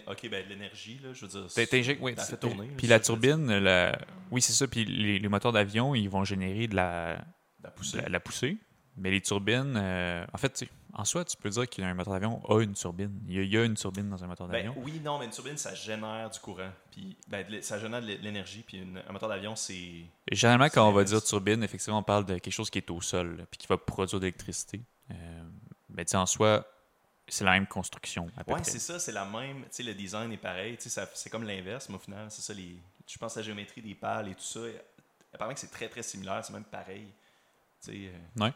pas. 0.06 0.12
ok, 0.12 0.30
ben, 0.30 0.46
l'énergie, 0.48 1.00
là, 1.04 1.10
je 1.14 1.26
veux 1.26 1.28
dire. 1.28 1.48
T'in- 1.54 1.66
t'injectes- 1.66 2.02
oui, 2.04 2.14
fait 2.16 2.38
tourner, 2.38 2.68
Puis 2.78 2.86
la 2.86 3.00
turbine, 3.00 3.48
la... 3.58 3.98
oui, 4.30 4.42
c'est 4.44 4.54
ça. 4.54 4.68
Puis 4.68 4.86
les, 4.86 5.18
les 5.18 5.28
moteurs 5.28 5.52
d'avion, 5.52 5.96
ils 5.96 6.08
vont 6.10 6.24
générer 6.24 6.68
de 6.68 6.76
la, 6.76 7.18
La 7.64 7.72
poussée. 7.72 7.98
la, 8.02 8.10
la 8.10 8.20
poussée. 8.20 8.58
Mais 8.98 9.10
les 9.10 9.22
turbines, 9.22 9.74
euh, 9.78 10.24
en 10.34 10.38
fait, 10.38 10.50
tu 10.54 10.66
sais, 10.66 10.72
en 10.94 11.06
soi, 11.06 11.24
tu 11.26 11.36
peux 11.38 11.50
dire 11.50 11.68
qu'un 11.68 11.94
moteur 11.96 12.14
d'avion 12.14 12.44
a 12.48 12.62
une 12.62 12.74
turbine. 12.74 13.18
Il 13.28 13.34
y 13.36 13.40
a, 13.40 13.42
il 13.44 13.52
y 13.52 13.58
a 13.58 13.64
une 13.64 13.74
turbine 13.76 14.10
dans 14.10 14.22
un 14.24 14.28
moteur 14.28 14.48
Ben, 14.48 14.66
d'avion. 14.68 14.76
oui, 14.84 15.00
non, 15.04 15.18
mais 15.18 15.26
une 15.26 15.32
turbine, 15.32 15.58
ça 15.58 15.74
génère 15.74 16.30
du 16.30 16.38
courant. 16.40 16.70
Puis, 16.92 17.16
ben, 17.28 17.44
ça 17.62 17.80
génère 17.80 18.02
de 18.02 18.08
l'é- 18.08 18.18
l'énergie. 18.18 18.64
Puis 18.68 18.78
une- 18.80 19.02
un 19.08 19.12
moteur 19.14 19.30
d'avion, 19.30 19.56
c'est. 19.56 20.04
Généralement, 20.32 20.66
quand 20.70 20.88
on 20.88 20.92
va 20.92 21.04
dire 21.06 21.24
turbine, 21.24 21.64
effectivement, 21.64 22.00
on 22.00 22.04
parle 22.04 22.26
de 22.26 22.34
quelque 22.38 22.54
chose 22.54 22.70
qui 22.70 22.78
est 22.80 22.92
au 22.92 23.02
sol, 23.02 23.38
là, 23.38 23.44
puis 23.50 23.58
qui 23.58 23.68
va 23.68 23.78
produire 23.78 24.20
de 24.20 24.26
l'électricité. 24.26 24.82
Euh, 25.10 25.14
mais 25.90 26.04
tu 26.06 26.12
sais, 26.12 26.18
en 26.18 26.26
soi, 26.26 26.66
c'est 27.28 27.44
la 27.44 27.52
même 27.52 27.68
construction, 27.68 28.28
près. 28.46 28.64
c'est 28.64 28.80
ça, 28.80 29.00
c'est 29.00 29.12
la 29.12 29.26
même. 29.26 29.62
Tu 29.64 29.68
sais, 29.72 29.84
le 29.84 29.94
design 29.94 30.32
est 30.32 30.38
pareil. 30.38 30.78
Tu 30.78 30.90
sais, 30.90 31.02
c'est 31.14 31.30
comme 31.30 31.44
l'inverse, 31.44 31.88
mais 31.90 31.96
au 31.96 32.00
final, 32.00 32.30
c'est 32.30 32.42
ça. 32.42 32.54
Les, 32.54 32.76
je 33.08 33.18
pense 33.18 33.38
à 33.38 33.40
la 33.40 33.46
géométrie 33.46 33.82
des 33.82 33.96
pales 33.96 34.30
et 34.30 34.36
tout 34.36 34.44
ça. 34.44 34.60
Apparemment 35.34 35.54
que 35.54 35.60
c'est 35.62 35.72
très, 35.72 35.88
très 35.88 36.04
similaire. 36.04 36.44
C'est 36.44 36.54
même 36.54 36.66
pareil. 36.66 37.08
Tu 37.84 37.92
sais, 37.92 37.98
euh, 38.08 38.18
je 38.36 38.44
Ouais. 38.44 38.54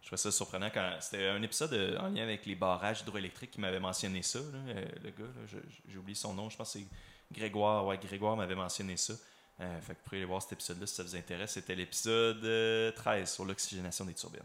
Je 0.00 0.06
trouvais 0.08 0.16
ça 0.16 0.32
surprenant 0.32 0.68
quand 0.72 0.96
c'était 1.00 1.28
un 1.28 1.40
épisode 1.42 1.72
euh, 1.74 1.98
en 1.98 2.08
lien 2.08 2.24
avec 2.24 2.44
les 2.44 2.56
barrages 2.56 3.02
hydroélectriques 3.02 3.52
qui 3.52 3.60
m'avait 3.60 3.78
mentionné 3.78 4.22
ça. 4.22 4.40
là, 4.40 4.58
euh, 4.68 4.84
le 5.04 5.10
gars, 5.10 5.30
j'ai 5.88 5.98
oublié 5.98 6.16
son 6.16 6.34
nom. 6.34 6.50
Je 6.50 6.56
pense 6.56 6.72
que 6.72 6.80
c'est 6.80 6.86
Grégoire. 7.32 7.86
Ouais, 7.86 7.98
Grégoire 7.98 8.36
m'avait 8.36 8.54
mentionné 8.54 8.96
ça. 8.96 9.14
Fait 9.58 9.94
que 9.94 9.98
vous 9.98 10.04
pourrez 10.04 10.16
aller 10.16 10.26
voir 10.26 10.42
cet 10.42 10.52
épisode-là 10.52 10.86
si 10.86 10.94
ça 10.94 11.02
vous 11.04 11.14
intéresse. 11.14 11.52
C'était 11.52 11.74
l'épisode 11.74 12.44
euh, 12.44 12.90
13 12.92 13.32
sur 13.32 13.44
l'oxygénation 13.44 14.04
des 14.04 14.14
turbines. 14.14 14.42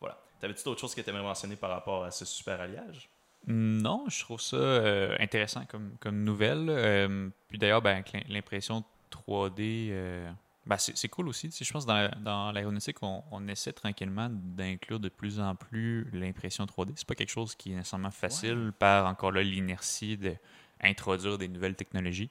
Voilà. 0.00 0.18
T'avais-tu 0.40 0.64
d'autres 0.64 0.80
choses 0.80 0.94
que 0.94 1.00
tu 1.00 1.08
aimerais 1.10 1.22
mentionner 1.22 1.56
par 1.56 1.70
rapport 1.70 2.04
à 2.04 2.10
ce 2.10 2.24
super 2.24 2.60
alliage? 2.60 3.08
Non, 3.46 4.04
je 4.08 4.20
trouve 4.20 4.40
ça 4.40 4.56
euh, 4.56 5.16
intéressant 5.20 5.64
comme, 5.66 5.96
comme 6.00 6.24
nouvelle. 6.24 6.66
Euh, 6.68 7.28
puis 7.48 7.58
d'ailleurs, 7.58 7.80
ben, 7.82 8.02
l'impression 8.28 8.82
3D, 9.10 9.88
euh, 9.92 10.30
ben, 10.66 10.76
c'est 10.78 11.08
cool 11.08 11.28
aussi. 11.28 11.48
Tu 11.50 11.56
sais, 11.58 11.64
je 11.64 11.72
pense 11.72 11.84
que 11.84 11.88
dans, 11.88 11.94
la- 11.94 12.08
dans 12.08 12.50
l'aéronautique, 12.52 12.96
on, 13.02 13.22
on 13.30 13.46
essaie 13.46 13.72
tranquillement 13.72 14.28
d'inclure 14.30 14.98
de 14.98 15.08
plus 15.08 15.38
en 15.38 15.54
plus 15.54 16.10
l'impression 16.12 16.64
3D. 16.66 16.92
C'est 16.96 17.06
pas 17.06 17.14
quelque 17.14 17.30
chose 17.30 17.54
qui 17.54 17.72
est 17.72 17.76
nécessairement 17.76 18.10
facile 18.10 18.72
par 18.78 19.06
encore 19.06 19.30
là 19.30 19.42
l'inertie 19.44 20.18
d'introduire 20.18 21.38
des 21.38 21.46
nouvelles 21.48 21.76
technologies. 21.76 22.30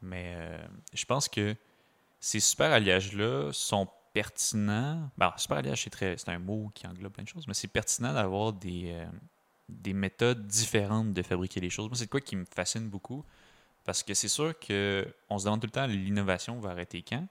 Mais 0.00 0.34
je 0.94 1.04
pense 1.04 1.28
que 1.28 1.54
ces 2.20 2.40
super 2.40 2.72
alliages-là 2.72 3.50
sont 3.52 3.88
pertinents. 4.12 5.10
Ben, 5.16 5.32
super 5.36 5.62
c'est 5.64 6.28
un 6.28 6.38
mot 6.38 6.70
qui 6.74 6.86
englobe 6.86 7.12
plein 7.12 7.24
de 7.24 7.28
choses, 7.28 7.46
mais 7.46 7.54
c'est 7.54 7.68
pertinent 7.68 8.12
d'avoir 8.12 8.52
des, 8.52 8.92
euh, 8.92 9.06
des 9.68 9.92
méthodes 9.92 10.46
différentes 10.46 11.12
de 11.12 11.22
fabriquer 11.22 11.60
les 11.60 11.70
choses. 11.70 11.88
Moi, 11.88 11.96
c'est 11.96 12.08
quoi 12.08 12.20
qui 12.20 12.36
me 12.36 12.44
fascine 12.44 12.88
beaucoup. 12.88 13.24
Parce 13.84 14.02
que 14.02 14.12
c'est 14.12 14.28
sûr 14.28 14.52
qu'on 14.58 15.38
se 15.38 15.44
demande 15.44 15.60
tout 15.60 15.66
le 15.66 15.72
temps 15.72 15.86
l'innovation 15.86 16.60
va 16.60 16.70
arrêter 16.70 17.02
quand? 17.02 17.26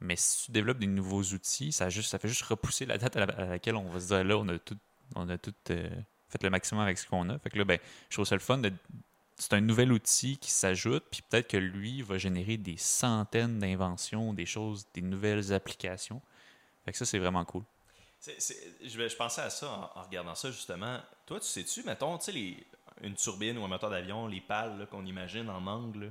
Mais 0.00 0.16
si 0.16 0.46
tu 0.46 0.52
développes 0.52 0.78
des 0.78 0.86
nouveaux 0.86 1.22
outils, 1.22 1.72
ça, 1.72 1.90
juste, 1.90 2.10
ça 2.10 2.18
fait 2.18 2.28
juste 2.28 2.42
repousser 2.42 2.86
la 2.86 2.98
date 2.98 3.16
à 3.16 3.26
laquelle 3.46 3.76
on 3.76 3.88
va 3.90 4.00
se 4.00 4.06
dire 4.06 4.24
là, 4.24 4.38
on 4.38 4.48
a 4.48 4.58
tout, 4.58 4.78
on 5.16 5.28
a 5.28 5.36
tout 5.36 5.54
euh, 5.70 5.90
fait 6.28 6.42
le 6.42 6.50
maximum 6.50 6.82
avec 6.82 6.98
ce 6.98 7.06
qu'on 7.06 7.28
a. 7.28 7.38
Fait 7.38 7.50
que 7.50 7.58
là, 7.58 7.64
ben, 7.64 7.78
je 8.08 8.16
trouve 8.16 8.26
ça 8.26 8.36
le 8.36 8.40
fun 8.40 8.58
de. 8.58 8.72
C'est 9.38 9.52
un 9.54 9.60
nouvel 9.60 9.92
outil 9.92 10.36
qui 10.36 10.50
s'ajoute, 10.50 11.04
puis 11.10 11.22
peut-être 11.22 11.48
que 11.48 11.56
lui 11.56 12.02
va 12.02 12.18
générer 12.18 12.56
des 12.56 12.76
centaines 12.76 13.58
d'inventions, 13.60 14.32
des 14.34 14.46
choses, 14.46 14.86
des 14.94 15.00
nouvelles 15.02 15.52
applications. 15.52 16.20
Fait 16.84 16.90
que 16.92 16.98
ça, 16.98 17.04
c'est 17.04 17.18
vraiment 17.20 17.44
cool. 17.44 17.62
Je, 18.26 19.16
pensais 19.16 19.42
à 19.42 19.50
ça 19.50 19.70
en, 19.94 20.00
en 20.00 20.02
regardant 20.02 20.34
ça 20.34 20.50
justement. 20.50 20.98
Toi, 21.24 21.38
tu 21.38 21.46
sais-tu, 21.46 21.84
mettons, 21.84 22.18
tu 22.18 22.24
sais, 22.24 22.32
les- 22.32 22.66
une 23.02 23.14
turbine 23.14 23.56
ou 23.58 23.64
un 23.64 23.68
moteur 23.68 23.90
d'avion, 23.90 24.26
les 24.26 24.40
pales 24.40 24.88
qu'on 24.90 25.06
imagine 25.06 25.48
en 25.48 25.64
angle, 25.68 26.06
là, 26.06 26.10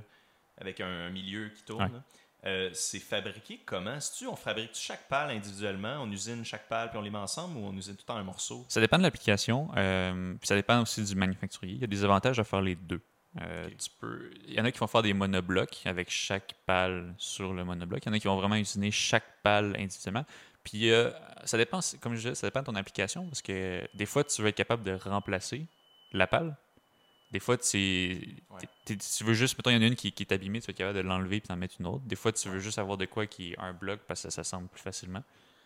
avec 0.58 0.80
un, 0.80 0.86
un 0.88 1.10
milieu 1.10 1.50
qui 1.50 1.62
tourne, 1.64 1.82
Ouais. 1.92 2.00
euh, 2.46 2.70
c'est 2.72 2.98
fabriqué 2.98 3.60
comment? 3.66 4.00
Si 4.00 4.16
tu 4.16 4.26
on 4.26 4.36
fabrique 4.36 4.70
chaque 4.74 5.06
pale 5.06 5.30
individuellement, 5.32 5.98
on 6.00 6.10
usine 6.10 6.46
chaque 6.46 6.66
pale 6.66 6.88
puis 6.88 6.98
on 6.98 7.02
les 7.02 7.10
met 7.10 7.18
ensemble 7.18 7.58
ou 7.58 7.66
on 7.66 7.76
usine 7.76 7.94
tout 7.96 8.10
en 8.10 8.16
un 8.16 8.22
morceau? 8.24 8.64
Ça 8.68 8.80
dépend 8.80 8.96
de 8.96 9.02
l'application, 9.02 9.68
euh, 9.76 10.34
puis 10.40 10.48
ça 10.48 10.54
dépend 10.54 10.80
aussi 10.80 11.04
du 11.04 11.14
manufacturier. 11.14 11.74
Il 11.74 11.80
y 11.82 11.84
a 11.84 11.88
des 11.88 12.04
avantages 12.04 12.38
à 12.38 12.44
faire 12.44 12.62
les 12.62 12.74
deux. 12.74 13.02
Euh, 13.40 13.66
Ok. 13.66 13.76
tu 13.76 13.90
peux... 14.00 14.30
Il 14.46 14.54
y 14.54 14.60
en 14.60 14.64
a 14.64 14.72
qui 14.72 14.78
vont 14.78 14.86
faire 14.86 15.02
des 15.02 15.12
monoblocs 15.12 15.82
avec 15.84 16.10
chaque 16.10 16.54
pale 16.66 17.14
sur 17.18 17.52
le 17.52 17.64
monobloc. 17.64 18.02
Il 18.04 18.08
y 18.08 18.10
en 18.10 18.14
a 18.14 18.18
qui 18.18 18.26
vont 18.26 18.36
vraiment 18.36 18.56
usiner 18.56 18.90
chaque 18.90 19.42
pale 19.42 19.76
individuellement. 19.78 20.24
Puis 20.64 20.90
euh, 20.90 21.10
ça 21.44 21.56
dépend, 21.56 21.80
comme 22.00 22.14
je 22.14 22.20
disais, 22.20 22.34
ça 22.34 22.46
dépend 22.46 22.60
de 22.60 22.66
ton 22.66 22.74
application 22.74 23.26
parce 23.26 23.42
que 23.42 23.86
des 23.94 24.06
fois, 24.06 24.24
tu 24.24 24.42
veux 24.42 24.48
être 24.48 24.56
capable 24.56 24.82
de 24.82 24.92
remplacer 24.92 25.66
la 26.12 26.26
pale. 26.26 26.56
Des 27.30 27.40
fois, 27.40 27.58
tu, 27.58 28.38
Ouais. 28.50 28.96
veux 29.20 29.34
juste, 29.34 29.58
mettons, 29.58 29.68
il 29.70 29.74
y 29.74 29.76
en 29.76 29.82
a 29.82 29.86
une 29.86 29.96
qui, 29.96 30.12
qui 30.12 30.22
est 30.22 30.32
abîmée, 30.32 30.60
tu 30.60 30.66
vas 30.66 30.70
être 30.70 30.78
capable 30.78 30.96
de 30.96 31.02
l'enlever 31.02 31.36
et 31.36 31.40
d'en 31.40 31.56
mettre 31.56 31.74
une 31.78 31.86
autre. 31.86 32.02
Des 32.06 32.16
fois, 32.16 32.32
tu 32.32 32.48
veux 32.48 32.58
juste 32.58 32.78
avoir 32.78 32.96
de 32.96 33.04
quoi 33.04 33.26
qui 33.26 33.52
est 33.52 33.58
un 33.58 33.74
bloc 33.74 34.00
parce 34.08 34.22
que 34.22 34.30
ça 34.30 34.42
s'assemble 34.42 34.68
plus 34.68 34.80
facilement. 34.80 35.22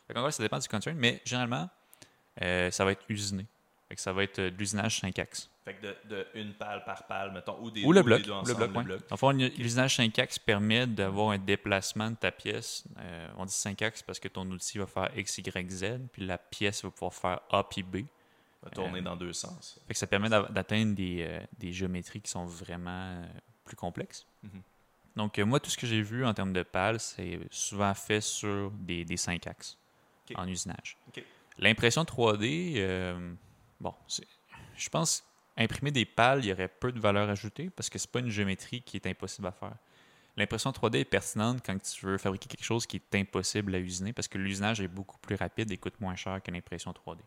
Fait 0.08 0.14
qu'en 0.14 0.22
vrai, 0.22 0.32
ça 0.32 0.42
dépend 0.42 0.58
du 0.58 0.66
concern, 0.66 0.96
mais 0.96 1.22
généralement, 1.24 1.70
euh, 2.42 2.70
ça 2.72 2.84
va 2.84 2.90
être 2.92 3.04
usiné. 3.08 3.46
Fait 3.88 3.94
que 3.94 4.00
ça 4.00 4.12
va 4.12 4.24
être 4.24 4.40
de 4.40 4.52
l'usinage 4.58 4.98
5 5.00 5.16
axes. 5.20 5.48
Fait 5.64 5.74
que 5.74 5.82
de, 5.82 5.96
de 6.08 6.26
une 6.34 6.54
pale 6.54 6.82
par 6.84 7.06
pale, 7.06 7.32
mettons, 7.32 7.56
ou 7.62 7.70
des 7.70 7.84
Ou 7.84 7.92
le 7.92 8.00
ou 8.00 8.04
bloc. 8.04 8.18
des 8.18 8.24
deux 8.24 8.32
ensemble, 8.32 8.60
le 8.60 8.66
bloc, 8.82 9.00
le 9.10 9.16
fond, 9.16 9.30
l'usinage 9.30 9.94
5 9.96 10.18
axes 10.18 10.38
permet 10.40 10.86
d'avoir 10.88 11.30
un 11.30 11.38
déplacement 11.38 12.10
de 12.10 12.16
ta 12.16 12.32
pièce. 12.32 12.82
Euh, 12.98 13.28
on 13.36 13.44
dit 13.46 13.52
5 13.52 13.80
axes 13.82 14.02
parce 14.02 14.18
que 14.18 14.26
ton 14.26 14.44
outil 14.50 14.78
va 14.78 14.86
faire 14.86 15.16
X, 15.16 15.38
Y, 15.38 15.70
Z, 15.70 15.84
puis 16.12 16.26
la 16.26 16.36
pièce 16.38 16.82
va 16.84 16.90
pouvoir 16.90 17.14
faire 17.14 17.40
A 17.50 17.62
puis 17.62 17.84
B. 17.84 17.98
Va 18.62 18.70
tourner 18.70 18.98
Euh, 18.98 19.02
dans 19.02 19.16
deux 19.16 19.32
sens. 19.32 19.78
Fait 19.86 19.94
que 19.94 19.98
ça 19.98 20.06
permet 20.08 20.28
d'a- 20.28 20.48
d'atteindre 20.50 20.94
des, 20.96 21.18
euh, 21.22 21.40
des 21.58 21.72
géométries 21.72 22.20
qui 22.20 22.30
sont 22.30 22.44
vraiment 22.44 22.90
euh, 23.22 23.24
plus 23.64 23.76
complexes. 23.76 24.26
Mhm. 24.42 24.62
Donc, 25.14 25.38
euh, 25.38 25.44
moi, 25.44 25.60
tout 25.60 25.70
ce 25.70 25.76
que 25.76 25.86
j'ai 25.86 26.02
vu 26.02 26.24
en 26.24 26.34
termes 26.34 26.52
de 26.52 26.62
pales, 26.64 26.98
c'est 26.98 27.38
souvent 27.50 27.92
fait 27.94 28.20
sur 28.20 28.70
des, 28.72 29.04
des 29.04 29.16
5 29.16 29.46
axes 29.46 29.76
en 30.34 30.48
usinage. 30.48 30.96
L'impression 31.58 32.02
3D, 32.04 32.74
euh, 32.78 33.34
bon, 33.80 33.94
je 34.76 34.88
pense 34.88 35.22
imprimer 35.56 35.90
des 35.90 36.04
pales, 36.04 36.44
il 36.44 36.48
y 36.48 36.52
aurait 36.52 36.68
peu 36.68 36.92
de 36.92 37.00
valeur 37.00 37.28
ajoutée 37.28 37.70
parce 37.70 37.90
que 37.90 37.98
c'est 37.98 38.10
pas 38.10 38.20
une 38.20 38.30
géométrie 38.30 38.82
qui 38.82 38.96
est 38.96 39.06
impossible 39.06 39.46
à 39.46 39.52
faire. 39.52 39.74
L'impression 40.36 40.70
3D 40.70 40.96
est 41.00 41.04
pertinente 41.04 41.60
quand 41.64 41.78
tu 41.80 42.06
veux 42.06 42.16
fabriquer 42.16 42.48
quelque 42.48 42.64
chose 42.64 42.86
qui 42.86 42.96
est 42.96 43.14
impossible 43.18 43.74
à 43.74 43.78
usiner 43.78 44.12
parce 44.12 44.28
que 44.28 44.38
l'usinage 44.38 44.80
est 44.80 44.88
beaucoup 44.88 45.18
plus 45.18 45.36
rapide 45.36 45.70
et 45.70 45.76
coûte 45.76 46.00
moins 46.00 46.16
cher 46.16 46.42
que 46.42 46.50
l'impression 46.50 46.90
3D. 46.92 47.18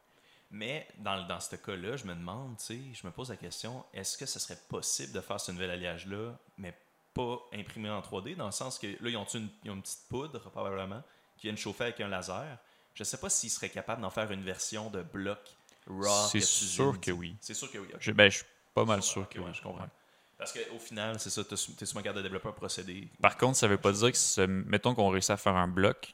Mais 0.51 0.87
dans, 0.97 1.39
ce 1.39 1.55
cas-là, 1.55 1.97
je 1.97 2.05
me 2.05 2.15
demande, 2.15 2.55
je 2.69 3.05
me 3.05 3.11
pose 3.11 3.29
la 3.29 3.35
question, 3.35 3.83
est-ce 3.93 4.17
que 4.17 4.25
ce 4.25 4.39
serait 4.39 4.57
possible 4.69 5.11
de 5.13 5.21
faire 5.21 5.39
ce 5.39 5.51
nouvel 5.51 5.69
alliage-là, 5.71 6.37
mais 6.57 6.73
pas 7.13 7.39
imprimé 7.53 7.89
en 7.89 8.01
3D, 8.01 8.35
dans 8.35 8.45
le 8.45 8.51
sens 8.51 8.79
que 8.79 8.87
là, 8.87 9.09
ils 9.09 9.17
ont 9.17 9.25
une, 9.25 9.49
ils 9.63 9.71
ont 9.71 9.75
une 9.75 9.81
petite 9.81 10.07
poudre, 10.09 10.39
probablement, 10.51 11.01
qui 11.37 11.47
viennent 11.47 11.57
chauffer 11.57 11.85
avec 11.85 11.99
un 12.01 12.07
laser. 12.07 12.57
Je 12.93 13.01
ne 13.01 13.05
sais 13.05 13.17
pas 13.17 13.29
s'ils 13.29 13.49
seraient 13.49 13.69
capables 13.69 14.01
d'en 14.01 14.09
faire 14.09 14.31
une 14.31 14.43
version 14.43 14.89
de 14.89 15.01
bloc 15.01 15.39
raw. 15.87 16.27
C'est 16.29 16.41
sûr 16.41 16.99
que 16.99 17.11
oui. 17.11 17.35
C'est 17.41 17.53
sûr 17.53 17.71
que 17.71 17.77
oui. 17.77 17.87
Je, 17.99 18.11
ben, 18.11 18.29
je 18.29 18.37
suis 18.37 18.45
pas 18.73 18.85
mal 18.85 19.01
sûr 19.01 19.27
que 19.29 19.39
oui. 19.39 19.51
je 19.53 19.61
comprends. 19.61 19.89
Parce 20.37 20.51
qu'au 20.51 20.79
final, 20.79 21.17
c'est 21.19 21.29
ça, 21.29 21.43
tu 21.45 21.53
es 21.53 21.85
souvent 21.85 22.01
capable 22.01 22.17
de 22.17 22.23
développer 22.23 22.49
un 22.49 22.53
procédé. 22.53 23.07
Par 23.21 23.37
contre, 23.37 23.57
ça 23.57 23.67
veut 23.67 23.77
pas 23.77 23.91
dire 23.93 24.11
que, 24.11 24.17
ce- 24.17 24.41
mettons 24.45 24.93
qu'on 24.93 25.09
réussit 25.09 25.31
à 25.31 25.37
faire 25.37 25.55
un 25.55 25.67
bloc 25.67 26.13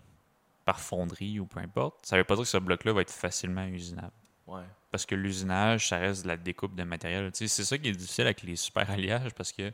par 0.64 0.80
fonderie 0.80 1.40
ou 1.40 1.48
peu 1.48 1.60
importe, 1.60 2.06
ça 2.06 2.18
veut 2.18 2.24
pas 2.24 2.36
dire 2.36 2.44
que 2.44 2.50
ce 2.50 2.58
bloc-là 2.58 2.94
va 2.94 3.02
être 3.02 3.12
facilement 3.12 3.66
usinable. 3.66 4.12
Ouais. 4.46 4.62
Parce 4.92 5.06
que 5.08 5.16
l'usinage, 5.16 5.88
ça 5.90 5.98
reste 5.98 6.24
de 6.24 6.28
la 6.28 6.38
découpe 6.38 6.76
de 6.76 6.84
matériel. 6.84 7.32
C'est 7.34 7.48
ça 7.48 7.78
qui 7.80 7.88
est 7.90 7.94
difficile 7.94 8.26
avec 8.26 8.44
les 8.44 8.56
super 8.56 8.90
alliages 8.92 9.34
parce 9.34 9.52
que 9.52 9.72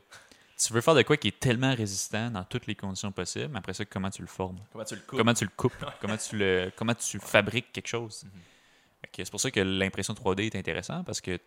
tu 0.56 0.72
veux 0.72 0.80
faire 0.80 0.94
de 0.94 1.02
quoi 1.02 1.16
qui 1.18 1.28
est 1.28 1.38
tellement 1.38 1.74
résistant 1.74 2.30
dans 2.30 2.44
toutes 2.44 2.66
les 2.66 2.74
conditions 2.74 3.12
possibles, 3.12 3.48
mais 3.52 3.58
après 3.58 3.74
ça, 3.74 3.84
comment 3.84 4.10
tu 4.10 4.22
le 4.22 4.28
formes? 4.28 4.58
Comment 4.72 4.84
tu 4.84 4.94
le 4.94 5.00
coupes? 5.02 5.18
Comment 5.18 5.34
tu 5.34 5.44
le 5.44 5.50
coupes? 5.54 5.84
Comment, 6.00 6.16
tu 6.16 6.36
le, 6.38 6.72
comment 6.74 6.94
tu 6.94 7.20
fabriques 7.20 7.70
quelque 7.72 7.86
chose? 7.86 8.24
Mhm. 8.24 8.40
C'est 9.14 9.30
pour 9.30 9.40
ça 9.40 9.50
que 9.50 9.60
l'impression 9.60 10.14
3D 10.14 10.46
est 10.46 10.56
intéressant 10.56 11.04
parce 11.04 11.20
que 11.20 11.38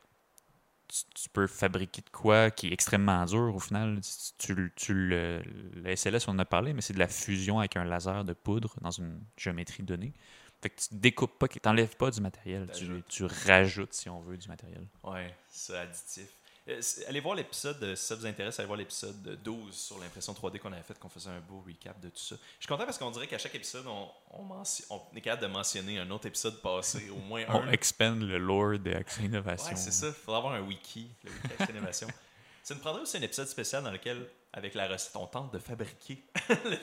tu, 0.87 1.03
tu 1.15 1.29
peux 1.29 1.47
fabriquer 1.47 2.01
de 2.01 2.09
quoi 2.09 2.51
qui 2.51 2.67
est 2.67 2.73
extrêmement 2.73 3.25
dur 3.25 3.55
au 3.55 3.59
final. 3.59 3.99
Tu, 4.37 4.73
tu- 4.75 4.93
le, 4.93 5.41
le 5.75 5.89
SLS, 5.95 6.27
on 6.27 6.31
en 6.31 6.39
a 6.39 6.45
parlé, 6.45 6.73
mais 6.73 6.81
c'est 6.81 6.93
de 6.93 6.99
la 6.99 7.07
fusion 7.07 7.59
avec 7.59 7.77
un 7.77 7.85
laser 7.85 8.25
de 8.25 8.33
poudre 8.33 8.75
dans 8.81 8.91
une 8.91 9.21
géométrie 9.37 9.83
donnée. 9.83 10.13
Fait 10.61 10.69
que 10.69 10.81
tu 10.81 10.87
découpes 10.91 11.39
pas, 11.39 11.47
tu 11.47 11.59
n'enlèves 11.65 11.95
pas 11.97 12.11
du 12.11 12.21
matériel, 12.21 12.69
tu 13.09 13.23
rajoutes, 13.25 13.93
si 13.93 14.09
on 14.09 14.19
veut, 14.21 14.37
du 14.37 14.47
matériel. 14.47 14.85
Ouais, 15.03 15.33
c'est 15.49 15.77
additif. 15.77 16.27
Euh, 16.67 16.79
allez 17.07 17.19
voir 17.21 17.33
l'épisode, 17.35 17.81
euh, 17.83 17.95
si 17.95 18.05
ça 18.05 18.13
vous 18.15 18.25
intéresse, 18.27 18.59
allez 18.59 18.67
voir 18.67 18.77
l'épisode 18.77 19.39
12 19.43 19.73
sur 19.75 19.97
l'impression 19.97 20.31
3D 20.33 20.59
qu'on 20.59 20.71
avait 20.71 20.83
fait, 20.83 20.97
qu'on 20.99 21.09
faisait 21.09 21.31
un 21.31 21.39
beau 21.39 21.63
recap 21.65 21.99
de 21.99 22.09
tout 22.09 22.19
ça. 22.19 22.35
Je 22.35 22.65
suis 22.65 22.67
content 22.67 22.85
parce 22.85 22.99
qu'on 22.99 23.09
dirait 23.09 23.25
qu'à 23.25 23.39
chaque 23.39 23.55
épisode, 23.55 23.87
on, 23.87 24.07
on, 24.31 24.63
on 24.91 25.01
est 25.15 25.21
capable 25.21 25.41
de 25.41 25.47
mentionner 25.47 25.97
un 25.97 26.09
autre 26.11 26.27
épisode 26.27 26.61
passé, 26.61 27.09
au 27.09 27.15
moins 27.17 27.43
On 27.49 27.63
un. 27.63 27.71
expand 27.71 28.21
le 28.21 28.37
lore 28.37 28.77
de 28.77 28.93
Accès 28.93 29.23
Innovation. 29.23 29.69
Ouais, 29.71 29.75
c'est 29.75 29.91
ça. 29.91 30.07
Il 30.09 30.13
faudra 30.13 30.37
avoir 30.37 30.53
un 30.53 30.61
wiki, 30.61 31.09
le 31.23 31.31
wiki 31.31 31.47
Action 31.59 31.75
Innovation. 31.75 32.07
Ça 32.63 32.75
nous 32.75 32.79
prendrait 32.81 33.01
aussi 33.01 33.17
un 33.17 33.21
épisode 33.23 33.47
spécial 33.47 33.83
dans 33.83 33.89
lequel, 33.89 34.23
avec 34.53 34.75
la 34.75 34.87
recette, 34.87 35.15
on 35.15 35.25
tente 35.25 35.51
de 35.51 35.57
fabriquer 35.57 36.23
le 36.49 36.77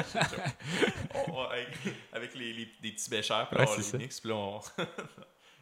On- 1.14 1.32
on- 1.32 1.48
avec, 2.12 2.34
les, 2.34 2.54
les- 2.54 2.72
des 2.80 2.92
petits 2.92 3.10
bêcheurs, 3.10 3.46
puis 3.50 3.58
Ouais, 3.58 3.66
on 3.68 3.76
les 3.76 3.82
ça. 3.82 3.98
mixe, 3.98 4.18
puis 4.20 4.30
là, 4.30 4.36
on... 4.36 4.60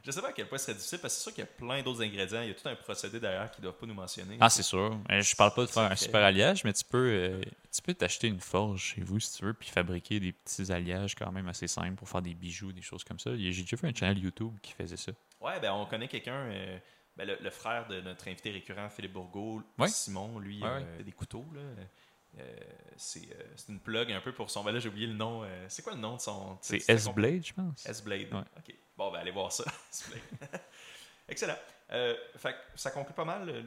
Je 0.04 0.10
sais 0.10 0.20
pas 0.20 0.28
à 0.30 0.32
quel 0.32 0.48
point 0.48 0.58
ce 0.58 0.64
serait 0.66 0.74
difficile, 0.74 0.98
parce 0.98 1.14
que 1.14 1.18
c'est 1.18 1.22
sûr 1.22 1.32
qu'il 1.34 1.44
y 1.44 1.46
a 1.46 1.50
plein 1.50 1.80
d'autres 1.82 2.02
ingrédients. 2.02 2.42
Il 2.42 2.48
y 2.48 2.50
a 2.50 2.54
tout 2.54 2.68
un 2.68 2.74
procédé 2.74 3.20
derrière 3.20 3.50
qu'ils 3.50 3.60
ne 3.62 3.68
doivent 3.68 3.78
pas 3.78 3.86
nous 3.86 3.94
mentionner. 3.94 4.36
Ah, 4.40 4.50
c'est 4.50 4.62
sûr. 4.64 4.98
Euh, 5.10 5.20
Je 5.20 5.36
parle 5.36 5.54
pas 5.54 5.62
de 5.64 5.70
faire 5.70 5.90
un 5.90 5.96
super 5.96 6.22
alliage, 6.24 6.64
mais 6.64 6.72
tu 6.72 6.84
peux 6.84 7.08
euh, 7.08 7.40
tu 7.70 7.82
peux 7.82 7.94
t'acheter 7.94 8.26
une 8.26 8.40
forge 8.40 8.94
chez 8.94 9.00
vous 9.02 9.20
si 9.20 9.38
tu 9.38 9.44
veux, 9.44 9.54
puis 9.54 9.68
fabriquer 9.68 10.18
des 10.18 10.32
petits 10.32 10.72
alliages 10.72 11.14
quand 11.14 11.30
même 11.30 11.46
assez 11.48 11.68
simples 11.68 11.94
pour 11.94 12.08
faire 12.08 12.22
des 12.22 12.34
bijoux, 12.34 12.72
des 12.72 12.82
choses 12.82 13.04
comme 13.04 13.18
ça. 13.20 13.30
Il 13.30 13.52
J'ai 13.52 13.62
déjà 13.62 13.76
fait 13.76 13.86
un 13.86 13.94
channel 13.94 14.18
YouTube 14.18 14.52
qui 14.60 14.72
faisait 14.72 14.96
ça. 14.96 15.12
Ouais, 15.40 15.60
ben 15.60 15.72
on 15.72 15.86
connaît 15.86 16.08
quelqu'un, 16.08 16.34
euh, 16.50 16.78
ben, 17.16 17.26
le, 17.28 17.36
le 17.40 17.50
frère 17.50 17.86
de 17.86 18.00
notre 18.00 18.26
invité 18.28 18.50
récurrent, 18.50 18.88
Philippe 18.90 19.12
Bourgault, 19.12 19.62
Ouais. 19.78 19.88
Simon, 19.88 20.38
lui, 20.40 20.60
Ouais, 20.62 20.68
euh, 20.68 20.78
ouais. 20.80 20.86
fait 20.98 21.04
des 21.04 21.12
couteaux. 21.12 21.46
Là. 21.54 21.60
Euh, 22.38 22.42
c'est 22.96 23.20
euh, 23.20 23.44
une 23.68 23.78
plug 23.78 24.10
un 24.10 24.20
peu 24.20 24.32
pour 24.32 24.50
son. 24.50 24.64
Ben 24.64 24.72
là, 24.72 24.78
j'ai 24.80 24.88
oublié 24.88 25.06
le 25.06 25.12
nom. 25.14 25.44
euh, 25.44 25.66
c'est 25.68 25.82
quoi 25.82 25.92
le 25.94 26.00
nom 26.00 26.16
de 26.16 26.20
son. 26.20 26.58
C'est 26.62 26.88
S-Blade, 26.88 27.44
je 27.46 27.52
pense. 27.52 27.86
S-Blade. 27.86 28.32
Ouais. 28.32 28.40
OK. 28.58 28.74
Bon, 29.02 29.10
ben 29.10 29.18
allez 29.18 29.32
voir 29.32 29.50
ça. 29.50 29.64
Excellent. 31.28 31.56
Euh, 31.90 32.14
fait 32.36 32.54
ça 32.76 32.92
conclut 32.92 33.14
pas 33.14 33.24
mal. 33.24 33.48
euh, 33.48 33.62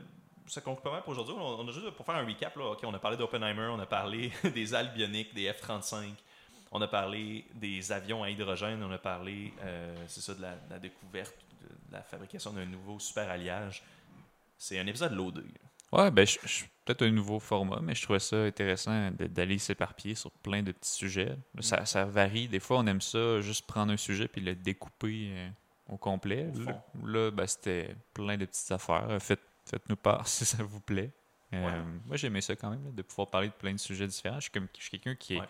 Ça 0.47 0.61
conclut 0.61 0.81
pas 0.83 0.91
mal 0.91 1.01
pour 1.01 1.11
aujourd'hui. 1.11 1.35
On, 1.37 1.67
a 1.67 1.71
juste 1.73 1.89
pour 1.91 2.05
faire 2.05 2.15
un 2.15 2.25
recap. 2.25 2.55
Là, 2.55 2.71
OK, 2.71 2.79
on 2.83 2.93
a 2.93 2.99
parlé 2.99 3.17
d'Oppenheimer, 3.17 3.67
on 3.69 3.79
a 3.79 3.85
parlé 3.85 4.31
des 4.53 4.73
ailes 4.73 4.93
bioniques, 4.93 5.33
des 5.33 5.51
F-35. 5.51 6.13
On 6.71 6.81
a 6.81 6.87
parlé 6.87 7.45
des 7.53 7.91
avions 7.91 8.23
à 8.23 8.29
hydrogène, 8.29 8.81
on 8.81 8.91
a 8.91 8.97
parlé, 8.97 9.53
euh, 9.61 9.93
c'est 10.07 10.21
ça, 10.21 10.33
de 10.33 10.41
la, 10.41 10.79
découverte, 10.79 11.35
de, 11.61 11.67
de 11.67 11.93
la 11.93 12.01
fabrication 12.01 12.53
d'un 12.53 12.65
nouveau 12.65 12.97
super 12.97 13.29
alliage. 13.29 13.83
C'est 14.57 14.79
un 14.79 14.87
épisode 14.87 15.11
loadé. 15.11 15.41
Ouais, 15.91 16.11
ben, 16.11 16.25
je- 16.25 16.39
je- 16.45 16.63
peut-être 16.83 17.03
un 17.03 17.11
nouveau 17.11 17.39
format, 17.39 17.79
mais 17.81 17.95
je 17.95 18.03
trouvais 18.03 18.19
ça 18.19 18.37
intéressant 18.43 19.11
d'aller 19.11 19.57
s'éparpiller 19.57 20.15
sur 20.15 20.31
plein 20.31 20.61
de 20.63 20.71
petits 20.71 20.91
sujets. 20.91 21.37
Ça, 21.59 21.85
ça 21.85 22.05
varie. 22.05 22.47
Des 22.47 22.59
fois, 22.59 22.79
on 22.79 22.87
aime 22.87 23.01
ça, 23.01 23.39
juste 23.41 23.65
prendre 23.65 23.91
un 23.93 23.97
sujet 23.97 24.27
puis 24.27 24.41
le 24.41 24.55
découper 24.55 25.29
euh, 25.31 25.49
au 25.87 25.97
complet. 25.97 26.47
Au 27.01 27.05
Là, 27.07 27.31
ben, 27.31 27.47
c'était 27.47 27.95
plein 28.13 28.37
de 28.37 28.45
petites 28.45 28.71
affaires. 28.71 29.09
Euh, 29.09 29.19
Faites, 29.19 29.41
faites-nous 29.65 29.95
part 29.95 30.27
si 30.27 30.45
ça 30.45 30.63
vous 30.63 30.79
plaît. 30.81 31.11
Euh, 31.53 31.65
Ouais. 31.65 31.81
Moi, 32.05 32.17
j'aimais 32.17 32.41
ça 32.41 32.55
quand 32.55 32.69
même, 32.71 32.83
là, 32.83 32.91
de 32.91 33.01
pouvoir 33.01 33.29
parler 33.29 33.47
de 33.47 33.53
plein 33.53 33.71
de 33.73 33.79
sujets 33.79 34.07
différents. 34.07 34.35
Je 34.37 34.41
suis, 34.43 34.51
comme- 34.51 34.67
je 34.77 34.81
suis 34.81 34.89
quelqu'un 34.91 35.15
qui, 35.15 35.35
est- 35.35 35.39
Ouais. 35.39 35.47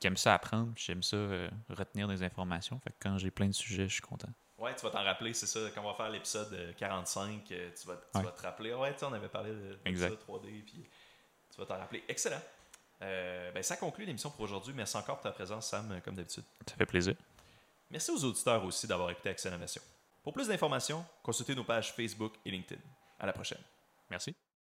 qui 0.00 0.06
aime 0.06 0.16
ça 0.16 0.34
apprendre, 0.34 0.72
j'aime 0.76 1.02
ça 1.02 1.16
euh, 1.16 1.48
retenir 1.68 2.08
des 2.08 2.22
informations. 2.22 2.80
Fait 2.80 2.90
que 2.90 2.96
quand 3.00 3.16
j'ai 3.18 3.30
plein 3.30 3.46
de 3.46 3.52
sujets, 3.52 3.86
je 3.88 3.92
suis 3.94 4.02
content. 4.02 4.30
Ouais, 4.64 4.74
tu 4.74 4.82
vas 4.82 4.90
t'en 4.90 5.04
rappeler, 5.04 5.34
c'est 5.34 5.46
ça. 5.46 5.60
Quand 5.74 5.82
on 5.82 5.88
va 5.88 5.94
faire 5.94 6.10
l'épisode 6.10 6.52
euh, 6.52 6.72
45, 6.74 7.50
euh, 7.52 7.70
tu 7.80 7.86
vas, 7.86 7.96
tu 7.96 8.18
Ouais. 8.18 8.24
vas 8.24 8.30
te 8.32 8.42
rappeler. 8.42 8.72
Ah 8.72 8.78
Ouais, 8.78 8.92
tu 8.92 9.00
sais, 9.00 9.04
on 9.06 9.12
avait 9.12 9.28
parlé 9.28 9.50
de 9.50 9.78
Exact. 9.84 10.10
l'épisode 10.10 10.42
3D, 10.42 10.64
puis 10.64 10.84
tu 11.52 11.60
vas 11.60 11.66
t'en 11.66 11.78
rappeler. 11.78 12.02
Excellent. 12.08 12.40
Euh, 13.02 13.50
ben, 13.52 13.62
ça 13.62 13.76
conclut 13.76 14.04
l'émission 14.04 14.30
pour 14.30 14.40
aujourd'hui. 14.42 14.72
Merci 14.74 14.96
encore 14.96 15.16
pour 15.16 15.24
ta 15.24 15.32
présence, 15.32 15.68
Sam, 15.68 15.90
euh, 15.92 16.00
comme 16.00 16.14
d'habitude. 16.14 16.44
Ça 16.68 16.76
fait 16.76 16.86
plaisir. 16.86 17.14
Merci 17.90 18.10
aux 18.10 18.24
auditeurs 18.24 18.64
aussi 18.64 18.86
d'avoir 18.86 19.10
écouté 19.10 19.28
Accès 19.30 19.48
Innovation. 19.48 19.82
Pour 20.22 20.32
plus 20.32 20.48
d'informations, 20.48 21.04
consultez 21.22 21.54
nos 21.54 21.64
pages 21.64 21.92
Facebook 21.92 22.32
et 22.46 22.50
LinkedIn. 22.50 22.80
À 23.18 23.26
la 23.26 23.32
prochaine. 23.32 23.60
Merci. 24.10 24.34